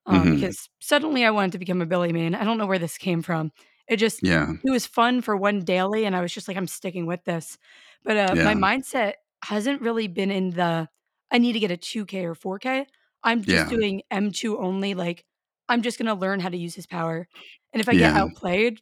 Um, 0.07 0.29
hmm 0.29 0.29
because 0.29 0.69
suddenly 0.81 1.25
I 1.25 1.31
wanted 1.31 1.53
to 1.53 1.59
become 1.59 1.81
a 1.81 1.85
Billy 1.87 2.13
main. 2.13 2.35
I 2.35 2.43
don't 2.45 2.57
know 2.59 2.67
where 2.67 2.79
this 2.79 2.97
came 2.97 3.21
from. 3.23 3.51
It 3.87 3.97
just 3.97 4.21
Yeah. 4.21 4.53
it 4.65 4.71
was 4.71 4.87
fun 4.87 5.21
for 5.21 5.37
one 5.37 5.61
daily 5.61 6.05
and 6.05 6.15
I 6.15 6.21
was 6.21 6.33
just 6.33 6.47
like, 6.47 6.57
I'm 6.57 6.67
sticking 6.67 7.05
with 7.07 7.23
this. 7.25 7.57
But 8.03 8.17
uh 8.17 8.37
my 8.41 8.55
mindset 8.55 9.15
hasn't 9.45 9.81
really 9.81 10.07
been 10.07 10.31
in 10.31 10.51
the 10.51 10.89
I 11.31 11.37
need 11.39 11.53
to 11.53 11.59
get 11.59 11.71
a 11.71 11.77
2K 11.77 12.25
or 12.25 12.35
4K. 12.35 12.87
I'm 13.23 13.43
just 13.43 13.67
Yeah. 13.67 13.69
doing 13.69 14.03
M2 14.11 14.59
only, 14.59 14.93
like 14.95 15.25
I'm 15.69 15.81
just 15.83 15.97
gonna 15.99 16.15
learn 16.15 16.39
how 16.41 16.49
to 16.49 16.57
use 16.57 16.75
his 16.75 16.87
power. 16.87 17.27
And 17.73 17.81
if 17.81 17.89
I 17.89 17.95
get 17.95 18.15
outplayed, 18.15 18.81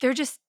they're 0.00 0.14
just 0.14 0.40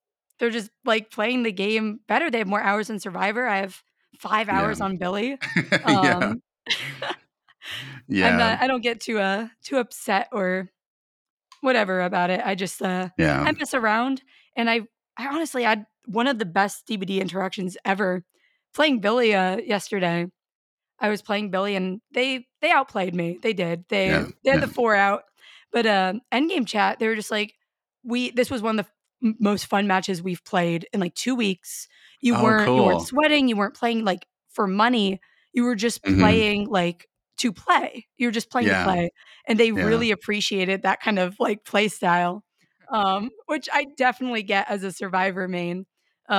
they're 0.42 0.50
just 0.52 0.72
like 0.86 1.12
playing 1.12 1.44
the 1.44 1.54
game 1.54 2.02
better. 2.10 2.32
They 2.32 2.40
have 2.40 2.48
more 2.50 2.62
hours 2.64 2.90
than 2.90 3.00
Survivor. 3.00 3.48
I 3.48 3.60
have 3.60 3.84
five 4.20 4.50
Yeah. 4.50 4.58
hours 4.58 4.82
on 4.82 4.98
Billy. 4.98 5.40
yeah. 5.88 6.16
Um 6.20 6.42
I'm 8.22 8.36
Yeah. 8.36 8.38
not 8.38 8.62
I 8.62 8.68
don't 8.68 8.82
get 8.82 9.02
too 9.02 9.20
uh 9.20 9.48
too 9.64 9.78
upset 9.78 10.30
or 10.32 10.70
whatever 11.62 12.02
about 12.02 12.30
it. 12.30 12.42
I 12.44 12.56
just 12.56 12.82
uh 12.82 13.10
Yeah. 13.18 13.42
I 13.46 13.52
mess 13.60 13.74
around 13.74 14.24
and 14.56 14.70
I 14.70 14.82
I 15.18 15.28
honestly 15.28 15.64
had 15.64 15.86
one 16.08 16.28
of 16.28 16.40
the 16.40 16.46
best 16.46 16.88
DBD 16.88 17.22
interactions 17.22 17.78
ever 17.86 18.24
playing 18.74 19.02
Billy 19.02 19.34
uh 19.36 19.58
yesterday. 19.58 20.28
I 21.00 21.10
was 21.10 21.22
playing 21.22 21.52
Billy 21.52 21.76
and 21.76 22.02
they 22.14 22.48
they 22.62 22.72
outplayed 22.72 23.16
me. 23.16 23.40
They 23.42 23.54
did. 23.54 23.86
They 23.90 24.10
Yeah. 24.10 24.28
they 24.44 24.52
had 24.52 24.62
Yeah. 24.62 24.66
the 24.68 24.74
four 24.74 24.96
out. 24.96 25.24
But 25.72 25.86
uh 25.86 26.14
endgame 26.32 26.68
chat, 26.68 27.00
they 27.00 27.08
were 27.08 27.16
just 27.16 27.32
like, 27.32 27.54
we 28.04 28.32
this 28.32 28.52
was 28.52 28.62
one 28.62 28.80
of 28.80 28.86
the 28.86 28.92
m- 29.24 29.36
most 29.40 29.66
fun 29.68 29.88
matches 29.88 30.22
we've 30.22 30.44
played 30.44 30.88
in 30.94 31.00
like 31.00 31.16
two 31.16 31.36
weeks. 31.36 31.88
You 32.22 32.36
Oh, 32.36 32.36
weren't 32.36 32.76
you 32.76 32.84
weren't 32.84 33.02
sweating, 33.02 33.48
you 33.48 33.56
weren't 33.58 33.76
playing 33.76 34.04
like 34.06 34.28
for 34.50 34.68
money. 34.68 35.20
You 35.54 35.64
were 35.64 35.76
just 35.76 36.04
hmm 36.06 36.14
playing 36.20 36.70
like 36.70 37.08
to 37.38 37.52
play. 37.52 38.08
You 38.18 38.28
were 38.28 38.32
just 38.32 38.50
playing 38.52 38.70
to 38.70 38.76
play. 38.76 39.10
And 39.48 39.60
they 39.60 39.72
Yeah. 39.76 39.84
really 39.84 40.12
appreciated 40.12 40.84
that 40.84 41.02
kind 41.02 41.20
of 41.20 41.36
like 41.40 41.66
play 41.66 41.88
style. 41.88 42.44
Um, 42.92 43.30
which 43.46 43.70
I 43.72 43.86
definitely 43.98 44.44
get 44.44 44.70
as 44.70 44.84
a 44.84 44.92
survivor 44.92 45.48
main. 45.48 45.86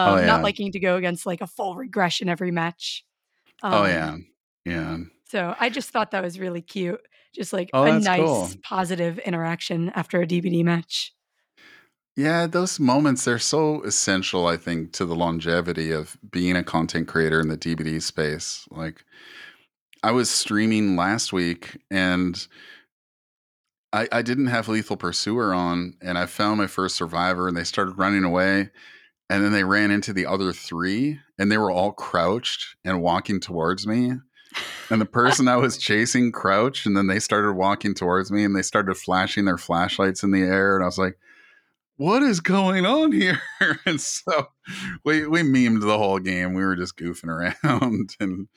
Oh, 0.05 0.17
Um, 0.17 0.25
not 0.25 0.43
liking 0.43 0.71
to 0.73 0.81
go 0.81 0.97
against 0.97 1.25
like 1.27 1.41
a 1.41 1.47
full 1.47 1.77
regression 1.77 2.29
every 2.29 2.51
match. 2.51 3.05
Oh, 3.71 3.85
Um, 3.85 3.87
yeah. 3.87 4.17
Yeah. 4.65 4.99
so 5.25 5.55
I 5.59 5.71
just 5.71 5.91
thought 5.91 6.11
that 6.11 6.23
was 6.23 6.39
really 6.39 6.63
cute. 6.63 7.01
Just 7.35 7.53
like 7.53 7.75
Oh, 7.75 7.85
a 7.85 7.93
that's 7.93 8.09
cool. 8.09 8.51
nice 8.51 8.57
positive 8.63 9.19
interaction 9.21 9.89
after 9.91 10.21
a 10.21 10.27
DBD 10.27 10.63
match. 10.63 11.15
Yeah, 12.15 12.47
those 12.47 12.79
moments, 12.79 13.25
they're 13.25 13.39
so 13.39 13.83
essential, 13.85 14.47
I 14.47 14.59
think, 14.59 14.93
to 14.93 15.07
the 15.07 15.15
longevity 15.15 15.93
of 15.93 16.19
being 16.31 16.57
a 16.57 16.65
content 16.65 17.09
creator 17.09 17.41
in 17.41 17.49
the 17.49 17.57
DBD 17.57 18.03
space. 18.03 18.67
Like, 18.71 19.05
I 20.03 20.11
was 20.11 20.29
streaming 20.29 20.97
last 20.97 21.33
week 21.33 21.79
and 21.91 22.47
I, 23.93 24.09
I 24.11 24.23
didn't 24.23 24.47
have 24.47 24.69
Lethal 24.69 24.97
Pursuer 24.97 25.53
on, 25.53 25.95
and 26.01 26.17
I 26.17 26.27
found 26.27 26.59
my 26.59 26.67
first 26.67 26.97
survivor, 26.97 27.47
and 27.47 27.57
they 27.57 27.65
started 27.65 27.99
running 27.99 28.25
away. 28.25 28.71
And 29.29 29.45
then 29.45 29.53
they 29.53 29.65
ran 29.65 29.91
into 29.91 30.13
the 30.13 30.27
other 30.27 30.53
three, 30.53 31.21
and 31.39 31.51
they 31.51 31.59
were 31.59 31.71
all 31.71 31.93
crouched 31.93 32.77
and 32.85 33.03
walking 33.03 33.41
towards 33.41 33.87
me. 33.87 34.13
And 34.91 35.01
the 35.01 35.07
person 35.21 35.49
I 35.49 35.57
was 35.57 35.79
chasing 35.79 36.33
crouched, 36.33 36.87
and 36.87 36.97
then 36.97 37.07
they 37.07 37.19
started 37.19 37.53
walking 37.53 37.95
towards 37.95 38.31
me, 38.31 38.45
and 38.45 38.57
they 38.57 38.63
started 38.63 38.95
flashing 38.95 39.45
their 39.45 39.59
flashlights 39.59 40.23
in 40.23 40.31
the 40.31 40.43
air. 40.43 40.75
And 40.75 40.83
I 40.83 40.87
was 40.87 40.99
like, 40.99 41.19
what 41.97 42.23
is 42.23 42.41
going 42.41 42.87
on 42.87 43.13
here? 43.13 43.41
and 43.87 44.01
so 44.01 44.49
we 45.05 45.27
we 45.27 45.43
memed 45.43 45.83
the 45.83 45.99
whole 45.99 46.19
game. 46.19 46.55
We 46.55 46.65
were 46.65 46.77
just 46.77 46.97
goofing 46.97 47.29
around 47.29 48.17
and 48.21 48.49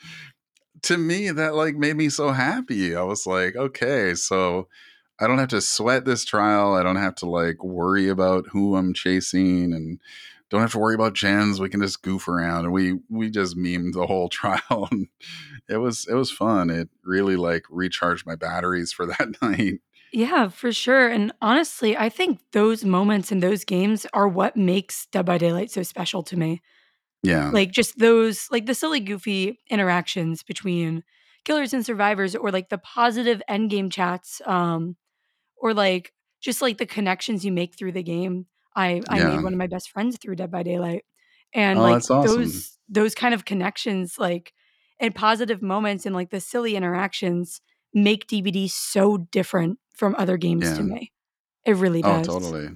to 0.84 0.98
me 0.98 1.32
that 1.32 1.56
like 1.56 1.76
made 1.76 1.96
me 1.96 2.10
so 2.10 2.32
happy. 2.32 2.96
I 2.96 3.04
was 3.04 3.26
like, 3.26 3.56
okay, 3.56 4.14
so 4.16 4.68
I 5.20 5.28
don't 5.28 5.40
have 5.40 5.50
to 5.50 5.62
sweat 5.62 6.06
this 6.06 6.26
trial. 6.26 6.74
I 6.74 6.84
don't 6.84 6.96
have 6.98 7.16
to 7.16 7.26
like 7.26 7.64
worry 7.64 8.10
about 8.10 8.46
who 8.52 8.76
I'm 8.76 8.94
chasing 8.94 9.74
and 9.74 10.00
don't 10.50 10.62
have 10.62 10.74
to 10.74 10.80
worry 10.80 10.96
about 10.96 11.14
gens. 11.14 11.60
We 11.60 11.70
can 11.70 11.82
just 11.82 12.02
goof 12.02 12.28
around 12.28 12.66
and 12.66 12.74
we 12.74 13.00
we 13.10 13.30
just 13.30 13.58
memed 13.58 13.94
the 13.94 14.06
whole 14.06 14.30
trial. 14.30 14.90
It 15.68 15.78
was 15.78 16.06
it 16.10 16.14
was 16.14 16.32
fun. 16.32 16.70
It 16.70 16.90
really 17.04 17.36
like 17.36 17.64
recharged 17.70 18.26
my 18.26 18.36
batteries 18.36 18.92
for 18.92 19.06
that 19.06 19.42
night. 19.42 19.80
Yeah, 20.16 20.48
for 20.48 20.72
sure. 20.72 21.10
And 21.10 21.34
honestly, 21.42 21.98
I 21.98 22.08
think 22.08 22.40
those 22.54 22.86
moments 22.86 23.34
in 23.34 23.42
those 23.42 23.66
games 23.66 24.08
are 24.14 24.30
what 24.30 24.56
makes 24.56 25.08
Dead 25.08 25.26
by 25.26 25.38
Daylight 25.38 25.72
so 25.72 25.84
special 25.84 26.24
to 26.24 26.38
me. 26.38 26.62
Yeah. 27.24 27.52
Like 27.52 27.72
just 27.72 28.00
those 28.00 28.48
like 28.52 28.66
the 28.66 28.76
silly 28.76 29.02
goofy 29.02 29.60
interactions 29.70 30.44
between 30.44 31.04
killers 31.46 31.74
and 31.74 31.86
survivors 31.86 32.36
or 32.36 32.52
like 32.52 32.70
the 32.70 32.78
positive 32.80 33.42
end 33.48 33.70
game 33.72 33.90
chats 33.90 34.42
um 34.46 34.96
or 35.58 35.74
like 35.74 36.14
just 36.42 36.62
like 36.62 36.78
the 36.78 36.86
connections 36.86 37.46
you 37.46 37.52
make 37.52 37.76
through 37.78 37.94
the 37.94 38.04
game. 38.04 38.48
I 38.76 39.04
I 39.10 39.20
made 39.20 39.42
one 39.42 39.54
of 39.54 39.60
my 39.60 39.68
best 39.68 39.92
friends 39.92 40.18
through 40.18 40.38
Dead 40.38 40.52
by 40.52 40.64
Daylight. 40.64 41.06
And 41.54 41.80
Oh, 41.80 41.84
like 41.84 42.00
awesome. 42.10 42.44
those 42.44 42.78
those 42.90 43.16
kind 43.16 43.34
of 43.34 43.46
connections 43.46 44.18
like 44.20 44.54
and 45.00 45.16
positive 45.16 45.62
moments 45.62 46.06
and 46.06 46.16
like 46.16 46.30
the 46.32 46.42
silly 46.42 46.76
interactions 46.76 47.62
make 47.96 48.28
DBD 48.28 48.70
so 48.70 49.18
different 49.18 49.80
from 49.96 50.14
other 50.20 50.38
games 50.38 50.72
to 50.78 50.84
me. 50.84 51.12
It 51.66 51.78
really 51.78 52.02
does. 52.04 52.28
Oh, 52.28 52.34
does. 52.40 52.44
totally. 52.44 52.70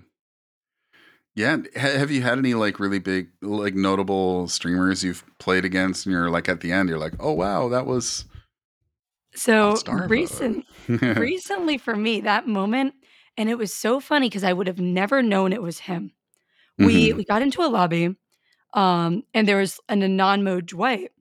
Yeah. 1.36 1.58
Ha- 1.76 1.98
have 1.98 2.10
you 2.12 2.22
had 2.22 2.38
any 2.38 2.54
like 2.54 2.80
really 2.80 3.00
big, 3.00 3.30
like 3.42 3.76
notable 3.76 4.48
streamers 4.48 5.04
you've 5.04 5.24
played 5.38 5.66
against, 5.66 6.06
and 6.06 6.14
you're 6.14 6.30
like 6.30 6.50
at 6.50 6.62
the 6.62 6.72
end, 6.72 6.90
you're 6.90 6.98
like, 6.98 7.14
oh 7.20 7.34
wow, 7.34 7.70
that 7.70 7.86
was 7.86 8.26
So 9.36 9.78
recent 10.08 10.66
recently 10.88 11.78
for 11.78 11.96
me, 11.96 12.22
that 12.22 12.48
moment, 12.48 12.96
and 13.38 13.50
it 13.50 13.58
was 13.58 13.74
so 13.74 14.00
funny 14.00 14.28
because 14.28 14.44
I 14.44 14.54
would 14.54 14.68
have 14.68 14.80
never 14.80 15.22
known 15.22 15.54
it 15.54 15.62
was 15.62 15.80
him. 15.80 16.12
We 16.78 17.10
Mhm. 17.12 17.18
we 17.18 17.26
got 17.26 17.42
into 17.42 17.62
a 17.62 17.68
lobby, 17.68 18.16
um, 18.74 19.24
and 19.34 19.48
there 19.48 19.58
was 19.58 19.80
an 19.88 20.02
anon 20.02 20.44
mode 20.44 20.66
Dwight, 20.66 21.12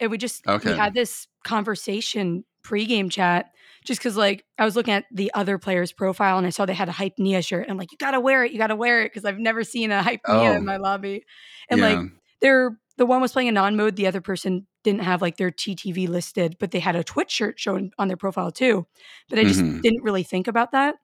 and 0.00 0.10
we 0.10 0.18
just 0.18 0.46
okay. 0.46 0.72
we 0.72 0.76
had 0.76 0.94
this 0.94 1.28
conversation 1.44 2.44
pregame 2.68 3.10
chat 3.10 3.50
just 3.84 4.00
because 4.00 4.16
like 4.16 4.44
I 4.58 4.64
was 4.64 4.76
looking 4.76 4.94
at 4.94 5.04
the 5.12 5.30
other 5.34 5.58
player's 5.58 5.92
profile 5.92 6.38
and 6.38 6.46
I 6.46 6.50
saw 6.50 6.66
they 6.66 6.74
had 6.74 6.88
a 6.88 6.92
hype 6.92 7.14
Nea 7.18 7.42
shirt. 7.42 7.62
And 7.62 7.70
I'm 7.70 7.78
like, 7.78 7.92
you 7.92 7.98
gotta 7.98 8.20
wear 8.20 8.44
it, 8.44 8.52
you 8.52 8.58
gotta 8.58 8.76
wear 8.76 9.02
it 9.02 9.12
because 9.12 9.24
I've 9.24 9.38
never 9.38 9.64
seen 9.64 9.90
a 9.92 10.02
hype 10.02 10.20
Nea 10.28 10.52
Oh, 10.52 10.56
in 10.56 10.64
my 10.64 10.76
lobby. 10.76 11.24
And 11.70 11.80
like 11.80 11.98
they're 12.40 12.78
the 12.96 13.06
one 13.06 13.20
was 13.20 13.32
playing 13.32 13.48
a 13.48 13.52
non 13.52 13.76
mode, 13.76 13.96
the 13.96 14.06
other 14.08 14.20
person 14.20 14.66
didn't 14.84 15.02
have 15.02 15.22
like 15.22 15.36
their 15.36 15.50
TTV 15.50 16.08
listed, 16.08 16.56
but 16.58 16.72
they 16.72 16.80
had 16.80 16.96
a 16.96 17.04
Twitch 17.04 17.30
shirt 17.30 17.58
shown 17.60 17.92
on 17.98 18.08
their 18.08 18.16
profile 18.16 18.50
too. 18.50 18.86
But 19.30 19.38
I 19.38 19.44
just 19.44 19.60
Mhm. 19.60 19.82
didn't 19.82 20.02
really 20.02 20.24
think 20.24 20.48
about 20.48 20.72
that. 20.72 20.96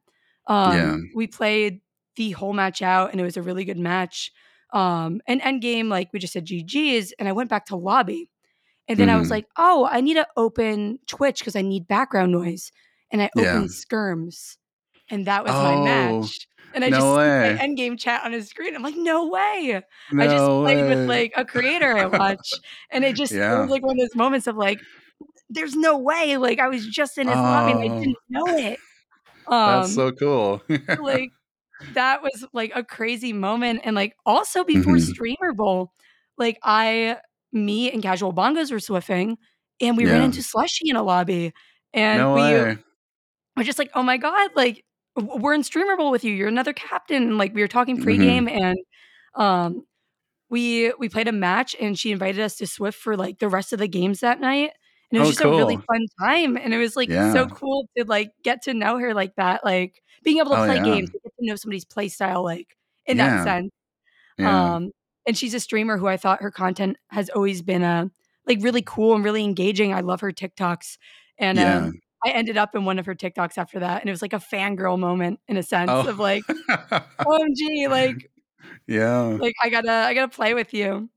Yeah. 0.49 0.97
Um, 0.97 1.11
we 1.15 1.27
played 1.27 1.81
the 2.17 2.33
whole 2.33 2.53
match 2.53 2.83
out 2.83 3.13
and 3.13 3.21
it 3.21 3.25
was 3.25 3.37
a 3.37 3.43
really 3.43 3.65
good 3.65 3.79
match. 3.79 4.33
Um, 4.73 5.21
and 5.27 5.41
end 5.41 5.63
game, 5.63 5.89
like 5.89 6.13
we 6.13 6.19
just 6.19 6.33
said 6.33 6.47
GG's, 6.47 7.13
and 7.19 7.29
I 7.29 7.33
went 7.33 7.49
back 7.51 7.67
to 7.67 7.77
lobby. 7.77 8.29
And 8.89 9.01
then 9.01 9.09
I 9.09 9.17
was 9.19 9.31
Mhm. 9.31 9.31
like, 9.31 9.47
oh, 9.57 9.89
I 9.91 10.01
need 10.01 10.15
to 10.15 10.27
open 10.37 10.99
Twitch 11.07 11.41
because 11.41 11.57
I 11.57 11.63
need 11.63 11.89
background 11.89 12.33
noise. 12.33 12.71
And 13.11 13.23
I 13.23 13.31
Yeah. 13.35 13.39
opened 13.39 13.71
Skirms. 13.71 14.57
And 15.11 15.27
that 15.27 15.45
was 15.45 15.61
my 15.61 15.77
Oh, 15.77 15.77
match. 15.77 16.49
And 16.75 16.85
I 16.85 16.91
just 16.91 17.09
no 17.09 17.15
see 17.15 17.31
my 17.41 17.53
way. 17.53 17.65
endgame 17.65 17.99
chat 17.99 18.25
on 18.25 18.33
his 18.33 18.49
screen. 18.49 18.75
I'm 18.75 18.83
like, 18.83 18.97
no 18.97 19.29
way. 19.29 19.83
I 20.19 20.29
just 20.29 20.51
No 20.51 20.63
played 20.65 20.87
with 20.87 21.01
like 21.07 21.33
a 21.37 21.45
creator 21.45 21.97
I 21.97 22.07
watch. 22.07 22.61
And 22.91 23.05
it 23.05 23.17
just 23.17 23.41
it 23.51 23.57
Yeah. 23.57 23.59
was 23.59 23.71
like 23.71 23.83
one 23.85 23.97
of 23.99 24.03
those 24.03 24.17
moments 24.17 24.47
of 24.49 24.57
like, 24.57 24.85
there's 25.51 25.77
no 25.77 25.99
way. 25.99 26.37
Like 26.39 26.59
I 26.61 26.69
was 26.69 26.87
just 26.89 27.19
in 27.19 27.29
his 27.29 27.43
lobby 27.45 27.73
and 27.73 27.81
I 27.85 27.89
Oh, 27.89 28.05
didn't 28.05 28.19
know 28.29 28.57
it. 28.57 28.81
that's 29.65 29.89
Um, 29.95 29.95
so 29.95 30.13
cool. 30.13 30.63
like 30.97 31.31
that 31.91 32.23
was 32.23 32.47
like 32.53 32.73
a 32.75 32.85
crazy 32.85 33.33
moment. 33.33 33.81
And 33.85 33.97
like 33.97 34.17
also 34.27 34.65
before 34.65 34.99
Mhm. 34.99 34.99
Streamer 34.99 35.53
Bowl, 35.55 35.93
like 36.39 36.59
I, 36.63 37.19
me 37.55 37.91
and 37.93 38.03
Casual 38.03 38.33
Bongos 38.35 38.71
were 38.73 38.79
swiffing 38.79 39.37
and 39.81 39.97
we 39.97 40.07
ran 40.07 40.23
into 40.23 40.43
Slushy 40.43 40.91
in 40.91 40.97
a 40.97 41.03
lobby 41.03 41.53
and 41.95 42.19
No 42.19 42.35
we 42.35 42.43
way. 42.43 42.79
were 43.57 43.65
just 43.65 43.79
like, 43.79 43.91
oh 43.95 44.03
my 44.03 44.17
God, 44.17 44.51
like 44.57 44.85
we're 45.17 45.55
in 45.55 45.63
Streamer 45.65 45.97
Bowl 45.97 46.11
with 46.11 46.25
you. 46.25 46.33
You're 46.35 46.49
another 46.49 46.73
captain. 46.73 47.23
And 47.25 47.39
like 47.39 47.55
we 47.55 47.63
were 47.63 47.69
talking 47.69 47.99
Mhm. 47.99 48.05
pregame 48.05 48.51
and 48.51 48.79
um 49.37 49.87
we 50.51 50.93
we 50.99 51.09
played 51.09 51.29
a 51.29 51.33
match 51.33 51.75
and 51.81 51.99
she 51.99 52.13
invited 52.13 52.41
us 52.41 52.57
to 52.59 52.67
Swift 52.67 52.99
for 52.99 53.17
like 53.17 53.39
the 53.39 53.49
rest 53.49 53.73
of 53.73 53.79
the 53.81 53.89
games 53.89 54.21
that 54.21 54.41
night. 54.41 54.73
And 55.11 55.19
it 55.19 55.21
was 55.21 55.29
Oh, 55.29 55.33
just 55.33 55.43
a 55.43 55.49
really 55.49 55.77
fun 55.77 56.07
time. 56.21 56.57
And 56.57 56.75
it 56.75 56.79
was 56.79 56.97
like 56.97 57.11
so 57.11 57.47
cool 57.49 57.89
to 57.97 58.05
like 58.05 58.33
get 58.43 58.63
to 58.65 58.75
know 58.75 58.99
her 58.99 59.15
like 59.15 59.35
that. 59.37 59.65
Like 59.65 60.03
being 60.25 60.39
able 60.39 60.53
to 60.53 60.59
Oh, 60.59 60.67
play 60.67 60.77
yeah. 60.77 60.83
games, 60.83 61.11
to 61.11 61.21
get 61.23 61.33
to 61.39 61.47
know 61.47 61.57
somebody's 61.57 61.85
play 61.85 62.09
style, 62.09 62.43
like 62.45 62.77
in 63.07 63.19
that 63.19 63.45
sense. 63.45 63.71
Yeah. 64.39 64.75
Um, 64.77 64.93
and 65.27 65.37
she's 65.37 65.55
a 65.55 65.61
streamer 65.61 65.97
who 65.99 66.07
I 66.07 66.17
thought 66.17 66.43
her 66.43 66.51
content 66.51 66.97
has 67.09 67.29
always 67.31 67.63
been 67.63 67.83
uh 67.83 68.07
like 68.47 68.59
really 68.63 68.83
cool 68.83 69.15
and 69.15 69.25
really 69.25 69.43
engaging. 69.45 69.93
I 69.95 70.01
love 70.01 70.21
her 70.21 70.33
TikToks. 70.33 70.99
And 71.39 71.59
Yeah. 71.59 71.77
um 71.79 72.01
I 72.27 72.31
ended 72.31 72.57
up 72.57 72.75
in 72.75 72.85
one 72.87 72.99
of 72.99 73.05
her 73.07 73.15
TikToks 73.15 73.59
after 73.59 73.81
that. 73.81 74.01
And 74.01 74.09
it 74.09 74.13
was 74.13 74.23
like 74.23 74.33
a 74.33 74.37
fangirl 74.37 74.99
moment 74.99 75.41
in 75.47 75.57
a 75.59 75.63
sense 75.63 75.91
Oh. 75.93 76.09
of 76.09 76.19
like, 76.19 76.43
OMG, 77.21 77.89
like 77.89 78.31
yeah. 78.87 79.21
like 79.21 79.55
I 79.63 79.69
gotta 79.69 79.91
I 79.93 80.15
gotta 80.15 80.29
play 80.29 80.55
with 80.55 80.73
you. 80.75 81.09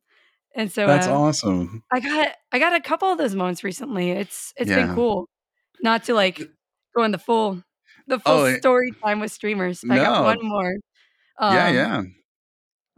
And 0.56 0.72
so 0.72 0.88
That's 0.88 1.08
uh 1.08 1.18
awesome. 1.18 1.84
I 1.92 2.00
got 2.00 2.30
I 2.52 2.60
got 2.60 2.74
a 2.74 2.82
couple 2.82 3.10
of 3.12 3.18
those 3.18 3.36
moments 3.36 3.64
recently. 3.64 4.12
It's 4.12 4.54
it's 4.58 4.70
been 4.70 4.96
cool. 4.96 5.30
Not 5.82 6.04
to 6.06 6.14
like 6.14 6.40
go 6.96 7.04
on 7.04 7.12
the 7.12 7.18
full 7.20 7.62
the 8.08 8.20
full 8.20 8.34
Oh, 8.46 8.58
story 8.58 8.92
time 9.04 9.20
with 9.20 9.32
streamers. 9.32 9.82
but 9.88 10.00
I 10.00 10.04
got 10.04 10.24
one 10.24 10.40
more. 10.42 10.74
yeah, 11.42 11.68
Um, 11.68 11.76
yeah. 11.76 12.02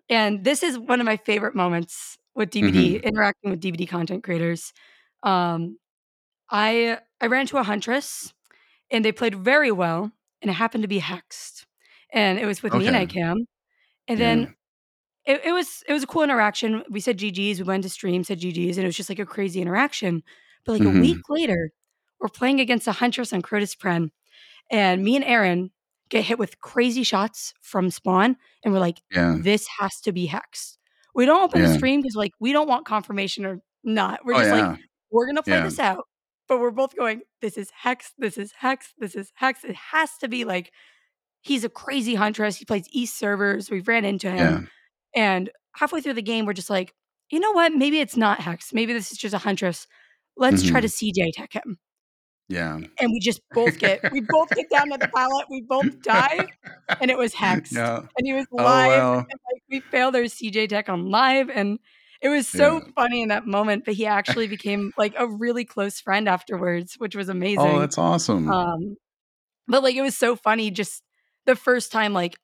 And 0.10 0.44
this 0.44 0.64
is 0.64 0.78
one 0.80 1.00
of 1.00 1.06
my 1.06 1.18
favorite 1.18 1.56
moments 1.56 2.18
with. 2.36 2.50
DBD, 2.52 3.02
interacting 3.04 3.52
with 3.52 3.60
DBD 3.62 3.88
content 3.88 4.24
creators. 4.24 4.74
Um, 5.24 5.78
I 6.52 7.00
I 7.22 7.28
ran 7.28 7.48
to 7.48 7.58
a 7.58 7.64
huntress 7.64 8.34
and 8.92 9.06
they 9.06 9.12
played 9.12 9.36
very 9.36 9.72
well, 9.72 10.12
and 10.42 10.52
it 10.52 10.56
happened 10.56 10.84
to 10.84 10.88
be 10.90 11.00
hexed. 11.02 11.66
And 12.14 12.40
it 12.40 12.46
was 12.46 12.64
with 12.64 12.76
me 12.76 12.88
and 12.88 12.96
Okay. 12.96 13.06
ICAM. 13.10 13.46
And 14.08 14.20
Yeah. 14.20 14.22
then 14.22 14.56
it, 15.26 15.42
it 15.46 15.52
was 15.54 15.84
it 15.88 15.94
was 15.94 16.04
a 16.04 16.08
cool 16.08 16.24
interaction. 16.24 16.84
We 16.90 17.00
said 17.02 17.18
GG's, 17.20 17.60
we 17.60 17.64
went 17.66 17.84
to 17.84 17.90
stream, 17.90 18.24
said 18.24 18.40
GG's, 18.40 18.78
and 18.78 18.86
it 18.86 18.88
was 18.90 18.98
just 18.98 19.10
like 19.10 19.20
a 19.20 19.26
crazy 19.26 19.62
interaction. 19.62 20.24
But 20.66 20.74
like 20.74 20.86
a 20.86 20.90
Mhm. 20.90 20.92
week 20.92 21.22
later, 21.30 21.72
we're 22.20 22.30
playing 22.30 22.60
against 22.62 22.88
a 22.88 22.94
huntress 22.94 23.34
on 23.34 23.42
Crotus 23.42 23.76
Prenn, 23.76 24.12
and 24.72 25.04
me 25.04 25.16
and 25.16 25.26
Aaron 25.26 25.72
get 26.10 26.24
hit 26.24 26.40
with 26.40 26.60
crazy 26.60 27.04
shots 27.04 27.54
from 27.62 27.90
spawn, 27.92 28.36
and 28.64 28.74
we're 28.74 28.80
like, 28.80 29.02
Yeah. 29.12 29.38
this 29.40 29.68
has 29.80 30.00
to 30.02 30.12
be 30.12 30.28
hexed. 30.28 30.78
We 31.16 31.26
don't 31.26 31.42
open 31.44 31.62
the 31.62 31.74
stream 31.76 32.02
because 32.02 32.16
like 32.16 32.32
we 32.40 32.52
don't 32.54 32.68
want 32.68 32.86
confirmation 32.86 33.46
or 33.46 33.62
not. 33.84 34.22
We're 34.26 34.36
Oh, 34.36 34.38
just 34.40 34.50
yeah. 34.56 34.68
like, 34.70 34.80
we're 35.12 35.26
gonna 35.26 35.44
play 35.44 35.54
Yeah. 35.58 35.64
this 35.64 35.80
out. 35.80 36.06
But 36.48 36.60
we're 36.60 36.72
both 36.72 36.96
going, 36.96 37.22
this 37.42 37.58
is 37.58 37.70
hex, 37.76 38.12
this 38.18 38.38
is 38.38 38.52
hex, 38.58 38.94
this 38.98 39.16
is 39.16 39.32
hex. 39.36 39.64
It 39.64 39.76
has 39.76 40.18
to 40.22 40.28
be 40.28 40.46
like 40.46 40.72
he's 41.42 41.64
a 41.64 41.70
crazy 41.70 42.16
huntress. 42.16 42.58
He 42.58 42.66
plays 42.66 42.88
East 42.92 43.18
servers. 43.18 43.70
We 43.72 43.80
ran 43.82 44.04
into 44.04 44.30
him. 44.32 44.70
Yeah. 45.16 45.24
And 45.24 45.50
halfway 45.76 46.02
through 46.02 46.16
the 46.16 46.22
game, 46.22 46.46
we're 46.46 46.54
just 46.54 46.70
like, 46.70 46.94
you 47.30 47.40
know 47.40 47.52
what? 47.52 47.72
Maybe 47.74 48.00
it's 48.00 48.18
not 48.18 48.40
Hex. 48.42 48.74
Maybe 48.74 48.92
this 48.94 49.12
is 49.12 49.18
just 49.18 49.34
a 49.34 49.38
Huntress. 49.38 49.88
Let's 50.36 50.64
try 50.64 50.80
Mhm. 50.80 50.84
to 50.84 50.90
CJ 50.90 51.32
tech 51.34 51.54
him. 51.54 51.78
Yeah. 52.50 52.80
And 53.00 53.12
we 53.12 53.20
just 53.20 53.42
both 53.54 53.78
get, 53.80 54.12
we 54.12 54.22
both 54.30 54.50
get 54.50 54.70
down 54.70 54.90
to 54.90 54.98
the 54.98 55.08
pilot. 55.08 55.46
We 55.50 55.62
both 55.62 56.02
die. 56.02 56.48
And 57.00 57.12
it 57.12 57.18
was 57.18 57.34
Hex. 57.34 57.72
Yeah. 57.72 57.98
And 58.18 58.26
he 58.28 58.34
was 58.34 58.48
Oh, 58.52 58.58
live. 58.58 59.18
And 59.20 59.40
like 59.52 59.62
we 59.70 59.80
failed 59.92 60.16
our 60.16 60.24
CJ 60.24 60.68
tech 60.70 60.90
on 60.90 61.10
live. 61.12 61.50
And 61.50 61.78
it 62.22 62.30
was 62.30 62.48
so 62.48 62.78
Yeah. 62.78 62.92
funny 62.96 63.22
in 63.22 63.30
that 63.30 63.46
moment. 63.46 63.86
But 63.86 63.94
he 63.94 64.06
actually 64.08 64.48
became 64.48 64.92
like 64.98 65.14
a 65.18 65.28
really 65.28 65.64
close 65.64 66.02
friend 66.02 66.28
afterwards, 66.28 66.96
which 66.98 67.16
was 67.16 67.30
amazing. 67.30 67.60
Oh, 67.60 67.80
that's 67.80 67.98
awesome. 68.00 68.50
Um, 68.50 68.98
but 69.68 69.84
like 69.84 69.96
it 69.96 70.02
was 70.02 70.18
so 70.18 70.36
funny 70.36 70.72
just 70.72 71.04
the 71.46 71.56
first 71.56 71.92
time, 71.92 72.14
like 72.14 72.36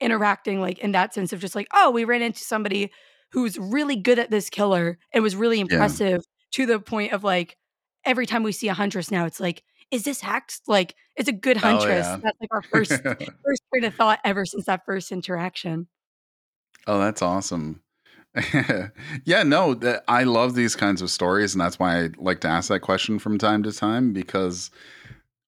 interacting 0.00 0.60
like 0.60 0.78
in 0.80 0.92
that 0.92 1.14
sense 1.14 1.32
of 1.32 1.40
just 1.40 1.54
like, 1.54 1.68
oh, 1.72 1.90
we 1.90 2.04
ran 2.04 2.22
into 2.22 2.40
somebody 2.44 2.90
who's 3.32 3.58
really 3.58 3.96
good 3.96 4.18
at 4.18 4.30
this 4.30 4.50
killer 4.50 4.98
and 5.12 5.22
was 5.22 5.34
really 5.34 5.56
Yeah. 5.56 5.62
impressive 5.62 6.20
to 6.52 6.66
the 6.66 6.78
point 6.78 7.12
of 7.12 7.24
like 7.24 7.56
every 8.06 8.26
time 8.26 8.42
we 8.42 8.52
see 8.52 8.68
a 8.68 8.74
huntress 8.74 9.10
now, 9.10 9.26
it's 9.26 9.40
like, 9.40 9.62
is 9.90 10.04
this 10.04 10.20
Hex? 10.20 10.60
Like, 10.66 10.94
it's 11.16 11.28
a 11.28 11.32
good 11.32 11.58
Oh, 11.58 11.60
huntress. 11.60 12.06
yeah. 12.06 12.18
That's 12.22 12.38
like 12.40 12.50
our 12.52 12.62
first 12.62 12.92
first 13.44 13.62
train 13.72 13.84
of 13.84 13.94
thought 13.94 14.20
ever 14.24 14.44
since 14.46 14.64
that 14.66 14.84
first 14.86 15.12
interaction. 15.12 15.88
Oh, 16.86 16.98
that's 16.98 17.22
awesome. 17.22 17.82
Yeah, 19.24 19.42
no, 19.44 19.74
that 19.74 20.04
I 20.08 20.24
love 20.24 20.54
these 20.54 20.76
kinds 20.76 21.00
of 21.02 21.10
stories, 21.10 21.54
and 21.54 21.60
that's 21.60 21.78
why 21.78 22.04
I 22.04 22.08
like 22.18 22.40
to 22.42 22.48
ask 22.48 22.68
that 22.68 22.80
question 22.80 23.18
from 23.18 23.38
time 23.38 23.62
to 23.62 23.72
time 23.72 24.12
because 24.12 24.70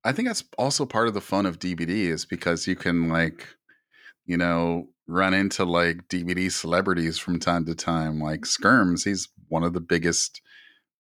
I 0.05 0.12
think 0.12 0.28
that's 0.28 0.44
also 0.56 0.86
part 0.86 1.06
of 1.09 1.14
the 1.14 1.20
fun 1.20 1.44
of 1.44 1.59
DBD 1.59 2.09
is 2.09 2.24
because 2.24 2.66
you 2.66 2.74
can 2.76 3.09
like, 3.09 3.47
you 4.24 4.36
know, 4.39 4.89
run 5.06 5.35
into 5.35 5.64
like 5.64 6.09
DBD 6.09 6.51
celebrities 6.51 7.18
from 7.18 7.39
time 7.39 7.66
to 7.66 7.74
time. 7.74 8.20
Like 8.20 8.43
Skirms, 8.43 9.05
he's 9.05 9.28
one 9.48 9.64
of 9.64 9.74
the 9.74 9.80
biggest 9.80 10.40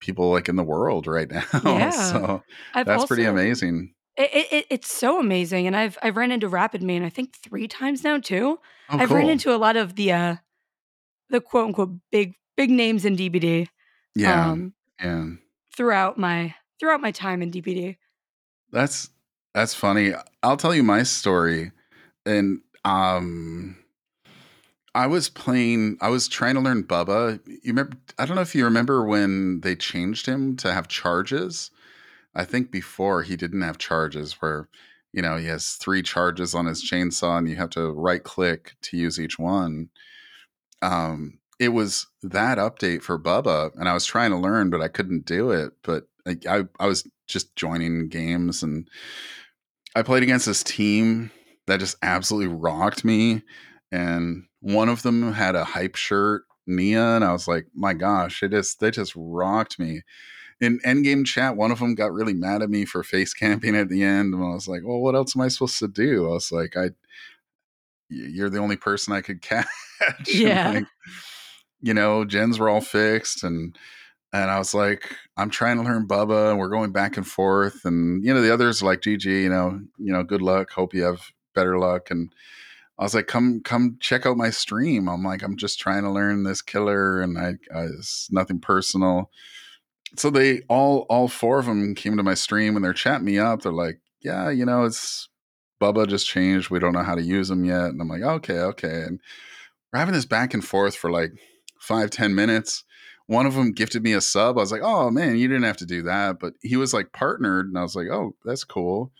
people 0.00 0.30
like 0.30 0.48
in 0.48 0.56
the 0.56 0.64
world 0.64 1.06
right 1.06 1.30
now. 1.30 1.44
Yeah. 1.64 1.90
so 1.90 2.42
I've 2.74 2.86
that's 2.86 3.04
pretty 3.06 3.24
amazing. 3.24 3.94
It, 4.16 4.30
it, 4.34 4.52
it- 4.52 4.66
it's 4.70 4.92
so 4.92 5.20
amazing, 5.20 5.66
and 5.66 5.76
I've 5.76 5.96
I've 6.02 6.16
ran 6.16 6.32
into 6.32 6.48
Rapid 6.48 6.82
Man 6.82 7.04
I 7.04 7.08
think 7.08 7.36
three 7.36 7.68
times 7.68 8.02
now 8.04 8.18
too. 8.18 8.58
Oh, 8.90 8.98
I've 8.98 9.08
cool. 9.08 9.18
ran 9.18 9.28
into 9.28 9.54
a 9.54 9.58
lot 9.58 9.76
of 9.76 9.94
the 9.96 10.12
uh 10.12 10.36
the 11.30 11.40
quote 11.40 11.66
unquote 11.66 11.90
big 12.10 12.34
big 12.56 12.70
names 12.70 13.04
in 13.04 13.16
DBD 13.16 13.68
yeah, 14.14 14.50
um, 14.50 14.72
yeah. 15.00 15.26
throughout 15.76 16.18
my 16.18 16.54
throughout 16.80 17.00
my 17.00 17.10
time 17.12 17.42
in 17.42 17.50
DBD. 17.52 17.96
That's 18.72 19.10
that's 19.54 19.74
funny. 19.74 20.12
I'll 20.42 20.56
tell 20.56 20.74
you 20.74 20.82
my 20.82 21.02
story. 21.04 21.70
And 22.26 22.60
um 22.84 23.76
I 24.98 25.06
was 25.06 25.28
playing 25.28 25.96
I 26.00 26.08
was 26.08 26.26
trying 26.26 26.56
to 26.56 26.60
learn 26.60 26.82
Bubba. 26.82 27.38
You 27.46 27.60
remember 27.66 27.96
I 28.18 28.26
don't 28.26 28.34
know 28.34 28.42
if 28.42 28.56
you 28.56 28.64
remember 28.64 29.04
when 29.04 29.60
they 29.60 29.76
changed 29.76 30.26
him 30.26 30.56
to 30.56 30.72
have 30.72 30.88
charges. 30.88 31.70
I 32.34 32.44
think 32.44 32.72
before 32.72 33.22
he 33.22 33.36
didn't 33.36 33.62
have 33.62 33.78
charges 33.78 34.32
where 34.42 34.68
you 35.12 35.22
know, 35.22 35.36
he 35.36 35.46
has 35.46 35.74
three 35.74 36.02
charges 36.02 36.52
on 36.52 36.66
his 36.66 36.82
chainsaw 36.82 37.38
and 37.38 37.48
you 37.48 37.54
have 37.54 37.70
to 37.70 37.92
right 37.92 38.24
click 38.24 38.74
to 38.82 38.96
use 38.96 39.20
each 39.20 39.38
one. 39.38 39.90
Um 40.82 41.38
it 41.60 41.68
was 41.68 42.08
that 42.24 42.58
update 42.58 43.02
for 43.02 43.20
Bubba 43.20 43.70
and 43.78 43.88
I 43.88 43.94
was 43.94 44.04
trying 44.04 44.32
to 44.32 44.36
learn 44.36 44.68
but 44.68 44.82
I 44.82 44.88
couldn't 44.88 45.26
do 45.26 45.52
it. 45.52 45.74
But 45.84 46.08
I 46.26 46.64
I 46.80 46.86
was 46.88 47.08
just 47.28 47.54
joining 47.54 48.08
games 48.08 48.64
and 48.64 48.88
I 49.94 50.02
played 50.02 50.24
against 50.24 50.46
this 50.46 50.64
team 50.64 51.30
that 51.68 51.78
just 51.78 51.98
absolutely 52.02 52.52
rocked 52.52 53.04
me. 53.04 53.44
And 53.90 54.44
one 54.60 54.88
of 54.88 55.02
them 55.02 55.32
had 55.32 55.54
a 55.54 55.64
hype 55.64 55.96
shirt, 55.96 56.42
Nea, 56.66 57.16
and 57.16 57.24
I 57.24 57.32
was 57.32 57.48
like, 57.48 57.66
my 57.74 57.94
gosh, 57.94 58.42
it 58.42 58.50
just 58.50 58.80
they 58.80 58.90
just 58.90 59.12
rocked 59.16 59.78
me. 59.78 60.02
In 60.60 60.80
endgame 60.80 61.24
chat, 61.24 61.56
one 61.56 61.70
of 61.70 61.78
them 61.78 61.94
got 61.94 62.12
really 62.12 62.34
mad 62.34 62.62
at 62.62 62.70
me 62.70 62.84
for 62.84 63.02
face 63.02 63.32
camping 63.32 63.76
at 63.76 63.88
the 63.88 64.02
end, 64.02 64.34
and 64.34 64.42
I 64.42 64.48
was 64.48 64.66
like, 64.66 64.82
"Well, 64.84 64.98
what 64.98 65.14
else 65.14 65.36
am 65.36 65.42
I 65.42 65.48
supposed 65.48 65.78
to 65.78 65.86
do?" 65.88 66.26
I 66.26 66.32
was 66.32 66.50
like, 66.50 66.76
"I, 66.76 66.90
you're 68.08 68.50
the 68.50 68.58
only 68.58 68.76
person 68.76 69.12
I 69.12 69.20
could 69.20 69.40
catch." 69.42 69.68
Yeah. 70.26 70.70
like, 70.72 70.86
you 71.80 71.94
know, 71.94 72.24
gens 72.24 72.58
were 72.58 72.68
all 72.68 72.80
fixed, 72.80 73.44
and 73.44 73.78
and 74.32 74.50
I 74.50 74.58
was 74.58 74.74
like, 74.74 75.14
I'm 75.36 75.48
trying 75.50 75.76
to 75.78 75.84
learn 75.84 76.08
Bubba, 76.08 76.50
and 76.50 76.58
we're 76.58 76.68
going 76.68 76.92
back 76.92 77.16
and 77.16 77.26
forth, 77.26 77.84
and 77.84 78.24
you 78.24 78.34
know, 78.34 78.42
the 78.42 78.52
others 78.52 78.82
are 78.82 78.86
like, 78.86 79.00
GG, 79.00 79.24
you 79.24 79.48
know, 79.48 79.80
you 79.96 80.12
know, 80.12 80.24
good 80.24 80.42
luck. 80.42 80.70
Hope 80.70 80.92
you 80.92 81.04
have 81.04 81.22
better 81.54 81.78
luck. 81.78 82.10
And 82.10 82.32
I 82.98 83.04
was 83.04 83.14
like, 83.14 83.26
come, 83.26 83.60
come 83.62 83.96
check 84.00 84.26
out 84.26 84.36
my 84.36 84.50
stream. 84.50 85.08
I'm 85.08 85.22
like, 85.22 85.42
I'm 85.42 85.56
just 85.56 85.78
trying 85.78 86.02
to 86.02 86.10
learn 86.10 86.42
this 86.42 86.62
killer, 86.62 87.20
and 87.20 87.38
I, 87.38 87.54
I 87.74 87.84
it's 87.98 88.28
nothing 88.30 88.60
personal. 88.60 89.30
So 90.16 90.30
they 90.30 90.62
all, 90.68 91.06
all 91.08 91.28
four 91.28 91.58
of 91.58 91.66
them 91.66 91.94
came 91.94 92.16
to 92.16 92.22
my 92.22 92.34
stream, 92.34 92.76
and 92.76 92.84
they're 92.84 92.92
chatting 92.92 93.26
me 93.26 93.38
up. 93.38 93.62
They're 93.62 93.72
like, 93.72 94.00
yeah, 94.20 94.50
you 94.50 94.64
know, 94.64 94.84
it's 94.84 95.28
Bubba 95.80 96.08
just 96.08 96.26
changed. 96.26 96.70
We 96.70 96.80
don't 96.80 96.94
know 96.94 97.04
how 97.04 97.14
to 97.14 97.22
use 97.22 97.48
them 97.48 97.64
yet. 97.64 97.86
And 97.86 98.00
I'm 98.00 98.08
like, 98.08 98.22
okay, 98.22 98.58
okay. 98.58 99.02
And 99.02 99.20
we're 99.92 100.00
having 100.00 100.14
this 100.14 100.24
back 100.24 100.54
and 100.54 100.64
forth 100.64 100.96
for 100.96 101.10
like 101.10 101.32
five, 101.78 102.10
ten 102.10 102.34
minutes 102.34 102.84
one 103.28 103.44
of 103.44 103.54
them 103.54 103.72
gifted 103.72 104.02
me 104.02 104.14
a 104.14 104.22
sub. 104.22 104.56
I 104.56 104.62
was 104.62 104.72
like, 104.72 104.80
"Oh 104.82 105.10
man, 105.10 105.36
you 105.36 105.48
didn't 105.48 105.64
have 105.64 105.76
to 105.78 105.86
do 105.86 106.02
that," 106.02 106.40
but 106.40 106.54
he 106.62 106.76
was 106.76 106.92
like 106.92 107.12
partnered, 107.12 107.66
and 107.66 107.78
I 107.78 107.82
was 107.82 107.94
like, 107.94 108.08
"Oh, 108.08 108.34
that's 108.44 108.64
cool." 108.64 109.12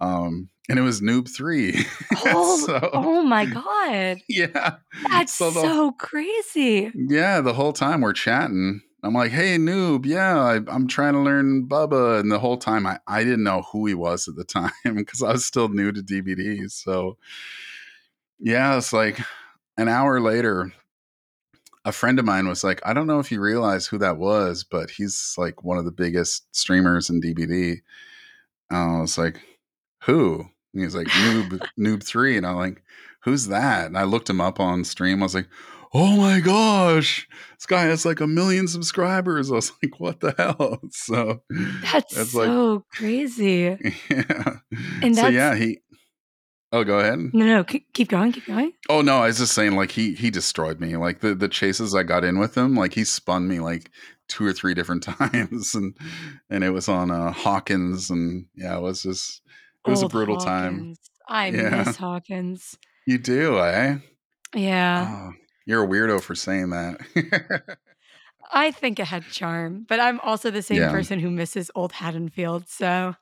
Um, 0.00 0.48
and 0.68 0.78
it 0.78 0.82
was 0.82 1.00
Noob3. 1.00 1.86
Oh, 2.30 2.58
so 2.66 2.90
oh 2.92 3.22
my 3.22 3.46
god, 3.46 4.18
yeah, 4.28 4.76
that's 5.08 5.32
So 5.32 5.50
the- 5.50 5.62
so 5.62 5.92
crazy. 5.92 6.90
yeah. 6.94 7.40
The 7.40 7.54
whole 7.54 7.72
time 7.72 8.00
we're 8.02 8.12
chatting, 8.12 8.82
I'm 9.02 9.14
like, 9.14 9.30
"Hey, 9.30 9.56
Noob, 9.56 10.04
yeah, 10.04 10.38
I, 10.38 10.56
I'm 10.66 10.88
trying 10.88 11.14
to 11.14 11.20
learn 11.20 11.66
Bubba," 11.68 12.20
and 12.20 12.30
the 12.30 12.38
whole 12.40 12.58
time 12.58 12.86
I 12.86 12.98
I 13.06 13.24
didn't 13.24 13.44
know 13.44 13.62
who 13.72 13.86
he 13.86 13.94
was 13.94 14.28
at 14.28 14.34
the 14.36 14.44
time 14.44 14.72
because 14.94 15.22
I 15.22 15.32
was 15.32 15.46
still 15.46 15.68
new 15.68 15.90
to 15.92 16.02
DBDs. 16.02 16.72
So 16.72 17.16
yeah, 18.38 18.76
it's 18.76 18.92
like 18.92 19.18
an 19.78 19.88
hour 19.88 20.20
later, 20.20 20.72
a 21.84 21.92
friend 21.92 22.18
of 22.18 22.24
mine 22.24 22.46
was 22.48 22.62
like, 22.64 22.80
I 22.84 22.92
don't 22.92 23.06
know 23.06 23.20
if 23.20 23.32
you 23.32 23.40
realize 23.40 23.86
who 23.86 23.98
that 23.98 24.18
was, 24.18 24.64
but 24.64 24.90
he's 24.90 25.34
like 25.38 25.64
one 25.64 25.78
of 25.78 25.84
the 25.84 25.92
biggest 25.92 26.54
streamers 26.54 27.08
in 27.10 27.20
DBD. 27.22 27.80
And 28.70 28.96
I 28.98 29.00
was 29.00 29.16
like, 29.16 29.40
who? 30.04 30.46
And 30.74 30.80
he 30.80 30.84
was 30.84 30.94
like, 30.94 31.08
Noob, 31.08 31.60
Noob3. 31.78 32.36
And 32.38 32.46
I'm 32.46 32.56
like, 32.56 32.82
who's 33.24 33.46
that? 33.48 33.86
And 33.86 33.96
I 33.98 34.04
looked 34.04 34.30
him 34.30 34.40
up 34.40 34.60
on 34.60 34.84
stream. 34.84 35.22
I 35.22 35.26
was 35.26 35.34
like, 35.34 35.48
oh 35.94 36.16
my 36.18 36.40
gosh, 36.40 37.26
this 37.56 37.64
guy 37.66 37.84
has 37.84 38.04
like 38.04 38.20
a 38.20 38.26
million 38.26 38.68
subscribers. 38.68 39.50
I 39.50 39.54
was 39.54 39.72
like, 39.82 39.98
what 39.98 40.20
the 40.20 40.34
hell? 40.36 40.80
So 40.92 41.40
That's, 41.92 42.14
That's 42.14 42.34
like- 42.34 42.46
so 42.46 42.84
crazy. 42.92 43.76
yeah. 44.10 44.56
And 45.02 45.16
so 45.16 45.22
that's- 45.22 45.32
yeah, 45.32 45.54
he. 45.54 45.78
Oh, 46.70 46.84
go 46.84 46.98
ahead. 46.98 47.18
No, 47.32 47.46
no, 47.46 47.64
keep, 47.64 47.90
keep 47.94 48.08
going, 48.08 48.30
keep 48.30 48.44
going. 48.44 48.72
Oh 48.90 49.00
no, 49.00 49.22
I 49.22 49.28
was 49.28 49.38
just 49.38 49.54
saying 49.54 49.74
like 49.74 49.90
he 49.90 50.12
he 50.14 50.28
destroyed 50.30 50.80
me. 50.80 50.98
Like 50.98 51.20
the 51.20 51.34
the 51.34 51.48
chases 51.48 51.94
I 51.94 52.02
got 52.02 52.24
in 52.24 52.38
with 52.38 52.54
him, 52.54 52.74
like 52.74 52.92
he 52.92 53.04
spun 53.04 53.48
me 53.48 53.58
like 53.60 53.90
two 54.28 54.44
or 54.44 54.52
three 54.52 54.74
different 54.74 55.02
times 55.02 55.74
and 55.74 55.96
and 56.50 56.62
it 56.62 56.68
was 56.68 56.86
on 56.86 57.10
uh 57.10 57.32
Hawkins 57.32 58.10
and 58.10 58.44
yeah, 58.54 58.76
it 58.76 58.82
was 58.82 59.00
just 59.02 59.40
it 59.88 59.90
was 59.90 60.00
a 60.00 60.04
Old 60.04 60.12
brutal 60.12 60.36
time. 60.36 60.96
I 61.28 61.50
Yeah. 61.50 61.70
miss 61.70 61.96
Hawkins. 61.96 62.78
You 63.06 63.18
do, 63.18 63.58
eh? 63.58 63.98
Yeah, 64.54 65.06
Oh, 65.08 65.32
you're 65.66 65.84
a 65.84 65.86
weirdo 65.86 66.22
for 66.22 66.34
saying 66.34 66.70
that. 66.70 67.78
I 68.52 68.70
think 68.70 68.98
it 68.98 69.06
had 69.06 69.28
charm, 69.28 69.84
but 69.88 70.00
I'm 70.00 70.20
also 70.20 70.50
the 70.50 70.62
same 70.62 70.80
Yeah. 70.80 70.90
person 70.90 71.18
who 71.18 71.30
misses 71.30 71.70
old 71.74 71.92
Haddonfield. 71.92 72.68
So 72.68 73.14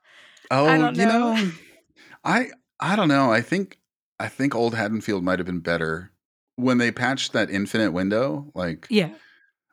oh, 0.51 0.67
I 0.69 0.79
don't 0.79 0.97
you 0.97 1.07
know. 1.07 1.35
know, 1.35 1.51
I 2.25 2.51
I 2.81 2.97
don't 2.97 3.09
know. 3.09 3.33
I 3.33 3.41
think 3.41 3.79
I 4.21 4.29
think 4.29 4.55
old 4.55 4.75
Haddonfield 4.75 5.25
might 5.25 5.39
have 5.39 5.47
been 5.47 5.61
better. 5.61 6.13
When 6.57 6.79
they 6.79 6.91
patched 6.91 7.33
that 7.33 7.51
infinite 7.51 7.93
window, 7.93 8.51
like 8.55 8.87
yeah, 8.91 9.15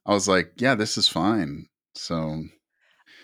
I 0.05 0.13
was 0.13 0.27
like, 0.27 0.53
yeah, 0.57 0.75
this 0.75 0.97
is 0.97 1.07
fine. 1.07 1.67
So 1.95 2.43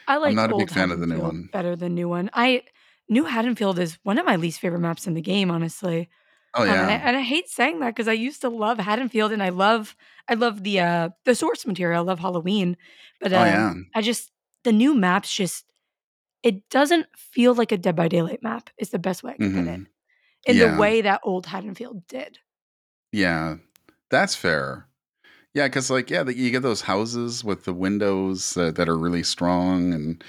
I 0.07 0.17
like 0.17 0.29
I'm 0.31 0.35
not 0.35 0.51
a 0.51 0.55
big 0.55 0.69
fan 0.69 0.91
of 0.91 0.99
the 0.99 1.07
new 1.07 1.19
one. 1.19 1.49
better 1.51 1.75
than 1.75 1.95
new 1.95 2.09
one. 2.09 2.29
I 2.33 2.63
new 3.10 3.26
Haddonfield 3.26 3.80
is 3.80 3.99
one 4.03 4.18
of 4.18 4.26
my 4.26 4.36
least 4.36 4.60
favorite 4.60 4.80
maps 4.80 5.07
in 5.07 5.14
the 5.14 5.22
game, 5.22 5.52
honestly. 5.52 6.10
oh 6.56 6.64
Um, 6.65 6.81
and, 6.81 6.91
I, 6.91 6.95
yeah. 6.95 7.02
and 7.10 7.18
I 7.18 7.22
hate 7.22 7.49
saying 7.49 7.80
that 7.80 7.91
because 7.95 8.07
I 8.07 8.14
used 8.14 8.41
to 8.41 8.49
love 8.49 8.80
Haddonfield 8.80 9.31
and 9.31 9.44
I 9.44 9.49
love 9.49 9.95
I 10.30 10.36
love 10.36 10.64
the 10.64 10.80
uh 10.81 11.10
the 11.26 11.36
source 11.36 11.65
material. 11.68 12.02
I 12.02 12.06
love 12.06 12.19
Halloween, 12.19 12.77
but 13.22 13.34
Oh 13.34 13.44
um, 13.44 13.45
yeah. 13.45 13.73
I 13.95 14.02
just 14.02 14.31
the 14.64 14.72
new 14.73 14.95
maps 14.95 15.34
just 15.34 15.65
it 16.44 16.69
doesn't 16.69 17.07
feel 17.18 17.53
like 17.56 17.72
a 17.72 17.77
Dead 17.77 17.95
by 17.95 18.07
Daylight 18.10 18.44
map. 18.44 18.69
Is 18.80 18.91
the 18.91 18.99
best 18.99 19.23
way 19.23 19.34
I 19.34 19.38
can 19.40 19.52
put 19.52 19.68
it 19.68 19.81
Mhm. 19.81 19.88
in 20.45 20.57
Yeah. 20.57 20.65
the 20.65 20.69
way 20.69 21.02
that 21.02 21.22
old 21.23 21.48
Haddonfield 21.48 22.07
did. 22.07 22.40
Yeah, 23.11 23.57
that's 24.10 24.36
fair. 24.36 24.88
Yeah, 25.53 25.68
because 25.68 25.90
like 25.91 26.10
yeah, 26.11 26.27
you 26.30 26.52
get 26.52 26.61
those 26.64 26.81
houses 26.81 27.44
with 27.44 27.65
the 27.65 27.73
windows 27.73 28.53
that, 28.56 28.76
that 28.77 28.90
are 28.90 28.98
really 28.98 29.23
strong, 29.23 29.94
and 29.94 30.23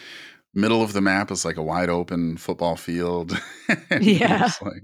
middle 0.54 0.82
of 0.82 0.92
the 0.92 1.00
map 1.00 1.30
is 1.30 1.44
like 1.44 1.56
a 1.56 1.62
wide 1.62 1.88
open 1.88 2.36
football 2.36 2.76
field. 2.76 3.38
Yeah. 4.00 4.50
like, 4.62 4.82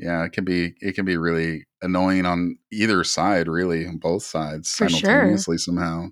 yeah, 0.00 0.24
it 0.24 0.32
can 0.32 0.44
be 0.44 0.74
it 0.80 0.94
can 0.96 1.04
be 1.04 1.16
really 1.16 1.64
annoying 1.82 2.26
on 2.26 2.58
either 2.72 3.04
side, 3.04 3.46
really, 3.48 3.86
on 3.86 3.98
both 3.98 4.24
sides 4.24 4.70
For 4.72 4.88
sure. 4.88 5.00
simultaneously 5.00 5.58
somehow. 5.58 6.08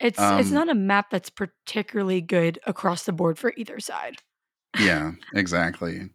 It's 0.00 0.18
it's 0.18 0.48
Um, 0.48 0.54
not 0.54 0.68
a 0.68 0.74
map 0.74 1.10
that's 1.10 1.30
particularly 1.30 2.20
good 2.20 2.58
across 2.66 3.04
the 3.04 3.12
board 3.12 3.38
for 3.38 3.52
either 3.56 3.80
side. 3.80 4.16
Yeah, 4.78 5.12
exactly. 5.34 6.10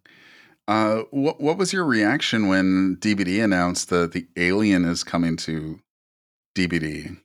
Uh, 0.68 1.04
what 1.12 1.42
what 1.42 1.58
was 1.58 1.74
your 1.74 1.86
reaction 1.86 2.48
when 2.48 2.98
DBD 3.00 3.44
announced 3.44 3.90
that 3.90 4.12
the 4.12 4.28
Alien 4.38 4.86
is 4.86 5.04
coming 5.04 5.36
to 5.38 5.80
DBD? 6.56 7.18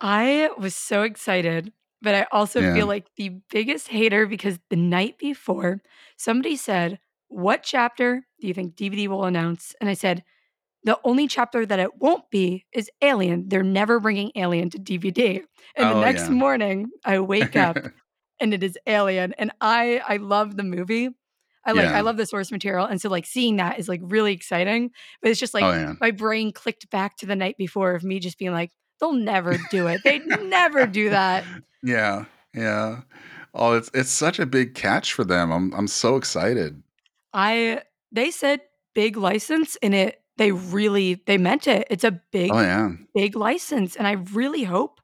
I 0.00 0.50
was 0.58 0.74
so 0.74 1.02
excited, 1.02 1.72
but 2.04 2.14
I 2.14 2.26
also 2.32 2.60
Yeah. 2.62 2.74
feel 2.74 2.86
like 2.86 3.08
the 3.16 3.30
biggest 3.50 3.88
hater 3.88 4.26
because 4.26 4.60
the 4.70 4.76
night 4.76 5.18
before 5.18 5.82
somebody 6.18 6.56
said, 6.56 7.00
What 7.28 7.62
chapter 7.64 8.26
do 8.40 8.46
you 8.48 8.54
think 8.54 8.76
DBD 8.76 9.08
will 9.08 9.24
announce? 9.24 9.74
And 9.80 9.90
I 9.90 9.94
said, 9.94 10.24
The 10.84 11.00
only 11.04 11.28
chapter 11.28 11.66
that 11.66 11.80
it 11.80 11.98
won't 11.98 12.30
be 12.30 12.66
is 12.72 12.90
Alien. 13.02 13.48
They're 13.48 13.62
never 13.64 14.00
bringing 14.00 14.32
Alien 14.36 14.70
to 14.70 14.78
DBD. 14.78 15.42
And 15.76 15.90
the 15.90 15.94
Oh, 15.94 16.00
next 16.00 16.28
yeah. 16.28 16.30
morning, 16.30 16.90
I 17.04 17.20
wake 17.20 17.56
up 17.56 17.78
and 18.40 18.54
it 18.54 18.62
is 18.62 18.78
Alien. 18.86 19.34
And 19.38 19.52
I 19.60 20.02
I 20.06 20.16
love 20.18 20.56
the 20.56 20.64
movie. 20.64 21.10
I 21.66 21.72
like 21.72 21.90
I 21.94 22.00
love 22.02 22.16
the 22.18 22.26
source 22.26 22.52
material. 22.52 22.86
And 22.86 23.00
so 23.00 23.08
like 23.08 23.26
seeing 23.26 23.56
that 23.56 23.78
is 23.78 23.88
like 23.88 24.00
really 24.02 24.32
exciting. 24.32 24.90
But 25.22 25.30
it's 25.30 25.40
just 25.40 25.54
like 25.54 25.64
Oh, 25.64 25.72
yeah. 25.72 25.94
my 26.00 26.10
brain 26.10 26.52
clicked 26.52 26.90
back 26.90 27.16
to 27.18 27.26
the 27.26 27.36
night 27.36 27.56
before 27.56 27.94
of 27.94 28.04
me 28.04 28.20
just 28.20 28.38
being 28.38 28.52
like, 28.52 28.72
they'll 29.00 29.12
never 29.12 29.56
do 29.58 29.86
it. 29.86 30.02
They'd 30.04 30.26
never 30.26 30.86
do 30.86 31.10
that. 31.10 31.46
Yeah, 31.84 32.24
yeah. 32.54 33.02
Oh, 33.54 33.74
it's 33.74 33.90
it's 33.94 34.10
such 34.10 34.38
a 34.38 34.46
big 34.46 34.74
catch 34.74 35.12
for 35.12 35.24
them. 35.24 35.52
I'm 35.52 35.72
I'm 35.74 35.86
so 35.88 36.16
excited. 36.16 36.82
I 37.32 37.82
they 38.12 38.30
said 38.30 38.60
big 38.94 39.16
license 39.16 39.76
and 39.82 39.94
it 39.94 40.20
they 40.36 40.52
really 40.52 41.22
they 41.26 41.38
meant 41.38 41.66
it. 41.66 41.86
It's 41.90 42.04
a 42.04 42.20
big 42.32 42.50
Oh, 42.52 42.60
yeah. 42.60 42.90
big 43.14 43.36
license 43.36 43.96
and 43.96 44.06
I 44.06 44.12
really 44.12 44.64
hope 44.64 45.00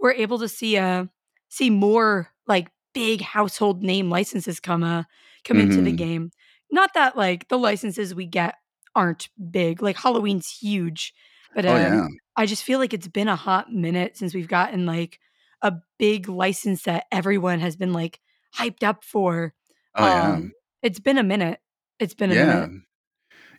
we're 0.00 0.12
able 0.12 0.38
to 0.40 0.48
see 0.48 0.76
uh 0.76 1.06
see 1.48 1.70
more 1.70 2.28
like 2.46 2.68
big 2.94 3.20
household 3.22 3.82
name 3.82 4.10
licenses 4.10 4.60
come 4.60 4.84
uh 4.84 5.04
come 5.44 5.60
into 5.60 5.82
the 5.82 5.92
Mhm. 5.92 5.96
game. 5.96 6.30
Not 6.70 6.94
that 6.94 7.16
like 7.16 7.48
the 7.48 7.58
licenses 7.58 8.14
we 8.14 8.26
get 8.26 8.56
aren't 8.94 9.28
big. 9.50 9.82
Like 9.82 9.96
Halloween's 9.96 10.48
huge, 10.50 11.14
but 11.54 11.66
Oh, 11.66 11.76
yeah. 11.76 12.04
um 12.04 12.08
I 12.36 12.46
just 12.46 12.62
feel 12.64 12.78
like 12.78 12.94
it's 12.94 13.08
been 13.08 13.28
a 13.28 13.36
hot 13.36 13.72
minute 13.72 14.16
since 14.16 14.34
we've 14.34 14.48
gotten 14.48 14.86
like 14.86 15.18
a 15.62 15.72
big 15.98 16.28
license 16.28 16.82
that 16.84 17.04
everyone 17.12 17.60
has 17.60 17.76
been 17.76 17.92
like 17.92 18.20
hyped 18.56 18.82
up 18.82 19.04
for. 19.04 19.54
Oh, 19.94 20.06
yeah. 20.06 20.32
Um 20.34 20.52
it's 20.82 21.00
been 21.00 21.18
a 21.18 21.22
minute. 21.24 21.60
It's 21.98 22.14
been 22.14 22.30
a 22.30 22.34
minute. 22.34 22.82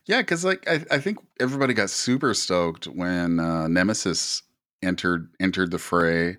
Yeah. 0.07 0.21
because 0.21 0.45
like, 0.45 0.67
I 0.69 0.85
I 0.89 0.99
think 0.99 1.17
everybody 1.39 1.73
got 1.73 1.89
super 1.89 2.33
stoked 2.33 2.85
when, 2.85 3.39
uh, 3.39 3.67
Nemesis 3.67 4.41
entered 4.81 5.29
entered 5.39 5.71
the 5.71 5.77
fray, 5.79 6.37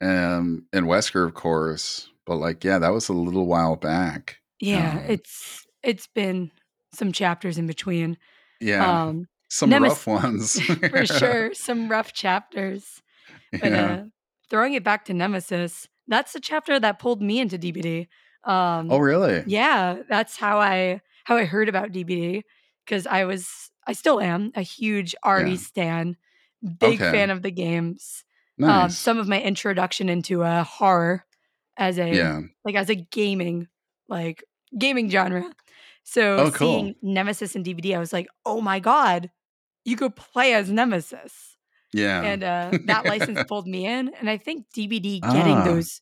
um, 0.00 0.66
and 0.72 0.86
Wesker, 0.86 1.24
of 1.26 1.34
course. 1.34 2.08
But, 2.24 2.36
like, 2.36 2.64
yeah, 2.64 2.78
that 2.80 2.92
was 2.92 3.08
a 3.08 3.12
little 3.12 3.46
while 3.46 3.76
back. 3.76 4.38
Yeah, 4.58 4.98
Um 4.98 5.04
it's 5.10 5.66
it's 5.82 6.06
been 6.08 6.50
some 6.94 7.12
chapters 7.12 7.58
in 7.58 7.66
between. 7.66 8.16
Yeah. 8.60 9.02
Um, 9.04 9.26
Some 9.50 9.70
rough 9.70 10.06
ones. 10.06 10.58
for 10.90 11.06
sure, 11.06 11.52
some 11.54 11.88
rough 11.88 12.12
chapters. 12.14 13.02
But, 13.52 13.70
Yeah. 13.70 13.84
uh, 13.92 14.04
throwing 14.50 14.74
it 14.74 14.84
back 14.84 15.04
to 15.06 15.14
Nemesis, 15.14 15.88
that's 16.08 16.32
the 16.32 16.40
chapter 16.40 16.78
that 16.80 16.98
pulled 16.98 17.22
me 17.22 17.40
into 17.40 17.58
DBD. 17.58 18.08
Oh, 18.88 18.98
Um, 18.98 18.98
really? 18.98 19.44
yeah, 19.44 20.02
that's 20.08 20.36
how 20.36 20.58
I 20.60 21.00
how 21.24 21.36
I 21.36 21.44
heard 21.44 21.68
about 21.68 21.92
DBD 21.92 22.44
because 22.84 23.06
I 23.06 23.24
was 23.24 23.70
I 23.86 23.92
still 23.92 24.20
am 24.20 24.52
a 24.54 24.62
huge 24.62 25.14
RE 25.24 25.56
Yeah. 25.56 25.58
stan, 25.58 26.16
big 26.78 27.02
Okay. 27.02 27.04
fan 27.04 27.30
of 27.30 27.42
the 27.42 27.50
games. 27.50 28.24
Um, 28.64 28.94
some 28.94 29.18
of 29.18 29.28
my 29.28 29.40
introduction 29.40 30.08
into, 30.08 30.42
uh, 30.42 30.64
horror 30.64 31.24
as 31.76 31.98
a 31.98 32.16
Yeah. 32.16 32.42
like, 32.64 32.74
as 32.76 32.90
a 32.90 32.96
gaming 32.96 33.68
like, 34.08 34.44
gaming 34.78 35.08
genre. 35.10 35.52
So, 36.04 36.44
Oh, 36.44 36.50
cool. 36.50 36.90
seeing 36.90 36.94
Nemesis 37.02 37.56
in 37.56 37.62
DBD, 37.64 37.94
I 37.94 37.98
was 37.98 38.12
like, 38.12 38.28
"Oh 38.44 38.60
my 38.60 38.78
god, 38.80 39.30
you 39.84 39.96
could 39.96 40.16
play 40.16 40.54
as 40.54 40.70
Nemesis." 40.70 41.55
Yeah. 41.96 42.22
And, 42.22 42.44
uh, 42.44 42.78
that 42.84 43.04
license 43.06 43.40
pulled 43.48 43.66
me 43.66 43.86
in, 43.86 44.12
and 44.20 44.28
I 44.30 44.36
think 44.36 44.66
DBD 44.76 45.20
getting 45.20 45.56
Ah. 45.56 45.64
those 45.64 46.00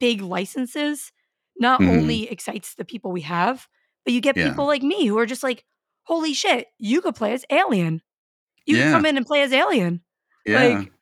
big 0.00 0.20
licenses 0.22 1.12
not 1.58 1.80
Mhm. 1.80 1.88
only 1.90 2.30
excites 2.30 2.74
the 2.74 2.84
people 2.84 3.12
we 3.12 3.20
have, 3.22 3.68
but 4.04 4.12
you 4.14 4.20
get 4.20 4.36
Yeah. 4.36 4.48
people 4.48 4.66
like 4.66 4.82
me 4.82 5.06
who 5.06 5.18
are 5.18 5.26
just 5.26 5.42
like, 5.42 5.64
"Holy 6.04 6.32
shit, 6.32 6.68
you 6.78 7.00
could 7.02 7.14
play 7.14 7.32
as 7.32 7.44
Alien. 7.50 8.00
You 8.66 8.76
Yeah. 8.78 8.90
come 8.92 9.04
in 9.06 9.16
and 9.16 9.26
play 9.26 9.42
as 9.42 9.52
Alien." 9.52 10.02
Yeah. 10.46 10.62
Like, 10.78 10.92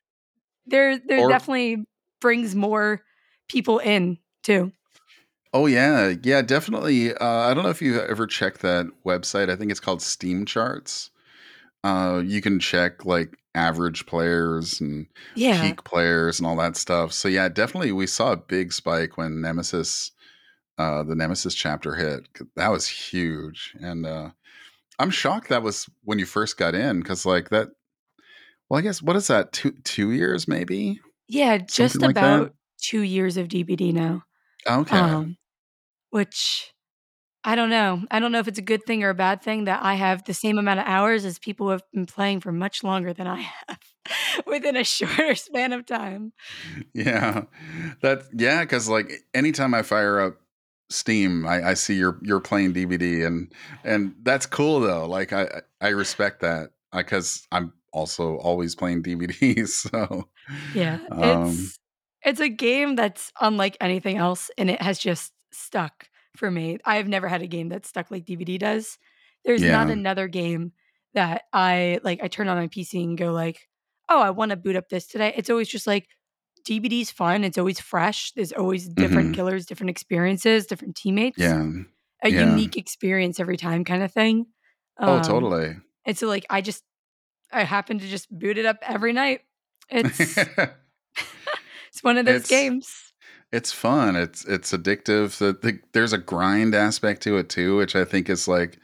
there 0.67 0.99
there 0.99 1.21
Or 1.21 1.29
definitely 1.29 1.85
brings 2.21 2.55
more 2.55 3.03
people 3.49 3.79
in 3.79 4.19
too. 4.43 4.73
Oh, 5.53 5.67
yeah. 5.67 6.15
Yeah, 6.23 6.43
definitely, 6.43 7.13
uh, 7.15 7.25
I 7.49 7.55
don't 7.55 7.65
know 7.65 7.71
if 7.71 7.83
you've 7.83 7.99
ever 7.99 8.27
checked 8.27 8.61
that 8.63 8.87
website, 9.05 9.51
I 9.51 9.57
think 9.57 9.71
it's 9.71 9.81
called 9.81 10.01
Steam 10.03 10.47
Charts. 10.47 11.11
Uh, 11.83 12.23
you 12.25 12.41
can 12.41 12.61
check, 12.61 13.05
like, 13.05 13.35
average 13.55 14.07
players 14.07 14.81
and 14.81 15.07
Yeah. 15.35 15.75
peak 15.75 15.85
players 15.85 16.39
and 16.41 16.47
all 16.47 16.57
that 16.57 16.77
stuff. 16.77 17.13
So, 17.13 17.29
yeah, 17.29 17.49
definitely 17.49 17.93
we 17.93 18.07
saw 18.07 18.33
a 18.33 18.37
big 18.37 18.73
spike 18.73 19.17
when 19.19 19.41
Nemesis 19.43 20.13
uh, 20.79 21.03
the 21.05 21.15
Nemesis 21.17 21.55
chapter 21.55 21.95
hit. 21.97 22.29
That 22.57 22.69
was 22.71 22.89
huge, 22.89 23.75
and, 23.81 24.07
uh, 24.07 24.31
I'm 25.01 25.11
shocked 25.11 25.49
that 25.51 25.63
was 25.65 25.89
when 26.05 26.19
you 26.21 26.27
first 26.27 26.59
got 26.59 26.75
in 26.77 27.03
cuz 27.05 27.27
like, 27.27 27.51
that 27.51 27.71
well, 28.71 28.79
I 28.81 28.83
guess 28.83 29.03
what 29.03 29.17
is 29.17 29.29
that? 29.29 29.53
2 29.53 29.73
2 29.85 30.13
years 30.13 30.49
maybe? 30.49 31.01
Yeah, 31.29 31.59
just 31.59 31.77
Something 31.93 32.03
like 32.03 32.21
about 32.21 32.55
2 32.83 33.03
years 33.03 33.37
of 33.37 33.49
DBD 33.49 33.93
now. 33.93 34.25
Okay. 34.67 35.01
Um, 35.01 35.37
which 36.11 36.73
I 37.45 37.55
don't 37.55 37.71
know. 37.71 38.03
I 38.11 38.21
don't 38.21 38.33
know 38.33 38.39
if 38.39 38.49
it's 38.49 38.59
a 38.59 38.63
good 38.63 38.85
thing 38.85 39.03
or 39.03 39.11
a 39.11 39.15
bad 39.15 39.43
thing 39.43 39.65
that 39.65 39.83
I 39.83 39.95
have 39.95 40.25
the 40.25 40.35
same 40.35 40.59
amount 40.59 40.81
of 40.81 40.87
hours 40.87 41.25
as 41.25 41.39
people 41.39 41.67
who 41.67 41.73
have 41.73 41.83
been 41.93 42.07
playing 42.07 42.41
for 42.41 42.53
much 42.53 42.85
longer 42.85 43.15
than 43.15 43.27
I 43.27 43.41
have 43.69 43.79
within 44.47 44.77
a 44.77 44.85
shorter 44.85 45.35
span 45.35 45.73
of 45.73 45.87
time. 45.87 46.33
Yeah. 46.93 47.45
That 48.03 48.25
yeah, 48.33 48.61
because 48.63 48.89
like, 48.89 49.13
anytime 49.35 49.75
I 49.75 49.83
fire 49.83 50.21
up 50.21 50.41
Steam, 50.91 51.47
I 51.47 51.71
I 51.71 51.75
see 51.75 51.95
you're 51.95 52.19
you're 52.23 52.41
playing 52.41 52.75
DBD 52.75 53.27
and 53.27 53.53
and 53.85 54.15
that's 54.23 54.47
cool, 54.47 54.81
though. 54.81 55.07
Like, 55.07 55.33
I 55.33 55.63
I 55.81 55.89
respect 55.89 56.41
that, 56.41 56.71
because 56.93 57.47
I'm 57.53 57.73
also 57.93 58.37
always 58.37 58.75
playing 58.75 59.03
DBDs, 59.03 59.69
so, 59.91 60.29
Yeah, 60.75 60.99
um 61.11 61.51
it's 61.51 61.79
it's 62.23 62.41
a 62.41 62.49
game 62.49 62.97
that's 62.97 63.33
unlike 63.41 63.77
anything 63.81 64.17
else, 64.19 64.51
and 64.59 64.69
it 64.71 64.83
has 64.83 64.99
just 64.99 65.33
stuck 65.53 66.10
for 66.37 66.51
me. 66.51 66.79
I've 66.85 67.09
never 67.09 67.29
had 67.29 67.43
a 67.43 67.47
game 67.47 67.69
that 67.71 67.87
stuck 67.87 68.11
like 68.11 68.25
DBD 68.27 68.59
does. 68.59 68.99
There's 69.45 69.67
not 69.67 69.91
another 69.91 70.29
game 70.29 70.73
that 71.15 71.43
I 71.53 72.01
like, 72.05 72.23
I 72.23 72.29
turn 72.29 72.49
on 72.49 72.57
my 72.59 72.69
PC 72.69 73.03
and 73.05 73.19
go 73.19 73.33
like, 73.33 73.69
"Oh, 74.09 74.21
I 74.21 74.31
wanna 74.31 74.57
boot 74.57 74.77
up 74.77 74.89
this 74.91 75.07
today." 75.07 75.33
It's 75.37 75.51
always 75.51 75.69
just 75.69 75.87
like, 75.87 76.09
DBD's 76.67 77.11
fun, 77.11 77.45
it's 77.45 77.59
always 77.59 77.81
fresh, 77.81 78.33
there's 78.33 78.53
always 78.53 78.89
different 78.89 79.33
Mhm. 79.33 79.35
killers, 79.35 79.67
different 79.67 79.91
experiences, 79.91 80.67
different 80.67 80.97
teammates, 80.97 81.37
Yeah. 81.39 81.73
a 82.25 82.31
Yeah. 82.31 82.31
unique 82.31 82.77
experience 82.77 83.41
every 83.41 83.57
time 83.59 83.85
kinda 83.85 84.09
thing. 84.09 84.47
Oh, 85.07 85.19
Um, 85.19 85.21
totally. 85.21 85.77
and 86.07 86.19
so, 86.19 86.29
like, 86.29 86.47
I 86.51 86.61
just 86.63 86.85
I 87.53 87.65
happen 87.65 87.99
to 88.01 88.09
just 88.09 88.29
boot 88.39 88.59
it 88.59 88.67
up 88.67 88.79
every 88.83 89.13
night. 89.15 89.43
It's 89.91 90.51
it's 91.93 92.03
one 92.05 92.19
of 92.19 92.27
those 92.27 92.45
It's 92.45 92.47
games. 92.47 93.10
It's 93.53 93.73
fun, 93.73 94.17
it's 94.17 94.45
it's 94.47 94.73
addictive, 94.73 95.39
the 95.39 95.53
the 95.61 95.81
there's 95.93 96.13
a 96.13 96.19
grind 96.19 96.75
aspect 96.75 97.23
to 97.25 97.37
it 97.39 97.49
too, 97.49 97.77
which 97.77 97.97
I 97.97 98.05
think 98.05 98.29
is, 98.31 98.47
like, 98.49 98.79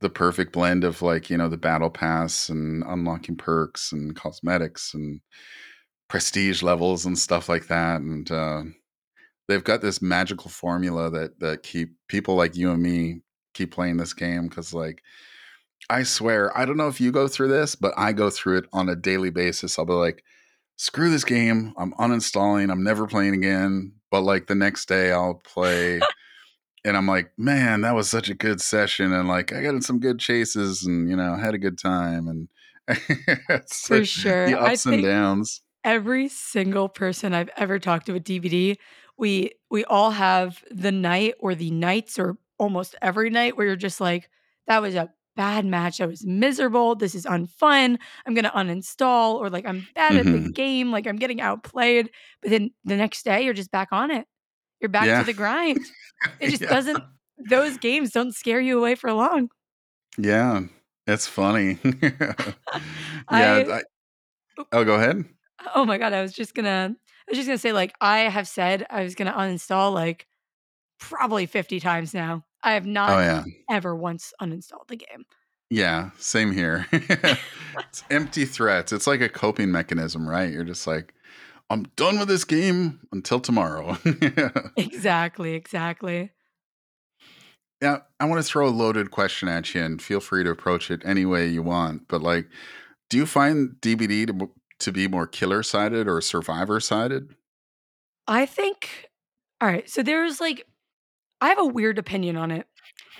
the 0.00 0.10
perfect 0.10 0.52
blend 0.52 0.84
of, 0.84 1.02
like, 1.02 1.30
you 1.30 1.38
know, 1.38 1.48
the 1.48 1.56
battle 1.58 1.90
pass 1.90 2.48
and 2.50 2.84
unlocking 2.86 3.36
perks 3.36 3.92
and 3.92 4.16
cosmetics 4.16 4.94
and 4.94 5.20
prestige 6.08 6.62
levels 6.62 7.06
and 7.06 7.18
stuff 7.18 7.48
like 7.48 7.68
that, 7.68 8.00
and, 8.02 8.30
uh, 8.32 8.62
they've 9.48 9.64
got 9.64 9.80
this 9.82 10.02
magical 10.02 10.50
formula 10.50 11.10
that 11.10 11.38
that 11.40 11.62
keep 11.62 11.90
people 12.08 12.34
like 12.36 12.56
you 12.56 12.70
and 12.72 12.82
me 12.82 13.20
keep 13.54 13.72
playing 13.72 13.96
this 13.96 14.14
game 14.14 14.48
because 14.48 14.74
like, 14.74 15.02
I 15.90 16.02
swear, 16.04 16.56
I 16.58 16.64
don't 16.66 16.76
know 16.76 16.88
if 16.88 17.00
you 17.00 17.12
go 17.12 17.28
through 17.28 17.48
this, 17.48 17.74
but 17.74 17.94
I 17.96 18.12
go 18.12 18.30
through 18.30 18.58
it 18.58 18.66
on 18.72 18.88
a 18.88 18.96
daily 18.96 19.30
basis. 19.30 19.78
I'll 19.78 19.86
be 19.86 19.92
like, 19.94 20.24
"Screw 20.78 21.10
this 21.10 21.24
game, 21.24 21.74
I'm 21.76 21.92
uninstalling, 21.94 22.70
I'm 22.72 22.82
never 22.84 23.06
playing 23.06 23.34
again." 23.34 23.92
But, 24.10 24.22
like, 24.22 24.46
the 24.46 24.54
next 24.54 24.88
day, 24.88 25.12
I'll 25.12 25.34
play, 25.44 26.00
and 26.84 26.96
I'm 26.96 27.06
like, 27.06 27.32
"Man, 27.38 27.82
that 27.82 27.94
was 27.94 28.08
such 28.10 28.30
a 28.30 28.34
good 28.34 28.60
session," 28.60 29.12
and, 29.12 29.28
like, 29.28 29.52
"I 29.52 29.62
got 29.62 29.74
in 29.74 29.82
some 29.82 30.00
good 30.00 30.18
chases 30.20 30.84
and, 30.84 31.08
you 31.10 31.16
know, 31.16 31.36
had 31.36 31.54
a 31.54 31.58
good 31.58 31.78
time," 31.78 32.28
and 32.28 32.48
For 33.82 34.04
sure. 34.04 34.46
the 34.46 34.54
I 34.54 34.74
ups 34.74 34.86
and 34.86 35.02
downs. 35.02 35.62
every 35.84 36.28
single 36.28 36.88
person 36.88 37.34
I've 37.34 37.50
ever 37.56 37.78
talked 37.78 38.06
to 38.06 38.12
with 38.12 38.24
DBD, 38.24 38.78
we 39.16 39.52
we 39.70 39.84
all 39.84 40.10
have 40.12 40.64
the 40.70 40.92
night 40.92 41.34
or 41.40 41.54
the 41.54 41.70
nights 41.70 42.18
or 42.18 42.38
almost 42.58 42.94
every 43.02 43.30
night 43.30 43.56
where 43.56 43.66
you're 43.66 43.76
just 43.76 44.00
like, 44.00 44.30
"That 44.66 44.82
was 44.82 44.94
a 44.94 45.12
bad 45.38 45.66
match, 45.66 46.02
I 46.02 46.06
was 46.06 46.26
miserable, 46.26 46.96
this 46.96 47.14
is 47.16 47.26
unfun, 47.26 47.98
I'm 48.26 48.34
gonna 48.34 48.52
uninstall," 48.52 49.36
or, 49.36 49.50
like, 49.50 49.66
"I'm 49.66 49.88
bad 49.96 50.18
at 50.18 50.30
the 50.32 50.40
Mhm. 50.40 50.54
game, 50.54 50.92
like, 50.92 51.06
I'm 51.08 51.16
getting 51.18 51.40
outplayed." 51.42 52.10
But 52.42 52.50
then 52.52 52.72
the 52.84 52.96
next 52.98 53.24
day, 53.24 53.42
you're 53.44 53.54
just 53.54 53.72
back 53.72 53.90
on 53.92 54.10
it. 54.12 54.26
You're 54.80 54.90
back 54.90 55.14
to 55.16 55.24
the 55.24 55.34
grind. 55.34 55.78
It 56.40 56.48
just 56.50 56.68
Yeah. 56.68 56.68
doesn't 56.68 57.04
those 57.38 57.78
games 57.78 58.12
don't 58.12 58.34
scare 58.34 58.60
you 58.60 58.78
away 58.78 58.94
for 58.96 59.12
long. 59.14 59.50
Yeah. 60.16 60.62
It's 61.06 61.26
funny. 61.26 61.78
Yeah, 63.30 63.60
I 63.60 63.78
I 63.78 63.82
Oh, 64.72 64.84
go 64.84 64.96
ahead. 64.96 65.24
Oh 65.74 65.84
my 65.84 65.98
god, 65.98 66.12
I 66.12 66.22
was 66.22 66.32
just 66.32 66.54
gonna 66.54 66.94
I 66.94 67.30
was 67.30 67.36
just 67.38 67.46
gonna 67.48 67.58
say, 67.58 67.72
like, 67.72 67.94
I 68.00 68.20
have 68.20 68.48
said 68.48 68.86
I 68.90 69.02
was 69.02 69.14
gonna 69.14 69.32
uninstall, 69.32 69.92
like, 69.92 70.26
probably 71.00 71.46
50 71.46 71.80
times 71.80 72.14
now. 72.14 72.44
I 72.62 72.72
have 72.74 72.86
Oh 73.06 73.16
not 73.16 73.18
yeah. 73.18 73.44
ever 73.70 73.94
once 73.96 74.32
uninstalled 74.40 74.88
the 74.88 74.96
game. 74.96 75.24
Yeah, 75.70 76.10
same 76.18 76.52
here. 76.52 76.86
it's 76.92 78.04
empty 78.10 78.44
threats. 78.44 78.92
It's 78.92 79.06
like 79.06 79.20
a 79.20 79.28
coping 79.28 79.70
mechanism, 79.70 80.26
right? 80.28 80.50
You're 80.50 80.64
just 80.64 80.86
like, 80.86 81.14
I'm 81.70 81.84
done 81.96 82.18
with 82.18 82.28
this 82.28 82.44
game 82.44 83.00
until 83.12 83.40
tomorrow. 83.40 83.98
Exactly, 84.76 85.52
exactly. 85.54 86.32
yeah, 87.80 87.98
I 88.18 88.24
want 88.24 88.42
to 88.44 88.48
throw 88.48 88.66
a 88.68 88.70
loaded 88.70 89.10
question 89.10 89.48
at 89.48 89.72
you 89.74 89.82
and 89.82 90.02
feel 90.02 90.20
free 90.20 90.42
to 90.44 90.50
approach 90.50 90.90
it 90.90 91.02
any 91.04 91.24
way 91.24 91.46
you 91.48 91.62
want. 91.62 92.08
But 92.08 92.22
like, 92.22 92.48
do 93.08 93.16
you 93.16 93.26
find 93.26 93.76
DBD 93.80 94.26
to, 94.26 94.50
to 94.80 94.92
be 94.92 95.06
more 95.08 95.26
killer 95.26 95.62
sided 95.62 96.08
or 96.08 96.20
survivor 96.20 96.80
sided? 96.80 97.34
I 98.26 98.46
think 98.46 99.08
all 99.60 99.68
right, 99.68 99.88
so 99.90 100.02
there's 100.02 100.40
like 100.40 100.66
I 101.40 101.48
have 101.48 101.58
a 101.58 101.66
weird 101.66 101.98
opinion 101.98 102.36
on 102.36 102.50
it 102.50 102.66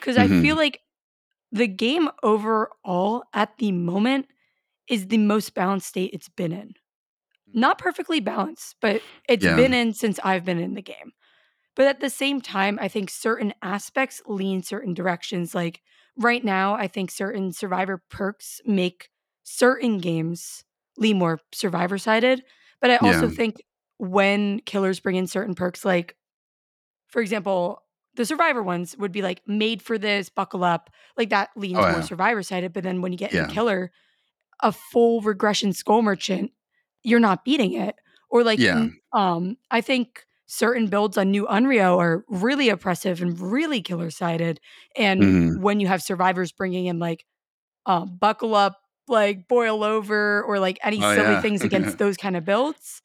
because 0.01 0.17
I 0.17 0.29
feel 0.29 0.57
hmm 0.57 0.59
like 0.59 0.81
the 1.53 1.69
game 1.69 2.11
overall 2.23 3.25
at 3.35 3.57
the 3.59 3.73
moment 3.73 4.29
is 4.89 5.09
the 5.09 5.19
most 5.19 5.55
balanced 5.55 5.89
state 5.89 6.13
it's 6.15 6.29
been 6.29 6.53
in. 6.53 6.75
Not 7.55 7.79
perfectly 7.79 8.21
balanced, 8.21 8.77
but 8.81 9.05
it's 9.29 9.47
Yeah. 9.47 9.49
been 9.49 9.75
in 9.75 9.95
since 9.95 10.21
I've 10.25 10.45
been 10.45 10.61
in 10.61 10.75
the 10.75 10.83
game. 10.83 11.13
But 11.77 11.87
at 11.87 12.01
the 12.01 12.11
same 12.11 12.41
time, 12.41 12.79
I 12.81 12.89
think 12.89 13.11
certain 13.11 13.55
aspects 13.63 14.23
lean 14.27 14.63
certain 14.63 14.95
directions. 14.95 15.55
Like 15.55 15.83
right 16.19 16.45
now, 16.45 16.75
I 16.75 16.89
think 16.89 17.11
certain 17.11 17.53
survivor 17.53 18.03
perks 18.11 18.61
make 18.67 19.11
certain 19.45 19.99
games 19.99 20.65
lean 20.99 21.19
more 21.19 21.41
survivor 21.55 21.99
sided. 21.99 22.45
But 22.81 22.91
I 22.91 22.97
Yeah. 23.01 23.29
also 23.29 23.31
think 23.31 23.57
when 23.99 24.61
killers 24.61 25.01
bring 25.01 25.17
in 25.17 25.27
certain 25.27 25.55
perks, 25.55 25.85
like 25.85 26.17
for 27.09 27.23
example, 27.23 27.83
the 28.19 28.27
survivor 28.27 28.63
ones 28.63 28.97
would 28.99 29.13
be 29.13 29.23
like 29.23 29.43
made 29.49 29.83
for 29.83 29.99
this, 29.99 30.31
buckle 30.31 30.65
up, 30.65 30.91
like 31.19 31.31
that 31.31 31.51
Oh, 31.75 31.81
leans 31.81 31.89
more 31.89 32.03
yeah. 32.03 32.03
survivor 32.03 32.45
sided. 32.45 32.75
But 32.75 32.85
then 32.85 33.03
when 33.03 33.13
you 33.13 33.19
get 33.19 33.33
Yeah. 33.33 33.49
killer, 33.49 33.93
a 34.63 34.73
full 34.73 35.21
regression 35.21 35.73
skull 35.73 36.03
merchant, 36.03 36.53
you're 37.03 37.21
not 37.21 37.45
beating 37.45 37.75
it. 37.75 37.97
Or 38.31 38.45
like, 38.45 38.65
Yeah. 38.65 38.89
um, 39.13 39.57
I 39.71 39.81
think 39.81 40.27
certain 40.47 40.89
builds 40.89 41.19
on 41.19 41.31
new 41.31 41.47
Unreal 41.47 42.01
are 42.01 42.25
really 42.29 42.69
oppressive 42.69 43.23
and 43.23 43.39
really 43.41 43.83
killer 43.83 44.11
sided. 44.11 44.61
And 44.97 45.29
hmm 45.29 45.57
when 45.57 45.81
you 45.81 45.87
have 45.89 46.03
survivors 46.03 46.53
bringing 46.53 46.87
in 46.87 46.99
like, 46.99 47.25
uh, 47.87 48.07
buckle 48.07 48.55
up, 48.55 48.81
like 49.09 49.49
boil 49.49 49.85
over, 49.85 50.43
or 50.45 50.59
like 50.59 50.79
any 50.83 51.01
Oh, 51.01 51.13
silly 51.13 51.37
yeah. 51.39 51.39
things 51.39 51.65
against 51.65 51.99
those 51.99 52.17
kind 52.17 52.37
of 52.37 52.45
builds, 52.45 53.03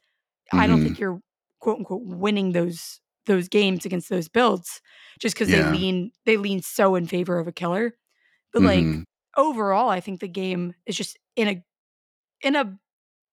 I 0.58 0.68
don't 0.68 0.82
think 0.84 1.00
you're 1.00 1.22
quote 1.60 1.80
unquote 1.80 2.04
winning 2.06 2.54
those 2.54 3.02
those 3.26 3.48
games 3.50 3.86
against 3.86 4.10
those 4.10 4.28
builds 4.30 4.82
just 5.20 5.36
because 5.36 5.50
they 5.50 5.64
lean 5.64 6.12
they 6.26 6.38
lean 6.38 6.62
so 6.62 6.96
in 6.96 7.08
favor 7.08 7.40
of 7.40 7.48
a 7.48 7.52
killer. 7.52 7.98
But 8.54 8.64
like 8.64 8.90
hmm 8.90 9.04
overall, 9.38 9.90
I 9.90 10.00
think 10.02 10.22
the 10.22 10.28
game 10.30 10.76
is 10.86 10.98
just 10.98 11.18
in 11.36 11.48
a 11.50 11.66
in 12.44 12.56
a 12.56 12.80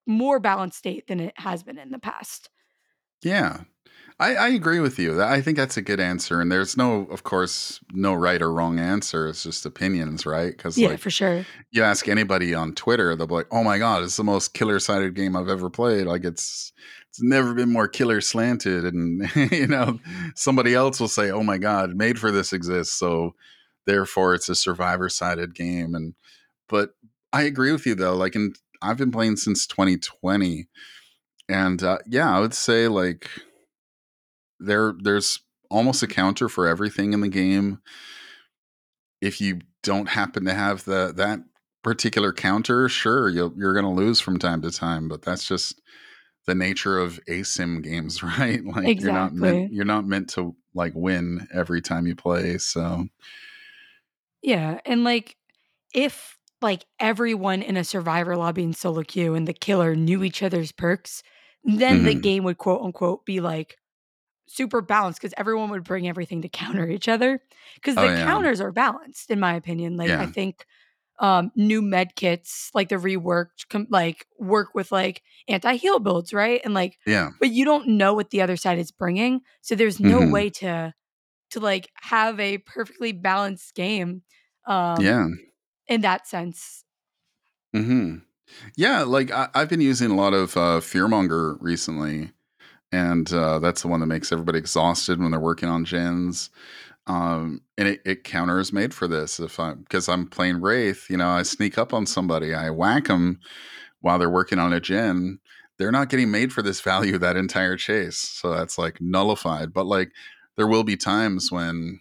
more 0.06 0.40
balanced 0.40 0.78
state 0.78 1.06
than 1.08 1.20
it 1.20 1.34
has 1.38 1.62
been 1.64 1.78
in 1.78 1.90
the 1.90 1.98
past. 2.00 2.50
Yeah. 3.22 3.64
I, 4.20 4.36
I 4.36 4.48
agree 4.50 4.80
with 4.80 4.98
you. 4.98 5.22
I 5.22 5.40
think 5.42 5.56
that's 5.58 5.76
a 5.78 5.82
good 5.82 6.00
answer. 6.00 6.40
And 6.40 6.52
there's 6.52 6.76
no, 6.76 7.02
of 7.06 7.24
course, 7.24 7.80
no 7.92 8.14
right 8.14 8.42
or 8.42 8.52
wrong 8.52 8.78
answer. 8.78 9.28
It's 9.28 9.42
just 9.42 9.66
opinions, 9.66 10.26
right? 10.26 10.56
Because, 10.56 10.80
Yeah, 10.80 10.82
like, 10.82 10.96
for 10.96 11.10
sure. 11.10 11.46
you 11.72 11.82
ask 11.82 12.08
anybody 12.08 12.54
on 12.54 12.74
Twitter, 12.74 13.16
they'll 13.16 13.26
be 13.28 13.34
like, 13.34 13.48
"Oh 13.52 13.64
my 13.64 13.78
god, 13.78 14.04
it's 14.04 14.16
the 14.16 14.24
most 14.24 14.54
killer 14.54 14.78
sided 14.80 15.14
game 15.14 15.36
I've 15.36 15.48
ever 15.48 15.70
played. 15.70 16.06
Like 16.06 16.24
it's 16.24 16.72
it's 17.10 17.22
never 17.22 17.54
been 17.54 17.72
more 17.72 17.88
killer 17.88 18.20
slanted." 18.20 18.84
And 18.84 19.30
you 19.52 19.66
know, 19.66 20.00
somebody 20.34 20.74
else 20.74 21.00
will 21.00 21.08
say, 21.08 21.30
"Oh 21.30 21.42
my 21.42 21.58
god, 21.58 21.94
made 21.96 22.18
for 22.18 22.30
this 22.30 22.52
exists, 22.52 22.94
so 22.94 23.34
therefore 23.86 24.34
it's 24.34 24.48
a 24.48 24.54
survivor 24.54 25.08
sided 25.08 25.54
game." 25.54 25.94
And 25.94 26.14
but 26.68 26.94
I 27.32 27.42
agree 27.42 27.72
with 27.72 27.86
you 27.86 27.94
though. 27.94 28.16
Like, 28.16 28.34
and 28.34 28.56
I've 28.82 28.98
been 28.98 29.12
playing 29.12 29.36
since 29.36 29.66
2020, 29.66 30.68
and 31.48 31.82
uh, 31.82 31.98
yeah, 32.06 32.34
I 32.34 32.40
would 32.40 32.54
say 32.54 32.88
like 32.88 33.28
there 34.58 34.94
there's 34.98 35.40
almost 35.70 36.02
a 36.02 36.06
counter 36.06 36.48
for 36.48 36.66
everything 36.66 37.12
in 37.12 37.20
the 37.20 37.28
game 37.28 37.80
if 39.20 39.40
you 39.40 39.60
don't 39.82 40.08
happen 40.08 40.44
to 40.44 40.54
have 40.54 40.84
the 40.84 41.12
that 41.16 41.40
particular 41.82 42.32
counter, 42.32 42.88
sure, 42.88 43.28
you'll, 43.28 43.52
you're 43.56 43.72
going 43.72 43.84
to 43.84 43.90
lose 43.90 44.20
from 44.20 44.38
time 44.38 44.62
to 44.62 44.70
time, 44.70 45.08
but 45.08 45.22
that's 45.22 45.46
just 45.46 45.80
the 46.50 46.54
nature 46.56 46.98
of 46.98 47.20
asym 47.28 47.82
games, 47.82 48.22
right? 48.24 48.64
Like 48.64 48.98
you're 48.98 49.12
not 49.12 49.32
meant 49.32 49.62
you're 49.68 49.84
not 49.84 50.04
meant 50.04 50.28
to 50.30 50.56
like 50.74 50.92
win 50.96 51.46
every 51.54 51.80
time 51.80 52.06
you 52.06 52.16
play. 52.16 52.58
So, 52.58 53.06
Yeah, 54.42 54.80
and 54.84 55.04
like 55.04 55.36
if 55.94 56.38
like 56.62 56.84
everyone 56.98 57.62
in 57.62 57.76
a 57.76 57.84
survivor 57.84 58.36
lobby 58.36 58.62
in 58.62 58.72
solo 58.72 59.02
queue 59.02 59.34
and 59.34 59.46
the 59.48 59.52
killer 59.52 59.94
knew 59.94 60.22
each 60.24 60.42
other's 60.42 60.72
perks, 60.72 61.22
then 61.64 62.04
the 62.04 62.14
mhm. 62.14 62.22
game 62.22 62.44
would 62.44 62.58
quote 62.58 62.82
unquote 62.82 63.24
be 63.26 63.40
like 63.40 63.78
super 64.48 64.82
balanced 64.82 65.20
because 65.20 65.34
everyone 65.38 65.70
would 65.70 65.84
bring 65.84 66.08
everything 66.08 66.42
to 66.42 66.48
counter 66.48 66.88
each 66.88 67.08
other. 67.08 67.42
Because 67.76 67.96
oh 67.96 68.02
the 68.02 68.10
yeah, 68.10 68.24
counters 68.24 68.60
are 68.60 68.72
balanced, 68.72 69.30
in 69.30 69.40
my 69.40 69.54
opinion. 69.54 69.96
Like 69.96 70.16
I 70.18 70.26
think 70.26 70.66
um 71.20 71.50
new 71.56 71.82
med 71.82 72.16
kits, 72.16 72.70
like 72.74 72.88
the 72.88 72.96
reworked, 72.96 73.68
com- 73.70 73.86
like 73.90 74.26
work 74.38 74.74
with 74.74 74.92
like 74.92 75.22
anti 75.48 75.76
heal 75.76 75.98
builds, 76.00 76.32
right? 76.32 76.60
And 76.64 76.74
like, 76.74 76.98
yeah, 77.06 77.30
but 77.40 77.50
you 77.50 77.64
don't 77.64 77.88
know 77.88 78.14
what 78.14 78.30
the 78.30 78.42
other 78.42 78.56
side 78.56 78.78
is 78.78 78.90
bringing, 78.92 79.40
so 79.62 79.74
there's 79.74 80.00
no 80.00 80.22
hmm 80.22 80.24
way 80.24 80.50
to 80.50 80.94
to 81.50 81.60
like 81.60 81.90
have 82.02 82.40
a 82.40 82.58
perfectly 82.58 83.12
balanced 83.12 83.74
game. 83.74 84.22
Um, 84.66 85.14
yeah, 85.14 85.26
in 85.88 86.02
that 86.02 86.26
sense. 86.28 86.84
hmm 87.74 88.16
yeah. 88.76 89.02
Like 89.02 89.30
I, 89.30 89.48
I've 89.54 89.68
been 89.70 89.80
using 89.80 90.10
a 90.10 90.16
lot 90.16 90.34
of 90.34 90.56
uh, 90.56 90.80
Fearmonger 90.80 91.56
recently, 91.60 92.32
and 92.92 93.32
uh, 93.32 93.58
that's 93.60 93.82
the 93.82 93.88
one 93.88 94.00
that 94.00 94.06
makes 94.06 94.32
everybody 94.32 94.58
exhausted 94.58 95.20
when 95.20 95.32
they're 95.32 95.40
working 95.40 95.68
on 95.70 95.84
gens. 95.84 96.50
Um 97.06 97.60
and 97.78 97.88
it, 97.88 98.00
it 98.04 98.24
counters 98.24 98.72
made 98.72 98.92
for 98.92 99.08
this 99.08 99.40
if 99.40 99.58
i'm 99.58 99.80
because 99.80 100.08
i'm 100.08 100.26
playing 100.26 100.60
wraith 100.60 101.08
you 101.08 101.16
know 101.16 101.28
i 101.28 101.42
sneak 101.42 101.78
up 101.78 101.94
on 101.94 102.06
somebody 102.06 102.54
i 102.54 102.68
whack 102.70 103.06
them 103.06 103.40
while 104.00 104.18
they're 104.18 104.30
working 104.30 104.58
on 104.58 104.72
a 104.72 104.80
gen 104.80 105.38
they're 105.80 105.90
not 105.90 106.10
getting 106.10 106.30
made 106.30 106.52
for 106.52 106.60
this 106.60 106.80
value 106.82 107.16
that 107.16 107.38
entire 107.38 107.74
chase. 107.74 108.18
So 108.18 108.52
that's 108.52 108.76
like 108.76 109.00
nullified. 109.00 109.72
But 109.72 109.86
like 109.86 110.12
there 110.56 110.66
will 110.66 110.84
be 110.84 110.96
times 110.96 111.50
when 111.50 112.00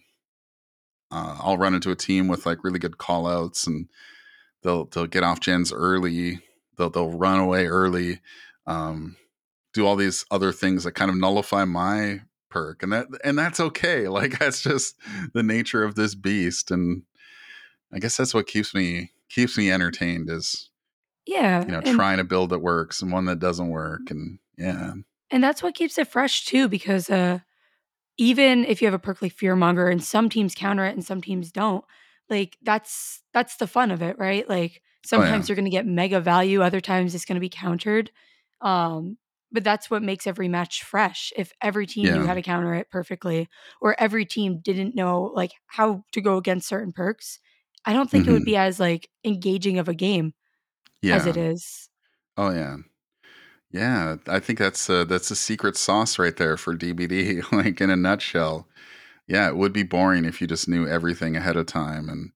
uh, 1.10 1.38
i'll 1.40 1.58
run 1.58 1.74
into 1.74 1.90
a 1.90 1.96
team 1.96 2.28
with 2.28 2.46
like 2.46 2.62
really 2.62 2.78
good 2.78 2.98
call 2.98 3.26
outs 3.26 3.66
and 3.66 3.88
they'll 4.62 4.84
they'll 4.86 5.06
get 5.06 5.24
off 5.24 5.40
gens 5.40 5.72
early 5.72 6.40
they'll 6.76 6.90
they'll 6.90 7.10
run 7.10 7.40
away 7.40 7.66
early 7.66 8.20
um 8.66 9.16
do 9.72 9.86
all 9.86 9.96
these 9.96 10.24
other 10.30 10.52
things 10.52 10.84
that 10.84 10.92
kind 10.92 11.10
of 11.10 11.16
nullify 11.16 11.64
my 11.64 12.20
perk 12.50 12.82
and 12.82 12.92
that 12.92 13.06
and 13.24 13.38
that's 13.38 13.60
okay 13.60 14.08
like 14.18 14.38
that's 14.38 14.62
just 14.62 14.96
the 15.32 15.42
nature 15.42 15.82
of 15.84 15.94
this 15.94 16.14
beast 16.14 16.70
and 16.70 17.02
i 17.92 17.98
guess 17.98 18.16
that's 18.16 18.34
what 18.34 18.46
keeps 18.46 18.74
me 18.74 19.10
keeps 19.28 19.56
me 19.56 19.70
entertained 19.70 20.28
is 20.28 20.68
Yeah. 21.26 21.64
you 21.64 21.70
know 21.72 21.80
trying 21.80 22.18
to 22.18 22.24
build 22.24 22.50
that 22.50 22.58
works 22.58 23.00
and 23.00 23.12
one 23.12 23.24
that 23.26 23.38
doesn't 23.38 23.68
work 23.68 24.10
and 24.10 24.38
yeah 24.58 24.92
and 25.30 25.42
that's 25.44 25.62
what 25.62 25.74
keeps 25.76 25.96
it 25.96 26.08
fresh 26.08 26.44
too 26.44 26.68
because, 26.68 27.08
uh, 27.08 27.38
even 28.18 28.64
if 28.64 28.82
you 28.82 28.86
have 28.86 28.94
a 28.94 28.98
perk 28.98 29.22
like 29.22 29.32
Fearmonger 29.34 29.90
and 29.90 30.02
some 30.02 30.28
teams 30.28 30.56
counter 30.56 30.84
it 30.84 30.94
and 30.94 31.04
some 31.04 31.22
teams 31.22 31.52
don't, 31.52 31.84
like, 32.28 32.58
that's 32.62 33.22
that's 33.32 33.56
the 33.56 33.68
fun 33.68 33.92
of 33.92 34.02
it, 34.02 34.18
right? 34.18 34.48
Like, 34.48 34.72
oh 34.72 34.82
yeah 34.82 35.06
sometimes 35.06 35.48
you're 35.48 35.54
gonna 35.56 35.70
get 35.70 35.86
mega 35.86 36.20
value, 36.20 36.62
other 36.62 36.80
times 36.80 37.14
it's 37.14 37.24
gonna 37.24 37.38
be 37.38 37.48
countered, 37.48 38.10
um, 38.60 39.16
but 39.52 39.64
that's 39.64 39.90
what 39.90 40.02
makes 40.02 40.26
every 40.26 40.48
match 40.48 40.82
fresh. 40.84 41.32
If 41.36 41.52
every 41.62 41.86
team 41.86 42.12
knew 42.12 42.26
how 42.26 42.34
to 42.34 42.42
counter 42.42 42.74
it 42.74 42.90
perfectly 42.90 43.48
or 43.80 43.98
every 44.00 44.24
team 44.26 44.60
didn't 44.60 44.94
know, 44.94 45.24
like, 45.34 45.52
how 45.66 46.04
to 46.12 46.20
go 46.20 46.36
against 46.36 46.68
certain 46.68 46.92
perks, 46.92 47.38
I 47.84 47.92
don't 47.92 48.10
think 48.10 48.26
it 48.28 48.32
would 48.32 48.44
hmm 48.44 48.46
be 48.46 48.56
as, 48.56 48.80
like, 48.80 49.10
engaging 49.24 49.78
of 49.78 49.88
a 49.88 49.94
game 49.94 50.34
as 51.10 51.26
it 51.26 51.36
is. 51.36 51.90
oh 52.36 52.50
yeah 52.50 52.76
yeah 53.72 54.16
i 54.28 54.40
think 54.40 54.58
that's 54.58 54.90
uh 54.90 55.04
that's 55.04 55.30
a 55.30 55.36
secret 55.36 55.76
sauce 55.76 56.18
right 56.18 56.36
there 56.38 56.56
for 56.56 56.76
dbd 56.76 57.42
like 57.52 57.80
in 57.80 57.90
a 57.90 57.96
nutshell 57.96 58.68
yeah 59.28 59.48
it 59.48 59.56
would 59.56 59.74
be 59.74 59.82
boring 59.84 60.24
if 60.26 60.40
you 60.40 60.46
just 60.46 60.68
knew 60.68 60.86
everything 60.88 61.36
ahead 61.36 61.56
of 61.56 61.66
time 61.66 62.08
and 62.10 62.32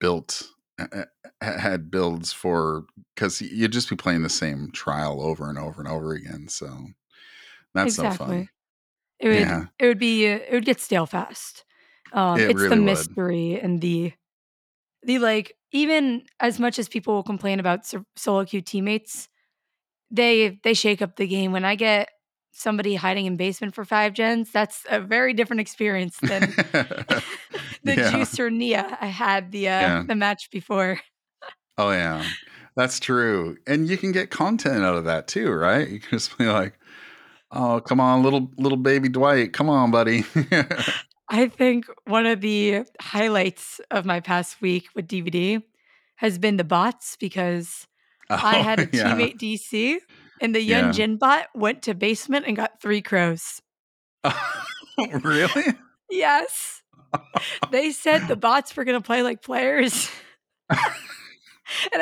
built 0.00 0.52
had 1.40 1.90
builds 1.90 2.32
for 2.32 2.84
because 3.14 3.40
you'd 3.42 3.72
just 3.72 3.90
be 3.90 3.96
playing 3.96 4.22
the 4.22 4.28
same 4.28 4.70
trial 4.72 5.22
over 5.22 5.48
and 5.48 5.58
over 5.58 5.80
and 5.82 5.90
over 5.90 6.12
again. 6.12 6.48
So 6.48 6.86
that's 7.74 7.98
no 7.98 8.10
fun. 8.10 8.48
It 9.20 9.28
would 9.28 9.50
Yeah, 9.50 9.66
it 9.78 9.86
would 9.86 9.98
be 9.98 10.28
uh, 10.30 10.38
it 10.38 10.52
would 10.52 10.64
get 10.64 10.80
stale 10.80 11.06
fast. 11.06 11.64
Um, 12.12 12.44
it 12.44 12.48
it's 12.48 12.66
the 12.66 12.76
really 12.76 12.80
would. 12.80 13.16
mystery 13.16 13.58
and 13.60 13.80
the 13.80 14.12
the 15.02 15.18
like 15.18 15.54
even 15.72 16.24
as 16.40 16.60
much 16.60 16.78
as 16.78 16.88
people 16.88 17.14
will 17.14 17.22
complain 17.22 17.60
about 17.60 17.86
solo 18.16 18.44
queue 18.44 18.62
teammates, 18.62 19.28
they 20.10 20.60
they 20.64 20.74
shake 20.74 21.02
up 21.02 21.16
the 21.16 21.26
game. 21.26 21.52
When 21.52 21.64
I 21.64 21.76
get 21.76 22.10
somebody 22.52 22.94
hiding 22.94 23.26
in 23.26 23.36
basement 23.36 23.74
for 23.74 23.84
five 23.84 24.12
gens, 24.12 24.50
that's 24.52 24.84
a 24.90 25.00
very 25.00 25.32
different 25.32 25.60
experience 25.60 26.18
than 26.20 26.40
the 27.84 27.96
Yeah. 27.96 28.10
Juice 28.10 28.38
or 28.38 28.50
Nea 28.50 28.96
I 29.00 29.06
had 29.06 29.52
the 29.52 29.68
uh, 29.68 29.80
Yeah. 29.80 30.04
the 30.06 30.14
match 30.14 30.50
before. 30.50 31.00
Oh 31.78 31.90
yeah, 31.90 32.22
that's 32.76 33.00
true. 33.00 33.56
And 33.66 33.88
you 33.88 33.96
can 33.96 34.12
get 34.12 34.30
content 34.30 34.84
out 34.84 34.96
of 34.96 35.04
that 35.04 35.26
too, 35.26 35.50
right? 35.50 35.88
You 35.88 36.00
can 36.00 36.10
just 36.10 36.36
be 36.38 36.46
like, 36.46 36.74
"Oh, 37.50 37.80
come 37.80 37.98
on, 37.98 38.22
little 38.22 38.50
little 38.58 38.78
baby 38.78 39.08
Dwight, 39.08 39.52
come 39.52 39.70
on, 39.70 39.90
buddy." 39.90 40.24
I 41.30 41.48
think 41.48 41.86
one 42.04 42.26
of 42.26 42.42
the 42.42 42.84
highlights 43.00 43.80
of 43.90 44.04
my 44.04 44.20
past 44.20 44.60
week 44.60 44.88
with 44.94 45.08
DBD 45.08 45.62
has 46.16 46.38
been 46.38 46.58
the 46.58 46.64
bots 46.64 47.16
because 47.18 47.86
I 48.30 48.58
Oh, 48.58 48.62
had 48.62 48.80
a 48.80 48.86
yeah. 48.86 49.04
teammate 49.14 49.38
DC 49.38 49.98
and 50.42 50.54
the 50.54 50.60
Yeah. 50.60 50.80
Yun-Jin 50.82 51.16
bot 51.16 51.46
went 51.54 51.82
to 51.84 51.94
basement 51.94 52.44
and 52.46 52.54
got 52.56 52.82
three 52.82 53.00
crows. 53.00 53.62
really? 55.22 55.64
Yes. 56.10 56.82
They 57.70 57.90
said 57.92 58.26
the 58.28 58.36
bots 58.48 58.76
were 58.76 58.84
going 58.84 59.00
to 59.00 59.06
play 59.06 59.22
like 59.22 59.40
players. 59.42 60.10
and 60.70 60.78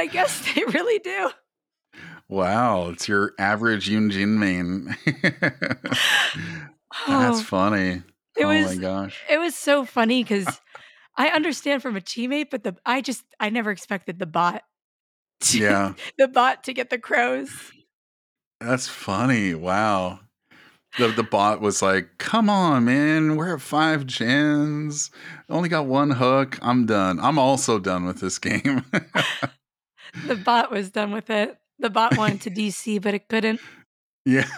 I 0.01 0.07
guess 0.07 0.43
they 0.55 0.65
really 0.65 0.99
do. 0.99 1.31
Wow, 2.29 2.91
it's 2.91 3.09
your 3.09 3.33
average 3.39 3.89
Yunjin 3.91 4.39
main. 4.39 4.97
That's 7.07 7.41
Oh, 7.41 7.43
funny. 7.43 8.03
it 8.37 8.45
oh 8.45 8.47
my 8.49 8.62
was 8.62 8.79
gosh. 8.79 9.21
it 9.31 9.39
was 9.39 9.55
so 9.57 9.85
funny 9.85 10.23
cuz 10.25 10.47
I 11.17 11.29
understand 11.29 11.83
from 11.83 11.97
a 11.97 12.01
teammate 12.01 12.51
but 12.51 12.62
the 12.65 12.77
I 12.87 13.01
just 13.01 13.25
I 13.41 13.51
never 13.51 13.71
expected 13.71 14.19
the 14.19 14.27
bot 14.27 14.62
to, 15.43 15.59
Yeah, 15.59 15.95
the 16.19 16.29
bot 16.29 16.65
to 16.65 16.73
get 16.73 16.91
the 16.91 16.99
crows. 16.99 17.51
That's 18.61 18.89
funny. 18.89 19.55
Wow. 19.55 20.20
The 20.99 21.09
the 21.09 21.23
bot 21.23 21.61
was 21.61 21.82
like, 21.82 22.19
"Come 22.19 22.51
on, 22.51 22.85
man. 22.85 23.37
We're 23.37 23.55
at 23.55 23.61
five 23.61 24.07
gens. 24.07 25.11
Only 25.49 25.69
got 25.69 25.87
one 25.87 26.11
hook. 26.11 26.59
I'm 26.61 26.85
done. 26.85 27.20
I'm 27.20 27.39
also 27.39 27.78
done 27.78 28.07
with 28.07 28.20
this 28.20 28.39
game." 28.39 28.85
The 30.27 30.35
bot 30.35 30.70
was 30.70 30.91
done 30.91 31.12
with 31.12 31.31
it. 31.31 31.57
The 31.78 31.91
bot 31.91 32.16
wanted 32.16 32.41
to 32.43 32.51
DC 32.51 33.01
but 33.01 33.15
it 33.15 33.28
couldn't. 33.28 33.61
yeah. 34.24 34.49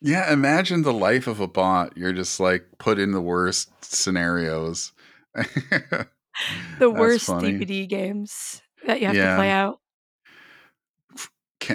Yeah, 0.00 0.32
imagine 0.32 0.82
the 0.82 0.92
life 0.92 1.26
of 1.26 1.40
a 1.40 1.48
bot. 1.48 1.96
You're 1.96 2.12
just 2.12 2.38
like 2.38 2.64
put 2.78 2.98
in 2.98 3.12
the 3.12 3.20
worst 3.20 3.70
scenarios. 3.84 4.92
The 6.80 6.90
worst. 6.90 7.28
DBD 7.28 7.88
games 7.88 8.60
that 8.88 9.00
you 9.00 9.06
have 9.06 9.14
to 9.14 9.36
play 9.36 9.50
out. 9.50 9.78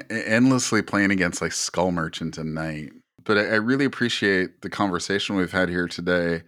Endlessly 0.09 0.81
playing 0.81 1.11
against 1.11 1.41
like 1.41 1.51
Skull 1.51 1.91
Merchant 1.91 2.37
and 2.37 2.53
Knight. 2.53 2.91
But 3.23 3.37
I, 3.37 3.41
I 3.41 3.55
really 3.55 3.85
appreciate 3.85 4.61
the 4.61 4.69
conversation 4.69 5.35
we've 5.35 5.51
had 5.51 5.69
here 5.69 5.87
today. 5.87 6.43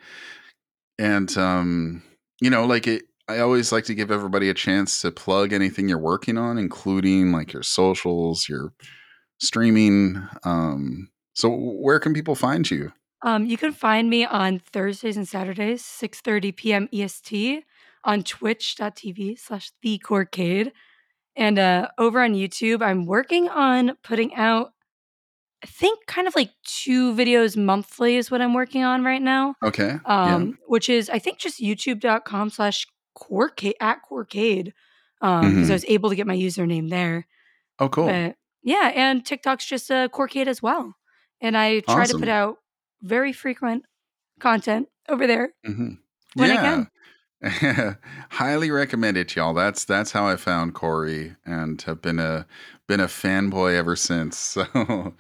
And 0.98 1.36
um, 1.38 2.04
you 2.40 2.50
know, 2.50 2.66
like 2.66 2.88
it 2.88 3.04
I 3.32 3.40
always 3.40 3.72
like 3.72 3.86
to 3.86 3.96
give 3.96 4.12
everybody 4.12 4.50
a 4.50 4.54
chance 4.54 5.02
to 5.02 5.12
plug 5.12 5.54
anything 5.54 5.88
you're 5.88 5.98
working 5.98 6.38
on, 6.38 6.58
including 6.58 7.32
like 7.32 7.54
your 7.54 7.64
socials, 7.64 8.50
your 8.50 8.74
streaming. 9.40 10.28
Um, 10.44 11.10
so 11.34 11.50
where 11.50 12.00
can 12.00 12.14
people 12.14 12.36
find 12.36 12.70
you? 12.70 12.92
Um, 13.24 13.46
you 13.46 13.58
can 13.58 13.72
find 13.72 14.10
me 14.10 14.26
on 14.26 14.60
Thursdays 14.60 15.16
and 15.16 15.28
Saturdays, 15.28 15.84
6.30 15.84 16.56
p.m. 16.56 16.90
EST 16.92 17.64
on 18.04 18.24
twitch.tv 18.24 19.40
slash 19.40 19.72
the 19.82 20.00
Corcade. 20.00 20.74
And 21.36 21.58
uh, 21.60 21.90
over 21.98 22.22
on 22.22 22.34
YouTube, 22.34 22.82
I'm 22.82 23.06
working 23.06 23.50
on 23.50 23.96
putting 24.04 24.34
out, 24.36 24.74
I 25.64 25.68
think, 25.68 26.06
kind 26.08 26.28
of 26.28 26.36
like 26.36 26.52
two 26.66 27.14
videos 27.14 27.56
monthly 27.58 28.18
is 28.18 28.30
what 28.32 28.42
I'm 28.42 28.54
working 28.54 28.84
on 28.84 29.04
right 29.04 29.22
now. 29.22 29.56
Okay. 29.64 30.00
yeah. 30.04 30.36
Um, 30.36 30.58
which 30.68 30.90
is, 30.90 31.10
I 31.10 31.20
think, 31.20 31.40
just 31.40 31.62
youtube.com 31.62 32.50
slash 32.50 32.88
at. 33.82 34.74
Um, 35.22 35.52
because 35.52 35.68
Mhm. 35.68 35.72
I 35.72 35.74
was 35.74 35.86
able 35.88 36.10
to 36.10 36.16
get 36.16 36.28
my 36.28 36.36
username 36.36 36.90
there. 36.90 37.28
Oh, 37.80 37.90
cool. 37.90 38.08
But 38.08 38.36
yeah, 38.64 38.92
and 38.96 39.26
TikTok's 39.26 39.66
just 39.66 39.90
a 39.92 40.10
Corcade 40.12 40.48
as 40.48 40.62
well. 40.62 40.96
And 41.42 41.56
I 41.58 41.80
try 41.82 42.06
to 42.08 42.14
put 42.18 42.28
out 42.30 42.58
very 43.02 43.34
frequent 43.34 43.86
content 44.40 44.88
over 45.10 45.28
there 45.28 45.54
hmm 45.66 45.94
when 46.36 46.52
I 46.52 46.58
can. 46.58 46.88
Highly 48.30 48.70
recommend 48.70 49.18
it, 49.18 49.36
y'all. 49.36 49.54
That's 49.54 49.84
that's 49.84 50.12
how 50.12 50.28
I 50.28 50.36
found 50.36 50.76
Corey 50.76 51.36
and 51.44 51.82
have 51.84 52.02
been 52.02 52.20
a 52.20 52.46
been 52.88 53.00
a 53.00 53.08
fanboy 53.08 53.76
ever 53.76 53.96
since. 53.96 54.58
So 54.74 55.16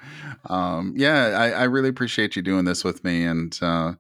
um 0.49 0.93
yeah, 0.95 1.29
I, 1.37 1.49
I 1.51 1.63
really 1.63 1.89
appreciate 1.89 2.35
you 2.35 2.41
doing 2.43 2.65
this 2.65 2.83
with 2.83 3.03
me. 3.03 3.23
And 3.23 3.57
uh, 3.61 3.93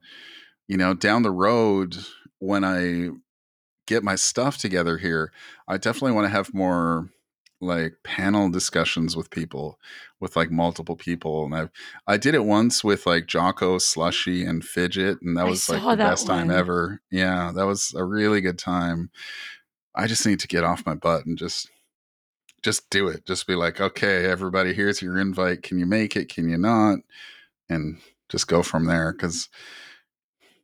you 0.67 0.77
know, 0.77 0.93
down 0.93 1.23
the 1.23 1.31
road 1.31 1.97
when 2.39 2.63
I 2.63 3.09
get 3.87 4.03
my 4.03 4.15
stuff 4.15 4.57
together 4.57 4.97
here, 4.97 5.31
I 5.67 5.77
definitely 5.77 6.11
want 6.11 6.25
to 6.25 6.31
have 6.31 6.53
more 6.53 7.09
like 7.61 7.93
panel 8.03 8.49
discussions 8.49 9.15
with 9.15 9.29
people 9.29 9.79
with 10.19 10.35
like 10.35 10.51
multiple 10.51 10.95
people 10.95 11.45
and 11.45 11.55
i 11.55 11.69
i 12.07 12.17
did 12.17 12.33
it 12.33 12.43
once 12.43 12.83
with 12.83 13.05
like 13.05 13.27
jocko 13.27 13.77
slushy 13.77 14.43
and 14.43 14.63
fidget 14.65 15.17
and 15.21 15.37
that 15.37 15.45
was 15.45 15.69
like 15.69 15.81
the 15.81 15.95
best 15.95 16.27
time 16.27 16.49
ever. 16.51 17.01
Yeah 17.11 17.51
that 17.55 17.65
was 17.65 17.93
a 17.95 18.03
really 18.03 18.41
good 18.41 18.57
time. 18.57 19.11
I 19.95 20.07
just 20.07 20.25
need 20.25 20.39
to 20.39 20.47
get 20.47 20.63
off 20.63 20.85
my 20.85 20.95
butt 20.95 21.25
and 21.25 21.37
just 21.37 21.69
just 22.63 22.89
do 22.89 23.07
it. 23.07 23.25
Just 23.25 23.47
be 23.47 23.55
like 23.55 23.79
okay 23.79 24.25
everybody 24.25 24.73
here's 24.73 25.01
your 25.01 25.17
invite. 25.17 25.63
Can 25.63 25.79
you 25.79 25.85
make 25.85 26.15
it? 26.15 26.33
Can 26.33 26.49
you 26.49 26.57
not? 26.57 26.99
and 27.71 27.97
just 28.29 28.47
go 28.47 28.61
from 28.61 28.85
there 28.85 29.11
because 29.11 29.49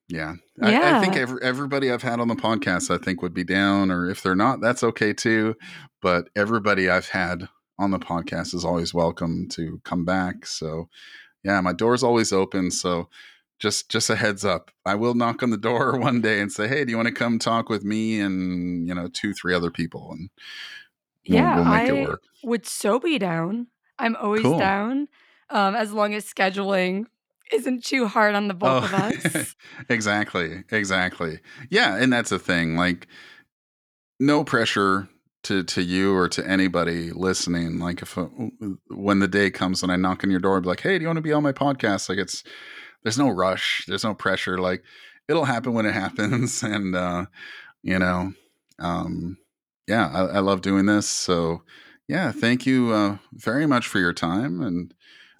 yeah. 0.09 0.35
I, 0.61 0.97
I 0.97 1.01
think 1.01 1.15
every, 1.15 1.41
everybody 1.43 1.91
I've 1.91 2.01
had 2.01 2.19
on 2.19 2.27
the 2.27 2.35
podcast, 2.35 2.93
I 2.93 3.03
think, 3.03 3.21
would 3.21 3.33
be 3.33 3.43
down, 3.43 3.91
or 3.91 4.09
if 4.09 4.23
they're 4.23 4.35
not, 4.35 4.61
that's 4.61 4.83
okay 4.83 5.13
too. 5.13 5.55
But 6.01 6.29
everybody 6.35 6.89
I've 6.89 7.09
had 7.09 7.47
on 7.79 7.91
the 7.91 7.99
podcast 7.99 8.53
is 8.53 8.65
always 8.65 8.93
welcome 8.93 9.47
to 9.49 9.79
come 9.83 10.05
back. 10.05 10.45
So, 10.45 10.89
yeah, 11.43 11.59
my 11.61 11.73
door's 11.73 12.03
always 12.03 12.31
open. 12.33 12.71
So, 12.71 13.09
just 13.59 13.89
just 13.89 14.09
a 14.09 14.15
heads 14.15 14.45
up, 14.45 14.71
I 14.85 14.95
will 14.95 15.13
knock 15.15 15.41
on 15.43 15.49
the 15.49 15.57
door 15.57 15.97
one 15.99 16.21
day 16.21 16.39
and 16.41 16.51
say, 16.51 16.67
"Hey, 16.67 16.85
do 16.85 16.91
you 16.91 16.97
want 16.97 17.07
to 17.09 17.13
come 17.13 17.39
talk 17.39 17.69
with 17.69 17.83
me 17.83 18.19
and 18.19 18.87
you 18.87 18.93
know 18.95 19.07
two, 19.07 19.33
three 19.33 19.53
other 19.53 19.71
people?" 19.71 20.11
And 20.11 20.29
we'll, 21.27 21.37
Yeah, 21.39 21.55
we'll 21.55 21.65
make 21.65 21.73
I 21.91 21.93
it 21.93 22.07
work. 22.07 22.23
would 22.43 22.65
so 22.65 22.99
be 22.99 23.17
down. 23.19 23.67
I'm 23.99 24.15
always 24.15 24.43
Cool. 24.43 24.59
down. 24.59 25.07
Um, 25.49 25.75
as 25.75 25.91
long 25.93 26.13
as 26.13 26.25
scheduling 26.31 27.05
isn't 27.51 27.83
too 27.83 28.07
hard 28.07 28.35
on 28.35 28.47
the 28.47 28.53
both 28.53 28.83
of 28.83 28.93
us. 28.93 29.55
exactly, 29.89 30.63
exactly. 30.71 31.39
Yeah, 31.69 31.95
and 31.95 32.11
that's 32.11 32.29
the 32.29 32.39
thing. 32.39 32.75
Like, 32.75 33.07
no 34.19 34.43
pressure 34.43 35.07
to 35.43 35.63
to 35.63 35.81
you 35.81 36.15
or 36.15 36.27
to 36.29 36.45
anybody 36.47 37.11
listening. 37.11 37.79
Like, 37.79 38.01
if 38.01 38.17
uh, 38.17 38.25
when 38.89 39.19
the 39.19 39.27
day 39.27 39.49
comes 39.49 39.81
when 39.81 39.91
I 39.91 39.95
knock 39.95 40.23
on 40.23 40.31
your 40.31 40.39
door, 40.39 40.55
and 40.55 40.63
be 40.63 40.69
like, 40.69 40.81
"Hey, 40.81 40.97
do 40.97 41.03
you 41.03 41.07
want 41.07 41.17
to 41.17 41.21
be 41.21 41.33
on 41.33 41.43
my 41.43 41.53
podcast?" 41.53 42.09
Like, 42.09 42.17
it's 42.17 42.43
there's 43.03 43.17
no 43.17 43.29
rush, 43.29 43.85
there's 43.87 44.03
no 44.03 44.13
pressure. 44.13 44.57
Like, 44.57 44.83
it'll 45.27 45.45
happen 45.45 45.73
when 45.73 45.85
it 45.85 45.93
happens, 46.03 46.63
and 46.63 46.95
uh, 46.95 47.25
you 47.83 47.99
know, 47.99 48.33
um, 48.79 49.37
yeah, 49.87 50.09
I, 50.13 50.37
I 50.37 50.39
love 50.39 50.61
doing 50.61 50.85
this. 50.85 51.07
So, 51.07 51.63
yeah, 52.07 52.31
thank 52.31 52.65
you 52.65 52.91
uh, 52.91 53.17
very 53.33 53.65
much 53.65 53.87
for 53.87 53.99
your 53.99 54.13
time, 54.13 54.61
and 54.61 54.93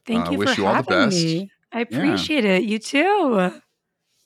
Thank 0.05 0.27
uh, 0.29 0.31
you 0.31 0.38
wish 0.38 0.55
for 0.55 0.61
you 0.61 0.67
all 0.67 0.81
the 0.81 0.84
best. 0.84 1.15
me. 1.25 1.51
I 1.72 1.80
Yeah. 1.89 1.98
appreciate 1.98 2.45
it. 2.45 2.64
You 2.64 2.80
too. 2.80 3.52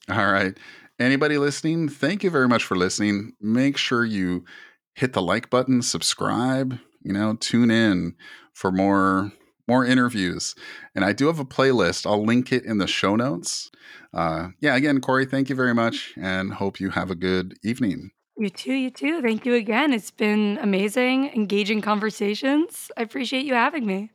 All 0.09 0.31
right. 0.31 0.57
Anybody 0.99 1.37
listening, 1.37 1.89
thank 1.89 2.23
you 2.23 2.29
very 2.29 2.47
much 2.47 2.63
for 2.63 2.75
listening. 2.75 3.33
Make 3.41 3.77
sure 3.77 4.05
you 4.05 4.45
hit 4.93 5.13
the 5.13 5.21
like 5.21 5.49
button, 5.49 5.81
subscribe, 5.81 6.77
you 7.01 7.13
know, 7.13 7.35
tune 7.35 7.71
in 7.71 8.15
for 8.53 8.71
more 8.71 9.31
more 9.67 9.85
interviews. 9.85 10.53
And 10.95 11.05
I 11.05 11.13
do 11.13 11.27
have 11.27 11.39
a 11.39 11.45
playlist. 11.45 12.05
I'll 12.05 12.25
link 12.25 12.51
it 12.51 12.65
in 12.65 12.77
the 12.79 12.87
show 12.87 13.15
notes. 13.15 13.71
Uh, 14.13 14.49
yeah, 14.59 14.75
again, 14.75 14.99
Corey, 14.99 15.25
thank 15.25 15.49
you 15.49 15.55
very 15.55 15.73
much 15.73 16.13
and 16.17 16.53
hope 16.53 16.79
you 16.79 16.89
have 16.89 17.09
a 17.09 17.15
good 17.15 17.57
evening. 17.63 18.11
You 18.37 18.49
too. 18.49 18.73
You 18.73 18.89
too. 18.89 19.21
Thank 19.21 19.45
you 19.45 19.53
again. 19.53 19.93
It's 19.93 20.11
been 20.11 20.57
amazing, 20.61 21.29
engaging 21.35 21.81
conversations. 21.81 22.91
I 22.97 23.03
appreciate 23.03 23.45
you 23.45 23.53
having 23.53 23.85
me. 23.85 24.11